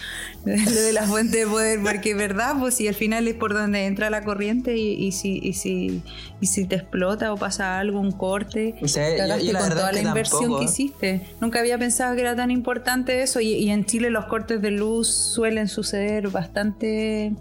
lo 0.47 0.53
de, 0.81 0.93
la 0.95 1.03
fuente 1.03 1.39
de 1.39 1.47
poder, 1.47 1.81
porque 1.83 2.13
es 2.13 2.17
verdad, 2.17 2.55
pues 2.59 2.75
si 2.75 2.89
al 2.89 2.95
final 2.95 3.29
es 3.29 3.35
por 3.35 3.53
donde 3.53 3.85
entra 3.85 4.09
la 4.09 4.25
corriente 4.25 4.77
y, 4.79 4.95
y 4.95 5.13
si, 5.13 5.39
y, 5.43 5.53
si, 5.53 6.03
y 6.41 6.47
si 6.47 6.65
te 6.67 6.77
explota 6.77 7.33
o 7.33 7.37
pasa 7.37 7.79
algo, 7.79 8.01
un 8.01 8.13
corte, 8.13 8.77
O 8.83 8.89
sea, 8.89 9.11
yo- 9.11 9.19
cagaste 9.19 9.47
yo 9.47 9.53
la 9.53 9.59
con 9.61 9.69
toda 9.71 9.91
es 9.91 9.97
la 9.97 10.01
que 10.03 10.09
inversión 10.09 10.41
tampoco, 10.41 10.59
que 10.61 10.65
¿eh? 10.65 10.69
hiciste. 10.71 11.21
Nunca 11.43 11.61
había 11.61 11.77
pensado 11.79 12.15
que 12.15 12.23
era 12.23 12.35
tan 12.35 12.51
importante 12.51 13.21
eso 13.23 13.41
y, 13.41 13.49
y 13.53 13.69
en 13.71 13.85
Chile 13.85 14.09
los 14.09 14.25
cortes 14.25 14.63
de 14.63 14.71
luz 14.71 15.07
suelen 15.09 15.69
suceder 15.69 16.29
bastante... 16.29 17.35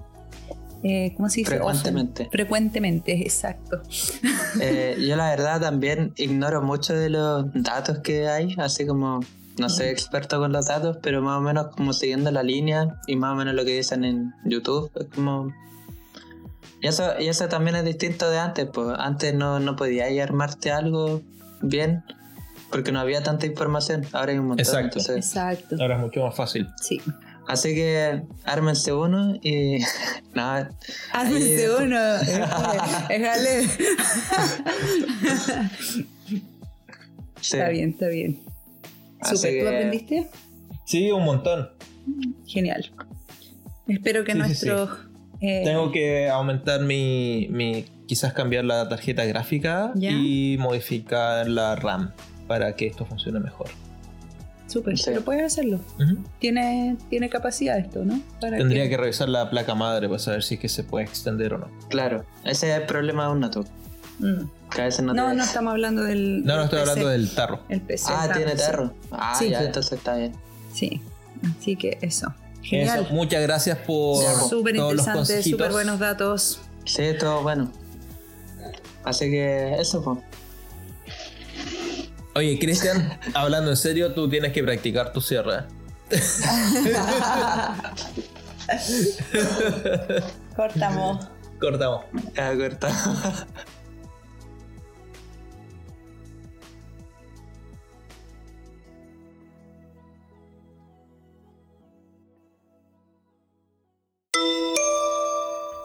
Eh, 0.84 1.14
¿Cómo 1.18 1.30
se 1.30 1.42
dice? 1.42 1.52
Frecuentemente. 1.52 2.24
Often. 2.24 2.32
Frecuentemente, 2.32 3.22
exacto. 3.22 3.82
Eh, 4.62 4.98
yo 5.08 5.16
la 5.16 5.30
verdad 5.30 5.62
también 5.62 6.12
ignoro 6.18 6.64
mucho 6.64 6.94
de 6.96 7.10
los 7.12 7.46
datos 7.54 8.00
que 8.00 8.28
hay, 8.28 8.56
así 8.58 8.88
como 8.88 9.20
no 9.60 9.70
soy 9.70 9.88
experto 9.88 10.40
con 10.40 10.52
los 10.52 10.66
datos, 10.66 10.98
pero 11.04 11.22
más 11.22 11.38
o 11.38 11.42
menos 11.42 11.68
como 11.68 11.94
siguiendo 11.94 12.32
la 12.32 12.42
línea 12.42 13.00
y 13.06 13.16
más 13.16 13.34
o 13.34 13.36
menos 13.36 13.54
lo 13.54 13.64
que 13.64 13.76
dicen 13.76 14.04
en 14.06 14.34
YouTube, 14.46 14.90
es 15.00 15.06
como... 15.14 15.54
Y 16.82 16.88
eso, 16.88 17.12
y 17.20 17.28
eso 17.28 17.48
también 17.48 17.76
es 17.76 17.84
distinto 17.86 18.30
de 18.30 18.40
antes, 18.40 18.68
pues 18.74 18.88
antes 18.98 19.34
no, 19.36 19.60
no 19.60 19.76
podías 19.76 20.10
armarte 20.20 20.72
algo 20.72 21.22
bien 21.62 22.04
porque 22.72 22.92
no 22.92 23.00
había 23.00 23.22
tanta 23.22 23.46
información, 23.46 24.06
ahora 24.14 24.32
hay 24.32 24.40
un 24.40 24.48
montón. 24.48 24.66
Exacto. 24.66 25.00
entonces- 25.00 25.18
Exacto. 25.28 25.76
Ahora 25.80 25.96
es 25.98 26.02
mucho 26.02 26.26
más 26.26 26.36
fácil. 26.36 26.68
Sí. 26.82 27.00
Así 27.50 27.74
que 27.76 28.22
ármense 28.46 28.94
uno 28.94 29.36
y... 29.42 29.80
nada, 30.34 30.70
Ármense 31.12 31.66
Ahí- 31.66 31.84
uno. 31.84 32.00
Déjale. 33.10 33.68
sí. 37.42 37.56
Está 37.56 37.70
bien, 37.70 37.90
está 37.92 38.08
bien. 38.08 38.40
Así 39.22 39.36
Súper. 39.38 39.52
¿Tú 39.52 39.60
que- 39.60 39.68
aprendiste? 39.76 40.30
Sí, 40.86 41.12
un 41.12 41.24
montón. 41.26 41.70
Genial. 42.48 42.92
Espero 43.88 44.24
que 44.24 44.32
Sí, 44.34 44.38
sí, 44.38 44.46
nuestros. 44.46 44.90
eh, 45.42 45.62
Tengo 45.66 45.92
que 45.92 46.30
aumentar 46.30 46.82
mi, 46.82 47.48
mi- 47.52 47.86
quizás 48.08 48.34
cambiar 48.34 48.66
la 48.66 48.88
tarjeta 48.90 49.24
gráfica 49.26 49.92
Ya. 49.96 50.12
y 50.12 50.58
modificar 50.60 51.48
la 51.48 51.76
RAM 51.76 52.12
para 52.48 52.76
que 52.76 52.88
esto 52.88 53.06
funcione 53.06 53.40
mejor. 53.40 53.70
Súper. 54.70 54.98
Sí. 54.98 55.04
Pero 55.08 55.22
puedes 55.24 55.44
hacerlo. 55.44 55.80
Tiene, 56.40 56.96
tiene 57.10 57.28
capacidad 57.30 57.78
esto, 57.78 58.06
¿no? 58.06 58.22
Para 58.40 58.58
Tendría 58.58 58.88
que 58.88 58.96
revisar 58.98 59.28
la 59.28 59.50
placa 59.50 59.74
madre 59.76 60.08
para 60.08 60.20
saber 60.20 60.44
si 60.44 60.56
es 60.56 60.60
que 60.62 60.70
se 60.70 60.84
puede 60.84 61.06
extender 61.06 61.56
o 61.56 61.58
no. 61.58 61.68
Claro, 61.90 62.24
ese 62.46 62.72
es 62.72 62.78
el 62.80 62.86
problema 62.86 63.26
de 63.26 63.32
un 63.32 63.40
notebook. 63.42 63.68
Mm. 64.20 64.44
No, 65.02 65.14
No, 65.34 65.44
estamos 65.44 65.72
hablando 65.72 66.04
del. 66.04 66.46
No, 66.46 66.56
no 66.58 66.64
estoy 66.66 66.80
PC. 66.80 66.90
hablando 66.92 67.10
del 67.10 67.34
tarro. 67.34 67.60
El 67.70 67.82
PC. 67.82 68.06
Ah, 68.10 68.28
tarro, 68.28 68.34
tiene 68.38 68.52
sí. 68.52 68.58
tarro. 68.58 68.94
Ah, 69.12 69.36
Sí. 69.38 69.50
ya, 69.50 69.64
entonces 69.64 69.94
está 69.94 70.16
bien. 70.16 70.34
Sí. 70.74 71.02
Así 71.58 71.76
que 71.76 71.98
eso. 72.02 72.34
Genial. 72.62 73.06
Eso, 73.06 73.14
muchas 73.14 73.42
gracias 73.42 73.78
por 73.80 74.18
Súper 74.50 74.76
todos 74.76 74.94
los 74.94 75.08
interesante, 75.08 75.18
consejitos. 75.18 75.52
súper 75.60 75.72
buenos 75.72 75.98
datos. 76.00 76.60
Sí, 76.86 77.04
todo 77.20 77.42
bueno. 77.42 77.72
Así 79.04 79.32
que 79.32 79.76
eso, 79.80 80.04
pues. 80.04 80.20
Oye, 82.40 82.58
Cristian, 82.58 83.20
hablando 83.34 83.72
en 83.72 83.76
serio, 83.76 84.14
tú 84.14 84.30
tienes 84.30 84.54
que 84.54 84.64
practicar 84.64 85.12
tu 85.12 85.20
cierre. 85.20 85.66
Cortamos. 90.56 91.28
Cortamos. 91.60 92.06
Ya 92.34 92.58
corta. 92.58 92.90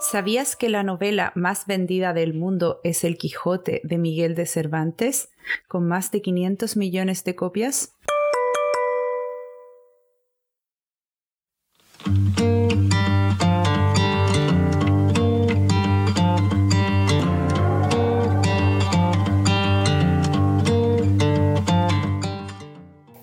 ¿Sabías 0.01 0.55
que 0.55 0.69
la 0.69 0.85
novela 0.85 1.33
más 1.35 1.67
vendida 1.67 2.13
del 2.13 2.33
mundo 2.33 2.81
es 2.85 3.03
El 3.03 3.19
Quijote 3.19 3.81
de 3.83 3.99
Miguel 3.99 4.37
de 4.37 4.47
Cervantes, 4.47 5.31
con 5.69 5.87
más 5.87 6.11
de 6.11 6.23
500 6.23 6.77
millones 6.77 7.25
de 7.25 7.35
copias? 7.35 7.93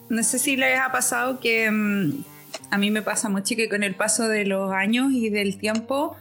No 0.10 0.24
sé 0.24 0.38
si 0.38 0.56
les 0.56 0.80
ha 0.80 0.92
pasado 0.92 1.40
que 1.40 1.72
mm, 1.72 2.24
a 2.70 2.78
mí 2.78 2.92
me 2.92 3.02
pasa 3.02 3.30
mucho 3.30 3.56
que 3.56 3.70
con 3.70 3.82
el 3.82 3.96
paso 3.96 4.28
de 4.28 4.46
los 4.46 4.72
años 4.72 5.12
y 5.14 5.30
del 5.30 5.58
tiempo, 5.58 6.16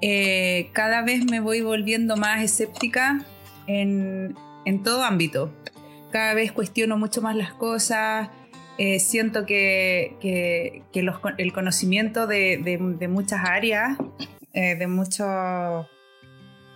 eh, 0.00 0.70
cada 0.72 1.02
vez 1.02 1.24
me 1.24 1.40
voy 1.40 1.60
volviendo 1.60 2.16
más 2.16 2.42
escéptica 2.42 3.24
en, 3.66 4.34
en 4.66 4.82
todo 4.82 5.02
ámbito. 5.02 5.50
Cada 6.12 6.34
vez 6.34 6.52
cuestiono 6.52 6.98
mucho 6.98 7.22
más 7.22 7.34
las 7.34 7.54
cosas, 7.54 8.28
eh, 8.78 8.98
siento 8.98 9.46
que, 9.46 10.82
el 10.92 11.52
conocimiento 11.54 12.26
de, 12.26 13.08
muchas 13.08 13.40
áreas, 13.48 13.96
mucho, 14.88 15.88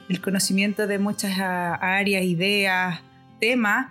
el 0.09 0.21
conocimiento 0.23 0.87
de 0.87 0.99
muchas 0.99 1.39
ah, 1.39 1.75
áreas, 1.75 2.25
ideas, 2.25 3.03
temas, 3.39 3.89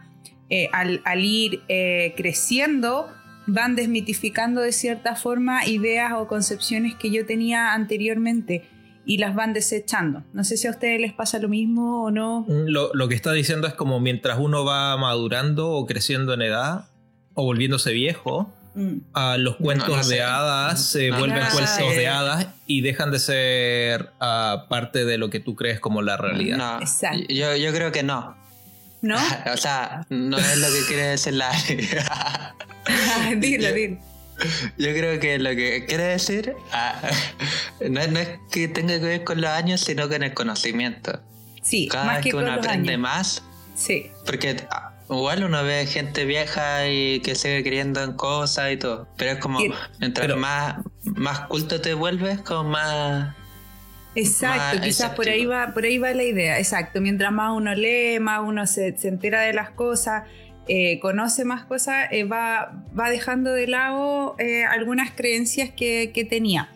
eh, 0.49 0.69
al, 0.71 1.01
al 1.05 1.23
ir 1.23 1.61
eh, 1.67 2.13
creciendo, 2.17 3.07
van 3.45 3.75
desmitificando 3.75 4.61
de 4.61 4.71
cierta 4.71 5.15
forma 5.15 5.65
ideas 5.67 6.13
o 6.13 6.27
concepciones 6.27 6.95
que 6.95 7.11
yo 7.11 7.25
tenía 7.25 7.73
anteriormente 7.73 8.63
y 9.05 9.17
las 9.17 9.33
van 9.35 9.53
desechando. 9.53 10.23
No 10.33 10.43
sé 10.43 10.57
si 10.57 10.67
a 10.67 10.71
ustedes 10.71 10.99
les 11.01 11.13
pasa 11.13 11.39
lo 11.39 11.49
mismo 11.49 12.03
o 12.03 12.11
no. 12.11 12.45
Lo, 12.47 12.93
lo 12.93 13.07
que 13.07 13.15
está 13.15 13.31
diciendo 13.33 13.67
es 13.67 13.73
como 13.73 13.99
mientras 13.99 14.37
uno 14.39 14.65
va 14.65 14.95
madurando 14.97 15.71
o 15.71 15.85
creciendo 15.85 16.33
en 16.33 16.41
edad 16.43 16.85
o 17.33 17.43
volviéndose 17.43 17.91
viejo, 17.93 18.53
Mm. 18.75 18.99
a 19.13 19.37
los 19.37 19.55
cuentos 19.55 19.89
no 19.89 20.03
sé. 20.03 20.15
de 20.15 20.21
hadas 20.21 20.85
se 20.85 21.09
No, 21.09 21.17
vuelven 21.17 21.43
cuentos 21.51 21.95
de 21.95 22.07
hadas 22.07 22.47
y 22.67 22.81
dejan 22.81 23.09
de 23.09 23.17
ser 23.17 24.11
ah, 24.19 24.67
parte 24.69 25.05
de 25.05 25.17
lo 25.17 25.31
que 25.31 25.39
tú 25.39 25.55
crees 25.55 25.79
como 25.79 26.03
la 26.03 26.17
realidad. 26.17 26.57
No, 26.57 26.79
Exacto. 26.79 27.19
yo, 27.29 27.55
yo 27.55 27.73
creo 27.73 27.91
que 27.91 28.03
no. 28.03 28.37
¿No? 29.01 29.15
O 29.53 29.57
sea, 29.57 30.05
no 30.09 30.37
es 30.37 30.57
lo 30.59 30.67
que 30.67 30.85
quiere 30.87 31.07
decir 31.07 31.33
la. 31.33 31.51
dilo, 33.37 33.71
dilo. 33.73 33.97
Yo 34.77 34.89
creo 34.93 35.19
que 35.19 35.37
lo 35.39 35.49
que 35.51 35.85
quiere 35.87 36.03
decir 36.03 36.53
ah, 36.71 36.95
no, 37.89 37.99
es, 37.99 38.11
no 38.11 38.19
es 38.19 38.29
que 38.51 38.67
tenga 38.67 38.99
que 38.99 39.05
ver 39.05 39.23
con 39.23 39.41
los 39.41 39.49
años, 39.49 39.81
sino 39.81 40.07
con 40.09 40.23
el 40.23 40.33
conocimiento. 40.33 41.19
Sí, 41.61 41.87
Cada 41.87 42.05
más 42.05 42.15
vez 42.17 42.25
que 42.25 42.35
uno 42.35 42.51
aprende 42.53 42.93
años. 42.93 43.01
más, 43.01 43.43
Sí, 43.75 44.11
porque 44.25 44.57
ah, 44.71 44.93
igual 45.09 45.43
uno 45.43 45.63
ve 45.63 45.85
gente 45.85 46.25
vieja 46.25 46.87
y 46.87 47.19
que 47.21 47.35
sigue 47.35 47.63
creyendo 47.63 48.03
en 48.03 48.13
cosas 48.13 48.71
y 48.73 48.77
todo, 48.77 49.07
pero 49.17 49.31
es 49.31 49.37
como 49.39 49.59
mientras 49.99 50.27
pero- 50.27 50.37
más, 50.37 50.75
más 51.03 51.41
culto 51.47 51.79
te 51.79 51.93
vuelves, 51.93 52.39
como 52.41 52.69
más... 52.71 53.35
exacto. 54.15 54.77
Más 54.77 54.85
Quizás 54.85 55.11
por 55.11 55.29
ahí 55.29 55.45
va, 55.45 55.73
por 55.73 55.83
ahí 55.85 55.97
va 55.97 56.11
la 56.13 56.23
idea. 56.23 56.57
Exacto. 56.59 56.99
Mientras 57.01 57.31
más 57.31 57.55
uno 57.55 57.73
lee, 57.75 58.19
más 58.19 58.41
uno 58.43 58.67
se, 58.67 58.97
se 58.97 59.07
entera 59.07 59.41
de 59.41 59.53
las 59.53 59.69
cosas, 59.69 60.23
eh, 60.69 60.99
conoce 61.01 61.43
más 61.45 61.65
cosas, 61.65 62.07
eh, 62.11 62.23
va, 62.23 62.85
va 62.97 63.09
dejando 63.09 63.51
de 63.51 63.67
lado 63.67 64.35
eh, 64.39 64.63
algunas 64.65 65.11
creencias 65.11 65.71
que, 65.71 66.27
tenía. 66.29 66.69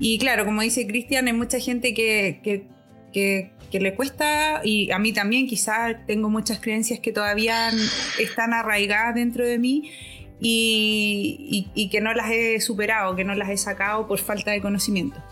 Y 0.00 0.18
claro, 0.18 0.44
como 0.44 0.60
dice 0.62 0.86
Cristian, 0.86 1.26
hay 1.28 1.32
mucha 1.32 1.58
gente 1.60 1.94
que, 1.94 2.40
que, 2.42 2.66
que- 3.12 3.50
que 3.70 3.80
le 3.80 3.94
cuesta, 3.94 4.62
y 4.64 4.90
a 4.92 4.98
mí 4.98 5.12
también 5.12 5.46
quizás 5.46 5.94
tengo 6.06 6.30
muchas 6.30 6.58
creencias 6.58 7.00
que 7.00 7.12
todavía 7.12 7.70
están 8.18 8.54
arraigadas 8.54 9.14
dentro 9.14 9.44
de 9.46 9.58
mí 9.58 9.90
y, 10.40 11.66
y- 11.74 11.82
y 11.82 11.90
que 11.90 12.00
no 12.00 12.14
las 12.14 12.30
he 12.30 12.60
superado, 12.60 13.14
que 13.14 13.24
no 13.24 13.34
las 13.34 13.50
he 13.50 13.56
sacado 13.58 14.06
por 14.08 14.18
falta 14.20 14.52
de 14.52 14.60
conocimiento. 14.62 15.22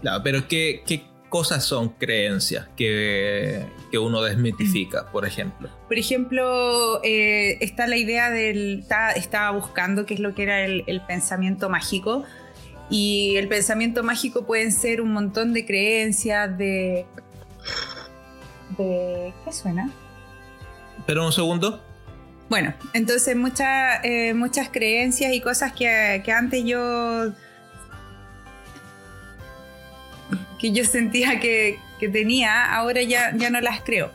Claro, 0.00 0.22
pero 0.24 0.48
¿qué, 0.48 0.82
qué 0.86 1.02
cosas 1.28 1.64
son 1.64 1.90
creencias 1.90 2.66
que, 2.76 3.60
que 3.90 3.98
uno 3.98 4.22
desmitifica, 4.22 5.10
por 5.12 5.24
ejemplo? 5.26 5.68
Por 5.88 5.96
ejemplo, 5.98 7.00
eh, 7.04 7.58
está 7.60 7.86
la 7.86 7.96
idea 7.96 8.30
del. 8.30 8.80
está- 8.80 9.12
estaba 9.12 9.50
buscando 9.56 10.06
qué 10.06 10.14
es 10.14 10.20
lo 10.20 10.34
que 10.34 10.42
era 10.44 10.64
el, 10.64 10.84
el 10.86 11.00
pensamiento 11.02 11.68
mágico. 11.68 12.24
Y 12.88 13.34
el 13.36 13.48
pensamiento 13.48 14.02
mágico 14.04 14.46
pueden 14.46 14.70
ser 14.72 15.00
un 15.00 15.12
montón 15.12 15.52
de 15.52 15.64
creencias, 15.66 16.56
de. 16.56 17.04
de 18.78 19.32
¿Qué 19.44 19.52
suena? 19.52 19.90
Pero 21.06 21.24
un 21.26 21.32
segundo. 21.32 21.82
Bueno, 22.48 22.74
entonces 22.92 23.34
muchas 23.34 24.04
eh, 24.04 24.32
muchas 24.34 24.68
creencias 24.68 25.32
y 25.32 25.40
cosas 25.40 25.72
que, 25.72 26.22
que 26.24 26.30
antes 26.32 26.64
yo. 26.64 27.32
que 30.58 30.72
yo 30.72 30.84
sentía 30.84 31.38
que, 31.40 31.78
que 31.98 32.08
tenía, 32.08 32.74
ahora 32.74 33.02
ya, 33.02 33.32
ya 33.36 33.50
no 33.50 33.60
las 33.60 33.80
creo. 33.82 34.12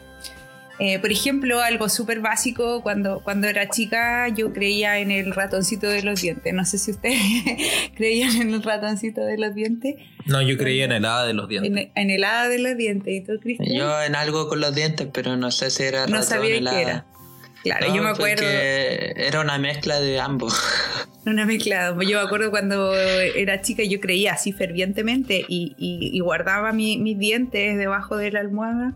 Eh, 0.80 0.98
por 0.98 1.12
ejemplo, 1.12 1.62
algo 1.62 1.90
súper 1.90 2.22
básico, 2.22 2.82
cuando, 2.82 3.22
cuando 3.24 3.48
era 3.48 3.70
chica 3.70 4.28
yo 4.30 4.52
creía 4.52 4.98
en 4.98 5.12
el 5.12 5.32
ratoncito 5.32 5.88
de 5.88 6.02
los 6.02 6.22
dientes. 6.22 6.52
No 6.56 6.66
sé 6.66 6.80
si 6.80 6.90
ustedes 6.90 7.20
creían 7.96 8.36
en 8.42 8.54
el 8.56 8.64
ratoncito 8.64 9.22
de 9.22 9.38
los 9.38 9.54
dientes. 9.54 9.96
No, 10.26 10.42
yo 10.42 10.58
creía 10.58 10.86
en 10.86 10.92
el 10.94 11.06
hada 11.06 11.28
de 11.28 11.36
los 11.36 11.48
dientes. 11.48 11.72
En, 11.72 11.92
en 11.94 12.10
el 12.10 12.24
hada 12.24 12.50
de 12.50 12.58
los 12.58 12.76
dientes. 12.78 13.14
¿Y 13.14 13.22
tú, 13.22 13.34
Cristian? 13.40 13.70
Yo 13.72 14.02
en 14.02 14.16
algo 14.16 14.50
con 14.50 14.60
los 14.60 14.74
dientes, 14.74 15.08
pero 15.14 15.38
no 15.38 15.52
sé 15.52 15.70
si 15.70 15.84
era 15.84 16.08
No 16.08 16.14
ratón 16.14 16.24
sabía 16.28 16.56
el 16.56 16.64
qué 16.64 16.70
hada. 16.70 16.82
era. 16.82 17.06
Claro, 17.64 17.88
No, 17.90 17.96
yo 17.96 18.02
me 18.04 18.10
acuerdo. 18.10 18.44
porque 18.44 19.14
Era 19.18 19.42
una 19.42 19.58
mezcla 19.58 20.00
de 20.00 20.20
ambos. 20.20 20.60
Una 21.26 21.46
mezcla. 21.46 21.96
Yo 22.02 22.18
me 22.20 22.26
acuerdo 22.26 22.50
cuando 22.50 22.96
era 22.96 23.62
chica 23.62 23.84
yo 23.84 24.00
creía 24.00 24.34
así 24.34 24.52
fervientemente 24.54 25.46
y, 25.48 25.76
y- 25.78 26.10
y 26.12 26.20
guardaba 26.20 26.72
mi- 26.74 26.98
mis 26.98 27.20
dientes 27.20 27.78
debajo 27.78 28.18
de 28.18 28.32
la 28.32 28.40
almohada 28.40 28.96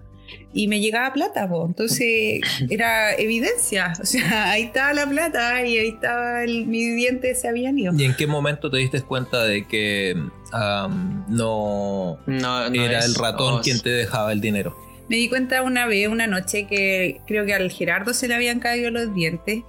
y 0.52 0.68
me 0.68 0.80
llegaba 0.80 1.14
plata, 1.14 1.48
po. 1.48 1.64
entonces 1.68 2.42
era 2.72 3.14
evidencia, 3.14 3.94
o 4.02 4.06
sea, 4.08 4.50
ahí 4.50 4.64
estaba 4.64 4.92
la 4.94 5.06
plata 5.08 5.64
y 5.68 5.78
ahí 5.78 5.88
estaba 5.90 6.44
el, 6.44 6.66
mis 6.66 6.96
dientes 6.96 7.42
se 7.42 7.48
habían 7.48 7.78
ido. 7.78 7.94
¿Y 7.96 8.06
en 8.06 8.16
qué 8.16 8.26
momento 8.26 8.72
te 8.72 8.78
diste 8.78 9.04
cuenta 9.04 9.44
de 9.44 9.68
que 9.68 10.16
am, 10.52 11.26
no, 11.30 12.18
No, 12.26 12.70
no 12.72 12.84
era 12.84 12.98
es 12.98 13.06
el 13.06 13.14
ratón 13.14 13.62
quien 13.62 13.80
te 13.82 13.90
dejaba 13.92 14.32
el 14.32 14.42
dinero? 14.42 14.76
Me 15.10 15.18
di 15.18 15.30
cuenta 15.30 15.62
una 15.62 15.86
vez, 15.86 16.08
una 16.08 16.28
noche, 16.28 16.68
que 16.68 17.22
creo 17.28 17.46
que 17.46 17.54
al 17.54 17.72
Gerardo 17.72 18.14
se 18.14 18.28
le 18.28 18.36
habían 18.36 18.60
caído 18.60 18.90
los 18.92 19.14
dientes. 19.14 19.64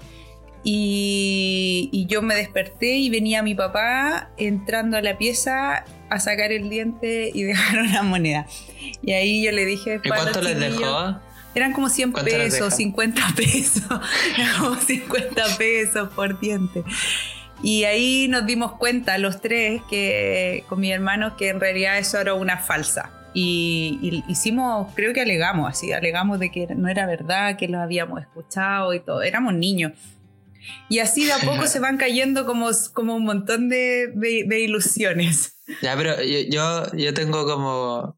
Y, 0.68 1.88
y 1.92 2.06
yo 2.06 2.22
me 2.22 2.34
desperté 2.34 2.96
y 2.96 3.08
venía 3.08 3.42
mi 3.42 3.54
papá 3.54 4.30
entrando 4.36 4.96
a 4.96 5.00
la 5.02 5.16
pieza 5.16 5.84
a 6.10 6.20
sacar 6.20 6.50
el 6.52 6.68
diente 6.68 7.30
y 7.32 7.42
dejar 7.44 7.80
una 7.82 8.02
moneda. 8.02 8.46
Y 9.02 9.12
ahí 9.12 9.44
yo 9.44 9.52
le 9.52 9.64
dije... 9.64 10.00
¿Y 10.02 10.08
"Para 10.08 10.22
cuánto 10.22 10.42
les 10.42 10.54
chiquillos". 10.54 10.80
dejó? 10.80 11.20
Eran 11.54 11.72
como 11.72 11.88
100 11.88 12.12
¿Cuánto 12.12 12.36
les 12.36 12.52
pesos, 12.54 12.66
deja? 12.70 12.76
50 12.76 13.22
pesos. 13.36 13.84
Eran 14.36 14.58
como 14.60 14.74
50 14.76 15.56
pesos 15.56 16.08
por 16.14 16.38
diente. 16.40 16.82
Y 17.62 17.84
ahí 17.84 18.26
nos 18.28 18.44
dimos 18.44 18.72
cuenta 18.72 19.16
los 19.18 19.40
tres 19.40 19.80
que 19.88 20.64
con 20.68 20.80
mi 20.80 20.92
hermano 20.92 21.36
que 21.36 21.48
en 21.48 21.60
realidad 21.60 21.96
eso 21.98 22.18
era 22.20 22.34
una 22.34 22.58
falsa. 22.58 23.10
Y, 23.38 23.98
y 24.00 24.32
hicimos, 24.32 24.94
creo 24.94 25.12
que 25.12 25.20
alegamos 25.20 25.68
así, 25.68 25.92
alegamos 25.92 26.38
de 26.40 26.50
que 26.50 26.66
no 26.74 26.88
era 26.88 27.04
verdad, 27.04 27.58
que 27.58 27.68
lo 27.68 27.78
habíamos 27.80 28.22
escuchado 28.22 28.94
y 28.94 29.00
todo. 29.00 29.22
Éramos 29.22 29.52
niños. 29.52 29.92
Y 30.88 31.00
así 31.00 31.26
de 31.26 31.32
a 31.34 31.38
poco 31.38 31.66
se 31.66 31.78
van 31.78 31.98
cayendo 31.98 32.46
como, 32.46 32.70
como 32.94 33.14
un 33.14 33.24
montón 33.24 33.68
de, 33.68 34.06
de- 34.14 34.44
de 34.46 34.60
ilusiones. 34.60 35.52
Ya, 35.82 35.96
pero 35.96 36.22
yo, 36.22 36.86
yo, 36.96 37.12
tengo 37.12 37.44
como 37.44 38.16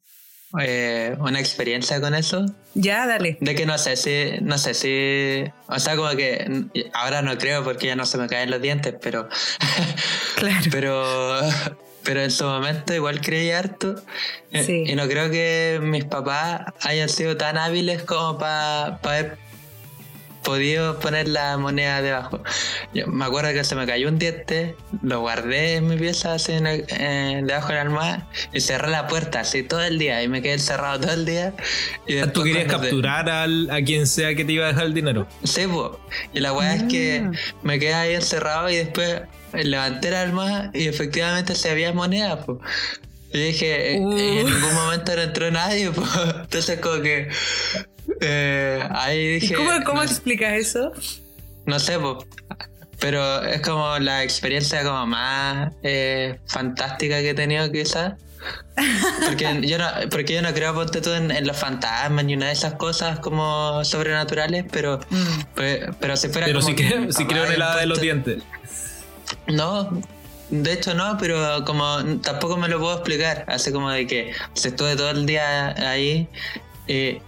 eh, 0.60 1.16
una 1.18 1.40
experiencia 1.40 1.98
con 1.98 2.14
eso. 2.14 2.44
Ya, 2.74 3.06
dale. 3.06 3.38
De 3.40 3.54
que 3.54 3.64
no 3.64 3.78
sé 3.78 3.96
si, 3.96 4.38
no 4.42 4.58
sé 4.58 4.74
si, 4.74 5.50
o 5.66 5.78
sea, 5.78 5.96
como 5.96 6.10
que 6.10 6.46
ahora 6.92 7.22
no 7.22 7.38
creo 7.38 7.64
porque 7.64 7.86
ya 7.86 7.96
no 7.96 8.04
se 8.04 8.18
me 8.18 8.26
caen 8.28 8.50
los 8.50 8.60
dientes, 8.60 8.94
pero, 9.00 9.30
Claro. 10.36 10.66
pero, 10.70 11.40
pero 12.04 12.22
en 12.22 12.30
su 12.30 12.44
momento 12.44 12.94
igual 12.94 13.20
creí 13.20 13.50
harto. 13.50 13.96
Eh, 14.52 14.62
Sí. 14.64 14.84
Y 14.86 14.94
no 14.94 15.06
creo 15.08 15.30
que 15.30 15.78
mis 15.82 16.04
papás 16.04 16.62
hayan 16.82 17.08
sido 17.08 17.36
tan 17.36 17.58
hábiles 17.58 18.02
como 18.02 18.38
para 18.38 18.86
haber 19.02 19.36
podido 20.42 20.98
poner 21.00 21.28
la 21.28 21.58
moneda 21.58 22.00
debajo. 22.00 22.42
Yo 22.94 23.06
me 23.08 23.26
acuerdo 23.26 23.52
que 23.52 23.64
se 23.64 23.74
me 23.74 23.84
cayó 23.86 24.08
un 24.08 24.18
diente, 24.18 24.76
lo 25.02 25.20
guardé 25.20 25.74
en 25.74 25.88
mi 25.88 25.96
pieza 25.98 26.32
así 26.34 26.52
en 26.52 26.66
el- 26.66 26.86
eh, 26.88 27.42
debajo 27.44 27.68
de 27.68 27.74
la 27.74 27.80
almohada 27.82 28.28
y 28.54 28.60
cerré 28.62 28.88
la 28.88 29.08
puerta 29.08 29.40
así 29.40 29.62
todo 29.62 29.82
el 29.82 29.98
día 29.98 30.22
y 30.22 30.28
me 30.28 30.40
quedé 30.40 30.54
encerrado 30.54 31.00
todo 31.00 31.12
el 31.12 31.26
día. 31.26 31.52
Y 32.06 32.16
Ah, 32.18 32.32
¿Tú 32.32 32.42
después 32.42 32.44
querías 32.46 32.72
capturar 32.72 33.28
al- 33.28 33.68
a 33.70 33.82
quien 33.82 34.06
sea 34.06 34.34
que 34.34 34.44
te 34.46 34.52
iba 34.52 34.64
a 34.64 34.68
dejar 34.68 34.86
el 34.86 34.94
dinero? 34.94 35.26
Sí, 35.44 35.66
po. 35.66 36.00
Y 36.32 36.40
la 36.40 36.54
weá 36.54 36.76
es 36.76 36.84
que 36.84 37.24
Ah. 37.26 37.30
me 37.62 37.78
quedé 37.78 37.92
ahí 37.94 38.14
encerrado 38.14 38.70
y 38.70 38.76
después 38.76 39.20
levanté 39.52 40.10
la 40.10 40.22
almohada 40.22 40.70
y 40.74 40.88
efectivamente 40.88 41.54
se 41.54 41.70
había 41.70 41.92
moneda, 41.92 42.44
po. 42.44 42.60
Y 43.32 43.38
dije, 43.38 43.94
eh, 43.96 44.00
Uh. 44.00 44.12
en 44.16 44.46
ningún 44.46 44.74
momento 44.74 45.14
no 45.16 45.22
entró 45.22 45.50
nadie, 45.50 45.90
po. 45.90 46.02
Entonces 46.42 46.80
como 46.80 47.02
que 47.02 47.28
eh, 48.20 48.82
ahí 48.90 49.18
¿Y 49.18 49.40
dije, 49.40 49.54
cómo, 49.54 49.70
cómo 49.84 50.02
no, 50.02 50.02
explicas 50.02 50.52
eso? 50.54 50.92
no 51.66 51.78
sé, 51.78 51.98
po. 51.98 52.24
Pero 53.00 53.42
es 53.44 53.60
como 53.60 53.98
la 53.98 54.24
experiencia 54.24 54.82
como 54.82 55.06
más 55.06 55.72
eh, 55.82 56.38
fantástica 56.46 57.18
que 57.20 57.30
he 57.30 57.34
tenido 57.34 57.70
quizás. 57.70 58.14
Porque 59.26 59.60
yo 59.62 59.78
no, 59.78 59.86
porque 60.10 60.34
yo 60.34 60.42
no 60.42 60.54
creo 60.54 60.72
ponte 60.74 61.00
tú 61.00 61.12
en, 61.12 61.30
en 61.30 61.46
los 61.46 61.56
fantasmas 61.56 62.24
ni 62.24 62.34
una 62.34 62.46
de 62.46 62.52
esas 62.52 62.74
cosas 62.74 63.18
como 63.20 63.84
sobrenaturales, 63.84 64.64
pero, 64.70 65.00
pero, 65.54 65.94
pero 66.00 66.16
si 66.16 66.28
fuera 66.28 66.46
Pero 66.46 66.60
como 66.60 66.70
si 66.76 66.76
que 66.76 66.86
creo, 66.88 67.08
papá 67.08 67.26
creo 67.28 67.46
en 67.46 67.52
el 67.52 67.62
hada 67.62 67.80
de 67.80 67.86
los 67.86 68.00
dientes. 68.00 68.42
No, 69.46 70.00
de 70.50 70.72
hecho 70.72 70.94
no, 70.94 71.16
pero 71.18 71.64
como 71.64 71.98
tampoco 72.22 72.56
me 72.56 72.68
lo 72.68 72.78
puedo 72.78 72.94
explicar, 72.94 73.44
así 73.48 73.70
como 73.72 73.90
de 73.90 74.06
que 74.06 74.32
si 74.54 74.68
estuve 74.68 74.96
todo 74.96 75.10
el 75.10 75.26
día 75.26 75.68
ahí, 75.90 76.26
eh, 76.86 77.20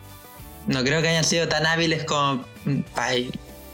no 0.66 0.82
creo 0.84 1.02
que 1.02 1.08
hayan 1.08 1.24
sido 1.24 1.48
tan 1.48 1.66
hábiles 1.66 2.04
como 2.04 2.44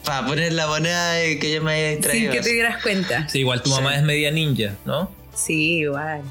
para 0.06 0.24
poner 0.26 0.52
la 0.52 0.66
moneda 0.66 1.24
y 1.26 1.38
que 1.38 1.52
yo 1.52 1.62
me 1.62 1.72
haya 1.72 1.88
Sin 1.90 1.96
distraído. 1.98 2.32
que 2.32 2.40
te 2.40 2.52
dieras 2.52 2.82
cuenta. 2.82 3.28
Sí, 3.28 3.40
igual 3.40 3.62
tu 3.62 3.70
mamá 3.70 3.90
Sí. 3.92 3.96
es 3.98 4.02
media 4.04 4.30
ninja, 4.30 4.74
¿no? 4.84 5.10
Sí, 5.34 5.78
igual. 5.78 6.22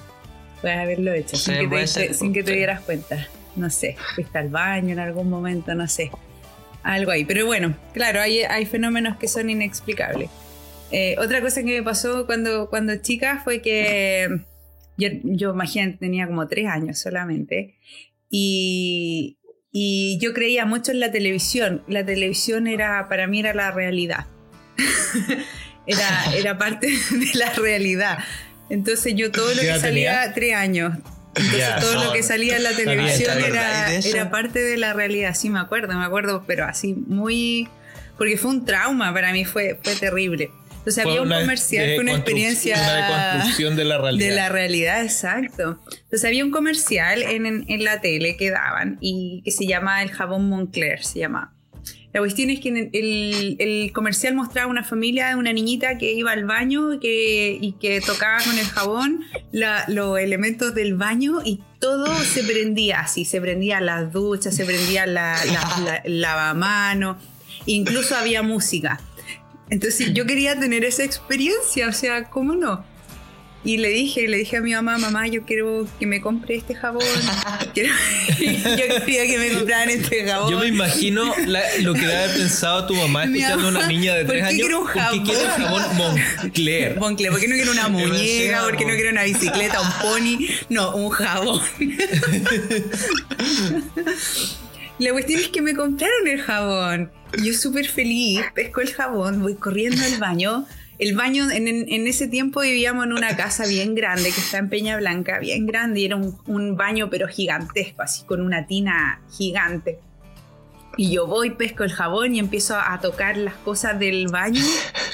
Puedes 0.62 0.78
haberlo 0.80 1.14
hecho 1.14 1.36
sin, 1.38 1.56
que 1.56 1.68
te, 1.68 1.88
ser, 1.88 2.14
sin 2.14 2.34
que 2.34 2.42
te 2.44 2.52
sí. 2.52 2.58
dieras 2.58 2.82
cuenta. 2.82 3.28
No 3.56 3.70
sé, 3.70 3.96
fuiste 4.16 4.38
al 4.38 4.50
baño 4.50 4.94
en 4.94 5.00
algún 5.00 5.30
momento, 5.30 5.74
no 5.76 5.88
sé. 5.88 6.12
Algo 6.84 7.12
ahí. 7.12 7.26
Pero 7.26 7.46
bueno, 7.46 7.76
claro, 7.94 8.22
hay, 8.22 8.42
hay 8.44 8.66
fenómenos 8.66 9.18
que 9.18 9.28
son 9.28 9.50
inexplicables. 9.50 10.30
Eh, 10.98 11.18
otra 11.20 11.42
cosa 11.42 11.62
que 11.62 11.78
me 11.78 11.84
pasó 11.84 12.26
cuando, 12.26 12.70
cuando 12.70 12.96
chica 12.96 13.42
fue 13.44 13.62
que 13.62 14.30
yo, 14.98 15.10
yo 15.24 15.52
imagínate, 15.52 15.98
tenía 15.98 16.26
como 16.26 16.48
tres 16.48 16.68
años 16.68 16.98
solamente. 16.98 17.76
Y, 18.30 19.38
y 19.74 20.18
yo 20.22 20.34
creía 20.34 20.66
mucho 20.66 20.94
en 20.94 21.02
la 21.02 21.12
televisión. 21.12 21.84
La 21.90 22.06
televisión 22.06 22.68
era, 22.68 23.10
para 23.10 23.28
mí 23.28 23.42
era 23.42 23.54
la 23.54 23.72
realidad. 23.72 24.28
era, 25.86 26.34
era 26.34 26.58
parte 26.58 26.88
de 26.88 27.30
la 27.34 27.52
realidad. 27.52 28.20
Entonces 28.70 29.16
yo 29.18 29.34
todo 29.34 29.54
lo 29.54 29.60
¿Qué 29.60 29.68
que 29.68 29.80
salía, 29.80 30.22
tenía? 30.22 30.34
tres 30.34 30.56
años. 30.56 30.94
Entonces 31.36 31.76
todo 31.82 32.06
lo 32.06 32.14
que 32.14 32.24
salía 32.24 32.56
en 32.56 32.64
la 32.64 32.72
televisión 32.74 33.38
¿te 33.38 33.48
era, 33.48 33.90
de 33.90 34.10
era 34.10 34.32
parte 34.32 34.60
de 34.60 34.78
la 34.78 34.94
realidad. 34.94 35.36
Sí, 35.36 35.50
me 35.50 35.60
acuerdo, 35.60 35.98
me 36.00 36.06
acuerdo, 36.06 36.46
pero 36.48 36.64
así 36.64 36.94
muy... 36.94 37.68
Porque 38.18 38.38
fue 38.38 38.52
un 38.52 38.64
trauma 38.64 39.14
para 39.14 39.34
mí, 39.34 39.44
fue, 39.44 39.78
fue 39.84 39.94
terrible. 39.96 40.52
Entonces 40.86 41.04
había 41.04 41.22
un 41.22 41.28
una 41.28 41.40
comercial, 41.42 41.86
fue 41.96 42.04
una 42.04 42.12
experiencia... 42.14 42.76
Una 42.76 43.08
deconstrucción 43.08 43.76
de 43.76 43.86
la 43.86 43.98
realidad. 43.98 44.28
De 44.30 44.36
la 44.36 44.50
realidad, 44.50 45.04
exacto. 45.04 45.80
Entonces 45.90 46.26
había 46.26 46.46
un 46.46 46.52
comercial 46.52 47.24
en, 47.24 47.48
en- 47.48 47.66
en 47.68 47.84
la 47.84 48.02
tele 48.02 48.38
que 48.38 48.52
daban 48.52 49.00
y 49.02 49.42
que 49.44 49.50
se 49.52 49.66
llama 49.66 50.04
el 50.04 50.12
jabón 50.12 50.48
Moncler, 50.48 51.04
se 51.04 51.18
llama. 51.20 51.52
La 52.14 52.20
cuestión 52.22 52.50
es 52.52 52.60
que 52.62 52.70
en 52.70 52.78
el, 52.94 53.56
el 53.60 53.92
comercial 53.94 54.36
mostraba 54.36 54.70
una 54.70 54.84
familia 54.84 55.36
una 55.38 55.52
niñita 55.52 55.98
que 55.98 56.14
iba 56.14 56.32
al 56.32 56.46
baño 56.46 56.94
y 56.94 57.00
que, 57.00 57.58
y 57.60 57.74
que 57.74 58.00
tocaba 58.00 58.42
con 58.44 58.58
el 58.58 58.66
jabón 58.66 59.22
la- 59.52 59.84
los 59.88 60.20
elementos 60.20 60.76
del 60.76 60.94
baño 60.94 61.40
y 61.44 61.62
todo 61.80 62.06
se 62.24 62.44
prendía 62.44 63.00
así, 63.02 63.26
se 63.26 63.42
prendían 63.42 63.86
las 63.88 64.14
duchas, 64.14 64.56
se 64.56 64.66
prendía 64.66 65.06
la, 65.08 65.36
la, 65.46 65.82
la- 65.84 66.02
lavamano, 66.06 67.18
incluso 67.66 68.16
había 68.16 68.44
música. 68.44 69.02
Entonces 69.70 70.14
yo 70.14 70.26
quería 70.26 70.60
tener 70.60 70.84
esa 70.86 71.04
experiencia, 71.04 71.88
o 71.88 71.94
sea, 71.94 72.26
¿cómo 72.26 72.56
no? 72.56 72.86
Y 73.64 73.78
le 73.78 73.90
dije, 73.90 74.28
le 74.28 74.38
dije 74.38 74.58
a 74.58 74.62
mi 74.62 74.74
mamá, 74.74 75.00
mamá, 75.00 75.28
yo 75.28 75.42
quiero 75.44 75.88
que 76.00 76.06
me 76.06 76.22
compre 76.22 76.54
este 76.56 76.76
jabón. 76.76 77.04
Quiero- 77.74 77.90
yo 78.40 78.76
quería 79.06 79.26
que 79.26 79.38
me 79.40 79.50
compraran 79.58 79.90
este 79.90 80.24
jabón. 80.24 80.52
Yo 80.52 80.60
me 80.60 80.68
imagino 80.68 81.34
la- 81.48 81.64
lo 81.82 81.96
que 81.96 82.02
debe 82.02 82.16
haber 82.16 82.38
pensado 82.38 82.86
tu 82.86 82.94
mamá 82.94 83.24
escuchando 83.24 83.66
a 83.66 83.70
una 83.72 83.88
niña 83.88 84.14
de 84.14 84.26
¿por 84.26 84.34
tres 84.36 84.44
qué 84.44 84.50
años. 84.50 84.62
quiero 84.62 84.80
un 84.82 84.86
¿Por 84.86 84.94
qué 84.94 85.00
jabón? 85.00 85.24
quiere 85.26 85.44
un 85.46 85.50
jabón 85.50 85.84
Moncler? 85.98 87.00
Moncler, 87.00 87.32
¿por 87.32 87.40
qué 87.42 87.48
no 87.48 87.56
quiero 87.56 87.72
una 87.72 87.88
muñeca? 87.88 88.62
¿Por 88.66 88.78
qué 88.78 88.86
no 88.86 88.94
quiero 88.94 89.10
una 89.10 89.24
bicicleta, 89.24 89.82
un 89.82 89.92
pony? 90.00 90.46
No, 90.70 90.96
un 90.96 91.10
jabón. 91.10 91.60
La 94.98 95.12
cuestión 95.12 95.42
es 95.42 95.50
que 95.50 95.62
me 95.62 95.76
compraron 95.76 96.28
el 96.28 96.42
jabón. 96.42 97.12
Yo 97.44 97.54
súper 97.54 97.86
feliz, 97.88 98.42
pesco 98.54 98.80
el 98.80 98.94
jabón, 98.94 99.42
voy 99.42 99.56
corriendo 99.56 100.02
al 100.04 100.20
baño. 100.20 100.66
El 101.00 101.16
baño, 101.16 101.52
en, 101.52 101.68
ese 102.08 102.30
tiempo 102.30 102.62
vivíamos 102.62 103.06
en 103.06 103.12
una 103.12 103.36
casa 103.36 103.68
bien 103.68 103.96
grande 103.96 104.32
que 104.32 104.40
está 104.40 104.60
en 104.60 104.70
Peña 104.70 104.96
Blanca, 104.96 105.40
bien 105.40 105.66
grande, 105.66 106.00
y 106.00 106.06
era 106.06 106.16
un 106.16 106.78
baño 106.78 107.10
pero 107.10 107.28
gigantesco, 107.28 108.04
así 108.04 108.24
con 108.24 108.40
una 108.40 108.68
tina 108.68 109.22
gigante. 109.30 110.00
Y 110.98 111.12
yo 111.14 111.28
voy, 111.28 111.52
pesco 111.52 111.84
el 111.84 111.92
jabón 111.92 112.36
y 112.36 112.40
empiezo 112.40 112.78
a 112.80 113.00
tocar 113.02 113.38
las 113.38 113.56
cosas 113.56 114.00
del 114.00 114.28
baño 114.28 114.64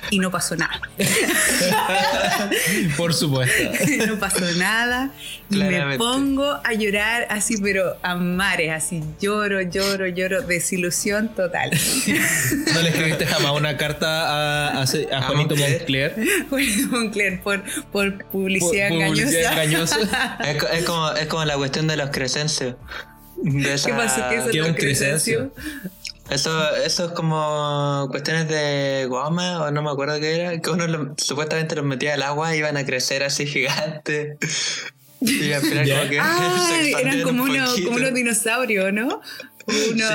y 0.09 0.19
no 0.19 0.31
pasó 0.31 0.55
nada. 0.55 0.79
Por 2.97 3.13
supuesto. 3.13 3.55
no 4.07 4.19
pasó 4.19 4.45
nada. 4.57 5.11
Y 5.49 5.57
me 5.57 5.97
pongo 5.97 6.59
a 6.63 6.73
llorar 6.73 7.27
así, 7.29 7.57
pero 7.61 7.97
a 8.03 8.15
mares, 8.15 8.71
así 8.71 9.03
lloro, 9.19 9.61
lloro, 9.61 10.07
lloro, 10.07 10.41
desilusión 10.41 11.29
total. 11.29 11.71
¿No 12.73 12.81
le 12.81 12.89
escribiste 12.89 13.25
jamás 13.25 13.51
una 13.53 13.77
carta 13.77 14.07
a, 14.07 14.67
a, 14.69 14.81
a 14.81 14.83
A 14.83 15.21
Juanito 15.23 15.55
Moncler. 15.55 16.15
Bueno, 16.49 16.87
Moncler, 16.89 17.41
por, 17.41 17.63
por 17.91 18.25
publicidad 18.25 18.89
Por- 18.89 18.97
engañosa. 18.97 19.23
publicidad 19.23 19.51
engañosa. 19.63 20.37
Es, 20.45 20.57
co- 20.57 20.67
es 20.67 20.83
como, 20.85 21.11
es 21.11 21.27
como 21.27 21.45
la 21.45 21.57
cuestión 21.57 21.87
de 21.87 21.97
los 21.97 22.09
crescencios. 22.11 22.75
De 23.41 23.73
esa- 23.73 23.89
¿Qué 23.91 23.93
pasó? 23.95 24.21
¿Qué 24.29 24.35
es 24.37 24.43
¿Qué 24.51 24.61
un 24.61 24.73
Crescencio? 24.73 25.53
Eso, 26.29 26.75
eso 26.77 27.05
es 27.07 27.11
como 27.11 28.07
cuestiones 28.09 28.47
de 28.47 29.05
goma, 29.09 29.63
o 29.63 29.71
no 29.71 29.81
me 29.81 29.89
acuerdo 29.89 30.17
qué 30.19 30.35
era, 30.41 30.59
que 30.61 30.69
uno 30.69 30.87
lo- 30.87 31.13
supuestamente 31.17 31.75
los 31.75 31.83
metía 31.83 32.13
al 32.13 32.23
agua 32.23 32.55
y 32.55 32.59
iban 32.59 32.77
a 32.77 32.85
crecer 32.85 33.23
así 33.23 33.45
gigantes. 33.47 34.37
Y 35.19 35.51
al 35.51 35.61
final 35.61 35.85
Ya. 35.85 35.97
como 35.97 36.09
que 36.09 36.19
Ah, 36.19 36.79
eran 37.01 37.21
como, 37.23 37.43
un 37.43 37.49
unos, 37.51 37.69
poquito. 37.71 37.87
como 37.89 37.99
unos 37.99 38.13
dinosaurios, 38.13 38.93
¿no? 38.93 39.21
Uno, 39.67 40.05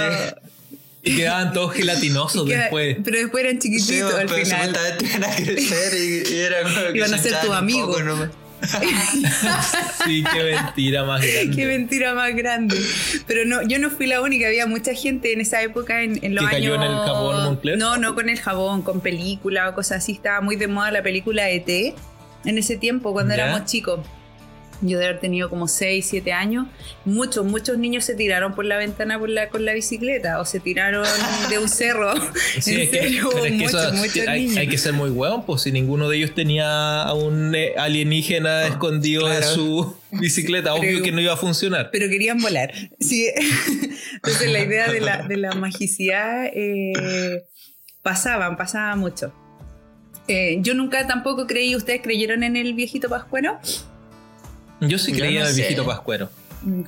Y 1.03 1.16
quedaban 1.16 1.53
todos 1.53 1.74
gelatinosos 1.74 2.47
y 2.47 2.51
que- 2.51 2.57
después. 2.57 2.97
Pero 3.05 3.19
después 3.19 3.44
eran 3.44 3.61
Sí, 3.61 3.69
chiquititos 3.78 4.15
al 4.15 4.27
pero 4.27 4.44
final. 4.44 4.66
supuestamente 4.74 5.05
iban 5.07 5.24
a 5.24 5.36
crecer 5.36 5.93
y, 6.01 6.35
y 6.35 6.39
era 6.40 6.62
como 6.62 6.74
que 6.93 6.98
Iban 6.98 7.15
a 7.15 7.19
se 7.19 7.23
ser 7.24 7.32
tu 7.32 7.47
hinchaban 7.47 7.51
un 7.51 7.57
amigo. 7.70 7.86
poco 7.89 8.03
nomás. 8.03 8.31
Sí, 10.07 10.24
qué 10.33 10.43
mentira 10.43 11.05
más 11.05 11.20
grande. 11.20 11.57
Qué 11.57 11.66
mentira 11.66 12.15
más 12.15 12.35
grande. 12.35 12.77
Pero 13.27 13.45
no, 13.45 13.62
yo 13.66 13.78
no 13.78 13.91
fui 13.91 14.07
la 14.07 14.20
única, 14.20 14.47
había 14.47 14.66
mucha 14.66 14.95
gente 14.95 15.33
en 15.33 15.41
esa 15.41 15.62
época, 15.62 16.03
en, 16.03 16.19
en 16.24 16.35
los 16.35 16.45
¿Que 16.45 16.51
cayó 16.53 16.74
años. 16.74 16.87
en 16.87 16.93
el 16.93 16.99
jabón 16.99 17.45
Moncler? 17.45 17.78
No, 17.78 17.97
no 17.97 18.15
con 18.15 18.28
el 18.28 18.39
jabón, 18.39 18.83
con 18.83 19.01
película 19.01 19.69
o 19.69 19.74
cosas 19.74 19.99
así. 19.99 20.12
Estaba 20.12 20.41
muy 20.41 20.57
de 20.57 20.69
moda 20.69 20.91
la 20.91 21.03
película 21.03 21.49
ET 21.51 21.69
en 21.69 22.59
ese 22.59 22.77
tiempo, 22.77 23.12
cuando 23.12 23.35
Ya. 23.35 23.45
éramos 23.45 23.65
chicos. 23.66 24.01
Yo 24.82 24.98
de 24.98 25.07
haber 25.07 25.20
tenido 25.20 25.48
como 25.48 25.69
6, 25.69 26.07
7 26.07 26.32
años. 26.32 26.66
Muchos, 27.07 27.47
muchos 27.47 27.78
niños 27.78 28.05
se 28.05 28.15
tiraron 28.15 28.55
por 28.55 28.65
la 28.66 28.77
ventana 28.77 29.19
por 29.19 29.31
la, 29.31 29.48
con 29.48 29.65
la 29.65 29.73
bicicleta 29.73 30.39
o 30.40 30.44
se 30.44 30.61
tiraron 30.61 31.07
de 31.51 31.59
un 31.59 31.69
cerro. 31.69 32.12
Sí, 32.61 32.82
en 32.82 32.90
serio, 32.90 33.31
que 33.31 33.51
muchos, 33.53 33.74
eso- 33.82 33.93
muchos 33.94 34.28
hay, 34.28 34.43
niños. 34.43 34.57
hay 34.59 34.69
que 34.69 34.77
ser 34.78 34.93
muy 34.93 35.09
hueón, 35.11 35.47
pues 35.47 35.62
si 35.62 35.73
ninguno 35.73 36.09
de 36.11 36.19
ellos 36.19 36.35
tenía 36.35 37.03
a 37.03 37.15
un 37.15 37.55
eh, 37.55 37.73
alienígena 37.78 38.66
escondido 38.66 39.32
en 39.32 39.43
su 39.43 39.97
bicicleta, 40.12 40.74
obvio 40.74 40.90
Pero- 40.90 41.03
que 41.05 41.12
no 41.12 41.20
iba 41.23 41.32
a 41.32 41.36
funcionar. 41.39 41.89
pero 41.90 42.09
querían 42.11 42.39
volar. 42.39 42.73
Sí. 43.01 43.28
Entonces 44.16 44.51
la 44.51 44.61
idea 44.61 44.90
de 44.93 45.01
la, 45.01 45.23
de 45.23 45.36
la 45.39 45.53
magicidad 45.53 46.47
eh, 46.53 47.44
pasaban, 48.03 48.57
pasaba 48.57 48.94
mucho. 48.97 49.32
Eh, 50.28 50.59
yo 50.61 50.74
nunca 50.74 51.07
tampoco 51.07 51.47
creí, 51.47 51.77
¿ustedes 51.77 52.01
creyeron 52.03 52.43
en 52.43 52.57
el 52.57 52.74
viejito 52.74 53.09
pascuero? 53.09 53.59
Yo 54.81 54.98
sí 54.98 55.12
creía 55.12 55.40
no 55.40 55.47
en 55.47 55.51
el 55.51 55.57
viejito 55.57 55.85
pascuero. 55.86 56.28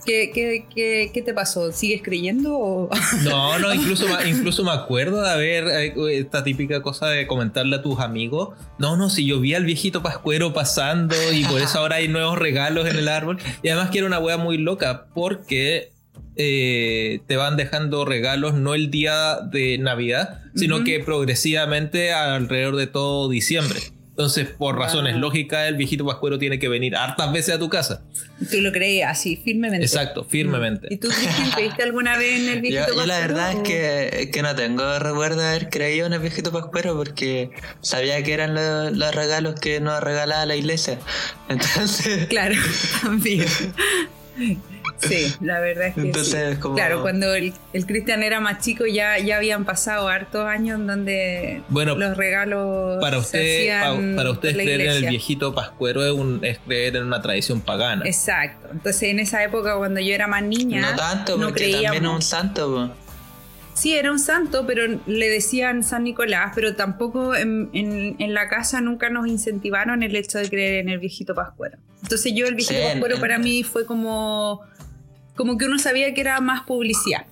¿Qué, 0.05 0.32
qué, 0.35 0.65
qué, 0.74 1.10
qué 1.15 1.23
te 1.23 1.32
pasó? 1.32 1.70
¿Sigues 1.70 2.02
creyendo? 2.02 2.59
O... 2.59 2.90
No, 3.23 3.59
no, 3.59 3.73
incluso, 3.73 4.06
me- 4.09 4.28
incluso 4.28 4.65
me 4.65 4.73
acuerdo 4.73 5.23
de 5.23 5.31
haber 5.31 5.65
eh, 5.69 6.19
esta 6.19 6.43
típica 6.43 6.82
cosa 6.82 7.06
de 7.09 7.27
comentarle 7.27 7.77
a 7.77 7.82
tus 7.82 8.01
amigos. 8.01 8.56
No, 8.78 8.97
no, 8.97 9.09
si 9.09 9.24
yo 9.27 9.39
vi 9.40 9.55
al 9.55 9.65
viejito 9.65 10.02
pascuero 10.02 10.52
pasando 10.52 11.15
y 11.32 11.44
por 11.44 11.60
eso 11.60 11.78
ahora 11.78 11.97
hay 11.97 12.09
nuevos 12.09 12.39
regalos 12.39 12.89
en 12.89 12.97
el 12.97 13.09
árbol. 13.09 13.39
Y 13.62 13.69
además 13.69 13.90
que 13.90 13.98
era 13.98 14.06
una 14.06 14.19
wea 14.19 14.36
muy 14.39 14.59
loca 14.59 15.06
porque 15.15 15.90
eh, 16.35 17.20
te 17.27 17.36
van 17.36 17.56
dejando 17.56 18.05
regalos 18.05 18.55
no 18.55 18.74
el 18.74 18.90
día 18.90 19.36
de 19.43 19.78
Navidad, 19.78 20.40
sino 20.56 20.82
que 20.82 20.98
progresivamente 21.01 22.12
alrededor 22.12 22.74
de 22.77 22.86
todo 22.89 23.28
diciembre. 23.28 23.78
Entonces, 24.19 24.49
por 24.49 24.77
razones 24.77 25.15
lógicas, 25.15 25.69
el 25.69 25.77
viejito 25.77 26.05
pascuero 26.05 26.40
tiene 26.40 26.59
que 26.59 26.66
venir 26.69 26.97
hartas 26.97 27.32
veces 27.32 27.55
a 27.55 27.59
tu 27.61 27.69
casa. 27.69 28.03
Tú 28.51 28.61
lo 28.61 28.73
creías 28.73 29.12
así, 29.12 29.36
firmemente. 29.36 29.86
Exacto, 29.86 30.24
firmemente. 30.24 30.89
¿Y 30.90 30.97
tú, 30.97 31.07
Cristian, 31.09 31.53
creíste 31.53 31.85
alguna 31.85 32.16
vez 32.19 32.40
en 32.40 32.49
el 32.49 32.61
viejito 32.61 32.89
Yo, 32.89 32.95
yo 32.95 33.07
la 33.07 33.15
pascuero, 33.20 33.35
verdad 33.36 33.53
es 33.53 33.59
que, 33.62 34.31
que 34.32 34.43
no 34.43 34.57
tengo 34.57 34.99
recuerdo 34.99 35.40
de 35.43 35.47
haber 35.51 35.69
creído 35.69 36.09
en 36.09 36.15
el 36.15 36.19
viejito 36.19 36.51
pascuero 36.51 36.97
porque 36.97 37.51
sabía 37.81 38.20
que 38.24 38.32
eran 38.32 38.57
lo- 38.57 38.90
los 38.90 39.15
regalos 39.15 39.55
que 39.61 39.78
nos 39.81 40.03
regalaba 40.03 40.45
la 40.47 40.57
iglesia. 40.57 40.99
Entonces, 41.49 42.27
Claro, 42.27 42.57
también. 43.03 43.47
Sí, 45.00 45.32
la 45.40 45.60
verdad 45.60 45.86
es 45.88 45.94
que 45.94 46.00
Entonces, 46.00 46.54
sí. 46.54 46.60
como- 46.60 46.74
Claro, 46.74 47.02
cuando 47.02 47.32
el, 47.34 47.52
el 47.72 47.86
Cristian 47.86 48.22
era 48.22 48.40
más 48.40 48.58
chico 48.64 48.84
ya, 48.86 49.18
ya 49.18 49.36
habían 49.36 49.64
pasado 49.64 50.08
hartos 50.08 50.44
años 50.46 50.80
en 50.80 50.86
donde 50.86 51.62
Bueno, 51.68 51.94
los 51.96 52.16
regalos 52.16 53.00
Para, 53.00 53.22
se 53.22 53.68
usted, 53.68 53.80
pa- 53.80 54.16
para 54.16 54.30
la 54.30 54.40
creer 54.40 54.80
en 54.80 54.90
el 54.90 55.06
viejito 55.08 55.54
pascuero 55.54 56.04
es, 56.04 56.12
un, 56.12 56.44
es 56.44 56.58
creer 56.58 56.96
en 56.96 57.04
una 57.04 57.22
tradición 57.22 57.60
pagana. 57.60 58.04
Exacto. 58.06 58.68
Entonces 58.72 59.04
en 59.04 59.20
esa 59.20 59.42
época 59.44 59.76
cuando 59.76 60.00
yo 60.00 60.14
era 60.14 60.26
más 60.26 60.42
niña, 60.42 60.90
no 60.90 60.96
tanto, 60.96 61.36
no 61.36 61.46
porque 61.48 61.70
también 61.70 61.84
es 61.84 61.90
un 61.92 61.98
creíamos. 61.98 62.24
santo. 62.24 62.74
po. 62.74 63.08
Sí, 63.74 63.94
era 63.94 64.10
un 64.10 64.18
santo, 64.18 64.64
pero 64.66 65.00
le 65.06 65.28
decían 65.28 65.84
San 65.84 66.02
Nicolás, 66.02 66.50
pero 66.56 66.74
tampoco 66.74 67.36
en, 67.36 67.70
en- 67.72 68.16
en 68.18 68.34
la 68.34 68.48
casa 68.48 68.80
nunca 68.80 69.08
nos 69.10 69.28
incentivaron 69.28 70.02
el 70.02 70.16
hecho 70.16 70.38
de 70.38 70.48
creer 70.50 70.74
en 70.80 70.88
el 70.88 70.98
viejito 70.98 71.32
pascuero. 71.36 71.78
Entonces 72.02 72.32
yo 72.34 72.46
el 72.48 72.56
viejito 72.56 72.80
Sí, 72.80 72.86
pascuero 72.90 73.14
en- 73.14 73.20
para 73.20 73.38
mí 73.38 73.62
fue 73.62 73.86
como, 73.86 74.62
como 75.39 75.56
que 75.56 75.65
uno 75.65 75.78
sabía 75.78 76.12
que 76.12 76.20
era 76.20 76.39
más 76.43 76.65
publicidad. 76.66 77.24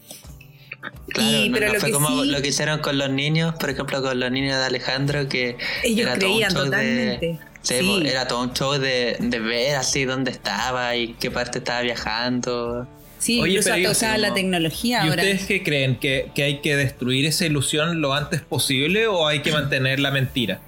Claro, 1.08 1.30
Y- 1.30 1.48
no, 1.48 1.54
pero 1.54 1.66
no 1.68 1.72
lo 1.74 1.80
fue 1.80 1.88
que 1.88 1.92
como 1.92 2.22
sí- 2.22 2.30
lo 2.30 2.40
que 2.42 2.48
hicieron 2.48 2.78
con 2.80 2.96
los 2.96 3.10
niños, 3.10 3.54
por 3.58 3.70
ejemplo, 3.70 4.00
con 4.02 4.18
los 4.20 4.30
niños 4.30 4.56
de 4.56 4.64
Alejandro, 4.64 5.28
que 5.28 5.56
Ellos 5.82 6.06
era 6.06 6.18
todo 6.18 6.28
un 6.30 6.32
creían 6.34 6.52
show 6.52 6.60
de- 6.62 6.66
totalmente. 6.70 7.38
Sí, 7.62 7.74
Sí. 7.80 7.86
po, 7.86 7.98
era 8.08 8.28
todo 8.28 8.42
un 8.42 8.52
show 8.54 8.72
de, 8.78 9.16
de 9.18 9.40
ver 9.40 9.74
así 9.76 10.04
dónde 10.04 10.30
estaba 10.30 10.94
y 10.94 11.14
qué 11.14 11.30
parte 11.32 11.58
estaba 11.58 11.80
viajando. 11.82 12.86
Sí, 13.18 13.40
Oye, 13.40 13.52
incluso 13.54 13.70
pero 13.74 13.90
usaba 13.90 14.18
la 14.18 14.34
tecnología 14.34 14.98
¿Y 15.04 15.08
ahora. 15.08 15.22
ustedes 15.22 15.46
qué 15.46 15.62
creen? 15.64 15.96
¿Que, 15.96 16.30
que 16.34 16.44
hay 16.44 16.60
que 16.60 16.76
destruir 16.76 17.24
esa 17.26 17.44
ilusión 17.46 18.00
lo 18.00 18.14
antes 18.14 18.40
posible 18.42 19.08
o 19.08 19.26
hay 19.26 19.40
que 19.40 19.50
mantener 19.52 19.98
la 19.98 20.10
mentira? 20.12 20.60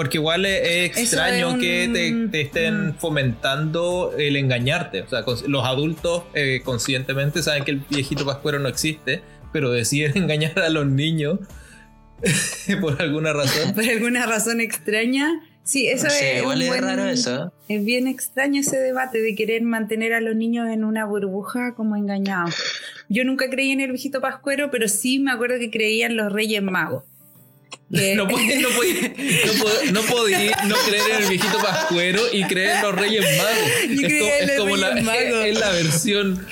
Porque 0.00 0.16
igual 0.16 0.46
es, 0.46 0.96
extraño 0.96 1.48
es 1.48 1.54
un- 1.54 1.60
que 1.60 1.90
te, 1.92 2.28
te 2.30 2.40
estén 2.40 2.86
mm. 2.88 2.94
fomentando 2.94 4.14
el 4.16 4.36
engañarte. 4.36 5.02
O 5.02 5.08
sea, 5.10 5.22
los 5.46 5.64
adultos 5.66 6.22
eh, 6.32 6.62
conscientemente 6.64 7.42
saben 7.42 7.64
que 7.64 7.72
el 7.72 7.82
viejito 7.90 8.24
pascuero 8.24 8.58
no 8.60 8.68
existe, 8.70 9.20
pero 9.52 9.70
deciden 9.70 10.16
engañar 10.22 10.58
a 10.58 10.70
los 10.70 10.86
niños 10.86 11.40
por 12.80 13.00
alguna 13.02 13.34
razón. 13.34 13.74
Por 13.74 13.84
alguna 13.84 14.24
razón 14.24 14.62
extraña. 14.62 15.42
Sí, 15.64 15.86
eso 15.88 16.08
Sí, 16.08 16.24
es. 16.24 16.38
igual 16.40 16.62
es 16.62 16.68
buen- 16.68 16.82
raro 16.82 17.04
eso. 17.06 17.52
Es 17.68 17.84
bien 17.84 18.08
extraño 18.08 18.62
ese 18.62 18.78
debate 18.78 19.20
de 19.20 19.34
querer 19.34 19.60
mantener 19.62 20.14
a 20.14 20.20
los 20.22 20.34
niños 20.34 20.66
en 20.70 20.82
una 20.82 21.04
burbuja 21.04 21.74
como 21.74 21.94
engañados. 21.94 22.54
Yo 23.10 23.24
nunca 23.24 23.50
creí 23.50 23.70
en 23.70 23.80
el 23.82 23.90
viejito 23.90 24.22
pascuero, 24.22 24.70
pero 24.70 24.88
sí 24.88 25.18
me 25.18 25.30
acuerdo 25.30 25.58
que 25.58 25.70
creía 25.70 26.06
en 26.06 26.16
los 26.16 26.32
reyes 26.32 26.62
magos. 26.62 27.04
No 27.90 28.28
podí, 28.28 28.58
no, 28.58 28.68
podí, 28.70 28.92
no, 29.46 29.52
podí, 29.64 29.92
no 29.92 30.02
podí 30.02 30.50
no 30.66 30.74
creer 30.86 31.02
en 31.16 31.22
el 31.24 31.28
viejito 31.28 31.58
pascuero 31.58 32.22
y 32.32 32.44
creer 32.44 32.76
en 32.76 32.82
los 32.82 32.94
Reyes 32.94 33.24
Magos. 33.36 33.70
Yo 33.88 34.06
es, 34.06 34.12
creía 34.12 34.20
co- 34.20 34.42
en 34.44 34.50
es 34.50 34.58
como 34.58 34.76
la, 34.76 34.90
Magos. 35.02 35.44
es 35.44 35.58
la 35.58 35.70
versión 35.70 36.46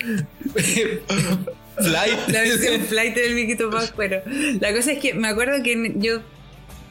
flight. 1.77 2.19
La 2.29 2.41
versión 2.43 2.81
flight 2.83 3.15
del 3.15 3.35
viejito 3.35 3.71
pascuero. 3.71 4.23
La 4.61 4.73
cosa 4.75 4.93
es 4.93 4.99
que 4.99 5.15
me 5.15 5.29
acuerdo 5.29 5.63
que 5.63 5.93
yo, 5.97 6.21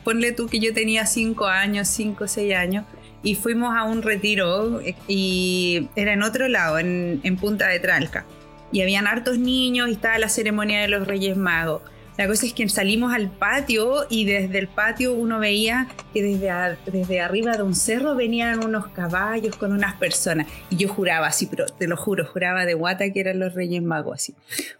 ponle 0.03 0.31
tú 0.31 0.47
que 0.47 0.59
yo 0.59 0.73
tenía 0.73 1.05
5 1.05 1.45
años, 1.47 1.87
5 1.89 2.23
o 2.23 2.27
6 2.27 2.55
años, 2.55 2.85
y 3.23 3.35
fuimos 3.35 3.75
a 3.75 3.83
un 3.83 4.01
retiro 4.01 4.79
eh, 4.81 4.95
y 5.07 5.87
era 5.95 6.13
en 6.13 6.23
otro 6.23 6.47
lado, 6.47 6.79
en, 6.79 7.19
en 7.23 7.37
Punta 7.37 7.67
de 7.67 7.79
Tralca. 7.79 8.25
Y 8.71 8.81
habían 8.81 9.07
hartos 9.07 9.37
niños 9.39 9.89
y 9.89 9.93
estaba 9.93 10.17
la 10.19 10.29
ceremonia 10.29 10.81
de 10.81 10.87
los 10.87 11.07
Reyes 11.07 11.35
Magos. 11.37 11.81
La 12.17 12.27
cosa 12.27 12.45
es 12.47 12.53
que 12.53 12.67
salimos 12.67 13.13
al 13.13 13.29
patio 13.29 14.05
y 14.09 14.25
desde 14.25 14.57
el 14.57 14.67
patio 14.67 15.13
uno 15.13 15.39
veía 15.39 15.87
que 16.13 16.23
desde, 16.23 16.49
a- 16.49 16.75
desde 16.87 17.21
arriba 17.21 17.55
de 17.57 17.61
un 17.63 17.75
cerro 17.75 18.15
venían 18.15 18.63
unos 18.65 18.87
caballos 18.87 19.55
con 19.55 19.71
unas 19.71 19.95
personas. 19.95 20.47
Y 20.71 20.77
yo 20.77 20.89
juraba 20.89 21.27
así, 21.27 21.45
pero 21.45 21.65
te 21.67 21.87
lo 21.87 21.95
juro, 21.95 22.25
juraba 22.25 22.65
de 22.65 22.73
guata 22.73 23.11
que 23.13 23.19
eran 23.19 23.37
los 23.39 23.53
Reyes 23.53 23.83
Magos 23.83 24.15
así. 24.15 24.35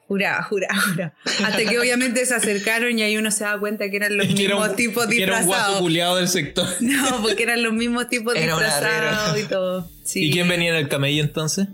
Juraba, 0.08 0.42
juraba, 0.44 0.76
juraba. 0.82 1.14
Hasta 1.46 1.58
que 1.66 1.80
obviamente 1.80 2.26
se 2.26 2.34
acercaron 2.34 2.98
y 2.98 3.04
ahí 3.04 3.18
uno 3.18 3.30
se 3.30 3.44
daba 3.44 3.60
cuenta 3.60 3.90
que 3.90 3.98
eran 3.98 4.18
los 4.18 4.26
Que 4.28 4.34
era 4.46 4.56
mismos 4.56 4.70
un- 4.70 4.76
tipos 4.76 5.06
que 5.08 5.22
era 5.24 5.38
un 5.40 5.46
guaso 5.46 5.54
disfrazados. 5.58 5.82
culiado 5.82 6.16
del 6.18 6.28
sector. 6.28 6.68
No, 6.82 7.22
porque 7.22 7.44
eran 7.44 7.62
los 7.62 7.74
mismos 7.74 8.10
tipos 8.10 8.34
disfrazados 8.34 9.40
y 9.40 9.44
todo. 9.44 9.88
Sí. 10.08 10.24
¿Y 10.24 10.32
quién 10.32 10.48
venía 10.48 10.70
en 10.70 10.76
el 10.78 10.88
camello 10.88 11.22
entonces? 11.22 11.68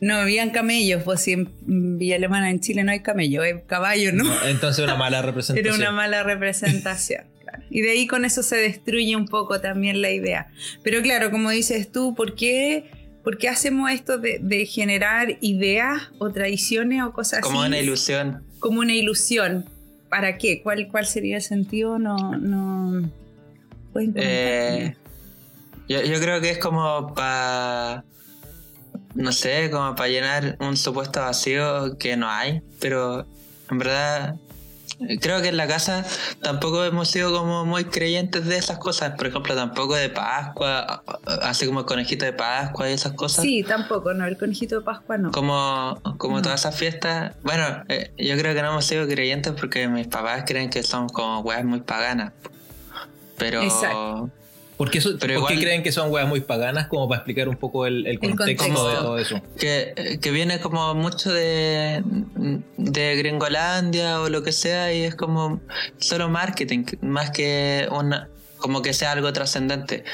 No, 0.00 0.16
habían 0.16 0.50
camellos, 0.50 1.04
pues 1.04 1.20
si 1.20 1.32
en 1.34 1.52
Villa 1.98 2.16
Alemana, 2.16 2.50
en 2.50 2.58
Chile, 2.58 2.82
no 2.82 2.90
hay 2.90 3.00
camellos, 3.00 3.44
hay 3.44 3.60
caballos, 3.64 4.12
¿no? 4.12 4.24
Entonces 4.44 4.82
una 4.82 4.96
mala 4.96 5.22
representación. 5.22 5.74
Era 5.74 5.88
una 5.88 5.92
mala 5.92 6.24
representación. 6.24 7.26
claro. 7.42 7.62
Y 7.70 7.82
de 7.82 7.92
ahí 7.92 8.08
con 8.08 8.24
eso 8.24 8.42
se 8.42 8.56
destruye 8.56 9.14
un 9.14 9.28
poco 9.28 9.60
también 9.60 10.02
la 10.02 10.10
idea. 10.10 10.48
Pero 10.82 11.00
claro, 11.00 11.30
como 11.30 11.48
dices 11.50 11.92
tú, 11.92 12.16
¿por 12.16 12.34
qué, 12.34 12.90
por 13.22 13.38
qué 13.38 13.48
hacemos 13.48 13.88
esto 13.92 14.18
de, 14.18 14.40
de 14.42 14.66
generar 14.66 15.38
ideas 15.40 16.08
o 16.18 16.30
tradiciones 16.32 17.04
o 17.04 17.12
cosas 17.12 17.40
Como 17.40 17.60
así? 17.60 17.68
una 17.68 17.78
ilusión. 17.78 18.42
Como 18.58 18.80
una 18.80 18.94
ilusión. 18.94 19.66
¿Para 20.08 20.38
qué? 20.38 20.60
¿Cuál, 20.60 20.88
cuál 20.88 21.06
sería 21.06 21.36
el 21.36 21.42
sentido? 21.42 22.00
No, 22.00 22.36
no. 22.36 23.08
Eh, 23.94 24.94
yo, 25.90 26.00
yo 26.02 26.20
creo 26.20 26.40
que 26.40 26.50
es 26.50 26.58
como 26.58 27.12
para, 27.14 28.04
no 29.14 29.32
sé, 29.32 29.70
como 29.70 29.94
para 29.96 30.08
llenar 30.08 30.56
un 30.60 30.76
supuesto 30.76 31.20
vacío 31.20 31.98
que 31.98 32.16
no 32.16 32.30
hay, 32.30 32.62
pero 32.80 33.26
en 33.70 33.78
verdad 33.78 34.36
creo 35.20 35.40
que 35.40 35.48
en 35.48 35.56
la 35.56 35.66
casa 35.66 36.04
tampoco 36.42 36.84
hemos 36.84 37.08
sido 37.08 37.32
como 37.32 37.64
muy 37.64 37.84
creyentes 37.86 38.44
de 38.44 38.56
esas 38.58 38.78
cosas, 38.78 39.14
por 39.16 39.26
ejemplo, 39.28 39.54
tampoco 39.54 39.94
de 39.96 40.10
Pascua, 40.10 41.02
así 41.42 41.66
como 41.66 41.80
el 41.80 41.86
conejito 41.86 42.24
de 42.26 42.34
Pascua 42.34 42.88
y 42.90 42.92
esas 42.92 43.14
cosas. 43.14 43.42
Sí, 43.42 43.62
tampoco, 43.62 44.12
no, 44.12 44.26
el 44.26 44.36
conejito 44.36 44.76
de 44.76 44.82
Pascua 44.82 45.16
no. 45.18 45.30
Como, 45.30 45.98
como 46.18 46.36
No. 46.36 46.42
todas 46.42 46.60
esas 46.60 46.76
fiestas, 46.76 47.32
bueno, 47.42 47.64
eh, 47.88 48.12
yo 48.18 48.36
creo 48.36 48.54
que 48.54 48.62
no 48.62 48.68
hemos 48.72 48.84
sido 48.84 49.06
creyentes 49.08 49.54
porque 49.58 49.88
mis 49.88 50.06
papás 50.06 50.44
creen 50.46 50.68
que 50.70 50.82
son 50.82 51.08
como 51.08 51.40
weas 51.40 51.64
muy 51.64 51.80
paganas. 51.80 52.32
Pero 53.38 53.62
Exacto. 53.62 54.30
¿Por 54.80 54.90
qué, 54.90 54.96
eso- 54.96 55.10
Pero 55.20 55.40
por 55.40 55.50
qué 55.50 55.60
creen 55.60 55.82
que 55.82 55.92
son 55.92 56.10
weas 56.10 56.26
muy 56.26 56.40
paganas? 56.40 56.86
Como 56.86 57.06
para 57.06 57.18
explicar 57.18 57.50
un 57.50 57.56
poco 57.56 57.84
el, 57.84 58.06
el 58.06 58.18
contexto, 58.18 58.64
contexto. 58.64 58.88
de 58.88 58.94
todo 58.96 59.18
eso. 59.18 59.42
que, 59.58 60.18
que 60.22 60.30
viene 60.30 60.58
como 60.58 60.94
mucho 60.94 61.30
de, 61.30 62.02
de 62.78 63.16
Gringolandia 63.16 64.22
o 64.22 64.30
lo 64.30 64.42
que 64.42 64.52
sea 64.52 64.90
y 64.94 65.02
es 65.02 65.14
como 65.14 65.60
solo 65.98 66.30
marketing, 66.30 66.84
más 67.02 67.30
que 67.30 67.88
una 67.90 68.28
como 68.56 68.80
que 68.80 68.94
sea 68.94 69.12
algo 69.12 69.30
trascendente. 69.34 70.04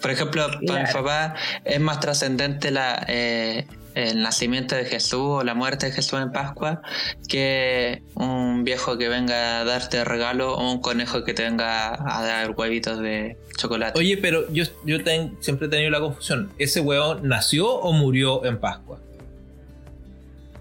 Por 0.00 0.12
ejemplo, 0.12 0.46
para 0.68 0.84
mi 0.86 0.92
papá 0.92 1.34
es 1.64 1.80
más 1.80 1.98
trascendente 1.98 2.70
la, 2.70 3.04
eh, 3.08 3.66
el 3.94 4.22
nacimiento 4.22 4.74
de 4.74 4.84
Jesús 4.84 5.20
o 5.20 5.44
la 5.44 5.54
muerte 5.54 5.86
de 5.86 5.92
Jesús 5.92 6.18
en 6.20 6.32
Pascua 6.32 6.80
que 7.28 8.02
un 8.14 8.64
viejo 8.64 8.96
que 8.98 9.08
venga 9.08 9.60
a 9.60 9.64
darte 9.64 10.04
regalo 10.04 10.54
o 10.54 10.72
un 10.72 10.80
conejo 10.80 11.24
que 11.24 11.34
te 11.34 11.42
venga 11.42 11.92
a 11.94 12.22
dar 12.22 12.50
huevitos 12.56 12.98
de 13.00 13.36
chocolate. 13.58 13.98
Oye, 13.98 14.16
pero 14.16 14.50
yo, 14.52 14.64
yo 14.84 15.02
ten- 15.04 15.36
siempre 15.40 15.66
he 15.66 15.70
tenido 15.70 15.90
la 15.90 16.00
confusión. 16.00 16.52
¿Ese 16.58 16.80
weón 16.80 17.28
nació 17.28 17.68
o 17.70 17.92
murió 17.92 18.44
en 18.44 18.58
Pascua? 18.58 18.98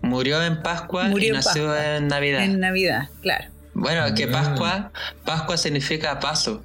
Murió 0.01 0.43
en 0.43 0.61
Pascua 0.63 1.05
Murió 1.05 1.25
y 1.27 1.29
en 1.29 1.35
nació 1.35 1.67
Pascua. 1.67 1.95
en 1.97 2.07
Navidad. 2.07 2.43
En 2.43 2.59
Navidad, 2.59 3.09
claro. 3.21 3.45
Bueno, 3.73 4.13
que 4.15 4.27
Mm. 4.27 4.31
Pascua, 4.31 4.91
Pascua 5.23 5.57
significa 5.57 6.19
paso. 6.19 6.63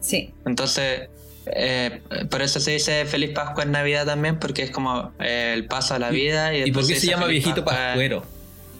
Sí. 0.00 0.32
Entonces, 0.46 1.08
eh, 1.46 2.00
por 2.30 2.42
eso 2.42 2.60
se 2.60 2.72
dice 2.72 3.04
feliz 3.06 3.30
Pascua 3.30 3.64
en 3.64 3.72
Navidad 3.72 4.06
también, 4.06 4.38
porque 4.38 4.62
es 4.62 4.70
como 4.70 5.12
eh, 5.18 5.52
el 5.54 5.66
paso 5.66 5.94
a 5.94 5.98
la 5.98 6.10
vida. 6.10 6.54
¿Y, 6.54 6.68
¿Y 6.68 6.72
por 6.72 6.82
qué 6.82 6.88
se 6.88 6.94
dice 6.94 7.06
llama 7.08 7.26
feliz 7.26 7.44
viejito 7.44 7.64
Pascua. 7.64 7.84
pascuero? 7.86 8.22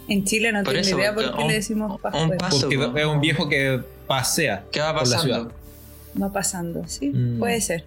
En 0.08 0.24
Chile 0.24 0.52
no 0.52 0.62
Por 0.64 0.74
tengo 0.74 0.86
eso, 0.86 0.98
idea 0.98 1.14
por 1.14 1.24
qué 1.36 1.42
un- 1.42 1.48
le 1.48 1.54
decimos 1.54 1.92
un 1.92 1.98
Pascua. 2.00 2.36
paso. 2.38 2.60
Porque 2.62 2.78
po. 2.78 2.96
es 2.98 3.06
un 3.06 3.20
viejo 3.20 3.48
que 3.48 3.80
pasea. 4.06 4.64
¿Qué 4.72 4.80
va 4.80 4.92
por 4.98 5.06
la 5.08 5.18
ciudad. 5.18 5.36
pasando? 5.44 5.54
Va 6.22 6.32
pasando, 6.32 6.88
sí, 6.88 7.10
Mm. 7.10 7.38
puede 7.38 7.60
ser. 7.60 7.84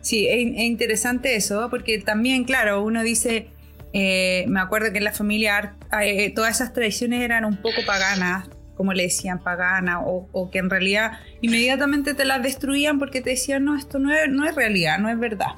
Sí, 0.00 0.26
es, 0.28 0.36
es 0.56 0.62
interesante 0.62 1.34
eso, 1.36 1.68
porque 1.70 1.98
también, 1.98 2.44
claro, 2.44 2.82
uno 2.82 3.02
dice, 3.02 3.48
eh, 3.92 4.44
me 4.48 4.60
acuerdo 4.60 4.90
que 4.92 4.98
en 4.98 5.04
la 5.04 5.12
familia 5.12 5.74
eh, 6.00 6.30
todas 6.34 6.54
esas 6.56 6.72
tradiciones 6.72 7.20
eran 7.22 7.44
un 7.44 7.56
poco 7.56 7.76
paganas, 7.86 8.48
como 8.78 8.94
le 8.94 9.02
decían, 9.02 9.42
paganas, 9.42 9.98
o, 10.06 10.26
o 10.32 10.50
que 10.50 10.58
en 10.60 10.70
realidad 10.70 11.18
inmediatamente 11.42 12.14
te 12.14 12.24
las 12.24 12.42
destruían 12.42 12.98
porque 12.98 13.20
te 13.20 13.30
decían, 13.30 13.64
no, 13.66 13.76
esto 13.76 13.98
no 13.98 14.10
es, 14.14 14.30
no 14.30 14.48
es 14.48 14.54
realidad, 14.54 14.98
no 14.98 15.10
es 15.10 15.18
verdad. 15.18 15.48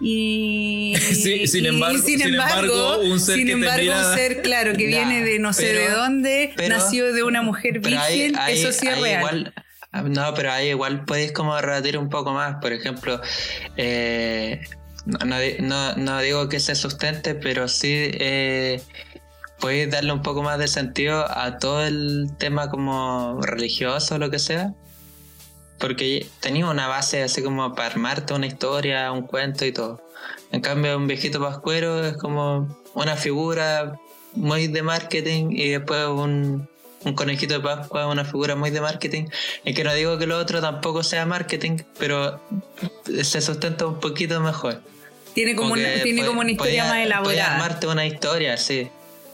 Y 0.00 0.94
Sí, 0.98 1.46
sin 1.46 1.64
y 1.64 1.68
embargo- 1.68 1.98
sin 1.98 2.20
embargo, 2.22 2.98
un 3.00 3.20
ser 3.20 3.36
sin 3.36 3.50
embargo, 3.50 3.92
un 3.96 4.14
ser, 4.16 4.42
claro, 4.42 4.72
que 4.72 4.86
viene 4.88 5.22
de 5.22 5.38
no 5.38 5.52
sé 5.52 5.72
de 5.72 5.88
dónde, 5.90 6.52
pero- 6.56 6.76
nació 6.78 7.12
de 7.12 7.22
una 7.22 7.42
mujer 7.42 7.78
virgen, 7.78 8.34
eso 8.48 8.72
sí 8.72 8.88
es 8.88 9.00
real. 9.00 9.20
igual- 9.20 9.54
no, 10.10 10.34
pero 10.34 10.50
ahí 10.50 10.70
igual 10.70 11.04
podéis 11.04 11.30
como 11.30 11.56
rebatir 11.60 11.96
un 11.98 12.08
poco 12.08 12.32
más. 12.32 12.56
Por 12.60 12.72
ejemplo, 12.72 13.20
eh, 13.76 14.60
no- 15.60 15.94
no 15.96 16.20
digo 16.20 16.48
que 16.48 16.58
se 16.58 16.74
sustente, 16.74 17.34
pero 17.36 17.68
sí 17.68 17.92
eh, 18.14 18.80
podéis 19.60 19.90
darle 19.90 20.12
un 20.12 20.22
poco 20.22 20.42
más 20.42 20.58
de 20.58 20.68
sentido 20.68 21.24
a 21.30 21.58
todo 21.58 21.84
el 21.84 22.28
tema 22.38 22.70
como 22.70 23.40
religioso 23.42 24.16
o 24.16 24.18
lo 24.18 24.30
que 24.30 24.38
sea. 24.38 24.74
Porque 25.78 26.26
tenía 26.40 26.66
una 26.66 26.86
base 26.86 27.22
así 27.22 27.42
como 27.42 27.74
para 27.74 27.88
armarte 27.88 28.32
una 28.34 28.46
historia, 28.46 29.10
un 29.12 29.22
cuento 29.26 29.64
y 29.64 29.72
todo. 29.72 30.00
En 30.52 30.60
cambio, 30.60 30.96
un 30.96 31.06
viejito 31.06 31.40
pascuero 31.40 32.04
es 32.04 32.16
como 32.16 32.78
una 32.94 33.16
figura 33.16 33.98
muy 34.34 34.68
de 34.68 34.82
marketing 34.82 35.48
y 35.50 35.70
después 35.70 36.06
un, 36.06 36.68
un 37.04 37.14
conejito 37.14 37.54
de 37.54 37.60
Pascua, 37.60 38.06
una 38.06 38.24
figura 38.24 38.54
muy 38.54 38.70
de 38.70 38.80
marketing. 38.80 39.24
Y 39.64 39.74
que 39.74 39.84
no 39.84 39.92
digo 39.94 40.16
que 40.16 40.26
lo 40.26 40.38
otro 40.38 40.60
tampoco 40.60 41.02
sea 41.02 41.26
marketing, 41.26 41.78
pero 41.98 42.40
se 43.22 43.40
sustenta 43.40 43.86
un 43.86 43.98
poquito 44.00 44.40
mejor. 44.40 44.80
Tiene 45.34 45.56
como, 45.56 45.72
una, 45.72 46.02
tiene 46.02 46.24
como 46.24 46.40
una 46.40 46.52
historia 46.52 46.84
podía- 46.84 46.94
más 46.94 47.04
elaborada. 47.04 47.54
armarte 47.56 47.86
una 47.88 48.06
historia, 48.06 48.56
sí. 48.56 48.88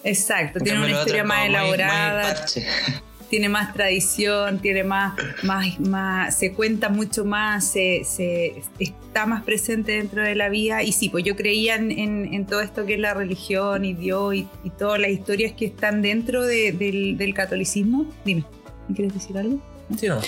Exacto, 0.05 0.59
En 0.59 0.65
tiene 0.65 0.79
una 0.81 0.91
historia 0.91 1.25
más 1.25 1.39
como 1.47 1.51
muy- 1.51 1.59
muy 1.61 1.75
elaborada, 1.75 2.37
tiene 3.31 3.49
más 3.49 3.73
tradición, 3.75 4.59
tiene 4.61 4.83
más, 4.83 5.15
más, 5.45 5.79
más 5.81 6.37
se 6.37 6.53
cuenta 6.53 6.89
mucho 6.89 7.25
más, 7.25 7.65
se, 7.71 8.03
se- 8.05 8.63
está 8.79 9.27
más 9.27 9.43
presente 9.45 9.93
dentro 9.93 10.23
de 10.23 10.35
la 10.35 10.49
vida. 10.49 10.83
Y 10.83 10.93
sí, 10.93 11.09
pues 11.11 11.23
yo 11.25 11.37
creía 11.37 11.77
en, 11.77 11.91
en- 11.93 12.33
en 12.35 12.47
todo 12.47 12.61
esto 12.61 12.87
que 12.87 12.95
es 12.95 13.01
la 13.01 13.15
religión 13.15 13.85
y 13.85 13.95
Dios 13.95 14.35
y, 14.35 14.49
y 14.65 14.71
todas 14.71 14.99
las 14.99 15.11
historias 15.11 15.53
que 15.53 15.67
están 15.67 16.03
dentro 16.03 16.45
de- 16.45 16.73
del, 16.73 17.17
del 17.19 17.35
catolicismo. 17.35 18.07
Dime, 18.25 18.45
¿me 18.89 18.95
quieres 18.97 19.15
decir 19.15 19.37
algo? 19.39 19.61
Sí, 19.99 20.09
no. 20.09 20.19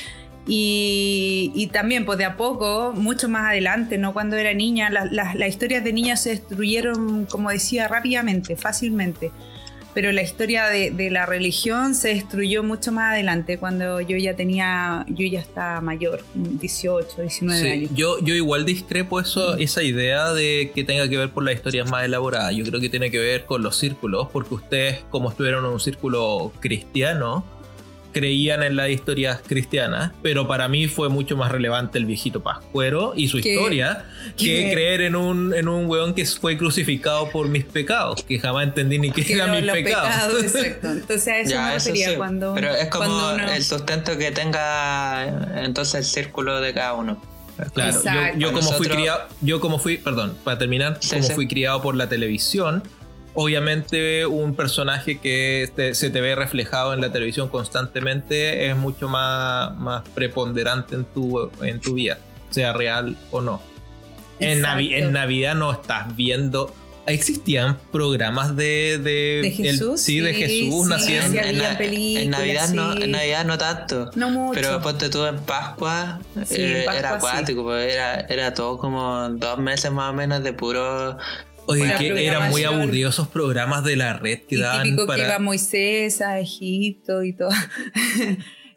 Y, 0.47 1.53
y 1.55 1.69
también, 1.69 2.05
pues 2.05 2.19
de 2.19 2.25
a 2.25 2.37
poco, 2.37 2.93
mucho 2.95 3.29
más 3.29 3.47
adelante, 3.51 3.97
¿no? 3.99 4.13
Cuando 4.13 4.37
era 4.37 4.53
niña, 4.55 4.91
la- 4.91 5.05
la- 5.07 5.35
las 5.35 5.49
historias 5.49 5.83
de 5.85 5.93
niñas 5.93 6.23
se 6.23 6.31
destruyeron, 6.31 7.27
como 7.27 7.51
decía, 7.51 7.89
rápidamente, 7.89 8.55
fácilmente. 8.57 9.31
Pero 9.95 10.11
la 10.13 10.23
historia 10.23 10.67
de, 10.69 10.91
de 10.91 11.11
la 11.11 11.27
religión 11.27 11.95
se 11.95 12.09
destruyó 12.09 12.63
mucho 12.63 12.93
más 12.93 13.13
adelante, 13.13 13.59
cuando 13.59 14.01
yo 14.01 14.17
ya 14.17 14.35
tenía, 14.35 15.05
yo 15.09 15.27
ya 15.27 15.41
estaba 15.41 15.81
mayor, 15.81 16.25
18, 16.35 17.21
19 17.21 17.61
Sí, 17.61 17.69
años. 17.69 17.91
yo, 17.95 18.19
yo 18.21 18.35
igual 18.35 18.65
discrepo 18.65 19.21
eso, 19.21 19.57
esa 19.57 19.83
idea 19.83 20.33
de 20.33 20.73
que 20.75 20.85
tenga 20.85 21.09
que 21.09 21.19
ver 21.19 21.31
por 21.31 21.45
las 21.45 21.55
historias 21.55 21.91
más 21.91 22.05
elaboradas. 22.05 22.55
Yo 22.55 22.65
creo 22.65 22.81
que 22.81 22.89
tiene 22.89 23.11
que 23.11 23.19
ver 23.19 23.45
con 23.45 23.63
los 23.63 23.77
círculos, 23.77 24.29
porque 24.33 24.55
ustedes, 24.55 25.05
como 25.11 25.31
estuvieron 25.31 25.65
en 25.67 25.73
un 25.73 25.81
círculo 25.81 26.53
cristiano, 26.61 27.45
creían 28.13 28.63
en 28.63 28.77
las 28.77 28.91
historias 28.91 29.41
cristianas, 29.47 30.13
pero 30.23 30.47
para 30.47 30.69
mí 30.69 30.87
fue 30.89 31.09
mucho 31.09 31.37
más 31.37 31.51
relevante 31.51 31.99
el 31.99 32.05
viejito 32.07 32.43
pascuero 32.43 33.13
y 33.17 33.29
su 33.29 33.39
historia 33.39 34.05
que 34.37 34.45
que- 34.45 34.71
creer 34.73 35.01
en 35.01 35.17
un, 35.17 35.55
en 35.55 35.69
un 35.69 35.87
weón 35.87 36.15
que 36.15 36.25
fue 36.27 36.57
crucificado 36.59 37.31
por 37.31 37.49
mis 37.49 37.65
pecados, 37.65 38.23
que 38.23 38.39
jamás 38.39 38.65
entendí 38.65 38.99
ni 38.99 39.11
qué 39.11 39.25
Que 39.25 39.35
eran 39.35 39.51
mis 39.51 39.71
pecados. 39.71 40.09
pecados, 40.11 40.43
exacto. 40.45 40.91
Entonces 40.93 41.29
a 41.29 41.39
eso 41.39 41.51
Ya, 41.51 41.63
me 41.63 41.77
eso 41.77 41.87
refería 41.87 42.11
sí, 42.11 42.17
cuando. 42.17 42.55
Pero 42.55 42.75
es 42.75 42.89
como 42.89 43.05
cuando 43.07 43.35
uno- 43.35 43.53
el 43.53 43.65
sustento 43.65 44.17
que 44.19 44.31
tenga 44.31 45.25
eh, 45.27 45.65
entonces 45.65 45.95
el 45.95 46.05
círculo 46.05 46.61
de 46.61 46.73
cada 46.75 46.95
uno. 46.95 47.21
Claro, 47.75 48.01
yo, 48.39 48.53
como 48.53 48.73
fui 48.73 48.89
criado, 48.89 49.21
yo 49.41 49.61
como 49.61 49.79
fui, 49.79 49.97
perdón, 49.99 50.37
para 50.43 50.59
terminar, 50.59 50.97
Sí, 51.01 51.11
como 51.11 51.23
sí. 51.23 51.33
fui 51.35 51.47
criado 51.47 51.81
por 51.83 51.95
la 51.95 52.09
televisión, 52.09 52.83
obviamente 53.35 54.27
un 54.27 54.55
personaje 54.55 55.19
que 55.19 55.71
te- 55.75 55.95
se 55.95 56.11
te 56.11 56.21
ve 56.21 56.35
reflejado 56.35 56.93
en 56.95 57.01
la 57.01 57.13
televisión 57.13 57.49
constantemente 57.49 58.67
es 58.69 58.77
mucho 58.77 59.09
más, 59.09 59.77
más 59.79 60.03
preponderante 60.15 60.95
en 60.97 61.05
tu, 61.05 61.51
en 61.63 61.81
tu 61.81 61.95
vida, 61.95 62.19
sea 62.51 62.73
real 62.73 63.17
o 63.31 63.41
no. 63.41 63.61
En, 64.39 64.61
Navi- 64.63 64.87
Exacto. 64.89 65.07
en 65.07 65.13
Navidad 65.13 65.55
no 65.55 65.73
estás 65.73 66.15
viendo. 66.17 66.75
¿Existían 67.05 67.79
programas 67.91 68.55
de, 68.55 68.97
de, 69.03 69.41
¿De 69.43 69.51
Jesús? 69.51 70.01
sí, 70.01 70.21
de 70.21 70.35
Jesús 70.35 70.85
sí, 70.85 70.89
naciendo? 70.89 71.33
sí, 71.33 72.17
en, 72.17 72.31
Navidad 72.31 72.69
no, 72.71 72.93
en 72.97 73.11
Navidad 73.11 73.45
no 73.45 73.59
tanto. 73.59 74.11
No 74.15 74.31
mucho. 74.31 74.61
Pero 74.61 74.81
ponte 74.81 75.09
tú 75.11 75.25
en 75.27 75.37
Pascua, 75.41 76.21
eh, 76.37 76.45
en 76.51 76.85
Pascua 76.85 76.99
era 77.01 77.15
acuático, 77.17 77.65
pues 77.65 77.93
era, 77.93 78.21
era 78.21 78.55
todo 78.55 78.79
como 78.79 79.29
dos 79.31 79.59
meses 79.59 79.91
más 79.91 80.11
o 80.11 80.13
menos 80.13 80.45
de 80.45 80.53
puro. 80.53 81.19
Oye, 81.73 81.95
que 81.99 82.27
eran 82.27 82.51
muy 82.51 82.65
aburridos 82.65 83.15
esos 83.15 83.29
programas 83.29 83.85
de 83.85 83.97
la 83.97 84.15
red 84.15 84.41
que 84.49 84.57
Y 84.57 84.61
daban 84.61 84.85
típico 84.85 85.03
que 85.03 85.07
para... 85.09 85.25
iba 85.25 85.39
Moisés 85.39 86.21
a 86.21 86.39
Egipto 86.39 87.23
y 87.23 87.33
todo. 87.35 87.51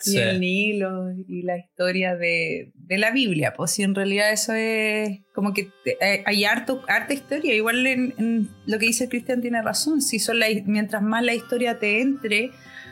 y 0.06 0.10
Sí. 0.12 0.18
el 0.20 0.40
Nilo 0.40 1.12
y 1.28 1.42
la 1.44 1.58
historia 1.58 2.16
de, 2.16 2.72
de 2.76 2.98
la 2.98 3.12
Biblia. 3.12 3.54
Pues 3.56 3.72
si 3.72 3.82
en 3.82 3.96
realidad 3.96 4.32
eso 4.32 4.54
es 4.54 5.22
como 5.34 5.54
que 5.54 5.70
hay 6.26 6.46
harto, 6.46 6.84
harta 6.88 7.14
historia. 7.14 7.56
Igual 7.56 7.88
en, 7.88 8.14
en 8.18 8.50
lo 8.68 8.78
que 8.78 8.86
dice 8.88 9.10
Cristian 9.10 9.42
tiene 9.42 9.62
razón. 9.62 10.02
Si 10.02 10.20
son 10.20 10.40
la, 10.40 10.48
mientras 10.66 11.02
más 11.02 11.24
la 11.24 11.34
historia 11.34 11.80
te 11.80 12.02
entre 12.02 12.52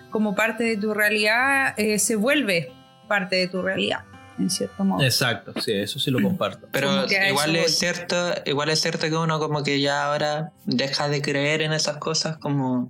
como 0.10 0.34
parte 0.34 0.64
de 0.64 0.78
tu 0.78 0.94
realidad, 0.94 1.74
eh, 1.78 2.00
se 2.00 2.16
vuelve 2.16 2.72
parte 3.08 3.36
de 3.36 3.48
tu 3.48 3.62
realidad, 3.62 4.06
en 4.40 4.50
cierto 4.50 4.84
modo. 4.84 5.04
Exacto, 5.04 5.54
sí, 5.62 5.72
eso 5.74 6.00
sí 6.00 6.12
lo 6.12 6.22
comparto. 6.22 6.68
Pero 6.72 7.06
igual 7.28 7.56
es 7.56 7.62
voy. 7.64 7.72
cierto, 7.72 8.16
igual 8.46 8.70
es 8.70 8.82
cierto 8.82 9.08
que 9.08 9.16
uno 9.16 9.40
como 9.40 9.64
que 9.64 9.80
ya 9.80 10.06
ahora 10.06 10.52
deja 10.66 11.10
de 11.10 11.22
creer 11.22 11.62
en 11.62 11.74
esas 11.74 11.98
cosas 11.98 12.38
como 12.38 12.90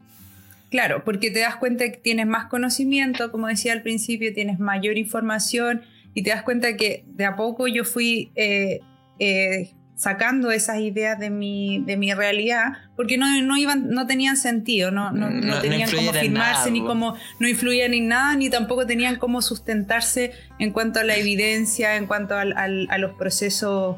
Claro, 0.74 1.04
porque 1.04 1.30
te 1.30 1.38
das 1.38 1.58
cuenta 1.58 1.88
que 1.92 1.98
tienes 1.98 2.26
más 2.26 2.46
conocimiento, 2.46 3.32
como 3.32 3.46
decía 3.46 3.74
al 3.74 3.84
principio, 3.84 4.34
tienes 4.34 4.58
mayor 4.58 4.98
información 4.98 5.84
y 6.16 6.24
te 6.24 6.32
das 6.32 6.42
cuenta 6.42 6.76
que 6.76 7.04
de 7.06 7.26
a 7.26 7.36
poco 7.36 7.68
yo 7.68 7.84
fui 7.84 8.32
eh, 8.34 8.80
eh, 9.20 9.70
sacando 10.04 10.52
esas 10.52 10.80
ideas 10.80 11.18
de 11.18 11.30
mi, 11.30 11.80
de 11.86 11.96
mi 11.96 12.14
realidad, 12.14 12.74
porque 12.98 13.18
no, 13.18 13.26
no, 13.42 13.56
iban, 13.58 13.90
no 13.90 14.06
tenían 14.06 14.36
sentido, 14.36 14.92
no, 14.92 15.12
no, 15.12 15.30
No- 15.30 15.62
tenían 15.62 15.90
cómo 15.90 16.12
firmarse, 16.12 16.60
nada, 16.60 16.70
ni 16.70 16.82
cómo, 16.82 17.16
no 17.40 17.48
influían 17.48 17.94
en 17.94 18.10
nada, 18.10 18.36
ni 18.36 18.50
tampoco 18.50 18.86
tenían 18.86 19.16
cómo 19.16 19.42
sustentarse 19.42 20.34
en 20.60 20.72
cuanto 20.72 21.00
a 21.00 21.04
la 21.04 21.16
evidencia, 21.16 21.96
en 21.96 22.06
cuanto 22.08 22.36
al- 22.36 22.52
al- 22.58 22.88
a 22.90 22.98
los 22.98 23.14
procesos 23.14 23.96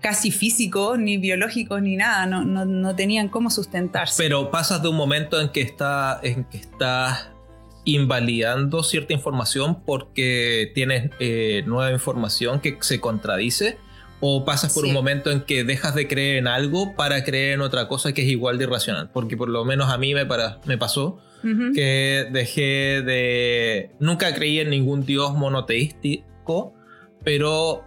casi 0.00 0.30
físicos, 0.30 0.98
ni 0.98 1.18
biológicos, 1.18 1.82
ni 1.82 1.96
nada, 1.96 2.24
no, 2.26 2.44
no, 2.44 2.64
no 2.64 2.94
tenían 2.94 3.28
cómo 3.28 3.50
sustentarse. 3.50 4.22
Pero 4.22 4.50
pasas 4.50 4.80
de 4.82 4.88
un 4.88 4.96
momento 4.96 5.40
en 5.40 5.50
que, 5.50 5.60
está, 5.60 6.20
en 6.22 6.44
que 6.44 6.58
estás 6.58 7.30
invalidando 7.84 8.82
cierta 8.82 9.12
información 9.12 9.82
porque 9.84 10.70
tienes 10.74 11.10
eh, 11.18 11.62
nueva 11.66 11.90
información 11.92 12.60
que 12.60 12.78
se 12.80 13.00
contradice. 13.00 13.76
O 14.20 14.44
pasas 14.44 14.74
por 14.74 14.82
Sí. 14.84 14.88
un 14.90 14.94
momento 14.94 15.30
en 15.30 15.40
que 15.40 15.64
dejas 15.64 15.94
de 15.94 16.06
creer 16.06 16.36
en 16.36 16.46
algo 16.46 16.94
para 16.94 17.24
creer 17.24 17.54
en 17.54 17.60
otra 17.62 17.88
cosa 17.88 18.12
que 18.12 18.22
es 18.22 18.28
igual 18.28 18.58
de 18.58 18.64
irracional. 18.64 19.10
Porque 19.12 19.36
por 19.36 19.48
lo 19.48 19.64
menos 19.64 19.90
a 19.90 19.96
mí 19.98 20.12
me, 20.14 20.26
para, 20.26 20.60
me 20.66 20.76
pasó 20.76 21.18
que 21.74 22.26
dejé 22.30 23.00
de... 23.00 23.90
Nunca 23.98 24.34
creí 24.34 24.58
en 24.60 24.68
ningún 24.68 25.06
dios 25.06 25.32
monoteístico, 25.34 26.74
pero 27.24 27.82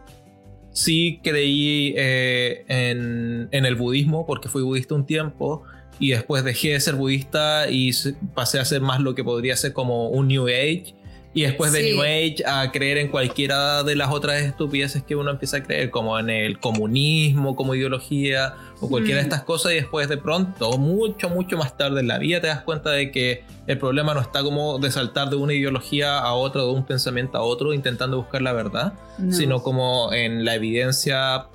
sí 0.72 1.20
creí 1.24 1.94
eh, 1.96 2.66
en, 2.68 3.48
en 3.52 3.66
el 3.66 3.76
budismo 3.76 4.26
porque 4.26 4.50
fui 4.50 4.64
budista 4.64 4.96
un 4.96 5.06
tiempo 5.06 5.64
y 6.00 6.12
después 6.12 6.44
dejé 6.44 6.70
de 6.72 6.80
ser 6.80 6.96
budista 6.96 7.70
y 7.70 7.92
pasé 8.34 8.60
a 8.60 8.66
ser 8.66 8.82
más 8.82 9.00
lo 9.00 9.14
que 9.14 9.24
podría 9.24 9.56
ser 9.56 9.74
como 9.74 10.10
un 10.10 10.28
New 10.30 10.48
Age. 10.48 10.96
Y 11.36 11.42
después 11.44 11.72
de 11.72 11.82
Sí. 11.82 11.92
New 11.94 12.02
Age 12.04 12.36
a 12.46 12.72
creer 12.72 13.00
en 13.00 13.08
cualquiera 13.08 13.82
de 13.84 13.96
las 13.96 14.12
otras 14.12 14.42
estupideces 14.44 15.02
que 15.04 15.16
uno 15.16 15.32
empieza 15.32 15.58
a 15.58 15.64
creer, 15.64 15.90
como 15.90 16.20
en 16.20 16.30
el 16.30 16.60
comunismo 16.60 17.56
como 17.56 17.74
ideología 17.74 18.54
o 18.80 18.88
cualquiera 18.88 19.18
de 19.18 19.24
Mm. 19.24 19.30
estas 19.30 19.44
cosas 19.44 19.72
y 19.72 19.76
después 19.76 20.08
de 20.10 20.18
pronto, 20.18 20.78
mucho, 20.78 21.30
mucho 21.30 21.58
más 21.58 21.76
tarde 21.76 22.02
en 22.02 22.08
la 22.08 22.20
vida 22.20 22.40
te 22.40 22.48
das 22.48 22.62
cuenta 22.62 22.92
de 22.92 23.10
que 23.12 23.44
el 23.66 23.78
problema 23.80 24.14
no 24.14 24.22
está 24.22 24.44
como 24.44 24.78
de 24.78 24.92
saltar 24.92 25.30
de 25.32 25.36
una 25.38 25.54
ideología 25.54 26.20
a 26.20 26.34
otra, 26.34 26.62
de 26.62 26.70
un 26.70 26.86
pensamiento 26.86 27.38
a 27.38 27.42
otro, 27.42 27.74
intentando 27.74 28.18
buscar 28.18 28.42
la 28.44 28.54
verdad, 28.54 28.94
No. 29.18 29.34
sino 29.34 29.64
como 29.64 30.14
en 30.14 30.46
la 30.46 30.54
evidencia 30.56 31.48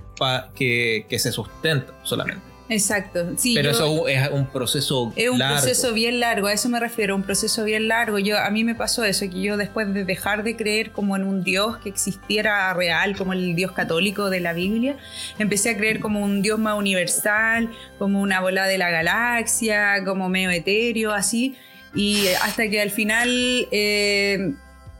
que, 0.56 1.06
que 1.08 1.18
se 1.20 1.30
sustenta 1.30 1.92
solamente. 2.02 2.42
Exacto. 2.70 3.32
Sí, 3.36 3.54
Pero 3.54 3.70
yo- 3.72 3.76
eso 3.76 4.08
es 4.08 4.28
un 4.30 4.46
proceso 4.46 5.12
Es 5.16 5.30
un 5.30 5.38
largo. 5.38 5.56
proceso 5.56 5.92
bien 5.94 6.20
largo, 6.20 6.48
a 6.48 6.52
eso 6.52 6.68
me 6.68 6.78
refiero, 6.78 7.16
un 7.16 7.22
proceso 7.22 7.64
bien 7.64 7.88
largo. 7.88 8.18
Yo, 8.18 8.38
a 8.38 8.50
mí 8.50 8.62
me 8.64 8.74
pasó 8.74 9.04
eso, 9.04 9.24
que 9.30 9.40
yo 9.40 9.56
después 9.56 9.92
de 9.94 10.04
dejar 10.04 10.42
de 10.44 10.54
creer 10.56 10.90
como 10.92 11.16
en 11.16 11.24
un 11.24 11.42
Dios 11.44 11.78
que 11.78 11.88
existiera 11.88 12.72
real, 12.74 13.16
como 13.16 13.32
el 13.32 13.54
Dios 13.56 13.72
católico 13.72 14.28
de 14.30 14.40
la 14.40 14.52
Biblia, 14.52 14.96
empecé 15.38 15.70
a 15.70 15.76
creer 15.76 16.00
como 16.00 16.20
un 16.20 16.42
Dios 16.42 16.58
más 16.58 16.76
universal, 16.78 17.70
como 17.98 18.20
una 18.20 18.40
bola 18.40 18.66
de 18.66 18.76
la 18.78 18.90
galaxia, 18.90 20.04
como 20.04 20.28
medio 20.28 20.50
etéreo, 20.50 21.12
así. 21.12 21.56
Y 21.94 22.26
hasta 22.42 22.68
que 22.68 22.82
al 22.82 22.90
final 22.90 23.66
eh, 23.72 24.52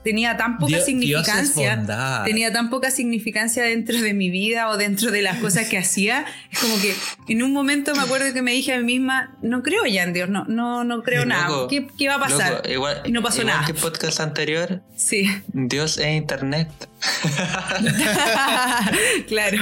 tenía 0.09 0.37
tan 0.37 0.59
poca 0.59 0.69
Dios- 0.77 0.85
significancia. 0.87 1.77
Dios 1.77 1.89
es 2.19 2.25
tenía 2.25 2.53
tan 2.53 2.71
poca 2.71 2.91
significancia 2.91 3.63
dentro 3.65 4.01
de 4.01 4.15
mi 4.15 4.31
vida 4.31 4.69
o 4.71 4.77
dentro 4.77 5.11
de 5.11 5.23
las 5.23 5.39
cosas 5.39 5.69
que 5.69 5.77
hacía. 5.79 6.25
Es 6.51 6.59
como 6.61 6.81
que 6.81 6.95
en 7.33 7.43
un 7.43 7.53
momento 7.53 7.95
me 7.95 8.01
acuerdo 8.03 8.33
que 8.33 8.41
me 8.43 8.53
dije 8.53 8.73
a 8.73 8.79
mí 8.79 8.85
misma, 8.85 9.37
no 9.43 9.63
creo 9.63 9.85
ya 9.87 10.03
en 10.05 10.13
Dios, 10.15 10.29
no, 10.31 10.45
no, 10.47 10.85
no 10.85 11.03
creo 11.03 11.27
nada. 11.27 11.49
Loco, 11.49 11.69
¿Qué, 11.69 11.87
qué 11.99 12.09
va 12.09 12.15
a 12.15 12.21
pasar? 12.21 12.53
Loco, 12.55 12.69
igual, 12.71 13.03
Y 13.05 13.13
no 13.13 13.23
pasó 13.23 13.43
igual 13.43 13.55
nada. 13.57 13.67
que 13.67 13.73
el 13.73 13.79
podcast 13.79 14.21
anterior, 14.21 14.83
Sí, 14.97 15.29
Dios 15.49 15.99
e 15.99 16.15
Internet. 16.15 16.69
claro. 19.29 19.59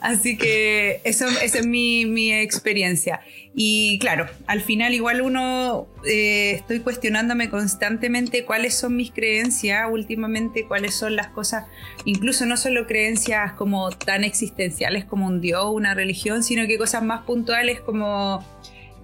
Así 0.00 0.36
que 0.36 1.00
eso, 1.04 1.26
esa 1.28 1.58
es 1.58 1.66
mi, 1.66 2.32
experiencia. 2.32 3.20
Y 3.54 3.98
claro, 4.00 4.26
al 4.46 4.60
final 4.60 4.94
igual 4.94 5.22
uno 5.22 5.86
eh, 6.04 6.52
estoy 6.56 6.80
cuestionándome 6.80 7.50
constantemente 7.50 8.44
cuáles 8.44 8.74
son 8.74 8.96
mis 8.96 9.12
creencias 9.12 9.86
últimamente, 9.90 10.64
cuáles 10.66 10.94
son 10.94 11.14
las 11.14 11.28
cosas, 11.28 11.66
incluso 12.04 12.46
no 12.46 12.56
solo 12.56 12.86
creencias 12.86 13.52
como 13.52 13.90
tan 13.90 14.24
existenciales 14.24 15.04
como 15.04 15.26
un 15.26 15.40
dios, 15.40 15.66
una 15.68 15.94
religión, 15.94 16.42
sino 16.42 16.66
que 16.66 16.78
cosas 16.78 17.02
más 17.02 17.24
puntuales 17.24 17.80
como... 17.80 18.44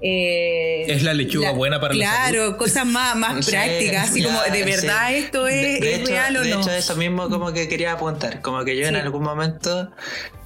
eh, 0.03 0.85
Es 0.89 1.03
la 1.03 1.13
lechuga 1.15 1.51
buena 1.53 1.81
para 1.81 1.95
la 1.95 2.05
Claro, 2.05 2.57
cosas 2.57 2.87
más, 2.87 3.17
más 3.17 3.45
Sí, 3.45 3.51
prácticas, 3.53 4.11
así 4.11 4.21
ya, 4.23 4.27
como, 4.29 4.41
¿de 4.43 4.65
sí. 4.65 4.65
verdad 4.83 5.13
esto 5.15 5.47
es, 5.47 5.55
De, 5.81 5.81
de 5.87 5.95
es 5.95 6.01
hecho, 6.01 6.11
real 6.13 6.37
o 6.37 6.43
de 6.43 6.51
no? 6.51 6.61
hecho, 6.61 6.71
eso 6.73 6.97
mismo 6.97 7.29
como 7.29 7.53
que 7.53 7.69
quería 7.69 7.93
apuntar. 7.93 8.41
Como 8.41 8.65
que 8.65 8.77
yo 8.77 8.87
en 8.87 8.97
algún 8.97 9.23
momento, 9.23 9.91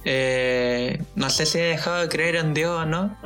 eh, 0.03 1.01
no 1.15 1.29
sé 1.29 1.45
si 1.45 1.57
he 1.59 1.63
dejado 1.63 2.01
de 2.01 2.09
creer 2.09 2.35
en 2.35 2.53
Dios 2.53 2.81
o 2.81 2.85
no, 2.85 3.17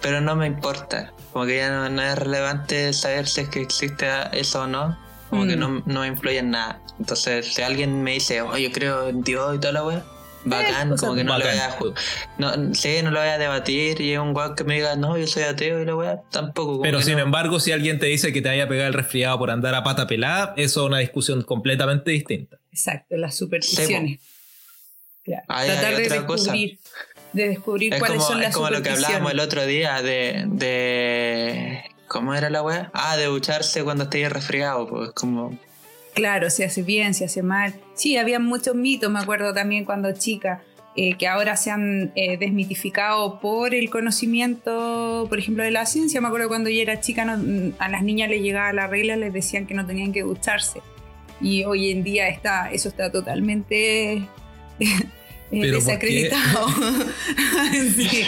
pero 0.00 0.20
no 0.20 0.36
me 0.36 0.46
importa. 0.46 1.12
Como 1.32 1.46
que 1.46 1.56
ya 1.56 1.70
no, 1.70 1.88
no 1.88 2.02
es 2.02 2.16
relevante 2.18 2.92
saber 2.92 3.26
si 3.26 3.40
es 3.42 3.48
que 3.48 3.60
existe 3.62 4.06
eso 4.32 4.62
o 4.62 4.66
no. 4.66 4.98
Como 5.30 5.46
que 5.46 5.56
Mm. 5.56 5.60
no, 5.60 5.82
no 5.86 6.00
me 6.00 6.08
influye 6.08 6.38
en 6.38 6.50
nada. 6.50 6.80
Entonces, 6.98 7.54
si 7.54 7.62
alguien 7.62 8.02
me 8.02 8.12
dice, 8.12 8.42
oh, 8.42 8.56
yo 8.58 8.70
creo 8.70 9.08
en 9.08 9.22
Dios 9.22 9.56
y 9.56 9.58
toda 9.58 9.72
la 9.72 9.82
wea, 9.84 10.02
bacán, 10.44 10.96
como 10.96 11.14
que 11.14 11.24
no 11.24 11.38
lo 11.38 11.44
voy 11.44 11.54
bacán. 11.54 11.94
a 12.40 12.56
no, 12.56 12.74
sí, 12.74 13.00
no 13.02 13.10
lo 13.10 13.20
voy 13.20 13.28
a 13.28 13.38
debatir 13.38 14.00
y 14.00 14.12
es 14.12 14.18
un 14.18 14.32
guau 14.32 14.54
que 14.54 14.64
me 14.64 14.74
diga, 14.74 14.96
no, 14.96 15.16
yo 15.16 15.26
soy 15.26 15.44
ateo 15.44 15.80
y 15.80 15.84
la 15.84 15.96
wea, 15.96 16.22
tampoco. 16.30 16.82
Pero 16.82 17.00
sin 17.02 17.14
no. 17.14 17.20
embargo, 17.20 17.60
si 17.60 17.72
alguien 17.72 17.98
te 17.98 18.06
dice 18.06 18.32
que 18.32 18.42
te 18.42 18.48
vaya 18.48 18.64
a 18.64 18.68
pegar 18.68 18.86
el 18.86 18.94
resfriado 18.94 19.38
por 19.38 19.50
andar 19.50 19.74
a 19.74 19.82
pata 19.82 20.06
pelada, 20.06 20.54
eso 20.56 20.82
es 20.82 20.86
una 20.86 20.98
discusión 20.98 21.42
completamente 21.42 22.10
distinta. 22.10 22.58
Exacto, 22.72 23.16
las 23.16 23.36
supersticiones. 23.36 24.20
Claro, 25.24 25.44
Ahí 25.48 25.68
Tratar 25.68 25.96
de 25.96 26.08
descubrir, 26.08 26.78
de 27.32 27.48
descubrir 27.48 27.94
Es 27.94 28.00
cuáles 28.00 28.18
como, 28.18 28.28
son 28.28 28.38
es 28.38 28.48
las 28.48 28.54
como 28.54 28.70
lo 28.70 28.82
que 28.82 28.90
hablábamos 28.90 29.32
el 29.32 29.40
otro 29.40 29.64
día 29.66 30.02
de, 30.02 30.44
de. 30.48 31.84
¿Cómo 32.08 32.34
era 32.34 32.50
la 32.50 32.62
weá? 32.62 32.90
Ah, 32.92 33.16
de 33.16 33.26
ducharse 33.26 33.84
cuando 33.84 34.04
estés 34.04 34.30
resfriado, 34.32 34.88
pues 34.88 35.10
como. 35.12 35.56
Claro, 36.14 36.50
se 36.50 36.64
hace 36.64 36.82
bien, 36.82 37.14
se 37.14 37.24
hace 37.24 37.42
mal. 37.42 37.74
Sí, 37.94 38.16
había 38.18 38.38
muchos 38.38 38.74
mitos, 38.74 39.10
me 39.10 39.18
acuerdo 39.20 39.54
también 39.54 39.84
cuando 39.86 40.12
chica, 40.12 40.62
eh, 40.94 41.16
que 41.16 41.26
ahora 41.26 41.56
se 41.56 41.70
han 41.70 42.12
eh, 42.16 42.36
desmitificado 42.36 43.40
por 43.40 43.74
el 43.74 43.88
conocimiento, 43.88 45.24
por 45.28 45.38
ejemplo, 45.38 45.64
de 45.64 45.70
la 45.70 45.86
ciencia. 45.86 46.20
Me 46.20 46.28
acuerdo 46.28 46.48
cuando 46.48 46.68
yo 46.68 46.82
era 46.82 47.00
chica, 47.00 47.24
no- 47.24 47.72
a 47.78 47.88
las 47.88 48.02
niñas 48.02 48.28
les 48.28 48.42
llegaba 48.42 48.72
la 48.74 48.86
regla, 48.88 49.16
les 49.16 49.32
decían 49.32 49.66
que 49.66 49.72
no 49.72 49.86
tenían 49.86 50.12
que 50.12 50.22
ducharse. 50.22 50.80
Y 51.40 51.64
hoy 51.64 51.90
en 51.90 52.04
día 52.04 52.28
está, 52.28 52.70
eso 52.70 52.88
está 52.90 53.10
totalmente 53.10 54.22
¿Pero 55.60 55.80
por 55.80 55.98
qué? 55.98 56.06
desacreditado. 56.28 56.66
Sí. 57.96 58.24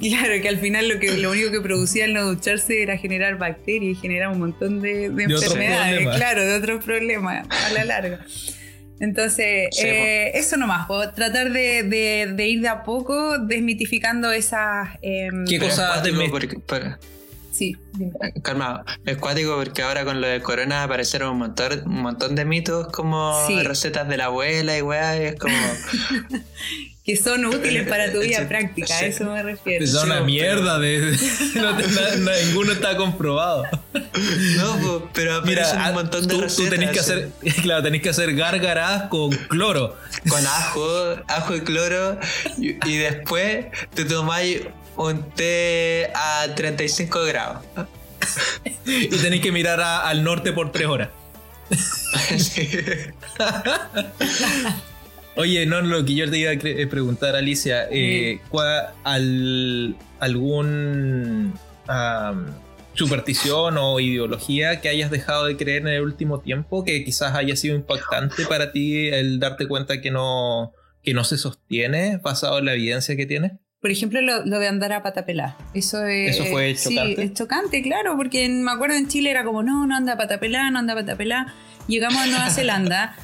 Claro, 0.00 0.42
que 0.42 0.48
al 0.48 0.58
final 0.58 0.88
lo, 0.88 0.98
que, 0.98 1.16
lo 1.16 1.30
único 1.30 1.50
que 1.50 1.60
producía 1.60 2.04
el 2.04 2.14
no 2.14 2.24
ducharse 2.24 2.82
era 2.82 2.96
generar 2.96 3.38
bacterias 3.38 3.96
y 3.96 4.00
generar 4.00 4.28
un 4.30 4.38
montón 4.38 4.80
de, 4.80 5.10
de 5.10 5.26
De 5.26 5.34
otros 5.34 5.44
enfermedades, 5.44 6.08
claro, 6.16 6.44
de 6.44 6.54
otros 6.56 6.84
problemas 6.84 7.46
a 7.50 7.72
la 7.72 7.84
larga. 7.84 8.20
Entonces, 9.00 9.68
Sí, 9.72 9.86
eh, 9.86 10.32
eso 10.34 10.56
nomás, 10.58 10.86
po, 10.86 11.08
tratar 11.10 11.52
de, 11.52 11.82
de- 11.84 12.32
de 12.34 12.48
ir 12.48 12.60
de 12.60 12.68
a 12.68 12.82
poco 12.82 13.38
desmitificando 13.38 14.30
esas... 14.32 14.90
em, 15.00 15.46
¿Qué 15.46 15.56
Pero 15.58 15.66
es 15.66 15.70
cosa 15.78 16.02
Sí, 17.60 17.76
dime. 17.92 18.12
calmado. 18.42 18.82
Es 19.04 19.18
cuático 19.18 19.54
porque 19.56 19.82
ahora 19.82 20.06
con 20.06 20.18
lo 20.22 20.26
de 20.26 20.40
corona 20.40 20.82
aparecieron 20.84 21.32
un 21.32 21.38
montón, 21.40 21.82
un 21.84 22.00
montón 22.00 22.34
de 22.34 22.46
mitos 22.46 22.86
como 22.90 23.46
Sí. 23.46 23.62
recetas 23.62 24.08
de 24.08 24.16
la 24.16 24.24
abuela 24.26 24.78
y 24.78 24.80
weá, 24.80 25.20
y 25.20 25.26
es 25.26 25.34
como. 25.38 25.54
que 27.04 27.16
son 27.16 27.44
útiles 27.46 27.86
para 27.88 28.12
tu 28.12 28.20
vida 28.20 28.46
práctica, 28.48 28.86
sí. 28.98 29.04
a 29.04 29.08
eso 29.08 29.24
me 29.24 29.42
refiero. 29.42 29.84
Es 29.84 29.92
una 29.94 30.20
mierda 30.22 30.78
de. 30.78 31.00
no 31.56 31.76
te- 31.76 31.86
na- 31.88 32.16
na- 32.16 32.32
ninguno 32.46 32.72
está 32.72 32.96
comprobado. 32.96 33.64
no, 33.92 34.78
pues, 34.78 35.02
pero 35.12 35.42
Mira, 35.42 35.62
aparecen 35.64 35.80
ah, 35.80 35.88
un 35.90 35.94
montón 35.96 36.26
de 36.26 36.34
tú, 36.34 36.40
recetas. 36.40 36.64
tú 36.64 36.70
tenés 36.70 36.90
que 36.92 37.00
hacer. 37.00 37.28
Claro, 37.62 37.82
tenés 37.82 38.00
que 38.00 38.08
hacer 38.08 38.34
gárgaras 38.34 39.04
con 39.10 39.30
cloro. 39.30 39.96
Con 40.30 40.46
ajo, 40.46 41.16
ajo 41.28 41.56
y 41.56 41.60
cloro, 41.60 42.18
y, 42.58 42.76
y 42.88 42.96
después 42.98 43.66
te 43.94 44.04
tomáis 44.06 44.62
un 45.08 45.30
té 45.30 46.10
a 46.14 46.46
35 46.54 47.24
grados. 47.24 47.62
Y 48.86 49.08
tenés 49.08 49.40
que 49.40 49.50
mirar 49.52 49.80
a- 49.80 50.08
al 50.08 50.22
norte 50.22 50.52
por 50.52 50.72
tres 50.72 50.86
horas. 50.86 51.08
Oye, 55.36 55.64
no, 55.66 55.80
lo 55.80 56.04
que 56.04 56.14
yo 56.14 56.30
te 56.30 56.38
iba 56.38 56.50
a 56.50 56.54
eh, 56.54 56.86
preguntar, 56.86 57.34
Alicia, 57.36 57.86
eh, 57.90 58.40
¿cuál- 58.50 58.88
al, 59.04 59.96
¿algún 60.18 61.54
superstición 62.94 63.78
o 63.78 63.98
ideología 64.00 64.80
que 64.80 64.88
hayas 64.88 65.10
dejado 65.10 65.46
de 65.46 65.56
creer 65.56 65.82
en 65.82 65.88
el 65.88 66.02
último 66.02 66.40
tiempo 66.40 66.84
que 66.84 67.02
quizás 67.04 67.34
haya 67.34 67.56
sido 67.56 67.74
impactante 67.76 68.44
para 68.46 68.72
ti 68.72 69.08
el 69.08 69.38
darte 69.40 69.66
cuenta 69.66 70.00
que 70.00 70.10
no, 70.10 70.72
que 71.02 71.14
no 71.14 71.24
se 71.24 71.38
sostiene 71.38 72.18
basado 72.18 72.58
en 72.58 72.66
la 72.66 72.74
evidencia 72.74 73.16
que 73.16 73.26
tiene? 73.26 73.58
Por 73.80 73.90
ejemplo, 73.90 74.20
lo, 74.20 74.44
lo 74.44 74.58
de 74.58 74.68
andar 74.68 74.92
a 74.92 75.02
pata 75.02 75.24
pelada. 75.24 75.56
Eso, 75.72 76.04
es, 76.06 76.36
¿Eso 76.36 76.44
fue 76.46 76.74
sí, 76.74 76.94
chocante? 76.94 77.22
es 77.24 77.32
chocante, 77.34 77.82
claro, 77.82 78.16
porque 78.16 78.44
en- 78.44 78.62
me 78.62 78.72
acuerdo 78.72 78.96
en 78.96 79.08
Chile 79.08 79.30
era 79.30 79.42
como, 79.44 79.62
no, 79.62 79.86
no 79.86 79.96
anda 79.96 80.12
a 80.12 80.16
pata 80.18 80.38
pelada, 80.38 80.70
no 80.70 80.78
anda 80.78 80.92
a 80.92 80.96
pata 80.96 81.16
pelada. 81.16 81.54
Llegamos 81.88 82.18
a 82.22 82.26
Nueva 82.26 82.50
Zelanda 82.50 83.14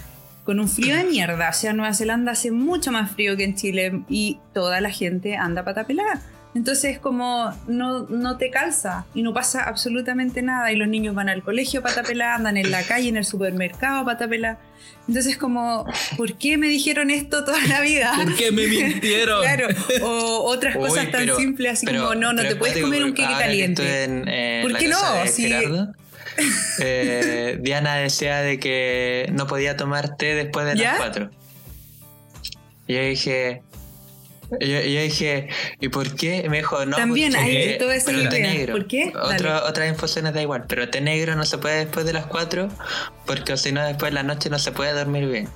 con 0.45 0.59
un 0.61 0.69
frío 0.69 0.97
de 0.97 1.05
mierda. 1.05 1.51
O 1.51 1.53
sea, 1.53 1.73
Nueva 1.75 1.93
Zelanda 1.93 2.33
hace 2.33 2.53
mucho 2.53 2.91
más 2.93 3.11
frío 3.11 3.37
que 3.37 3.45
en 3.45 3.55
Chile 3.55 4.03
y 4.09 4.39
toda 4.55 4.81
la 4.81 4.91
gente 4.91 5.37
anda 5.37 5.63
patapelada. 5.65 6.23
Entonces 6.57 6.99
como 6.99 7.53
no, 7.69 8.07
no 8.09 8.39
te 8.39 8.49
calza 8.51 9.05
y 9.15 9.21
no 9.23 9.35
pasa 9.35 9.63
absolutamente 9.65 10.41
nada 10.41 10.73
y 10.73 10.77
los 10.77 10.89
niños 10.89 11.15
van 11.15 11.29
al 11.29 11.43
colegio 11.43 11.83
patapelá, 11.83 12.35
andan 12.35 12.57
en 12.57 12.71
la 12.71 12.83
calle, 12.83 13.11
en 13.11 13.19
el 13.19 13.27
supermercado 13.27 14.07
patapelá. 14.07 14.59
Entonces 15.07 15.37
como, 15.37 15.85
¿por 16.17 16.39
qué 16.39 16.57
me 16.57 16.69
dijeron 16.69 17.11
esto 17.11 17.45
toda 17.45 17.61
la 17.69 17.83
vida? 17.83 18.11
¿Por 18.17 18.35
qué 18.37 18.53
me 18.53 18.67
mintieron? 18.69 19.43
claro, 19.43 19.69
o 20.03 20.45
otras 20.47 20.77
Uy, 20.77 20.89
cosas 20.89 21.11
tan 21.11 21.21
pero- 21.21 21.37
simples 21.37 21.73
así 21.75 21.85
pero- 21.87 22.05
como, 22.05 22.15
no, 22.15 22.33
no 22.33 22.41
te 22.43 22.57
puedes 22.57 22.79
comer 22.83 23.05
un 23.05 23.13
queque 23.13 23.29
que 23.29 23.39
caliente. 23.39 24.05
en, 24.05 24.25
eh, 24.27 24.61
¿Por 24.63 24.79
qué 24.79 24.89
no? 24.89 24.97
Gerardo, 25.37 25.93
eh, 26.81 27.59
Diana 27.61 27.97
decía 27.97 28.41
de 28.41 28.59
que 28.59 29.31
no 29.35 29.47
podía 29.47 29.77
tomar 29.77 30.17
té 30.17 30.35
después 30.35 30.65
de 30.67 30.77
¿Ya? 30.77 30.93
las 30.93 30.99
4. 31.01 31.31
Y 32.87 32.95
yo 32.95 33.03
dije. 33.03 33.63
Yo, 34.61 34.67
yo 34.81 35.01
dije, 35.01 35.49
¿y 35.81 35.89
por 35.89 36.15
qué? 36.15 36.43
Y 36.45 36.49
me 36.49 36.59
dijo, 36.59 36.85
no, 36.87 36.97
También 36.97 37.33
porque- 37.33 37.45
hay 37.73 37.79
toda 37.79 37.95
esa 37.97 38.13
pero 38.13 38.29
té 38.29 38.41
negro. 38.41 38.75
¿Por 38.75 38.87
qué? 38.87 39.13
Otro- 39.21 39.65
otras 39.67 39.89
infusiones 39.89 40.35
da 40.35 40.43
igual, 40.43 40.65
pero 40.69 40.89
té 40.89 41.01
negro 41.01 41.35
no 41.35 41.45
se 41.45 41.59
puede 41.59 41.79
después 41.85 42.07
de 42.07 42.13
las 42.13 42.27
4 42.27 42.69
porque 43.27 43.57
si 43.57 43.73
no 43.73 43.85
después 43.85 44.11
de 44.11 44.15
la 44.15 44.23
noche 44.23 44.49
no 44.51 44.59
se 44.59 44.71
puede 44.73 44.93
dormir 44.93 45.27
bien. 45.27 45.49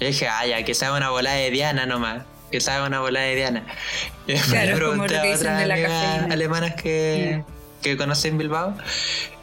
Yo 0.00 0.06
dije, 0.06 0.28
ah, 0.28 0.46
ya, 0.46 0.62
que 0.64 0.74
sea 0.74 0.92
una 0.92 1.10
bola 1.10 1.32
de 1.32 1.50
Diana 1.50 1.86
nomás. 1.86 2.24
Que 2.50 2.60
sea 2.60 2.82
una 2.84 3.00
bola 3.00 3.20
de 3.20 3.36
Diana. 3.36 3.64
Y 4.26 4.32
después 4.32 4.50
Claro, 4.52 4.90
como 4.90 5.04
pregunté 5.04 5.14
que 5.14 5.32
a 5.32 5.36
otras 5.36 5.70
amigas 5.70 6.32
alemanas 6.32 6.74
que, 6.82 7.42
que 7.80 7.96
conocí 7.96 8.28
en 8.28 8.38
Bilbao 8.38 8.76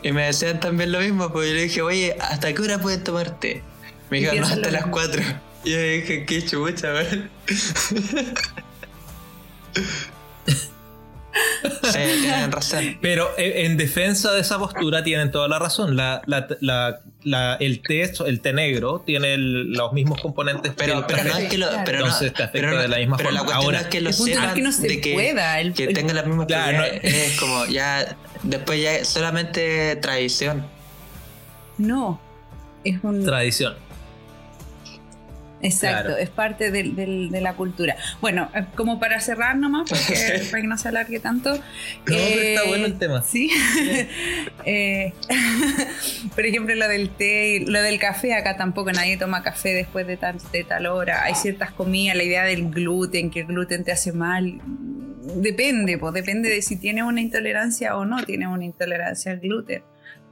y 0.04 0.12
me 0.12 0.26
decían 0.26 0.60
también 0.60 0.92
lo 0.92 1.00
mismo, 1.00 1.32
porque 1.32 1.48
yo 1.50 1.54
le 1.56 1.62
dije, 1.64 1.82
oye, 1.82 2.16
¿hasta 2.20 2.54
qué 2.54 2.62
hora 2.62 2.80
pueden 2.80 3.04
tomar 3.04 3.40
té? 3.40 3.64
Me 4.10 4.18
Y 4.18 4.22
dijeron, 4.22 4.42
no, 4.42 4.48
hasta 4.56 4.72
las 4.72 4.82
mismo. 4.88 4.92
4. 4.92 5.22
Y 5.64 5.72
yo 5.72 5.82
dije, 5.82 6.26
qué 6.26 6.46
chucha, 6.46 6.94
weón. 6.94 7.30
sí, 11.84 12.00
tienen 12.22 12.52
razón. 12.52 12.98
Pero 13.02 13.30
eh, 13.38 13.66
en 13.66 13.78
defensa 13.78 14.34
de 14.34 14.42
esa 14.42 14.58
postura 14.60 15.04
tienen 15.04 15.32
toda 15.32 15.48
la 15.48 15.60
razón. 15.60 15.96
La, 15.96 16.22
la- 16.26 16.48
la- 16.62 17.00
la- 17.24 17.56
el, 17.56 17.82
té, 17.82 18.12
el 18.26 18.42
té 18.42 18.54
negro 18.54 19.04
tiene 19.06 19.34
el- 19.34 19.72
los 19.74 19.94
mismos 19.94 20.22
componentes 20.22 20.74
Pero, 20.76 21.02
no 21.02 21.38
es 21.38 21.50
que 21.50 21.58
lo. 21.58 21.68
Pero 21.86 22.00
no, 22.00 22.06
Entonces 22.06 22.34
te 22.34 22.44
afecta 22.44 22.52
pero 22.68 22.72
no- 22.76 22.82
de 22.82 22.88
la 22.88 22.98
misma 22.98 23.18
pero 23.18 23.30
forma. 23.30 23.40
la 23.40 23.46
cuestión 23.46 23.66
Ahora, 23.66 23.78
no 23.80 23.84
es 23.84 23.90
que 23.92 24.02
lo 24.02 24.10
es 24.10 24.16
sepan 24.18 24.54
que 24.56 24.62
no 24.62 24.72
se 24.72 24.88
de 24.88 25.02
que, 25.02 25.14
pueda, 25.14 25.60
el- 25.60 25.74
que 25.74 25.88
tengan 25.88 26.16
las 26.16 26.26
mismas 26.26 26.48
Claro. 26.48 26.84
Es 27.04 27.40
como 27.40 27.66
ya. 27.66 28.16
Después 28.44 28.82
ya 28.82 28.94
es 28.96 29.08
solamente 29.08 29.96
tradición. 29.98 30.66
No, 31.78 32.20
es 32.84 32.98
un... 33.04 33.24
tradición. 33.26 33.76
Exacto, 35.62 36.10
Claro. 36.10 36.18
es 36.18 36.30
parte 36.30 36.70
de 36.72 37.42
la 37.42 37.54
cultura. 37.54 37.96
Bueno, 38.22 38.50
eh, 38.54 38.66
como 38.76 39.00
para 39.00 39.20
cerrar 39.20 39.58
nomás, 39.58 39.90
porque, 39.90 40.44
para 40.52 40.62
que 40.62 40.68
no 40.68 40.78
se 40.78 40.88
alargue 40.90 41.20
tanto. 41.20 41.52
No, 42.06 42.16
está 42.16 42.64
bueno 42.68 42.86
el 42.86 42.98
tema. 42.98 43.22
Sí. 43.24 43.50
Eh, 44.70 45.14
por 46.36 46.46
ejemplo, 46.46 46.76
lo 46.76 46.88
del 46.88 47.10
té, 47.10 47.56
y 47.56 47.66
lo 47.66 47.82
del 47.82 48.00
café, 48.00 48.34
acá 48.34 48.58
tampoco 48.58 48.92
nadie 48.92 49.18
toma 49.18 49.44
café 49.44 49.74
después 49.74 50.06
de 50.08 50.18
tal, 50.18 50.38
de 50.52 50.64
tal 50.64 50.86
hora. 50.88 51.24
Hay 51.24 51.36
ciertas 51.36 51.72
comidas, 51.72 52.16
la 52.18 52.24
idea 52.24 52.44
del 52.44 52.70
gluten, 52.70 53.30
que 53.32 53.42
el 53.42 53.46
gluten 53.48 53.84
te 53.84 53.92
hace 53.92 54.12
mal. 54.12 54.60
Depende, 55.38 55.98
pues 55.98 56.14
depende 56.14 56.50
de 56.50 56.62
si 56.62 56.78
tienes 56.78 57.04
una 57.04 57.22
intolerancia 57.22 57.96
o 57.98 58.06
no 58.06 58.24
tienes 58.24 58.48
una 58.50 58.66
intolerancia 58.66 59.32
al 59.32 59.40
gluten. 59.40 59.84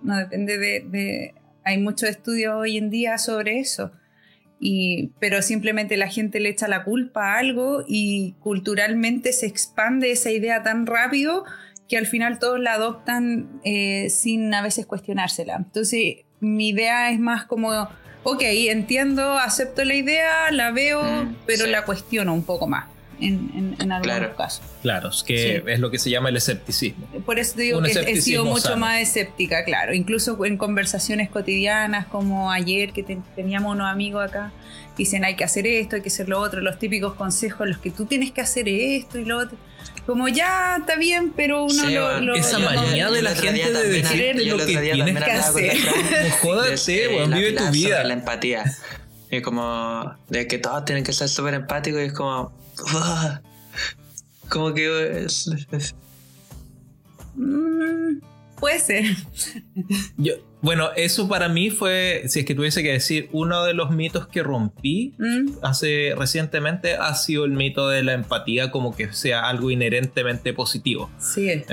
No 0.03 0.18
depende 0.18 0.57
de, 0.57 0.85
de- 0.88 1.34
Hay 1.64 1.77
muchos 1.80 2.10
estudios 2.10 2.53
hoy 2.56 2.77
en 2.77 2.89
día 2.89 3.18
sobre 3.18 3.60
eso. 3.60 3.91
Y, 4.60 5.11
pero 5.19 5.41
simplemente 5.41 5.98
la 5.98 6.07
gente 6.07 6.40
le 6.40 6.49
echa 6.49 6.68
la 6.68 6.84
culpa 6.84 7.34
a 7.34 7.40
algo 7.40 7.84
y 7.88 8.36
culturalmente 8.40 9.34
se 9.34 9.45
expande 9.48 10.11
esa 10.11 10.32
idea 10.32 10.64
tan 10.64 10.86
rápido 10.86 11.44
que 11.90 11.98
al 11.98 12.07
final 12.07 12.40
todos 12.40 12.60
la 12.60 12.73
adoptan 12.73 13.60
eh, 13.64 14.10
sin 14.10 14.53
a 14.53 14.61
veces 14.61 14.86
cuestionársela. 14.86 15.56
Entonces, 15.57 16.26
mi 16.40 16.69
idea 16.69 17.11
es 17.11 17.19
más 17.19 17.45
como, 17.45 17.69
ok, 18.23 18.41
entiendo, 18.41 19.34
acepto 19.34 19.84
la 19.84 19.94
idea, 19.94 20.52
la 20.52 20.72
veo, 20.72 21.03
Mm, 21.03 21.36
pero 21.45 21.65
sí. 21.65 21.72
la 21.72 21.84
cuestiono 21.84 22.34
un 22.34 22.44
poco 22.44 22.68
más 22.68 22.95
en, 23.20 23.52
en- 23.56 23.76
en 23.80 23.92
algunos 23.92 24.18
Claro. 24.18 24.36
casos. 24.36 24.62
Claro, 24.82 25.10
es 25.10 25.24
que 25.24 25.62
Sí. 25.66 25.72
es 25.72 25.80
lo 25.80 25.92
que 25.92 26.00
se 26.00 26.10
llama 26.10 26.30
el 26.30 26.38
escepticismo. 26.38 27.06
Por 27.26 27.40
eso 27.40 27.56
te 27.56 27.64
digo 27.64 27.80
Un 27.80 27.86
que 27.86 27.92
he 27.92 28.22
sido 28.22 28.46
mucho 28.46 28.62
sano. 28.62 28.78
más 28.78 29.02
escéptica, 29.02 29.64
claro. 29.66 29.94
Incluso 29.94 30.44
en 30.46 30.58
conversaciones 30.58 31.30
cotidianas, 31.30 32.06
como 32.08 32.52
ayer 32.52 32.92
que 32.94 33.04
te- 33.04 33.18
teníamos 33.36 33.74
unos 33.76 33.90
amigos 33.92 34.24
acá, 34.30 34.52
dicen 34.98 35.26
hay 35.26 35.36
que 35.36 35.44
hacer 35.44 35.68
esto, 35.68 35.96
hay 35.98 36.02
que 36.02 36.10
hacer 36.10 36.30
lo 36.30 36.40
otro, 36.40 36.62
los 36.62 36.80
típicos 36.80 37.14
consejos, 37.16 37.68
los 37.68 37.78
que 37.80 37.92
tú 37.92 38.06
tienes 38.06 38.32
que 38.32 38.42
hacer 38.42 38.68
esto 38.70 39.20
y 39.20 39.26
lo 39.26 39.40
otro. 39.40 39.58
Como 40.06 40.28
ya 40.28 40.78
está 40.80 40.96
bien, 40.98 41.34
pero 41.36 41.64
uno 41.64 41.74
Sí, 41.88 41.94
lo, 41.96 42.36
Esa 42.36 42.60
lo- 42.60 42.66
manía 42.72 43.10
de 43.10 43.22
la 43.24 43.32
gente 43.36 43.54
día 43.54 43.72
de 43.72 44.46
yo 44.46 44.58
lo 44.58 44.66
que 44.66 44.78
tienes 44.78 44.84
que 44.84 44.92
hablaba 45.02 45.20
con 45.52 45.64
la 45.64 45.72
hacer. 45.72 45.78
Jódate, 46.42 47.06
eh, 47.06 47.08
weón, 47.16 47.32
vive 47.32 47.54
tu 47.54 47.66
vida. 47.72 48.04
La 48.04 48.14
empatía. 48.14 48.64
Y 49.32 49.42
como 49.42 50.16
de 50.30 50.48
que 50.48 50.60
todos 50.60 50.86
tienen 50.86 51.04
que 51.04 51.12
ser 51.12 51.28
súper 51.28 51.56
empáticos 51.56 52.02
y 52.02 52.06
es 52.06 52.14
como. 52.14 52.54
"Ugh". 52.84 53.39
como 54.49 54.73
que. 54.73 55.27
Mm, 57.35 58.19
puede 58.60 58.80
ser. 58.80 59.06
Yo- 60.18 60.34
bueno, 60.61 60.89
eso 60.95 61.27
para 61.27 61.47
mí 61.49 61.69
fue, 61.69 62.23
si 62.27 62.39
es 62.39 62.45
que 62.45 62.56
tuviese 62.56 62.81
que 62.81 62.91
decir, 62.93 63.30
uno 63.34 63.64
de 63.64 63.73
los 63.76 63.91
mitos 63.91 64.27
que 64.27 64.41
rompí 64.41 65.14
Mm, 65.19 65.57
hace 65.61 66.15
recientemente 66.18 66.95
ha 66.95 67.14
sido 67.14 67.45
el 67.45 67.52
mito 67.52 67.88
de 67.89 68.02
la 68.03 68.14
empatía 68.14 68.72
como 68.72 68.95
que 68.95 69.14
sea 69.14 69.47
algo 69.47 69.69
inherentemente 69.69 70.53
positivo. 70.53 71.10
sí. 71.19 71.49
Eh, 71.49 71.65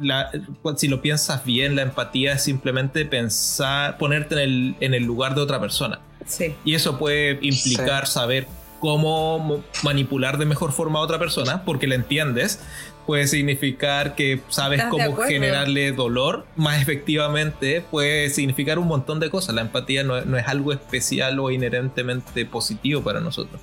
la- 0.00 0.30
si 0.76 0.86
lo 0.86 1.02
piensas 1.02 1.44
bien, 1.44 1.74
la 1.74 1.82
empatía 1.82 2.34
es 2.34 2.42
simplemente 2.44 3.04
pensar, 3.04 3.98
ponerte 3.98 4.36
en 4.36 4.40
el, 4.40 4.76
en 4.78 4.94
el 4.94 5.02
lugar 5.02 5.34
de 5.34 5.40
otra 5.40 5.58
persona. 5.60 5.98
Sí. 6.24 6.54
Y 6.64 6.74
eso 6.74 6.98
puede 6.98 7.38
implicar 7.42 8.06
saber 8.06 8.46
cómo 8.80 9.38
mo- 9.38 9.64
manipular 9.82 10.38
de 10.38 10.46
mejor 10.46 10.72
forma 10.72 10.98
a 10.98 11.02
otra 11.02 11.18
persona, 11.18 11.64
porque 11.64 11.86
la 11.86 11.94
entiendes. 11.94 12.60
Puede 13.06 13.26
significar 13.26 14.14
que 14.14 14.42
sabes 14.50 14.80
¿Estás 14.80 14.92
de 14.98 15.06
cómo 15.06 15.16
generarle 15.22 15.92
dolor 15.92 16.44
más 16.56 16.82
efectivamente. 16.82 17.82
Puede 17.90 18.28
significar 18.28 18.78
un 18.78 18.86
montón 18.86 19.18
de 19.18 19.30
cosas. 19.30 19.54
La 19.54 19.62
empatía 19.62 20.04
no, 20.04 20.20
no 20.26 20.36
es 20.36 20.46
algo 20.46 20.72
especial 20.74 21.38
o 21.40 21.50
inherentemente 21.50 22.44
positivo 22.44 23.02
para 23.02 23.20
nosotros. 23.20 23.60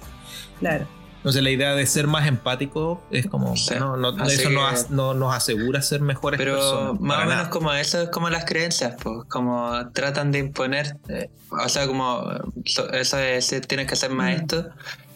Claro. 0.60 0.88
Entonces 1.18 1.42
la 1.44 1.50
idea 1.52 1.74
de 1.76 1.86
ser 1.88 2.06
más 2.08 2.28
empático 2.28 3.04
es 3.12 3.26
como... 3.28 3.56
Sí. 3.56 3.74
No, 3.80 3.98
no- 3.98 4.24
eso 4.26 4.50
no, 4.52 4.62
que- 4.62 4.74
as- 4.76 4.90
no 4.92 5.14
nos 5.16 5.34
asegura 5.34 5.82
ser 5.84 6.02
mejores 6.02 6.38
Pero 6.40 6.54
personas. 6.56 7.00
más 7.02 7.16
para 7.18 7.26
o 7.26 7.30
menos 7.30 7.38
nada. 7.44 7.50
como 7.50 7.74
eso 7.74 8.02
es 8.02 8.10
como 8.10 8.30
las 8.32 8.46
creencias, 8.46 8.96
pues, 9.02 9.26
como 9.28 9.90
tratan 9.92 10.32
de 10.32 10.40
imponer, 10.40 10.98
eh, 11.10 11.30
o 11.50 11.68
sea, 11.70 11.88
como 11.88 12.24
so- 12.66 12.92
eso 12.94 13.18
decir 13.18 13.62
tienes 13.66 13.88
que 13.88 13.96
ser 13.96 14.12
Mm. 14.12 14.16
maestro, 14.16 14.70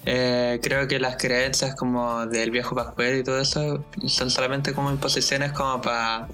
eh, 0.05 0.59
creo 0.63 0.87
que 0.87 0.99
las 0.99 1.17
creencias 1.17 1.75
como 1.75 2.25
del 2.25 2.51
viejo 2.51 2.75
Pascuero 2.75 3.17
y 3.17 3.23
todo 3.23 3.39
eso 3.39 3.83
son 4.07 4.29
solamente 4.29 4.73
como 4.73 4.89
imposiciones 4.91 5.51
como 5.51 5.81
para 5.81 6.27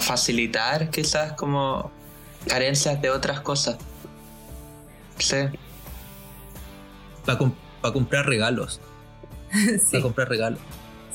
facilitar 0.00 0.90
quizás 0.90 1.34
como 1.34 1.90
carencias 2.48 3.00
de 3.02 3.10
otras 3.10 3.40
cosas. 3.40 3.76
Sí, 5.18 5.36
Para, 7.24 7.38
com- 7.38 7.54
para 7.80 7.92
comprar 7.94 8.26
regalos. 8.26 8.80
Sí. 9.52 9.78
Para 9.92 10.02
comprar 10.02 10.28
regalos. 10.28 10.58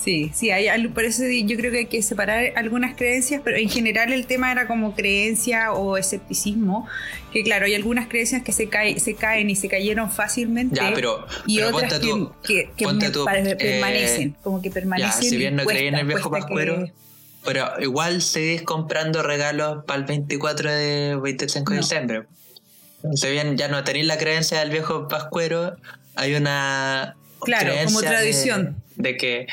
Sí, 0.08 0.32
sí, 0.34 0.52
hay, 0.52 0.88
por 0.88 1.04
eso 1.04 1.24
yo 1.28 1.58
creo 1.58 1.70
que 1.70 1.80
hay 1.80 1.86
que 1.88 2.02
separar 2.02 2.54
algunas 2.56 2.96
creencias, 2.96 3.42
pero 3.44 3.58
en 3.58 3.68
general 3.68 4.14
el 4.14 4.26
tema 4.26 4.50
era 4.54 4.66
como 4.66 4.96
creencia 4.96 5.74
o 5.74 5.98
escepticismo, 5.98 6.88
que 7.34 7.44
claro, 7.44 7.66
hay 7.66 7.76
algunas 7.76 8.08
creencias 8.08 8.42
que 8.42 8.54
se, 8.54 8.70
cae, 8.70 9.02
se 9.02 9.16
caen 9.16 9.50
y 9.50 9.58
se 9.58 9.68
cayeron 9.68 10.10
fácilmente 10.10 10.78
ya, 10.78 10.94
pero, 10.96 11.28
y 11.46 11.58
pero 11.58 11.76
otras 11.76 11.96
que, 11.96 12.00
tú, 12.00 12.32
que- 12.42 12.70
que 12.78 13.10
tú, 13.10 13.26
eh, 13.28 13.56
permanecen, 13.58 14.34
como 14.44 14.62
que 14.62 14.72
permanecen. 14.72 15.30
si 15.30 15.36
bien 15.36 15.58
no 15.58 15.66
creí 15.66 15.88
en 15.88 15.96
el 15.96 16.08
viejo 16.08 16.32
Pascuero, 16.32 16.86
que- 16.86 16.94
Pero 17.44 17.68
igual 17.82 18.22
seguís 18.22 18.62
comprando 18.62 19.24
regalos 19.24 19.84
para 19.84 20.00
el 20.00 20.06
24 20.06 20.72
de 20.72 21.18
25 21.22 21.72
de 21.72 21.76
No. 21.76 21.82
diciembre. 21.82 22.22
Si 23.14 23.30
bien 23.30 23.58
ya 23.58 23.68
no 23.68 23.84
tenéis 23.84 24.06
la 24.06 24.18
creencia 24.18 24.60
del 24.60 24.70
viejo 24.70 25.10
pascuero, 25.10 25.76
hay 26.16 26.34
una 26.36 27.18
Claro. 27.42 27.74
De, 28.96 29.16
que 29.18 29.48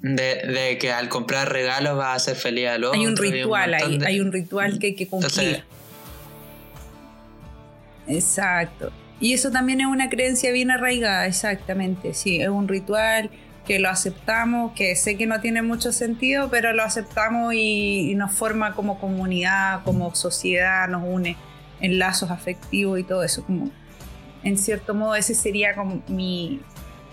de, 0.00 0.22
de 0.46 0.78
que 0.78 0.92
al 0.92 1.08
comprar 1.08 1.50
regalos 1.52 1.96
vas 1.96 2.06
a 2.08 2.14
hacer 2.14 2.36
feliz 2.36 2.68
al 2.68 2.84
otro. 2.84 2.98
Hay 3.00 3.06
un 3.06 3.16
ritual 3.16 3.74
ahí, 3.74 3.98
de- 3.98 4.06
hay 4.06 4.20
un 4.20 4.32
ritual 4.32 4.78
que 4.78 4.88
hay 4.88 4.94
que 4.94 5.06
cumplir. 5.08 5.30
Entonces, 5.32 5.62
Exacto. 8.08 8.92
Y 9.20 9.32
eso 9.32 9.50
también 9.50 9.80
es 9.80 9.86
una 9.86 10.08
creencia 10.08 10.52
bien 10.52 10.70
arraigada, 10.70 11.26
exactamente. 11.26 12.14
Sí, 12.14 12.40
es 12.40 12.48
un 12.48 12.68
ritual 12.68 13.30
que 13.66 13.78
lo 13.80 13.88
aceptamos, 13.88 14.72
que 14.74 14.94
sé 14.94 15.16
que 15.16 15.26
no 15.26 15.40
tiene 15.40 15.62
mucho 15.62 15.90
sentido, 15.90 16.48
pero 16.50 16.72
lo 16.72 16.84
aceptamos 16.84 17.54
y, 17.54 18.10
y 18.10 18.14
nos 18.14 18.32
forma 18.32 18.74
como 18.74 19.00
comunidad, 19.00 19.82
como 19.84 20.14
sociedad, 20.14 20.86
nos 20.88 21.02
une 21.04 21.36
en 21.80 21.98
lazos 21.98 22.30
afectivos 22.30 23.00
y 23.00 23.02
todo 23.02 23.24
eso. 23.24 23.42
Como 23.44 23.70
en 24.44 24.56
cierto 24.58 24.94
modo 24.94 25.16
ese 25.16 25.34
sería 25.34 25.74
como 25.74 26.02
mi, 26.08 26.60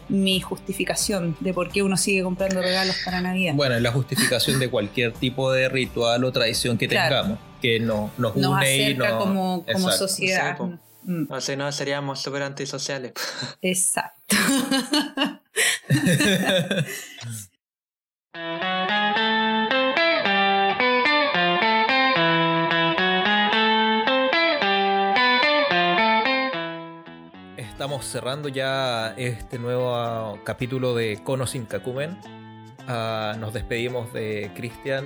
mi 0.10 0.40
justificación 0.42 1.36
de 1.40 1.54
por 1.54 1.70
qué 1.72 1.82
uno 1.84 1.98
sigue 1.98 2.24
comprando 2.24 2.62
regalos 2.62 2.96
para 3.06 3.22
Navidad. 3.22 3.54
Bueno, 3.56 3.76
es 3.76 3.82
la 3.82 3.92
justificación 3.92 4.60
de 4.60 4.70
cualquier 4.70 5.14
tipo 5.20 5.52
de 5.52 5.70
ritual 5.70 6.24
o 6.24 6.32
tradición 6.32 6.78
que 6.78 6.88
Claro. 6.88 7.16
tengamos, 7.16 7.40
que 7.62 7.80
no, 7.80 8.12
nos 8.18 8.36
une 8.36 8.42
Nos 8.48 8.64
y 8.64 8.82
acerca 8.84 9.10
no... 9.10 9.20
como, 9.20 9.66
como 9.66 9.88
Exacto. 9.90 9.98
sociedad. 10.08 10.58
Po. 10.58 10.72
Mm, 11.06 11.26
O 11.30 11.42
si 11.42 11.56
no, 11.58 11.72
seríamos 11.72 12.22
súper 12.22 12.44
antisociales. 12.44 13.14
Exacto. 13.62 14.36
Estamos 27.84 28.06
cerrando 28.06 28.48
ya 28.48 29.14
este 29.18 29.60
nuevo 29.60 29.94
ah, 29.94 30.36
capítulo 30.46 30.96
de 30.96 31.20
Cono 31.22 31.46
sin 31.46 31.66
Kakumen. 31.66 32.18
Ah, 32.88 33.36
nos 33.38 33.54
despedimos 33.54 34.14
de 34.14 34.52
Cristian, 34.56 35.04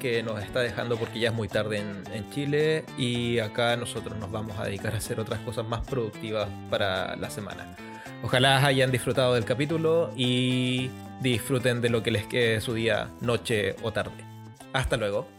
que 0.00 0.24
nos 0.24 0.42
está 0.42 0.58
dejando 0.58 0.96
porque 0.96 1.20
ya 1.20 1.28
es 1.28 1.34
muy 1.36 1.46
tarde 1.46 1.78
en, 1.78 2.30
Chile. 2.30 2.84
Y 2.98 3.38
acá 3.38 3.76
nosotros 3.76 4.18
nos 4.18 4.32
vamos 4.32 4.58
a 4.58 4.64
dedicar 4.64 4.94
a 4.94 4.96
hacer 4.96 5.20
otras 5.20 5.38
cosas 5.42 5.64
más 5.68 5.86
productivas 5.86 6.48
para 6.68 7.14
la 7.14 7.30
semana. 7.30 7.76
Ojalá 8.24 8.66
hayan 8.66 8.90
disfrutado 8.90 9.34
del 9.34 9.44
capítulo 9.44 10.10
y 10.16 10.90
disfruten 11.20 11.80
de 11.80 11.88
lo 11.88 12.02
que 12.02 12.10
les 12.10 12.26
quede 12.26 12.54
de 12.54 12.60
su 12.60 12.74
día, 12.74 13.10
noche 13.20 13.76
o 13.84 13.92
tarde. 13.92 14.24
Hasta 14.72 14.96
luego. 14.96 15.37